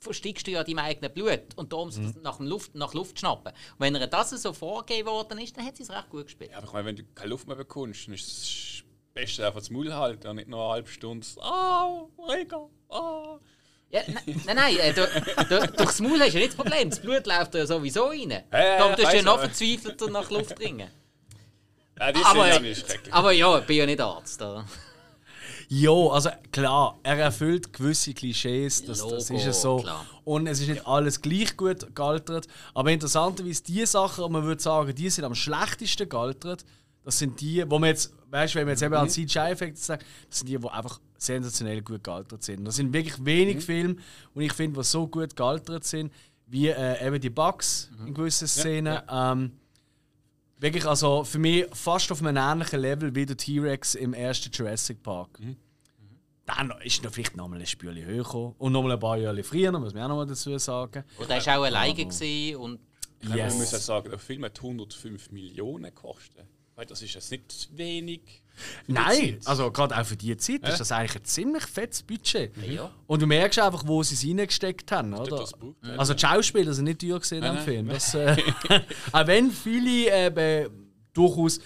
verstickst 0.00 0.46
du 0.46 0.52
ja 0.52 0.64
deinem 0.64 0.78
eigenen 0.78 1.12
Blut 1.12 1.54
und 1.56 1.72
darum 1.72 1.90
mhm. 1.90 2.14
nach, 2.22 2.38
Luft, 2.40 2.74
nach 2.74 2.94
Luft 2.94 3.18
schnappen. 3.18 3.52
Und 3.52 3.80
wenn 3.80 3.94
ihr 3.96 4.06
das 4.06 4.30
so 4.30 4.52
vorgegeben 4.52 5.08
worden 5.08 5.38
ist, 5.38 5.56
dann 5.56 5.66
hat 5.66 5.76
sie 5.76 5.82
es 5.82 5.90
recht 5.90 6.08
gut 6.10 6.24
gespielt. 6.24 6.52
Ja, 6.52 6.58
aber 6.58 6.66
ich 6.66 6.72
meine, 6.72 6.86
wenn 6.86 6.96
du 6.96 7.04
keine 7.14 7.30
Luft 7.30 7.46
mehr 7.46 7.56
bekommst, 7.56 8.06
dann 8.06 8.14
ist 8.14 8.28
es 8.28 8.82
Beste 9.12 9.46
einfach 9.46 9.60
das 9.60 9.70
Maul 9.70 9.92
halten 9.92 10.28
und 10.28 10.36
nicht 10.36 10.48
noch 10.48 10.60
eine 10.64 10.72
halbe 10.72 10.90
Stunde 10.90 11.26
«Ah, 11.40 12.04
Rega, 12.28 12.68
ah». 12.90 13.38
Ja, 13.90 14.00
nein, 14.08 14.42
nein, 14.46 14.56
nein 14.56 14.76
äh, 14.78 14.92
du, 14.92 15.06
du, 15.48 15.66
durchs 15.68 16.00
Maul 16.00 16.20
hast 16.20 16.32
du 16.32 16.38
ja 16.38 16.40
nicht 16.40 16.48
das 16.48 16.56
Problem. 16.56 16.90
Das 16.90 17.00
Blut 17.00 17.26
läuft 17.26 17.54
ja 17.54 17.66
sowieso 17.66 18.06
rein. 18.06 18.30
Äh, 18.30 18.42
Darum 18.50 18.96
tust 18.96 19.12
du 19.12 19.16
ja 19.16 19.22
noch 19.22 19.38
verzweifelter 19.38 20.10
nach 20.10 20.30
Luft 20.30 20.58
dringen. 20.58 20.90
Ja, 21.98 22.12
die 22.12 22.22
aber, 22.22 22.46
ja. 22.46 22.60
Aber 23.10 23.32
ja, 23.32 23.58
ich 23.58 23.64
bin 23.64 23.76
ja 23.78 23.86
nicht 23.86 24.02
Arzt. 24.02 24.42
Oder? 24.42 24.66
Ja, 25.68 25.90
also 25.90 26.30
klar, 26.52 26.98
er 27.02 27.16
erfüllt 27.18 27.72
gewisse 27.72 28.14
Klischees, 28.14 28.84
das, 28.84 29.00
Logo, 29.00 29.14
das 29.14 29.30
ist 29.30 29.44
ja 29.44 29.52
so. 29.52 29.78
Klar. 29.78 30.06
Und 30.24 30.46
es 30.46 30.60
ist 30.60 30.68
nicht 30.68 30.86
alles 30.86 31.22
gleich 31.22 31.56
gut 31.56 31.94
gealtert. 31.94 32.46
Aber 32.74 32.90
interessanterweise, 32.90 33.62
die 33.64 33.84
Sachen, 33.86 34.30
man 34.30 34.44
würde 34.44 34.62
sagen, 34.62 34.94
die 34.94 35.10
sind 35.10 35.24
am 35.24 35.34
schlechtesten 35.34 36.08
gealtert, 36.08 36.64
das 37.06 37.20
sind 37.20 37.40
die, 37.40 37.62
wo 37.70 37.78
man 37.78 37.90
jetzt, 37.90 38.12
weißt 38.30 38.54
du, 38.54 38.58
wenn 38.58 38.66
man 38.66 38.72
jetzt 38.72 38.82
eben 38.82 38.94
an 38.94 39.04
mhm. 39.04 39.10
CGI-Effekte 39.10 39.80
sagt, 39.80 40.04
das 40.28 40.40
sind 40.40 40.48
die, 40.48 40.58
die 40.58 40.68
einfach 40.68 41.00
sensationell 41.16 41.80
gut 41.80 42.02
gealtert 42.02 42.42
sind. 42.42 42.64
Das 42.64 42.74
sind 42.74 42.92
wirklich 42.92 43.24
wenig 43.24 43.56
mhm. 43.56 43.60
Filme, 43.60 43.96
und 44.34 44.42
ich 44.42 44.52
finde, 44.52 44.80
die 44.80 44.84
so 44.84 45.06
gut 45.06 45.36
gealtert 45.36 45.84
sind, 45.84 46.12
wie 46.48 46.66
äh, 46.66 47.06
eben 47.06 47.20
die 47.20 47.30
Bugs 47.30 47.90
mhm. 47.96 48.08
in 48.08 48.14
gewissen 48.14 48.48
Szenen. 48.48 48.94
Ja, 48.94 49.04
ja. 49.06 49.32
Ähm, 49.32 49.52
Wirklich, 50.58 50.86
also 50.86 51.22
für 51.22 51.38
mich 51.38 51.66
fast 51.74 52.10
auf 52.10 52.24
einem 52.24 52.36
ähnlichen 52.38 52.80
Level 52.80 53.14
wie 53.14 53.26
der 53.26 53.36
T-Rex 53.36 53.94
im 53.94 54.14
ersten 54.14 54.50
Jurassic 54.50 55.02
Park. 55.02 55.38
Mhm. 55.38 55.56
Dann 56.46 56.72
ist 56.82 57.04
noch 57.04 57.12
vielleicht 57.12 57.36
noch 57.36 57.46
mal 57.46 57.60
ein 57.60 57.66
Spürchen 57.66 58.04
höher 58.04 58.24
gekommen. 58.24 58.54
Und 58.56 58.72
noch 58.72 58.82
mal 58.82 58.92
ein 58.92 58.98
paar 58.98 59.18
Jahre 59.18 59.44
früher, 59.44 59.70
muss 59.78 59.92
man 59.92 60.04
auch 60.04 60.08
noch 60.08 60.16
mal 60.16 60.26
dazu 60.26 60.56
sagen. 60.58 61.04
Und 61.18 61.30
er 61.30 61.44
war 61.44 61.58
auch 61.58 61.64
alleine 61.64 62.58
und 62.58 62.80
yes. 63.20 63.52
Man 63.52 63.58
muss 63.58 63.70
ja 63.70 63.78
sagen, 63.78 64.08
der 64.08 64.18
Film 64.18 64.44
hat 64.44 64.56
105 64.58 65.30
Millionen 65.30 65.84
gekostet. 65.84 66.46
Das 66.84 67.00
ist 67.00 67.14
jetzt 67.14 67.30
nicht 67.30 67.68
wenig. 67.72 68.42
Nein, 68.86 69.38
also 69.44 69.70
gerade 69.70 69.98
auch 69.98 70.04
für 70.04 70.16
diese 70.16 70.36
Zeit 70.36 70.62
ja. 70.62 70.68
ist 70.68 70.80
das 70.80 70.92
eigentlich 70.92 71.16
ein 71.16 71.24
ziemlich 71.24 71.64
fettes 71.64 72.02
Budget. 72.02 72.54
Ja. 72.66 72.90
Und 73.06 73.22
du 73.22 73.26
merkst 73.26 73.58
einfach, 73.58 73.86
wo 73.86 74.02
sie 74.02 74.14
es 74.14 74.24
reingesteckt 74.24 74.92
haben. 74.92 75.14
Oder? 75.14 75.46
Also 75.96 76.14
die 76.14 76.20
Schauspieler 76.20 76.72
sind 76.72 76.84
nicht 76.84 77.00
teuer 77.00 77.18
gesehen 77.18 77.44
am 77.44 77.58
Film. 77.58 77.88
Das, 77.88 78.14
äh, 78.14 78.36
auch 79.12 79.26
wenn 79.26 79.50
viele 79.50 80.10
äh, 80.10 80.70
durchaus 81.12 81.60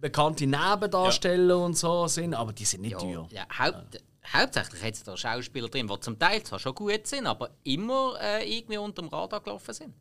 bekannte 0.00 0.46
Nebendarsteller 0.46 1.56
ja. 1.56 1.64
und 1.64 1.76
so 1.76 2.06
sind, 2.06 2.34
aber 2.34 2.52
die 2.52 2.64
sind 2.64 2.82
nicht 2.82 2.98
teuer. 2.98 3.26
Ja, 3.30 3.46
Haupt, 3.58 4.02
hauptsächlich 4.30 4.82
hat 4.82 4.94
es 4.94 5.02
da 5.02 5.16
Schauspieler 5.16 5.68
drin, 5.68 5.88
die 5.88 6.00
zum 6.00 6.18
Teil 6.18 6.42
zwar 6.42 6.58
schon 6.58 6.74
gut 6.74 7.06
sind, 7.06 7.26
aber 7.26 7.50
immer 7.64 8.14
äh, 8.20 8.58
irgendwie 8.58 8.78
unter 8.78 9.02
dem 9.02 9.08
Radar 9.08 9.40
gelaufen 9.40 9.72
sind. 9.72 9.94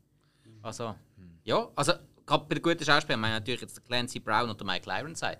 Also, 0.62 0.96
ja, 1.44 1.68
also 1.76 1.94
gerade 2.30 2.46
bei 2.46 2.56
den 2.56 2.62
guten 2.62 2.86
Schauspielern, 2.86 3.20
meine 3.20 3.36
natürlich 3.36 3.62
jetzt 3.62 3.84
Clancy 3.86 4.20
Brown 4.20 4.50
und 4.50 4.64
Mike 4.64 4.90
Ironside. 4.90 5.40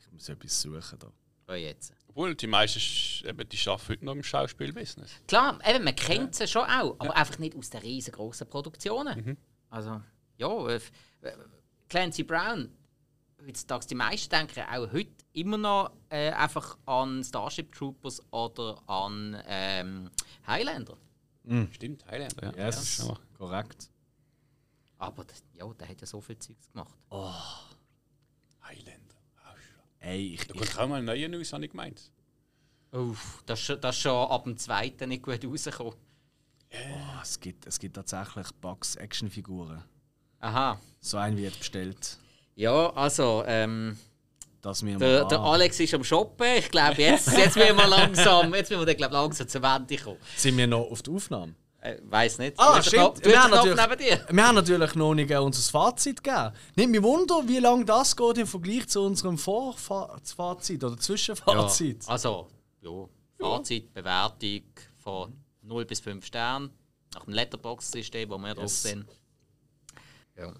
Ich 0.00 0.12
muss 0.12 0.28
etwas 0.28 0.60
suchen 0.60 0.98
da. 0.98 1.12
Oh, 1.48 1.54
jetzt. 1.54 1.92
Obwohl, 2.08 2.34
die 2.34 2.46
meisten 2.46 3.26
eben, 3.26 3.48
die 3.48 3.68
arbeiten 3.68 3.88
heute 3.88 4.04
noch 4.04 4.12
im 4.12 4.22
Schauspielbusiness. 4.22 5.10
Klar, 5.26 5.58
eben, 5.66 5.84
man 5.84 5.96
kennt 5.96 6.34
sie 6.34 6.46
schon 6.46 6.64
auch, 6.64 6.94
aber 6.98 7.06
ja. 7.06 7.12
einfach 7.12 7.38
nicht 7.38 7.56
aus 7.56 7.70
den 7.70 7.80
riesengroßen 7.80 8.48
Produktionen. 8.48 9.24
Mhm. 9.24 9.36
Also, 9.70 10.02
ja, 10.36 10.68
äh, 10.68 10.80
Clancy 11.88 12.22
Brown, 12.22 12.68
heutzutage 13.46 13.86
die 13.86 13.94
meisten 13.94 14.30
denken 14.30 14.62
auch 14.70 14.92
heute 14.92 15.10
immer 15.32 15.56
noch 15.56 15.92
äh, 16.10 16.30
einfach 16.32 16.76
an 16.84 17.24
Starship 17.24 17.72
Troopers 17.72 18.22
oder 18.30 18.82
an 18.86 19.42
ähm, 19.46 20.10
Highlander. 20.46 20.96
Mhm. 21.44 21.68
Stimmt, 21.72 22.04
Highlander. 22.06 22.54
Ja, 22.56 22.66
yes, 22.66 23.06
ja. 23.08 23.16
korrekt. 23.36 23.91
Aber 25.02 25.24
das, 25.24 25.42
ja, 25.54 25.66
der 25.66 25.88
hat 25.88 26.00
ja 26.00 26.06
so 26.06 26.20
viel 26.20 26.38
Zeugs 26.38 26.70
gemacht. 26.70 26.96
Oh. 27.10 27.34
Highlander. 28.62 29.16
Ey, 29.98 30.34
ich, 30.34 30.46
da 30.46 30.54
kommt 30.54 30.78
auch 30.78 30.88
mal 30.88 31.00
ein 31.00 31.04
neuer 31.04 31.28
News, 31.28 31.52
habe 31.52 31.64
ich 31.64 31.72
gemeint. 31.72 32.12
Uff, 32.92 33.42
das 33.46 33.68
ist 33.68 33.82
das 33.82 33.98
schon 33.98 34.30
ab 34.30 34.44
dem 34.44 34.56
zweiten 34.56 35.08
nicht 35.08 35.24
gut 35.24 35.44
rausgekommen. 35.44 35.94
Oh, 35.94 37.20
es, 37.20 37.40
gibt, 37.40 37.66
es 37.66 37.80
gibt 37.80 37.96
tatsächlich 37.96 38.46
Bugs 38.60 38.94
Actionfiguren. 38.94 39.82
Aha. 40.38 40.80
So 41.00 41.16
ein 41.16 41.36
wird 41.36 41.58
bestellt. 41.58 42.18
Ja, 42.54 42.90
also, 42.90 43.42
ähm, 43.46 43.98
der, 44.62 45.24
der 45.24 45.40
Alex 45.40 45.80
ist 45.80 45.94
am 45.94 46.04
Shoppen. 46.04 46.46
Ich 46.58 46.70
glaube, 46.70 47.02
jetzt, 47.02 47.26
jetzt 47.36 47.56
müssen 47.56 47.76
wir 47.76 47.88
langsam, 47.88 48.54
jetzt 48.54 48.70
müssen 48.70 48.86
wir 48.86 48.94
glaub, 48.94 49.10
langsam 49.10 49.48
zur 49.48 49.62
Wende 49.62 49.96
kommen. 49.96 50.18
Sind 50.36 50.56
wir 50.56 50.68
noch 50.68 50.88
auf 50.88 51.02
der 51.02 51.14
Aufnahme? 51.14 51.56
Äh, 51.82 51.98
weiß 52.04 52.38
nicht. 52.38 52.54
Ah, 52.58 52.76
du 52.76 52.84
stimmt. 52.84 53.24
Wir 53.24 53.42
haben, 53.42 53.52
wir 53.52 54.46
haben 54.46 54.54
natürlich 54.54 54.94
noch 54.94 55.14
nicht 55.14 55.32
unser 55.32 55.70
Fazit 55.70 56.22
gegeben. 56.22 56.52
Nicht 56.76 56.88
mich 56.88 57.02
wunder, 57.02 57.42
wie 57.46 57.58
lange 57.58 57.84
das 57.84 58.14
geht 58.14 58.38
im 58.38 58.46
Vergleich 58.46 58.86
zu 58.86 59.00
unserem 59.02 59.36
Vorfazit 59.36 60.84
oder 60.84 60.96
Zwischenfazit. 60.96 62.04
Ja, 62.04 62.10
also, 62.12 62.46
ja, 62.82 62.90
Fazit, 63.36 63.92
Bewertung 63.92 64.62
von 64.96 65.32
0 65.62 65.84
bis 65.84 65.98
5 65.98 66.24
Sternen. 66.24 66.70
Nach 67.14 67.24
dem 67.24 67.34
Letterbox-System, 67.34 68.30
wo 68.30 68.38
wir 68.38 68.50
yes. 68.50 68.56
drauf 68.56 68.70
sind. 68.70 69.06
Ja. 70.36 70.52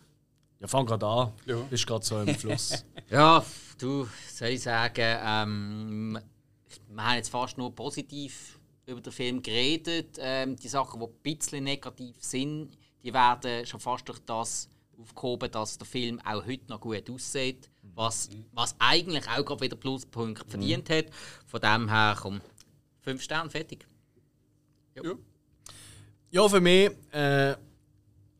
Ja, 0.59 0.67
fang 0.67 0.87
gerade 0.87 1.07
an. 1.07 1.33
Ja. 1.47 1.57
Bist 1.71 1.87
gerade 1.87 2.05
so 2.05 2.21
im 2.21 2.35
Fluss. 2.35 2.85
ja, 3.11 3.45
du, 3.79 4.09
soll 4.29 4.49
ich 4.49 4.63
sagen, 4.63 5.19
ähm, 5.25 6.19
wir 6.89 7.05
haben 7.05 7.17
jetzt 7.17 7.31
fast 7.31 7.59
nur 7.59 7.73
positiv 7.73 8.59
über 8.87 9.01
den 9.01 9.13
Film 9.13 9.43
geredet. 9.43 10.17
Ähm, 10.19 10.57
die 10.57 10.69
Sachen, 10.69 11.01
die 11.01 11.07
ein 11.07 11.23
bisschen 11.23 11.65
negativ 11.65 12.17
sind, 12.21 12.71
die 13.03 13.13
werden 13.13 13.67
schon 13.67 13.81
fast 13.81 14.09
durch 14.09 14.19
das 14.21 14.69
aufgehoben, 14.99 15.51
dass 15.51 15.79
der 15.79 15.87
Film 15.87 16.21
auch 16.21 16.47
heute 16.47 16.69
noch 16.69 16.81
gut 16.81 17.09
aussieht. 17.11 17.69
Was, 17.95 18.29
was 18.53 18.75
eigentlich 18.79 19.29
auch 19.29 19.45
gerade 19.45 19.61
wieder 19.61 19.77
Pluspunkte 19.77 20.49
verdient 20.49 20.89
hat. 20.91 21.07
Von 21.47 21.61
dem 21.61 21.89
her 21.89 22.17
kommen 22.21 22.41
fünf 23.01 23.23
Sterne 23.23 23.51
fertig. 23.51 23.87
Ja, 24.95 25.03
ja 26.31 26.49
für 26.49 26.61
mich. 26.61 26.91
Äh, 27.11 27.57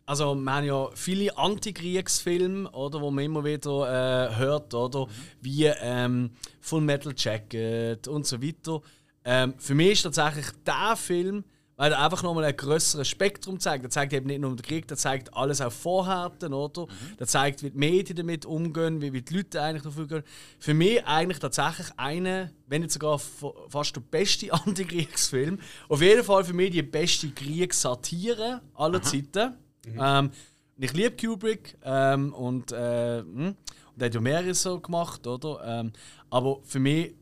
also 0.05 0.35
wir 0.35 0.53
haben 0.53 0.67
ja 0.67 0.91
viele 0.95 1.37
Antikriegsfilme, 1.37 2.71
oder, 2.71 3.01
wo 3.01 3.11
man 3.11 3.25
immer 3.25 3.45
wieder 3.45 4.31
äh, 4.31 4.37
hört, 4.37 4.75
oder, 4.75 5.07
mhm. 5.07 5.11
wie 5.41 5.65
ähm, 5.65 6.31
Full 6.61 6.81
Metal 6.81 7.15
Jacket 7.17 8.09
und 8.09 8.27
so 8.27 8.43
weiter. 8.43 8.83
Ähm, 9.25 9.55
für 9.59 9.75
mich 9.75 9.93
ist 9.93 10.03
tatsächlich 10.03 10.47
der 10.67 10.97
Film, 10.97 11.45
weil 11.77 11.93
er 11.93 12.05
einfach 12.05 12.23
nochmal 12.23 12.45
ein 12.45 12.57
größeres 12.57 13.09
Spektrum 13.09 13.59
zeigt. 13.59 13.85
Er 13.85 13.91
zeigt 13.91 14.13
eben 14.13 14.27
nicht 14.27 14.41
nur 14.41 14.55
den 14.55 14.63
Krieg, 14.63 14.91
er 14.91 14.97
zeigt 14.97 15.35
alles 15.35 15.61
auch 15.61 15.73
Vorhärten, 15.73 16.53
oder? 16.53 16.83
Mhm. 16.83 16.89
Er 17.19 17.27
zeigt, 17.27 17.63
wie 17.63 17.71
die 17.71 17.79
Medien 17.79 18.17
damit 18.17 18.47
umgehen, 18.47 19.01
wie, 19.01 19.13
wie 19.13 19.23
die 19.23 19.35
Leute 19.35 19.63
eigentlich 19.63 19.83
dafür 19.83 20.07
gehen. 20.07 20.23
Für 20.59 20.75
mich 20.75 21.05
eigentlich 21.05 21.39
tatsächlich 21.39 21.89
einer, 21.97 22.51
wenn 22.67 22.83
nicht 22.83 22.93
sogar 22.93 23.19
fast 23.19 23.97
der 23.97 24.01
beste 24.01 24.53
Antikriegsfilm. 24.53 25.59
Auf 25.89 26.03
jeden 26.03 26.25
Fall 26.25 26.45
für 26.45 26.53
mich 26.53 26.71
die 26.71 26.83
beste 26.83 27.31
Kriegssatire 27.31 28.61
aller 28.75 28.99
mhm. 28.99 29.03
Zeiten. 29.03 29.57
Mhm. 29.87 30.01
Ähm, 30.01 30.31
ich 30.79 30.93
liebe 30.93 31.17
Kubrick 31.17 31.77
ähm, 31.85 32.33
und, 32.33 32.73
äh, 32.73 33.21
hm, 33.21 33.57
und 33.95 34.03
er 34.03 34.07
hat 34.07 34.15
ja 34.15 34.21
mehrere 34.21 34.55
so 34.55 34.81
gemacht, 34.81 35.27
oder? 35.27 35.61
Ähm, 35.65 35.93
aber 36.31 36.61
für 36.65 36.79
mich 36.79 37.15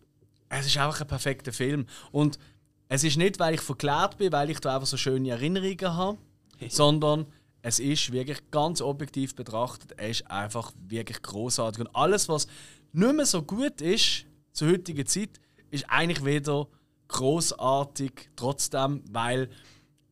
es 0.50 0.66
ist 0.66 0.76
einfach 0.76 1.00
ein 1.00 1.06
perfekter 1.06 1.52
Film. 1.52 1.86
Und 2.12 2.38
es 2.88 3.04
ist 3.04 3.16
nicht, 3.16 3.38
weil 3.38 3.54
ich 3.54 3.60
verklärt 3.60 4.18
bin, 4.18 4.32
weil 4.32 4.50
ich 4.50 4.60
da 4.60 4.74
einfach 4.74 4.86
so 4.86 4.96
schöne 4.96 5.30
Erinnerungen 5.30 5.96
habe, 5.96 6.18
sondern 6.68 7.26
es 7.62 7.78
ist 7.78 8.12
wirklich 8.12 8.50
ganz 8.50 8.80
objektiv 8.80 9.34
betrachtet, 9.34 9.92
er 9.96 10.10
ist 10.10 10.30
einfach 10.30 10.72
wirklich 10.88 11.22
großartig. 11.22 11.80
Und 11.80 11.94
alles, 11.94 12.28
was 12.28 12.46
nicht 12.92 13.14
mehr 13.14 13.26
so 13.26 13.42
gut 13.42 13.80
ist 13.80 14.24
zur 14.52 14.68
heutigen 14.70 15.06
Zeit, 15.06 15.40
ist 15.70 15.88
eigentlich 15.88 16.24
wieder 16.24 16.66
großartig 17.08 18.30
trotzdem, 18.34 19.02
weil 19.10 19.50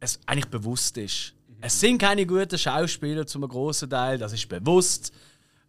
es 0.00 0.20
eigentlich 0.26 0.50
bewusst 0.50 0.96
ist. 0.98 1.34
Es 1.60 1.80
sind 1.80 1.98
keine 1.98 2.26
guten 2.26 2.56
Schauspieler 2.56 3.26
zum 3.26 3.42
großen 3.48 3.90
Teil, 3.90 4.18
das 4.18 4.32
ist 4.32 4.48
bewusst. 4.48 5.12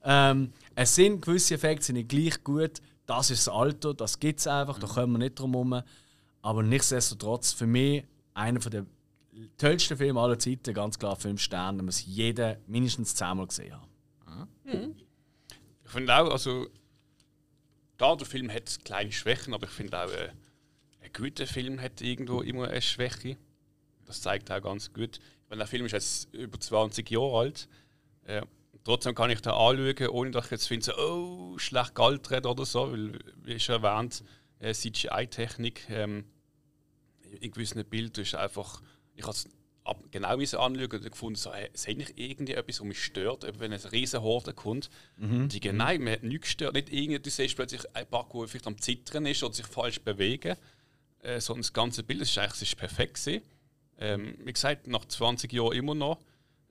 Ähm, 0.03 0.53
es 0.75 0.93
sind 0.93 1.21
gewisse 1.21 1.55
Effekte 1.55 1.85
sind 1.87 1.95
nicht 1.95 2.09
gleich 2.09 2.43
gut, 2.43 2.81
das 3.09 3.31
ist 3.31 3.47
das 3.47 3.53
Alter, 3.53 3.93
das 3.93 4.19
gibt 4.19 4.39
es 4.39 4.47
einfach, 4.47 4.77
mhm. 4.77 4.81
da 4.81 4.87
kommen 4.87 5.11
wir 5.13 5.19
nicht 5.19 5.39
drum 5.39 5.51
herum. 5.53 5.81
Aber 6.41 6.63
nichtsdestotrotz, 6.63 7.51
für 7.51 7.65
mich 7.65 8.03
einer 8.33 8.59
der 8.59 8.85
tollsten 9.57 9.97
Filme 9.97 10.19
aller 10.19 10.37
Zeiten, 10.37 10.73
ganz 10.73 10.99
klar 10.99 11.15
5 11.15 11.41
Sterne, 11.41 11.81
muss 11.81 12.05
jeder 12.05 12.57
mindestens 12.67 13.15
zehnmal 13.15 13.47
gesehen 13.47 13.73
haben. 13.73 14.47
Mhm. 14.63 14.95
Ich 15.83 15.91
finde 15.91 16.15
auch, 16.15 16.29
also, 16.29 16.67
da 17.97 18.15
der 18.15 18.27
Film 18.27 18.51
hat 18.51 18.85
kleine 18.85 19.11
Schwächen, 19.11 19.53
aber 19.53 19.65
ich 19.65 19.73
finde 19.73 20.03
auch, 20.03 20.11
äh, 20.11 20.29
ein 21.01 21.11
guter 21.11 21.47
Film 21.47 21.81
hat 21.81 22.01
irgendwo 22.01 22.41
immer 22.41 22.67
eine 22.67 22.81
Schwäche. 22.81 23.37
Das 24.05 24.21
zeigt 24.21 24.51
auch 24.51 24.61
ganz 24.61 24.93
gut. 24.93 25.19
Weil 25.47 25.57
der 25.57 25.67
Film 25.67 25.85
ist 25.85 25.93
jetzt 25.93 26.33
über 26.33 26.59
20 26.59 27.09
Jahre 27.09 27.39
alt. 27.39 27.67
Äh, 28.25 28.43
Trotzdem 28.89 29.13
kann 29.13 29.29
ich 29.29 29.39
da 29.41 29.51
anschauen, 29.51 30.07
ohne 30.07 30.31
dass 30.31 30.45
ich 30.45 30.51
jetzt 30.51 30.67
finde, 30.67 30.83
so, 30.83 30.93
oh, 30.97 31.57
schlecht 31.59 31.93
gealtert 31.93 32.47
oder 32.47 32.65
so. 32.65 32.91
Weil, 32.91 33.19
wie 33.35 33.59
schon 33.59 33.83
erwähnt, 33.83 34.23
äh, 34.57 34.73
CGI-Technik. 34.73 35.87
Ähm, 35.91 36.25
in 37.39 37.51
gewissen 37.51 37.85
Bildern 37.85 38.23
ist 38.23 38.33
einfach. 38.33 38.81
Ich 39.13 39.21
habe 39.21 39.33
es 39.33 39.47
genau 40.09 40.29
anschauen 40.29 40.91
und 40.91 41.11
gefunden, 41.11 41.35
so, 41.35 41.53
hey, 41.53 41.69
sehe 41.73 41.97
ich 41.97 42.17
irgendwie 42.17 42.53
etwas, 42.53 42.79
was 42.79 42.87
mich 42.87 43.03
stört, 43.03 43.43
wenn 43.59 43.71
eine 43.71 43.91
riesen 43.91 44.23
Horde 44.23 44.53
kommt. 44.53 44.89
Mhm. 45.17 45.49
Die 45.49 45.59
genau, 45.59 45.95
mir 45.99 46.13
hat 46.13 46.23
nichts 46.23 46.47
gestört. 46.47 46.73
Nicht 46.73 46.91
irgendwie, 46.91 47.19
du 47.19 47.29
siehst 47.29 47.57
plötzlich 47.57 47.83
ein 47.93 48.07
Pack, 48.07 48.31
der 48.33 48.47
vielleicht 48.47 48.65
am 48.65 48.81
Zittern 48.81 49.27
ist 49.27 49.43
oder 49.43 49.53
sich 49.53 49.67
falsch 49.67 50.01
bewegen. 50.01 50.57
Äh, 51.19 51.39
sondern 51.39 51.61
das 51.61 51.73
ganze 51.73 52.01
Bild 52.01 52.21
das 52.21 52.31
ist 52.31 52.39
eigentlich 52.39 52.53
das 52.53 52.61
ist 52.63 52.75
perfekt. 52.75 53.43
Ähm, 53.99 54.33
wie 54.43 54.53
gesagt, 54.53 54.87
nach 54.87 55.05
20 55.05 55.53
Jahren 55.53 55.73
immer 55.73 55.93
noch. 55.93 56.17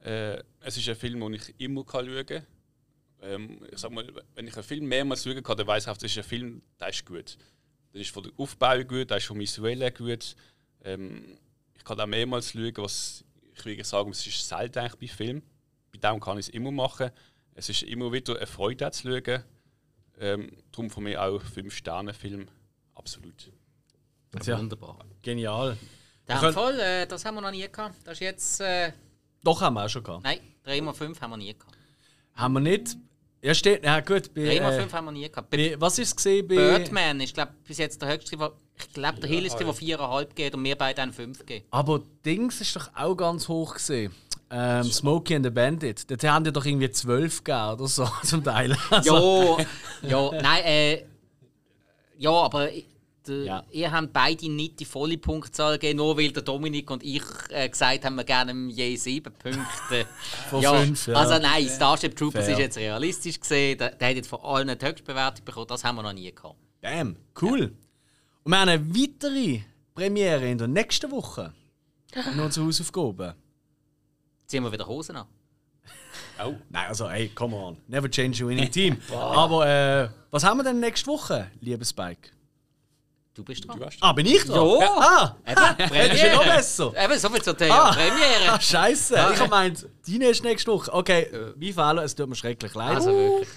Äh, 0.03 0.42
es 0.61 0.76
ist 0.76 0.88
ein 0.88 0.96
Film, 0.96 1.20
den 1.20 1.34
ich 1.34 1.55
immer 1.59 1.84
schauen 1.90 2.26
kann. 2.26 2.46
Ähm, 3.20 3.66
ich 3.70 3.78
sag 3.78 3.90
mal, 3.90 4.07
wenn 4.34 4.46
ich 4.46 4.55
einen 4.55 4.62
Film 4.62 4.86
mehrmals 4.86 5.24
schauen 5.24 5.42
kann, 5.42 5.57
dann 5.57 5.66
weiß 5.66 5.86
ich, 5.86 5.92
das 5.92 6.03
ist 6.03 6.18
ein 6.18 6.24
Film, 6.24 6.62
der 6.78 6.88
ist 6.88 7.05
gut. 7.05 7.36
Der 7.92 8.01
ist 8.01 8.11
von 8.11 8.22
der 8.22 8.32
Aufbau 8.36 8.82
gut, 8.84 9.11
der 9.11 9.16
ist 9.16 9.26
vom 9.26 9.38
Visuellen 9.38 9.92
gut. 9.94 10.36
Ähm, 10.84 11.38
ich 11.74 11.84
kann 11.84 12.01
auch 12.01 12.07
mehrmals 12.07 12.53
schauen, 12.53 12.76
was 12.76 13.24
ich 13.55 13.64
will 13.64 13.84
sagen, 13.84 14.11
es 14.11 14.26
ist 14.26 14.46
selten 14.46 14.78
eigentlich 14.78 15.11
bei 15.11 15.14
Filmen. 15.14 15.42
Bei 15.92 15.99
dem 15.99 16.20
kann 16.20 16.38
ich 16.38 16.46
es 16.46 16.55
immer 16.55 16.70
machen. 16.70 17.11
Es 17.55 17.68
ist 17.68 17.82
immer 17.82 18.12
wieder 18.12 18.36
eine 18.36 18.46
Freude 18.46 18.90
zu 18.92 19.09
schauen. 19.09 19.42
Ähm, 20.20 20.51
darum 20.70 20.90
von 20.90 21.05
mir 21.05 21.20
auch 21.22 21.42
5-Sterne-Film. 21.42 22.46
Absolut. 22.94 23.51
Ja, 24.44 24.59
wunderbar. 24.59 24.99
Genial. 25.22 25.76
Der 26.28 26.53
voll, 26.53 26.78
äh, 26.78 27.07
das 27.07 27.24
haben 27.24 27.36
wir 27.36 27.40
noch 27.40 27.51
nie 27.51 27.66
gehabt. 27.68 27.96
Das 28.05 28.14
ist 28.14 28.20
jetzt. 28.20 28.61
Äh, 28.61 28.92
Doch, 29.43 29.61
haben 29.61 29.74
wir 29.74 29.84
auch 29.84 29.89
schon 29.89 30.03
gehabt. 30.03 30.24
Nein, 30.24 30.39
3x5 30.66 31.20
haben 31.20 31.30
wir 31.30 31.36
nie 31.36 31.55
gehabt. 31.55 31.76
Haben 32.34 32.55
wir 32.55 32.61
nicht. 32.61 32.97
Ja, 33.41 33.55
steht. 33.55 33.84
Ja, 33.84 34.01
gut. 34.01 34.34
Bei, 34.34 34.41
3x5 34.41 34.89
äh, 34.89 34.93
haben 34.93 35.05
wir 35.07 35.12
nie 35.12 35.28
gehabt. 35.28 35.51
Bei, 35.51 35.76
was 35.78 35.99
ist 35.99 36.09
es 36.09 36.16
gesehen? 36.16 36.49
Bei 36.49 36.57
Birdman 36.57 37.20
ist, 37.20 37.34
glaube 37.34 37.53
bis 37.66 37.78
jetzt 37.78 38.03
der 38.03 38.12
höchste. 38.12 38.36
Ich 38.76 38.93
glaube, 38.93 39.20
der 39.20 39.28
Hill 39.28 39.47
ist 39.47 39.57
der, 39.57 39.66
der 39.66 39.74
4,5 39.74 40.34
geht 40.34 40.55
und 40.55 40.64
wir 40.64 40.76
beide 40.76 41.03
haben 41.03 41.12
5 41.12 41.47
geben. 41.47 41.64
Aber 41.70 42.03
Dings 42.24 42.61
ist 42.61 42.74
doch 42.74 42.91
auch 42.95 43.14
ganz 43.14 43.49
hoch 43.49 43.74
gesehen. 43.74 44.12
Ähm, 44.51 44.84
Smokey 44.84 45.36
and 45.36 45.45
the 45.45 45.51
Bandit. 45.51 46.11
Dort 46.11 46.24
haben 46.24 46.45
die 46.45 46.53
doch 46.53 46.64
irgendwie 46.64 46.91
12 46.91 47.45
gegeben 47.45 47.72
oder 47.72 47.86
so 47.86 48.09
zum 48.24 48.43
Teil. 48.43 48.76
Also. 48.91 49.59
Ja, 50.03 50.30
ja, 50.30 50.43
nein, 50.43 50.64
äh. 50.64 51.05
Ja, 52.16 52.32
aber 52.32 52.68
äh, 53.29 53.45
ja. 53.45 53.64
ihr 53.70 53.91
habt 53.93 54.12
beide 54.12 54.51
nicht 54.51 54.81
die 54.81 54.85
volle 54.85 55.18
Punktzahl 55.18 55.74
gegeben, 55.74 55.99
nur 55.99 56.16
weil 56.16 56.33
der 56.33 56.43
Dominik 56.43 56.91
und 56.91 57.03
ich 57.03 57.22
äh, 57.51 57.68
gesagt 57.68 58.05
haben, 58.05 58.16
wir 58.16 58.24
gerne 58.24 58.53
je 58.70 58.97
sieben 58.97 59.33
Punkte. 59.33 60.07
von 60.51 60.62
ja, 60.62 60.74
fünf, 60.74 61.07
ja. 61.07 61.14
Also 61.14 61.39
nein, 61.39 61.68
Starship 61.68 62.16
Troopers 62.16 62.45
Fair. 62.45 62.55
ist 62.55 62.61
jetzt 62.61 62.79
realistisch 62.79 63.41
gesehen. 63.41 63.79
Der, 63.79 63.91
der 63.91 64.09
hat 64.09 64.16
jetzt 64.16 64.29
von 64.29 64.41
allen 64.41 64.76
die 64.76 64.87
Höchstbewertung 64.87 65.45
bekommen, 65.45 65.66
das 65.68 65.85
haben 65.85 65.97
wir 65.97 66.03
noch 66.03 66.12
nie 66.12 66.33
gehabt. 66.33 66.57
Damn, 66.81 67.16
cool. 67.43 67.61
Ja. 67.61 67.66
Und 68.45 68.53
wir 68.53 68.61
haben 68.61 68.68
eine 68.68 68.89
weitere 68.95 69.61
Premiere 69.95 70.49
in 70.49 70.59
der 70.59 70.68
nächsten 70.68 71.11
Woche. 71.11 71.53
In 72.33 72.41
unsere 72.41 72.64
Hausaufgaben. 72.64 73.35
Ziehen 74.47 74.62
wir 74.62 74.72
wieder 74.72 74.87
Hosen 74.87 75.16
an. 75.16 75.26
Oh. 76.41 76.55
Nein, 76.70 76.87
also, 76.87 77.11
hey, 77.11 77.29
come 77.35 77.57
on. 77.57 77.79
Never 77.89 78.09
change 78.09 78.45
a 78.45 78.47
winning 78.47 78.70
team. 78.70 78.97
Aber 79.11 79.66
äh, 79.66 80.09
was 80.31 80.45
haben 80.45 80.59
wir 80.59 80.62
denn 80.62 80.79
nächste 80.79 81.09
Woche, 81.09 81.51
lieber 81.61 81.85
Spike? 81.85 82.31
Du 83.39 83.45
bist 83.45 83.68
dran. 83.68 83.78
Du 83.78 83.86
ah, 84.01 84.12
bin 84.14 84.26
ich 84.26 84.45
dran? 84.45 84.80
Ja. 84.80 84.97
Ah, 84.99 85.36
Eben, 85.47 85.78
das 85.78 86.12
ist 86.12 86.22
ja 86.24 86.34
noch 86.34 86.45
besser. 86.45 86.93
Eben, 87.05 87.18
so 87.20 87.28
viel 87.28 87.41
zur 87.41 87.55
ah. 87.70 87.93
Premiere. 87.93 88.51
Ah, 88.53 88.61
Scheiße. 88.61 89.14
Ich 89.14 89.20
habe 89.20 89.45
gemeint, 89.45 89.89
deine 90.09 90.24
ist 90.30 90.43
nächste 90.43 90.72
Woche. 90.72 90.93
Okay, 90.93 91.30
wie 91.55 91.72
Fehler, 91.72 92.03
es 92.03 92.16
tut 92.16 92.28
mir 92.28 92.34
schrecklich 92.34 92.74
leid. 92.74 92.97
Also 92.97 93.12
wirklich. 93.12 93.49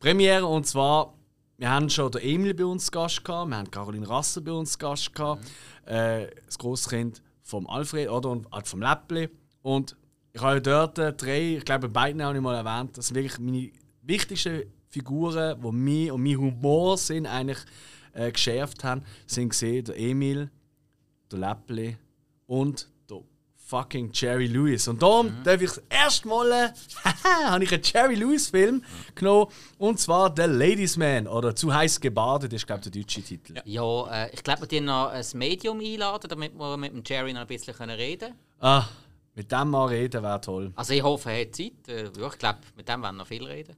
Premiere 0.00 0.44
und 0.44 0.66
zwar, 0.66 1.14
wir 1.56 1.70
haben 1.70 1.88
schon 1.88 2.10
den 2.12 2.20
Emil 2.20 2.52
bei 2.52 2.66
uns 2.66 2.92
Gast 2.92 3.24
gehabt, 3.24 3.48
wir 3.48 3.56
haben 3.56 3.70
Caroline 3.70 4.06
Rasser 4.06 4.42
bei 4.42 4.52
uns 4.52 4.78
Gast 4.78 5.14
gehabt, 5.14 5.40
mhm. 5.86 5.92
äh, 5.94 6.26
das 6.44 6.58
Großkind 6.58 7.22
vom 7.42 7.66
Alfred 7.70 8.10
oder 8.10 8.28
und 8.28 8.46
äh, 8.52 8.64
vom 8.64 8.82
Läppli. 8.82 9.30
Und 9.62 9.96
ich 10.34 10.42
habe 10.42 10.60
dort 10.60 10.98
drei, 10.98 11.56
ich 11.56 11.64
glaube, 11.64 11.88
beiden 11.88 12.20
auch 12.20 12.34
nicht 12.34 12.42
mal 12.42 12.54
erwähnt, 12.54 12.98
das 12.98 13.06
sind 13.06 13.16
wirklich 13.16 13.38
meine 13.38 13.70
wichtigsten 14.02 14.64
Figuren, 14.90 15.58
die 15.58 15.72
mich 15.72 16.12
und 16.12 16.22
mein 16.22 16.36
Humor 16.36 16.98
sind 16.98 17.24
eigentlich 17.24 17.60
äh, 18.16 18.32
geschärft 18.32 18.84
haben, 18.84 19.02
sind 19.26 19.50
gesehen 19.50 19.84
der 19.84 19.98
Emil, 19.98 20.50
der 21.30 21.38
Läppli 21.38 21.96
und 22.46 22.88
der 23.08 23.22
fucking 23.54 24.10
Jerry 24.12 24.46
Lewis. 24.46 24.88
Und 24.88 25.02
darum 25.02 25.26
mhm. 25.26 25.42
darf 25.44 25.60
ich 25.60 25.70
das 25.70 25.82
erste 25.88 26.28
Mal 26.28 26.52
äh, 26.52 26.68
habe 27.44 27.64
ich 27.64 27.72
einen 27.72 27.82
Jerry 27.82 28.14
Lewis 28.14 28.48
Film 28.48 28.82
genommen 29.14 29.50
und 29.78 30.00
zwar 30.00 30.32
The 30.34 30.44
Ladies 30.44 30.96
Man 30.96 31.26
oder 31.26 31.54
zu 31.54 31.72
heiß 31.72 32.00
gebadet 32.00 32.52
ist 32.52 32.66
glaube 32.66 32.82
ich 32.84 32.90
der 32.90 33.02
deutsche 33.02 33.22
Titel. 33.22 33.54
Ja, 33.56 33.62
ja 33.64 34.24
äh, 34.24 34.30
ich 34.32 34.42
glaube 34.42 34.62
wir 34.62 34.68
können 34.68 34.86
noch 34.86 35.08
ein 35.08 35.24
Medium 35.34 35.80
einladen, 35.80 36.28
damit 36.28 36.58
wir 36.58 36.76
mit 36.76 36.92
dem 36.92 37.02
Jerry 37.04 37.32
noch 37.32 37.42
ein 37.42 37.46
bisschen 37.46 37.74
reden 37.90 38.18
können. 38.20 38.38
Ah, 38.60 38.86
mit 39.34 39.52
dem 39.52 39.68
mal 39.68 39.88
reden 39.88 40.22
wäre 40.22 40.40
toll. 40.40 40.72
Also 40.76 40.94
ich 40.94 41.02
hoffe, 41.02 41.30
er 41.30 41.42
hat 41.42 41.54
Zeit. 41.54 41.88
Äh, 41.88 42.10
ja, 42.18 42.26
ich 42.26 42.38
glaube, 42.38 42.60
mit 42.74 42.88
dem 42.88 43.02
werden 43.02 43.16
wir 43.16 43.20
noch 43.20 43.26
viel 43.26 43.44
reden. 43.44 43.76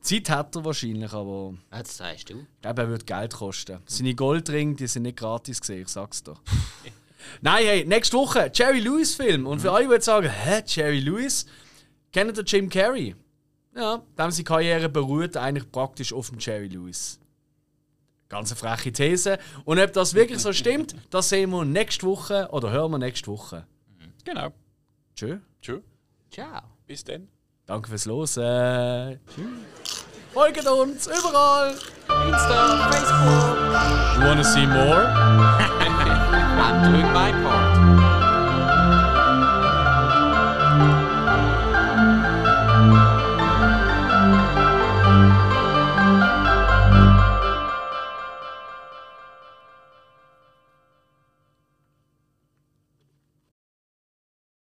Zeit 0.00 0.30
hat 0.30 0.56
er 0.56 0.64
wahrscheinlich, 0.64 1.12
aber. 1.12 1.54
Das 1.70 1.96
sagst 1.96 2.30
du. 2.30 2.40
Ich 2.40 2.60
glaube, 2.62 2.82
er 2.82 2.88
wird 2.88 3.06
Geld 3.06 3.32
kosten. 3.34 3.78
Seine 3.86 4.14
Goldringe, 4.14 4.74
die 4.74 4.86
sind 4.86 5.02
nicht 5.04 5.16
gratis 5.16 5.60
gesehen, 5.60 5.82
ich 5.82 5.88
sag's 5.88 6.22
dir. 6.22 6.34
Nein, 7.40 7.64
hey, 7.64 7.84
nächste 7.84 8.16
Woche 8.16 8.50
Jerry 8.52 8.80
Lewis 8.80 9.14
Film. 9.14 9.46
Und 9.46 9.60
für 9.60 9.72
alle, 9.72 9.86
die 9.86 9.92
jetzt 9.92 10.04
sagen, 10.04 10.28
hä, 10.28 10.62
Jerry 10.66 11.00
Lewis? 11.00 11.46
Kennt 12.12 12.36
ihr 12.36 12.44
Jim 12.44 12.68
Carrey? 12.68 13.14
Ja, 13.74 14.02
dem 14.18 14.30
seine 14.30 14.44
Karriere 14.44 14.88
beruht 14.88 15.36
eigentlich 15.36 15.70
praktisch 15.70 16.12
auf 16.12 16.30
dem 16.30 16.38
Jerry 16.38 16.68
Lewis. 16.68 17.18
Ganz 18.28 18.50
eine 18.50 18.56
freche 18.56 18.92
These. 18.92 19.38
Und 19.64 19.78
ob 19.78 19.92
das 19.92 20.14
wirklich 20.14 20.40
so 20.40 20.52
stimmt, 20.52 20.94
das 21.10 21.28
sehen 21.28 21.50
wir 21.50 21.64
nächste 21.64 22.06
Woche 22.06 22.48
oder 22.50 22.70
hören 22.70 22.92
wir 22.92 22.98
nächste 22.98 23.30
Woche. 23.30 23.66
Genau. 24.24 24.52
Tschö. 25.14 25.38
Tschö. 25.60 25.80
Ciao. 26.30 26.62
Bis 26.86 27.04
dann. 27.04 27.33
Danke 27.66 27.88
fürs 27.88 28.04
Losen. 28.04 29.18
Tschüss. 29.34 30.04
Folgt 30.34 30.66
uns 30.66 31.06
überall. 31.06 31.70
Insta, 32.26 32.90
Facebook. 32.90 34.18
You 34.18 34.26
wanna 34.26 34.44
see 34.44 34.66
more? 34.66 35.06
I'm 36.60 36.92
doing 36.92 37.06
my 37.12 37.32
part. 37.42 37.73